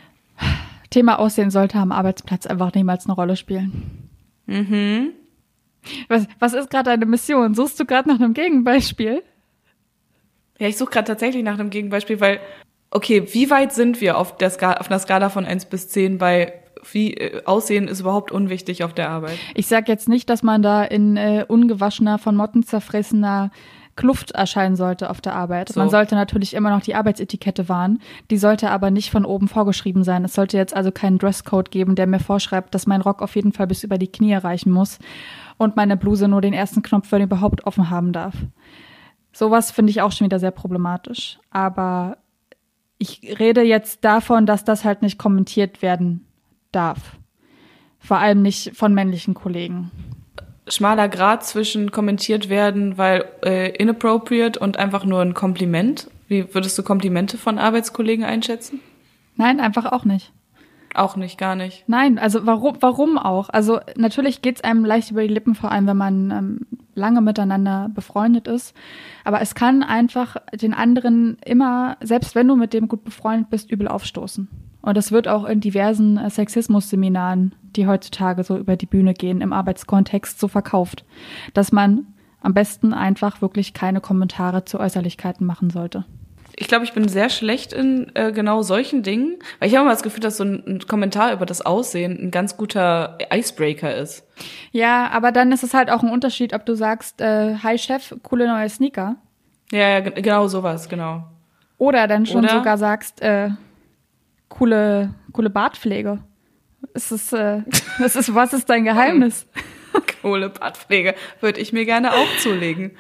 Thema 0.91 1.19
Aussehen 1.19 1.51
sollte 1.51 1.79
am 1.79 1.91
Arbeitsplatz 1.91 2.47
einfach 2.47 2.75
niemals 2.75 3.07
eine 3.07 3.15
Rolle 3.15 3.35
spielen. 3.35 4.11
Mhm. 4.45 5.13
Was, 6.09 6.27
was 6.39 6.53
ist 6.53 6.69
gerade 6.69 6.91
deine 6.91 7.07
Mission? 7.07 7.55
Suchst 7.55 7.81
du 7.81 7.87
gerade 7.87 8.11
nach 8.11 8.17
einem 8.17 8.35
Gegenbeispiel? 8.35 9.23
Ja, 10.59 10.69
ich 10.69 10.77
suche 10.77 10.91
gerade 10.91 11.07
tatsächlich 11.07 11.43
nach 11.43 11.59
einem 11.59 11.71
Gegenbeispiel, 11.71 12.21
weil, 12.21 12.41
okay, 12.91 13.25
wie 13.33 13.49
weit 13.49 13.73
sind 13.73 14.03
wir 14.03 14.19
auf, 14.19 14.37
der 14.37 14.51
Skala, 14.51 14.81
auf 14.81 14.91
einer 14.91 14.99
Skala 14.99 15.31
von 15.31 15.47
1 15.47 15.67
bis 15.67 15.89
10 15.89 16.19
bei 16.19 16.53
wie 16.93 17.15
äh, 17.15 17.43
Aussehen 17.47 17.89
ist 17.89 18.01
überhaupt 18.01 18.33
unwichtig 18.33 18.85
auf 18.85 18.93
der 18.93 19.09
Arbeit? 19.09 19.39
Ich 19.55 19.67
sag 19.67 19.89
jetzt 19.89 20.11
nicht, 20.11 20.29
dass 20.29 20.43
man 20.43 20.61
da 20.61 20.85
in 20.85 21.17
äh, 21.17 21.47
ungewaschener, 21.49 22.19
von 22.19 22.37
Motten 22.37 22.63
zerfressener 22.65 23.51
Kluft 23.99 24.31
erscheinen 24.31 24.77
sollte 24.77 25.11
auf 25.11 25.21
der 25.21 25.35
Arbeit. 25.35 25.71
So. 25.71 25.81
Man 25.81 25.91
sollte 25.91 26.15
natürlich 26.15 26.55
immer 26.55 26.71
noch 26.71 26.83
die 26.83 26.95
Arbeitsetikette 26.95 27.69
wahren. 27.69 27.99
Die 28.31 28.39
sollte 28.39 28.71
aber 28.71 28.93
nicht 28.93 29.11
von 29.11 29.25
oben 29.25 29.49
vorgeschrieben 29.49 30.05
sein. 30.05 30.25
Es 30.25 30.35
sollte 30.35 30.57
jetzt 30.57 30.75
also 30.75 30.93
keinen 30.93 31.19
Dresscode 31.19 31.73
geben, 31.73 31.97
der 31.97 32.07
mir 32.07 32.21
vorschreibt, 32.21 32.73
dass 32.77 32.87
mein 32.87 33.01
Rock 33.01 33.23
auf 33.23 33.35
jeden 33.35 33.53
Fall 33.53 33.67
bis 33.67 33.83
über 33.83 33.99
die 33.99 34.07
Knie 34.07 34.35
reichen 34.35 34.71
muss 34.71 35.01
und 35.57 35.75
meine 35.75 35.97
Bluse 35.97 36.29
nur 36.29 36.41
den 36.41 36.53
ersten 36.53 36.83
Knopf, 36.83 37.11
wenn 37.11 37.23
überhaupt 37.23 37.67
offen 37.67 37.91
haben 37.91 38.13
darf. 38.13 38.35
Sowas 39.33 39.73
finde 39.73 39.91
ich 39.91 40.01
auch 40.01 40.13
schon 40.13 40.27
wieder 40.27 40.39
sehr 40.39 40.53
problematisch. 40.53 41.41
Aber 41.51 42.19
ich 42.99 43.37
rede 43.41 43.63
jetzt 43.63 44.05
davon, 44.05 44.47
dass 44.47 44.63
das 44.63 44.85
halt 44.85 45.03
nicht 45.03 45.19
kommentiert 45.19 45.83
werden 45.83 46.25
darf. 46.71 47.17
Vor 47.99 48.19
allem 48.19 48.43
nicht 48.43 48.77
von 48.77 48.95
männlichen 48.95 49.35
Kollegen 49.35 49.91
schmaler 50.69 51.09
Grad 51.09 51.45
zwischen 51.45 51.91
kommentiert 51.91 52.49
werden, 52.49 52.99
weil 52.99 53.25
äh, 53.45 53.71
inappropriate 53.77 54.59
und 54.59 54.77
einfach 54.79 55.05
nur 55.05 55.21
ein 55.21 55.35
Kompliment. 55.35 56.11
Wie 56.29 56.55
würdest 56.55 56.79
du 56.79 56.83
Komplimente 56.83 57.39
von 57.39 57.59
Arbeitskollegen 57.59 58.25
einschätzen? 58.25 58.81
Nein, 59.37 59.61
einfach 59.61 59.87
auch 59.87 60.05
nicht. 60.05 60.33
Auch 60.95 61.17
nicht, 61.17 61.39
gar 61.39 61.55
nicht. 61.55 61.85
Nein, 61.87 62.19
also 62.19 62.47
warum, 62.47 62.77
warum 62.81 63.19
auch? 63.19 63.51
Also 63.51 63.81
natürlich 63.97 64.43
geht's 64.43 64.63
einem 64.63 64.85
leicht 64.85 65.11
über 65.11 65.23
die 65.23 65.33
Lippen, 65.33 65.55
vor 65.55 65.71
allem 65.71 65.87
wenn 65.87 65.97
man 65.97 66.31
ähm, 66.31 66.61
lange 66.95 67.21
miteinander 67.21 67.91
befreundet 67.95 68.49
ist. 68.49 68.75
Aber 69.25 69.41
es 69.41 69.55
kann 69.55 69.83
einfach 69.83 70.37
den 70.53 70.75
anderen 70.75 71.39
immer, 71.45 71.97
selbst 72.01 72.35
wenn 72.35 72.49
du 72.49 72.57
mit 72.57 72.73
dem 72.73 72.89
gut 72.89 73.05
befreundet 73.05 73.51
bist, 73.51 73.71
übel 73.71 73.87
aufstoßen. 73.87 74.49
Und 74.81 74.97
das 74.97 75.13
wird 75.13 75.29
auch 75.29 75.45
in 75.45 75.61
diversen 75.61 76.19
äh, 76.19 76.31
Sexismus-Seminaren, 76.31 77.55
die 77.77 77.87
heutzutage 77.87 78.45
so 78.45 78.57
über 78.57 78.77
die 78.77 78.87
Bühne 78.87 79.15
gehen, 79.15 79.41
im 79.41 79.53
Arbeitskontext 79.53 80.39
so 80.39 80.49
verkauft, 80.49 81.05
dass 81.55 81.73
man 81.73 82.07
am 82.41 82.55
besten 82.55 82.95
einfach 82.95 83.43
wirklich 83.43 83.75
keine 83.75 84.01
Kommentare 84.01 84.65
zu 84.65 84.79
Äußerlichkeiten 84.79 85.47
machen 85.47 85.71
sollte. 85.71 86.05
Ich 86.61 86.67
glaube, 86.67 86.85
ich 86.85 86.93
bin 86.93 87.07
sehr 87.07 87.29
schlecht 87.29 87.73
in 87.73 88.11
äh, 88.15 88.33
genau 88.33 88.63
solchen 88.63 89.05
Dingen, 89.05 89.37
weil 89.59 89.69
ich 89.69 89.77
habe 89.77 89.85
immer 89.85 89.93
das 89.93 90.03
Gefühl, 90.03 90.21
dass 90.21 90.39
so 90.39 90.45
ein, 90.45 90.65
ein, 90.67 90.79
Kommentar 90.81 91.33
über 91.33 91.47
das 91.47 91.65
Aussehen 91.65 92.19
ein 92.21 92.31
ganz 92.33 92.57
guter 92.57 93.17
Icebreaker 93.33 93.95
ist. 93.95 94.27
Ja, 94.73 95.09
aber 95.11 95.31
dann 95.31 95.53
ist 95.53 95.63
es 95.63 95.73
halt 95.73 95.89
auch 95.89 96.03
ein 96.03 96.11
Unterschied, 96.11 96.55
ob 96.55 96.67
du 96.67 96.75
sagst, 96.75 97.21
äh, 97.21 97.57
hi 97.63 97.79
Chef, 97.79 98.17
coole 98.25 98.49
neue 98.49 98.69
Sneaker. 98.69 99.17
Ja, 99.71 99.89
ja 99.89 100.01
genau 100.01 100.49
sowas, 100.49 100.89
genau. 100.89 101.25
Oder 101.77 102.09
dann 102.09 102.27
schon 102.27 102.45
Oder 102.45 102.55
sogar 102.55 102.77
sagst, 102.77 103.23
äh, 103.23 103.51
coole, 104.49 105.15
coole 105.33 105.51
Bartpflege. 105.51 106.19
Ist 106.95 107.11
es, 107.13 107.33
äh, 107.33 107.63
das 107.99 108.17
ist, 108.17 108.35
was 108.35 108.53
ist 108.53 108.69
dein 108.69 108.85
Geheimnis? 108.85 109.47
coole 110.23 110.51
Bartpflege 110.51 111.15
würde 111.41 111.61
ich 111.61 111.73
mir 111.73 111.85
gerne 111.85 112.13
auch 112.13 112.37
zulegen. 112.41 112.93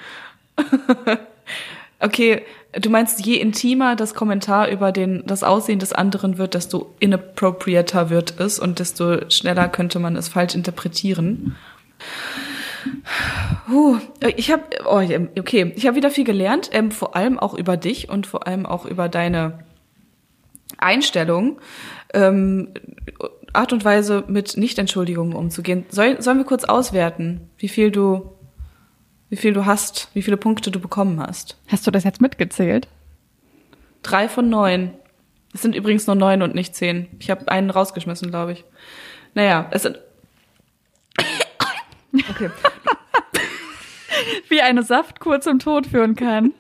okay, 2.01 2.43
du 2.73 2.91
meinst, 2.91 3.25
je 3.25 3.37
intimer 3.37 3.97
das 3.97 4.15
Kommentar 4.15 4.69
über 4.69 4.93
den, 4.93 5.25
das 5.27 5.43
Aussehen 5.45 5.79
des 5.79 5.93
anderen 5.93 6.39
wird, 6.39 6.55
desto 6.55 6.95
inappropriater 7.01 8.11
wird 8.11 8.39
es 8.41 8.59
und 8.59 8.79
desto 8.79 9.31
schneller 9.31 9.69
könnte 9.69 9.99
man 9.99 10.17
es 10.17 10.29
falsch 10.29 10.55
interpretieren. 10.55 11.57
Huh, 13.69 13.99
ich 14.37 14.51
habe, 14.51 14.63
oh, 14.87 15.03
okay, 15.39 15.73
ich 15.77 15.87
habe 15.87 15.97
wieder 15.97 16.11
viel 16.11 16.25
gelernt, 16.25 16.71
ähm, 16.73 16.91
vor 16.91 17.17
allem 17.17 17.39
auch 17.39 17.55
über 17.55 17.77
dich 17.77 18.09
und 18.09 18.27
vor 18.27 18.47
allem 18.47 18.67
auch 18.67 18.87
über 18.87 19.09
deine 19.09 19.59
Einstellung, 20.77 21.61
ähm, 22.13 22.69
Art 23.53 23.73
und 23.73 23.85
Weise 23.85 24.25
mit 24.29 24.57
Nichtentschuldigungen 24.57 25.35
umzugehen. 25.35 25.87
Soll, 25.89 26.21
sollen 26.21 26.39
wir 26.39 26.45
kurz 26.45 26.65
auswerten, 26.65 27.49
wie 27.57 27.69
viel 27.69 27.91
du, 27.91 28.33
wie 29.31 29.37
viel 29.37 29.53
du 29.53 29.65
hast, 29.65 30.11
wie 30.15 30.23
viele 30.23 30.37
Punkte 30.37 30.71
du 30.71 30.81
bekommen 30.81 31.21
hast? 31.21 31.59
Hast 31.69 31.87
du 31.87 31.91
das 31.91 32.05
jetzt 32.05 32.21
mitgezählt? 32.21 32.89
Drei 34.03 34.29
von 34.29 34.49
neun. 34.49 34.95
Es 35.55 35.63
sind 35.63 35.75
übrigens 35.75 36.07
nur 36.07 36.17
neun 36.17 36.43
und 36.43 36.55
nicht 36.55 36.75
zehn. 36.75 37.09
Ich 37.19 37.31
habe 37.31 37.49
einen 37.49 37.71
rausgeschmissen, 37.71 38.31
glaube 38.31 38.53
ich. 38.53 38.65
Naja, 39.35 39.69
es 39.71 39.83
sind. 39.83 39.99
Okay. 42.31 42.51
Wie 44.49 44.63
eine 44.63 44.83
Saftkur 44.83 45.41
zum 45.41 45.59
Tod 45.59 45.87
führen 45.87 46.17
kann. 46.17 46.55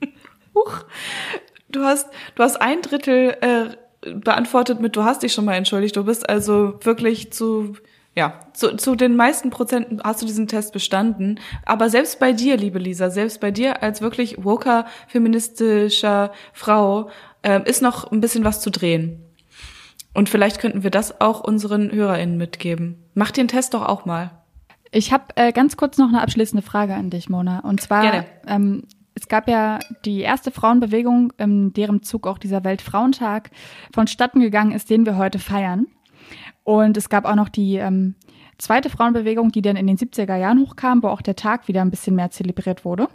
Huch. 0.54 0.84
Du 1.70 1.84
hast, 1.84 2.08
du 2.34 2.42
hast 2.42 2.60
ein 2.60 2.82
Drittel 2.82 3.36
äh, 3.40 4.10
beantwortet 4.14 4.80
mit, 4.80 4.96
du 4.96 5.04
hast 5.04 5.22
dich 5.22 5.32
schon 5.32 5.44
mal 5.44 5.54
entschuldigt. 5.54 5.96
Du 5.96 6.04
bist 6.04 6.28
also 6.28 6.78
wirklich 6.82 7.32
zu, 7.32 7.74
ja, 8.14 8.40
zu, 8.52 8.76
zu 8.76 8.96
den 8.96 9.16
meisten 9.16 9.50
Prozenten 9.50 10.00
hast 10.02 10.22
du 10.22 10.26
diesen 10.26 10.48
Test 10.48 10.72
bestanden. 10.72 11.38
Aber 11.64 11.90
selbst 11.90 12.18
bei 12.18 12.32
dir, 12.32 12.56
liebe 12.56 12.78
Lisa, 12.78 13.10
selbst 13.10 13.40
bei 13.40 13.50
dir 13.50 13.82
als 13.82 14.00
wirklich 14.00 14.42
woker, 14.44 14.86
feministischer 15.08 16.32
Frau, 16.52 17.10
äh, 17.42 17.60
ist 17.68 17.82
noch 17.82 18.10
ein 18.10 18.20
bisschen 18.20 18.44
was 18.44 18.60
zu 18.60 18.70
drehen. 18.70 19.22
Und 20.12 20.28
vielleicht 20.28 20.60
könnten 20.60 20.82
wir 20.82 20.90
das 20.90 21.20
auch 21.20 21.40
unseren 21.40 21.92
HörerInnen 21.92 22.36
mitgeben. 22.36 23.04
Mach 23.14 23.30
den 23.30 23.48
Test 23.48 23.74
doch 23.74 23.86
auch 23.86 24.06
mal. 24.06 24.30
Ich 24.90 25.12
habe 25.12 25.24
äh, 25.36 25.52
ganz 25.52 25.76
kurz 25.76 25.98
noch 25.98 26.08
eine 26.08 26.20
abschließende 26.20 26.62
Frage 26.62 26.94
an 26.94 27.10
dich, 27.10 27.28
Mona. 27.28 27.60
Und 27.60 27.80
zwar, 27.80 28.24
ähm, 28.48 28.88
es 29.20 29.28
gab 29.28 29.48
ja 29.48 29.78
die 30.06 30.20
erste 30.20 30.50
Frauenbewegung, 30.50 31.32
in 31.36 31.72
deren 31.74 32.02
Zug 32.02 32.26
auch 32.26 32.38
dieser 32.38 32.64
Weltfrauentag 32.64 33.50
vonstatten 33.94 34.40
gegangen 34.40 34.72
ist, 34.72 34.88
den 34.88 35.04
wir 35.04 35.18
heute 35.18 35.38
feiern. 35.38 35.86
Und 36.64 36.96
es 36.96 37.10
gab 37.10 37.26
auch 37.26 37.34
noch 37.34 37.50
die 37.50 37.76
ähm, 37.76 38.14
zweite 38.56 38.88
Frauenbewegung, 38.88 39.52
die 39.52 39.62
dann 39.62 39.76
in 39.76 39.86
den 39.86 39.98
70er 39.98 40.36
Jahren 40.36 40.60
hochkam, 40.60 41.02
wo 41.02 41.08
auch 41.08 41.20
der 41.20 41.36
Tag 41.36 41.68
wieder 41.68 41.82
ein 41.82 41.90
bisschen 41.90 42.16
mehr 42.16 42.30
zelebriert 42.30 42.84
wurde. 42.84 43.08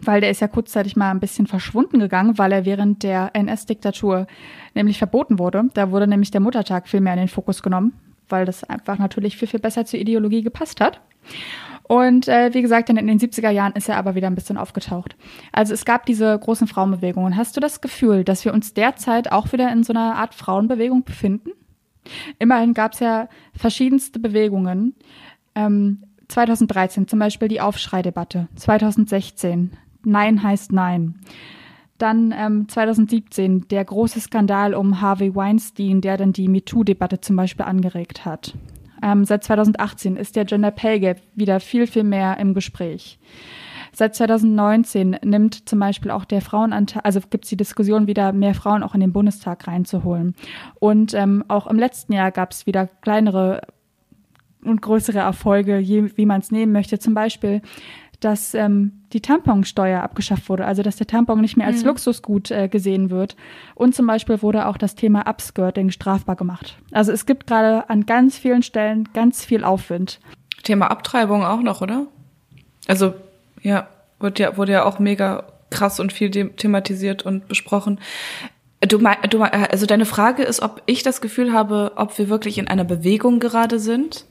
weil 0.00 0.20
der 0.20 0.30
ist 0.30 0.40
ja 0.40 0.48
kurzzeitig 0.48 0.96
mal 0.96 1.10
ein 1.10 1.20
bisschen 1.20 1.46
verschwunden 1.46 2.00
gegangen, 2.00 2.36
weil 2.36 2.52
er 2.52 2.64
während 2.64 3.02
der 3.02 3.30
NS-Diktatur 3.32 4.26
nämlich 4.74 4.98
verboten 4.98 5.38
wurde. 5.38 5.70
Da 5.72 5.90
wurde 5.90 6.06
nämlich 6.06 6.32
der 6.32 6.40
Muttertag 6.40 6.88
viel 6.88 7.00
mehr 7.00 7.14
in 7.14 7.20
den 7.20 7.28
Fokus 7.28 7.62
genommen, 7.62 7.92
weil 8.28 8.44
das 8.44 8.64
einfach 8.64 8.98
natürlich 8.98 9.36
viel, 9.36 9.48
viel 9.48 9.60
besser 9.60 9.86
zur 9.86 10.00
Ideologie 10.00 10.42
gepasst 10.42 10.80
hat. 10.80 11.00
Und 11.86 12.28
äh, 12.28 12.54
wie 12.54 12.62
gesagt, 12.62 12.88
in 12.88 12.96
den 12.96 13.18
70er 13.18 13.50
Jahren 13.50 13.74
ist 13.74 13.88
er 13.88 13.98
aber 13.98 14.14
wieder 14.14 14.26
ein 14.26 14.34
bisschen 14.34 14.56
aufgetaucht. 14.56 15.16
Also 15.52 15.74
es 15.74 15.84
gab 15.84 16.06
diese 16.06 16.38
großen 16.38 16.66
Frauenbewegungen. 16.66 17.36
Hast 17.36 17.56
du 17.56 17.60
das 17.60 17.82
Gefühl, 17.82 18.24
dass 18.24 18.44
wir 18.44 18.54
uns 18.54 18.72
derzeit 18.72 19.30
auch 19.30 19.52
wieder 19.52 19.70
in 19.70 19.84
so 19.84 19.92
einer 19.92 20.16
Art 20.16 20.34
Frauenbewegung 20.34 21.04
befinden? 21.04 21.50
Immerhin 22.38 22.74
gab 22.74 22.94
es 22.94 23.00
ja 23.00 23.28
verschiedenste 23.54 24.18
Bewegungen. 24.18 24.94
Ähm, 25.54 26.04
2013 26.28 27.06
zum 27.06 27.18
Beispiel 27.18 27.48
die 27.48 27.60
Aufschreidebatte. 27.60 28.48
2016 28.56 29.76
Nein 30.04 30.42
heißt 30.42 30.72
Nein. 30.72 31.20
Dann 31.98 32.34
ähm, 32.36 32.68
2017 32.68 33.68
der 33.68 33.84
große 33.84 34.20
Skandal 34.20 34.74
um 34.74 35.00
Harvey 35.00 35.34
Weinstein, 35.34 36.00
der 36.00 36.16
dann 36.16 36.32
die 36.32 36.48
MeToo-Debatte 36.48 37.20
zum 37.20 37.36
Beispiel 37.36 37.64
angeregt 37.64 38.24
hat. 38.24 38.54
Ähm, 39.04 39.26
seit 39.26 39.44
2018 39.44 40.16
ist 40.16 40.34
der 40.34 40.46
Gender 40.46 40.70
Pay 40.70 40.98
Gap 40.98 41.20
wieder 41.34 41.60
viel, 41.60 41.86
viel 41.86 42.04
mehr 42.04 42.38
im 42.38 42.54
Gespräch. 42.54 43.18
Seit 43.92 44.14
2019 44.14 45.18
nimmt 45.22 45.68
zum 45.68 45.78
Beispiel 45.78 46.10
auch 46.10 46.24
der 46.24 46.40
Frauenanteil, 46.40 47.02
also 47.04 47.20
gibt 47.28 47.44
es 47.44 47.50
die 47.50 47.58
Diskussion 47.58 48.06
wieder, 48.06 48.32
mehr 48.32 48.54
Frauen 48.54 48.82
auch 48.82 48.94
in 48.94 49.00
den 49.00 49.12
Bundestag 49.12 49.68
reinzuholen. 49.68 50.34
Und 50.80 51.12
ähm, 51.12 51.44
auch 51.48 51.66
im 51.66 51.78
letzten 51.78 52.14
Jahr 52.14 52.32
gab 52.32 52.52
es 52.52 52.66
wieder 52.66 52.86
kleinere 52.86 53.60
und 54.64 54.80
größere 54.80 55.18
Erfolge, 55.18 55.78
je, 55.78 56.16
wie 56.16 56.26
man 56.26 56.40
es 56.40 56.50
nehmen 56.50 56.72
möchte. 56.72 56.98
Zum 56.98 57.12
Beispiel 57.12 57.60
dass 58.24 58.54
ähm, 58.54 58.92
die 59.12 59.20
Tamponsteuer 59.20 60.02
abgeschafft 60.02 60.48
wurde, 60.48 60.64
also 60.64 60.82
dass 60.82 60.96
der 60.96 61.06
Tampon 61.06 61.42
nicht 61.42 61.58
mehr 61.58 61.66
als 61.66 61.82
mhm. 61.82 61.88
Luxusgut 61.88 62.50
äh, 62.50 62.68
gesehen 62.68 63.10
wird. 63.10 63.36
Und 63.74 63.94
zum 63.94 64.06
Beispiel 64.06 64.40
wurde 64.40 64.66
auch 64.66 64.78
das 64.78 64.94
Thema 64.94 65.28
Upskirting 65.28 65.90
strafbar 65.90 66.34
gemacht. 66.34 66.78
Also 66.90 67.12
es 67.12 67.26
gibt 67.26 67.46
gerade 67.46 67.90
an 67.90 68.06
ganz 68.06 68.38
vielen 68.38 68.62
Stellen 68.62 69.08
ganz 69.12 69.44
viel 69.44 69.62
Aufwind. 69.62 70.20
Thema 70.62 70.90
Abtreibung 70.90 71.44
auch 71.44 71.60
noch, 71.60 71.82
oder? 71.82 72.06
Also 72.88 73.12
ja, 73.60 73.88
wurde 74.20 74.42
ja, 74.42 74.56
wurde 74.56 74.72
ja 74.72 74.84
auch 74.84 74.98
mega 74.98 75.44
krass 75.70 76.00
und 76.00 76.12
viel 76.12 76.30
thematisiert 76.30 77.26
und 77.26 77.46
besprochen. 77.46 78.00
Du, 78.80 78.98
mein, 78.98 79.16
du 79.28 79.42
also 79.42 79.84
deine 79.84 80.06
Frage 80.06 80.44
ist, 80.44 80.62
ob 80.62 80.82
ich 80.86 81.02
das 81.02 81.20
Gefühl 81.20 81.52
habe, 81.52 81.92
ob 81.96 82.16
wir 82.18 82.30
wirklich 82.30 82.56
in 82.56 82.68
einer 82.68 82.84
Bewegung 82.84 83.38
gerade 83.38 83.78
sind. 83.78 84.24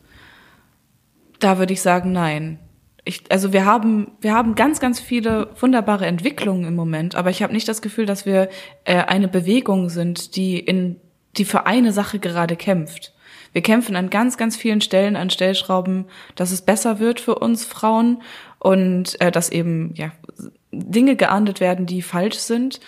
Da 1.40 1.60
würde 1.60 1.74
ich 1.74 1.82
sagen, 1.82 2.12
nein 2.12 2.60
ich, 3.06 3.24
also 3.30 3.52
wir 3.52 3.66
haben, 3.66 4.12
wir 4.22 4.34
haben 4.34 4.56
ganz, 4.56 4.80
ganz 4.80 5.00
viele 5.00 5.50
wunderbare 5.60 6.06
Entwicklungen 6.06 6.66
im 6.66 6.76
Moment, 6.76 7.16
aber 7.16 7.30
ich 7.30 7.44
habe 7.44 7.54
nicht 7.54 7.68
das 7.68 7.82
Gefühl, 7.82 8.06
dass 8.06 8.26
wir 8.26 8.50
äh, 8.86 8.96
eine 8.96 9.28
Bewegung 9.28 9.90
sind, 9.90 10.36
die 10.36 10.60
in, 10.60 11.00
die 11.38 11.46
für 11.46 11.66
eine 11.66 11.92
Sache 11.92 12.20
gerade 12.20 12.56
kämpft. 12.56 13.14
Wir 13.52 13.62
kämpfen 13.62 13.96
an 13.96 14.10
ganz, 14.10 14.38
ganz 14.38 14.56
vielen 14.56 14.82
Stellen 14.82 15.16
an 15.16 15.30
Stellschrauben, 15.30 16.06
dass 16.36 16.52
es 16.52 16.62
besser 16.62 17.00
wird 17.00 17.20
für 17.20 17.36
uns 17.36 17.66
Frauen 17.66 18.22
und 18.58 19.20
äh, 19.22 19.32
dass 19.32 19.50
eben 19.50 19.94
ja 19.96 20.12
Dinge 20.72 21.16
geahndet 21.16 21.60
werden, 21.60 21.86
die 21.86 22.02
falsch 22.02 22.38
sind. 22.38 22.80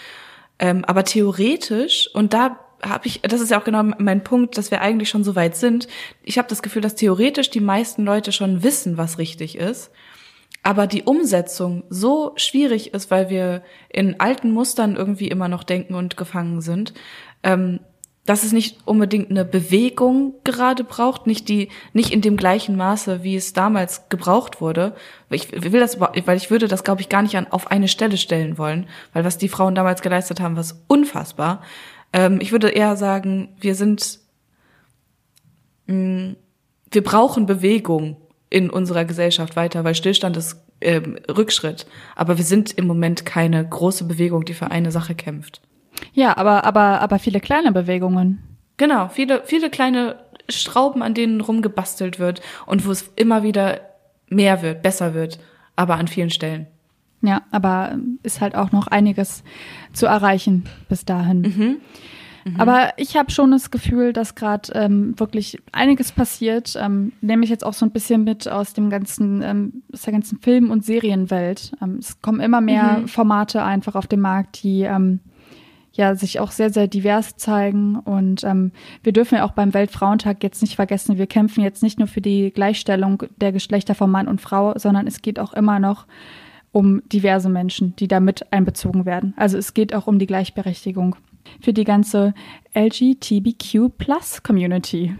Ähm, 0.57 0.85
aber 0.85 1.03
theoretisch 1.03 2.09
und 2.13 2.33
da 2.33 2.59
habe 2.81 3.07
ich, 3.07 3.21
das 3.21 3.41
ist 3.41 3.51
ja 3.51 3.59
auch 3.59 3.63
genau 3.63 3.83
mein 3.83 4.23
Punkt, 4.23 4.57
dass 4.57 4.71
wir 4.71 4.81
eigentlich 4.81 5.09
schon 5.09 5.23
so 5.23 5.35
weit 5.35 5.55
sind. 5.55 5.87
Ich 6.23 6.37
habe 6.37 6.47
das 6.47 6.61
Gefühl, 6.61 6.81
dass 6.81 6.95
theoretisch 6.95 7.49
die 7.49 7.61
meisten 7.61 8.03
Leute 8.03 8.31
schon 8.31 8.63
wissen, 8.63 8.97
was 8.97 9.17
richtig 9.17 9.57
ist 9.57 9.91
aber 10.65 10.87
die 10.87 11.03
Umsetzung 11.03 11.83
so 11.91 12.33
schwierig 12.37 12.91
ist, 12.95 13.11
weil 13.11 13.29
wir 13.29 13.61
in 13.87 14.19
alten 14.19 14.49
Mustern 14.49 14.95
irgendwie 14.95 15.27
immer 15.27 15.47
noch 15.47 15.63
denken 15.63 15.93
und 15.93 16.17
gefangen 16.17 16.59
sind, 16.59 16.95
ähm, 17.43 17.81
dass 18.25 18.43
es 18.43 18.51
nicht 18.51 18.79
unbedingt 18.85 19.29
eine 19.29 19.45
Bewegung 19.45 20.33
gerade 20.43 20.83
braucht, 20.83 21.27
nicht 21.27 21.49
die, 21.49 21.69
nicht 21.93 22.11
in 22.11 22.21
dem 22.21 22.35
gleichen 22.35 22.75
Maße, 22.75 23.21
wie 23.21 23.35
es 23.35 23.53
damals 23.53 24.09
gebraucht 24.09 24.59
wurde. 24.59 24.95
Ich 25.29 25.51
will 25.51 25.79
das, 25.79 25.99
weil 25.99 26.37
ich 26.37 26.49
würde 26.49 26.67
das, 26.67 26.83
glaube 26.83 27.01
ich, 27.01 27.09
gar 27.09 27.21
nicht 27.21 27.37
an, 27.37 27.45
auf 27.51 27.69
eine 27.69 27.87
Stelle 27.87 28.17
stellen 28.17 28.57
wollen, 28.57 28.87
weil 29.13 29.23
was 29.23 29.37
die 29.37 29.49
Frauen 29.49 29.75
damals 29.75 30.01
geleistet 30.01 30.39
haben, 30.39 30.57
war 30.57 30.65
unfassbar. 30.87 31.61
Ähm, 32.13 32.39
ich 32.41 32.51
würde 32.51 32.69
eher 32.69 32.95
sagen, 32.95 33.55
wir 33.59 33.75
sind, 33.75 34.19
mh, 35.87 35.95
mm, 35.95 36.35
wir 36.91 37.03
brauchen 37.03 37.45
Bewegung 37.45 38.17
in 38.49 38.69
unserer 38.69 39.05
Gesellschaft 39.05 39.55
weiter, 39.55 39.83
weil 39.83 39.95
Stillstand 39.95 40.37
ist 40.37 40.63
ähm, 40.81 41.17
Rückschritt. 41.29 41.85
Aber 42.15 42.37
wir 42.37 42.45
sind 42.45 42.71
im 42.71 42.87
Moment 42.87 43.25
keine 43.25 43.67
große 43.67 44.05
Bewegung, 44.05 44.45
die 44.45 44.53
für 44.53 44.71
eine 44.71 44.91
Sache 44.91 45.15
kämpft. 45.15 45.61
Ja, 46.13 46.37
aber, 46.37 46.63
aber, 46.63 47.01
aber 47.01 47.19
viele 47.19 47.39
kleine 47.39 47.71
Bewegungen. 47.71 48.43
Genau, 48.77 49.09
viele, 49.09 49.41
viele 49.45 49.69
kleine 49.69 50.19
Schrauben, 50.49 51.01
an 51.01 51.13
denen 51.13 51.41
rumgebastelt 51.41 52.19
wird 52.19 52.41
und 52.65 52.85
wo 52.85 52.91
es 52.91 53.11
immer 53.15 53.43
wieder 53.43 53.81
mehr 54.27 54.61
wird, 54.61 54.81
besser 54.81 55.13
wird, 55.13 55.39
aber 55.75 55.95
an 55.95 56.07
vielen 56.07 56.29
Stellen. 56.29 56.67
Ja, 57.25 57.41
aber 57.51 57.97
ist 58.23 58.41
halt 58.41 58.55
auch 58.55 58.71
noch 58.71 58.87
einiges 58.87 59.43
zu 59.93 60.05
erreichen 60.05 60.65
bis 60.89 61.05
dahin. 61.05 61.41
Mhm. 61.41 61.77
Mhm. 62.45 62.59
Aber 62.59 62.93
ich 62.97 63.17
habe 63.17 63.31
schon 63.31 63.51
das 63.51 63.71
Gefühl, 63.71 64.13
dass 64.13 64.35
gerade 64.35 64.71
ähm, 64.73 65.19
wirklich 65.19 65.57
einiges 65.71 66.11
passiert. 66.11 66.77
Ähm, 66.79 67.11
nehme 67.21 67.43
ich 67.43 67.49
jetzt 67.49 67.65
auch 67.65 67.73
so 67.73 67.85
ein 67.85 67.91
bisschen 67.91 68.23
mit 68.23 68.47
aus 68.47 68.73
dem 68.73 68.91
ganzen, 68.91 69.41
ähm, 69.41 69.83
aus 69.91 70.03
der 70.03 70.13
ganzen 70.13 70.39
Film- 70.39 70.69
und 70.69 70.85
Serienwelt. 70.85 71.71
Ähm, 71.81 71.97
es 71.99 72.21
kommen 72.21 72.39
immer 72.39 72.61
mehr 72.61 72.99
mhm. 72.99 73.07
Formate 73.07 73.63
einfach 73.63 73.95
auf 73.95 74.05
den 74.05 74.21
Markt, 74.21 74.61
die 74.63 74.81
ähm, 74.81 75.21
ja 75.93 76.13
sich 76.13 76.39
auch 76.39 76.51
sehr, 76.51 76.69
sehr 76.69 76.87
divers 76.87 77.35
zeigen. 77.35 77.95
Und 77.95 78.43
ähm, 78.43 78.71
wir 79.01 79.11
dürfen 79.11 79.35
ja 79.35 79.43
auch 79.43 79.53
beim 79.53 79.73
Weltfrauentag 79.73 80.43
jetzt 80.43 80.61
nicht 80.61 80.75
vergessen, 80.75 81.17
wir 81.17 81.27
kämpfen 81.27 81.63
jetzt 81.63 81.81
nicht 81.81 81.97
nur 81.97 82.07
für 82.07 82.21
die 82.21 82.51
Gleichstellung 82.51 83.23
der 83.41 83.53
Geschlechter 83.53 83.95
von 83.95 84.11
Mann 84.11 84.27
und 84.27 84.39
Frau, 84.39 84.77
sondern 84.77 85.07
es 85.07 85.23
geht 85.23 85.39
auch 85.39 85.53
immer 85.53 85.79
noch 85.79 86.05
um 86.75 87.01
diverse 87.07 87.47
Menschen, 87.47 87.95
die 87.95 88.09
da 88.09 88.19
mit 88.19 88.51
einbezogen 88.51 89.05
werden. 89.05 89.33
Also 89.37 89.57
es 89.57 89.73
geht 89.73 89.95
auch 89.95 90.07
um 90.07 90.19
die 90.19 90.27
Gleichberechtigung 90.27 91.15
für 91.61 91.71
die 91.71 91.85
ganze 91.85 92.33
LGBTQ 92.75 93.97
Plus 93.97 94.43
Community. 94.43 95.15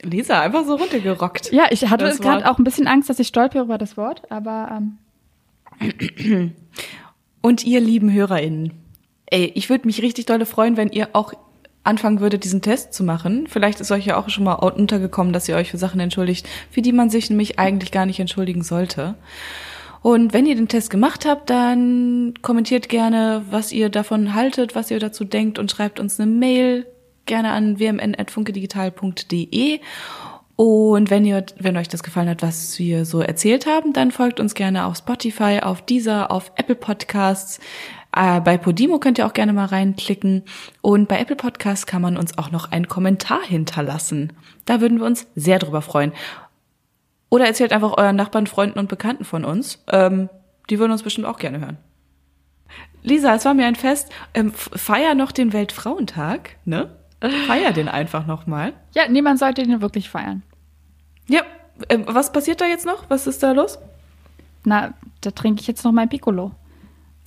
Lisa, 0.00 0.40
einfach 0.40 0.64
so 0.64 0.76
runtergerockt. 0.76 1.50
Ja, 1.52 1.64
ich 1.70 1.90
hatte 1.90 2.08
gerade 2.20 2.48
auch 2.48 2.58
ein 2.58 2.62
bisschen 2.62 2.86
Angst, 2.86 3.10
dass 3.10 3.18
ich 3.18 3.26
stolpere 3.26 3.64
über 3.64 3.78
das 3.78 3.96
Wort, 3.96 4.30
aber. 4.30 4.80
Ähm. 5.80 6.52
Und 7.40 7.64
ihr 7.64 7.80
lieben 7.80 8.12
HörerInnen, 8.12 8.74
ey, 9.26 9.50
ich 9.56 9.70
würde 9.70 9.88
mich 9.88 10.02
richtig 10.02 10.26
dolle 10.26 10.46
freuen, 10.46 10.76
wenn 10.76 10.90
ihr 10.90 11.08
auch 11.14 11.32
anfangen 11.82 12.20
würdet, 12.20 12.44
diesen 12.44 12.62
Test 12.62 12.94
zu 12.94 13.02
machen. 13.02 13.48
Vielleicht 13.48 13.80
ist 13.80 13.90
euch 13.90 14.06
ja 14.06 14.16
auch 14.16 14.28
schon 14.28 14.44
mal 14.44 14.54
untergekommen, 14.54 15.32
dass 15.32 15.48
ihr 15.48 15.56
euch 15.56 15.72
für 15.72 15.78
Sachen 15.78 15.98
entschuldigt, 15.98 16.48
für 16.70 16.80
die 16.80 16.92
man 16.92 17.10
sich 17.10 17.28
nämlich 17.28 17.58
eigentlich 17.58 17.90
gar 17.90 18.06
nicht 18.06 18.20
entschuldigen 18.20 18.62
sollte. 18.62 19.16
Und 20.02 20.32
wenn 20.32 20.46
ihr 20.46 20.56
den 20.56 20.68
Test 20.68 20.90
gemacht 20.90 21.26
habt, 21.26 21.48
dann 21.48 22.34
kommentiert 22.42 22.88
gerne, 22.88 23.44
was 23.50 23.70
ihr 23.72 23.88
davon 23.88 24.34
haltet, 24.34 24.74
was 24.74 24.90
ihr 24.90 24.98
dazu 24.98 25.24
denkt 25.24 25.60
und 25.60 25.70
schreibt 25.70 26.00
uns 26.00 26.18
eine 26.18 26.30
Mail 26.30 26.86
gerne 27.24 27.52
an 27.52 27.78
wmn.funkedigital.de. 27.78 29.78
Und 30.56 31.10
wenn 31.10 31.24
ihr, 31.24 31.44
wenn 31.58 31.76
euch 31.76 31.88
das 31.88 32.02
gefallen 32.02 32.28
hat, 32.28 32.42
was 32.42 32.78
wir 32.78 33.04
so 33.04 33.20
erzählt 33.20 33.66
haben, 33.66 33.92
dann 33.92 34.10
folgt 34.10 34.40
uns 34.40 34.54
gerne 34.54 34.86
auf 34.86 34.96
Spotify, 34.96 35.60
auf 35.62 35.82
Deezer, 35.82 36.30
auf 36.30 36.52
Apple 36.56 36.74
Podcasts. 36.74 37.60
Äh, 38.14 38.40
bei 38.40 38.58
Podimo 38.58 38.98
könnt 38.98 39.18
ihr 39.18 39.26
auch 39.26 39.32
gerne 39.32 39.52
mal 39.52 39.66
reinklicken. 39.66 40.42
Und 40.82 41.08
bei 41.08 41.18
Apple 41.18 41.36
Podcasts 41.36 41.86
kann 41.86 42.02
man 42.02 42.16
uns 42.16 42.36
auch 42.38 42.50
noch 42.50 42.70
einen 42.70 42.88
Kommentar 42.88 43.42
hinterlassen. 43.42 44.32
Da 44.66 44.80
würden 44.80 44.98
wir 44.98 45.06
uns 45.06 45.26
sehr 45.34 45.58
drüber 45.58 45.80
freuen. 45.80 46.12
Oder 47.32 47.46
erzählt 47.46 47.72
einfach 47.72 47.96
euren 47.96 48.16
Nachbarn, 48.16 48.46
Freunden 48.46 48.78
und 48.78 48.90
Bekannten 48.90 49.24
von 49.24 49.46
uns. 49.46 49.82
Ähm, 49.90 50.28
die 50.68 50.78
würden 50.78 50.92
uns 50.92 51.02
bestimmt 51.02 51.26
auch 51.26 51.38
gerne 51.38 51.60
hören. 51.60 51.78
Lisa, 53.02 53.34
es 53.34 53.46
war 53.46 53.54
mir 53.54 53.64
ein 53.64 53.74
Fest. 53.74 54.12
Ähm, 54.34 54.52
feier 54.52 55.14
noch 55.14 55.32
den 55.32 55.54
Weltfrauentag, 55.54 56.56
ne? 56.66 56.94
Feier 57.46 57.72
den 57.72 57.88
einfach 57.88 58.26
nochmal. 58.26 58.74
Ja, 58.94 59.08
niemand 59.08 59.38
sollte 59.38 59.62
den 59.62 59.80
wirklich 59.80 60.10
feiern. 60.10 60.42
Ja, 61.26 61.40
ähm, 61.88 62.04
was 62.06 62.34
passiert 62.34 62.60
da 62.60 62.66
jetzt 62.66 62.84
noch? 62.84 63.08
Was 63.08 63.26
ist 63.26 63.42
da 63.42 63.52
los? 63.52 63.78
Na, 64.64 64.92
da 65.22 65.30
trinke 65.30 65.62
ich 65.62 65.66
jetzt 65.66 65.86
noch 65.86 65.92
mein 65.92 66.10
Piccolo. 66.10 66.50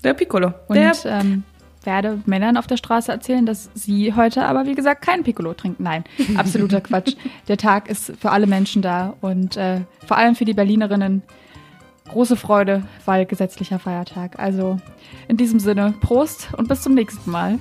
Der 0.04 0.14
Piccolo. 0.14 0.54
Und 0.68 0.76
der 0.76 0.94
ähm, 1.06 1.44
werde 1.86 2.22
Männern 2.26 2.58
auf 2.58 2.68
der 2.68 2.78
Straße 2.78 3.12
erzählen, 3.12 3.46
dass 3.46 3.70
sie 3.74 4.14
heute 4.14 4.46
aber, 4.46 4.66
wie 4.66 4.76
gesagt, 4.76 5.02
kein 5.02 5.24
Piccolo 5.24 5.54
trinken. 5.54 5.84
Nein, 5.84 6.04
absoluter 6.38 6.82
Quatsch. 6.82 7.16
Der 7.48 7.58
Tag 7.58 7.90
ist 7.90 8.14
für 8.20 8.32
alle 8.32 8.48
Menschen 8.48 8.82
da 8.82 9.16
und 9.22 9.58
äh, 9.58 9.82
vor 10.06 10.18
allem 10.18 10.36
für 10.36 10.46
die 10.46 10.54
Berlinerinnen 10.54 11.24
große 12.10 12.36
Freude, 12.36 12.84
weil 13.06 13.26
gesetzlicher 13.26 13.80
Feiertag. 13.80 14.40
Also 14.40 14.78
in 15.28 15.38
diesem 15.38 15.60
Sinne, 15.60 15.94
Prost 16.02 16.50
und 16.58 16.68
bis 16.68 16.82
zum 16.82 16.94
nächsten 16.94 17.30
Mal. 17.32 17.60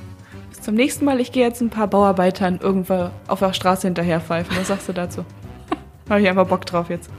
Bis 0.51 0.61
zum 0.61 0.75
nächsten 0.75 1.05
Mal. 1.05 1.21
Ich 1.21 1.33
gehe 1.33 1.45
jetzt 1.45 1.61
ein 1.61 1.71
paar 1.71 1.89
Bauarbeitern 1.89 2.59
irgendwo 2.63 3.11
auf 3.27 3.39
der 3.39 3.53
Straße 3.53 3.87
hinterher 3.87 4.21
pfeifen. 4.21 4.57
Was 4.57 4.69
sagst 4.69 4.89
du 4.89 4.93
dazu? 4.93 5.25
Habe 6.09 6.21
ich 6.21 6.29
einfach 6.29 6.47
Bock 6.47 6.67
drauf 6.67 6.91
jetzt. 6.91 7.11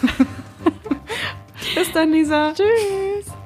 bis 1.74 1.92
dann, 1.92 2.12
Lisa. 2.12 2.52
Tschüss. 2.52 3.43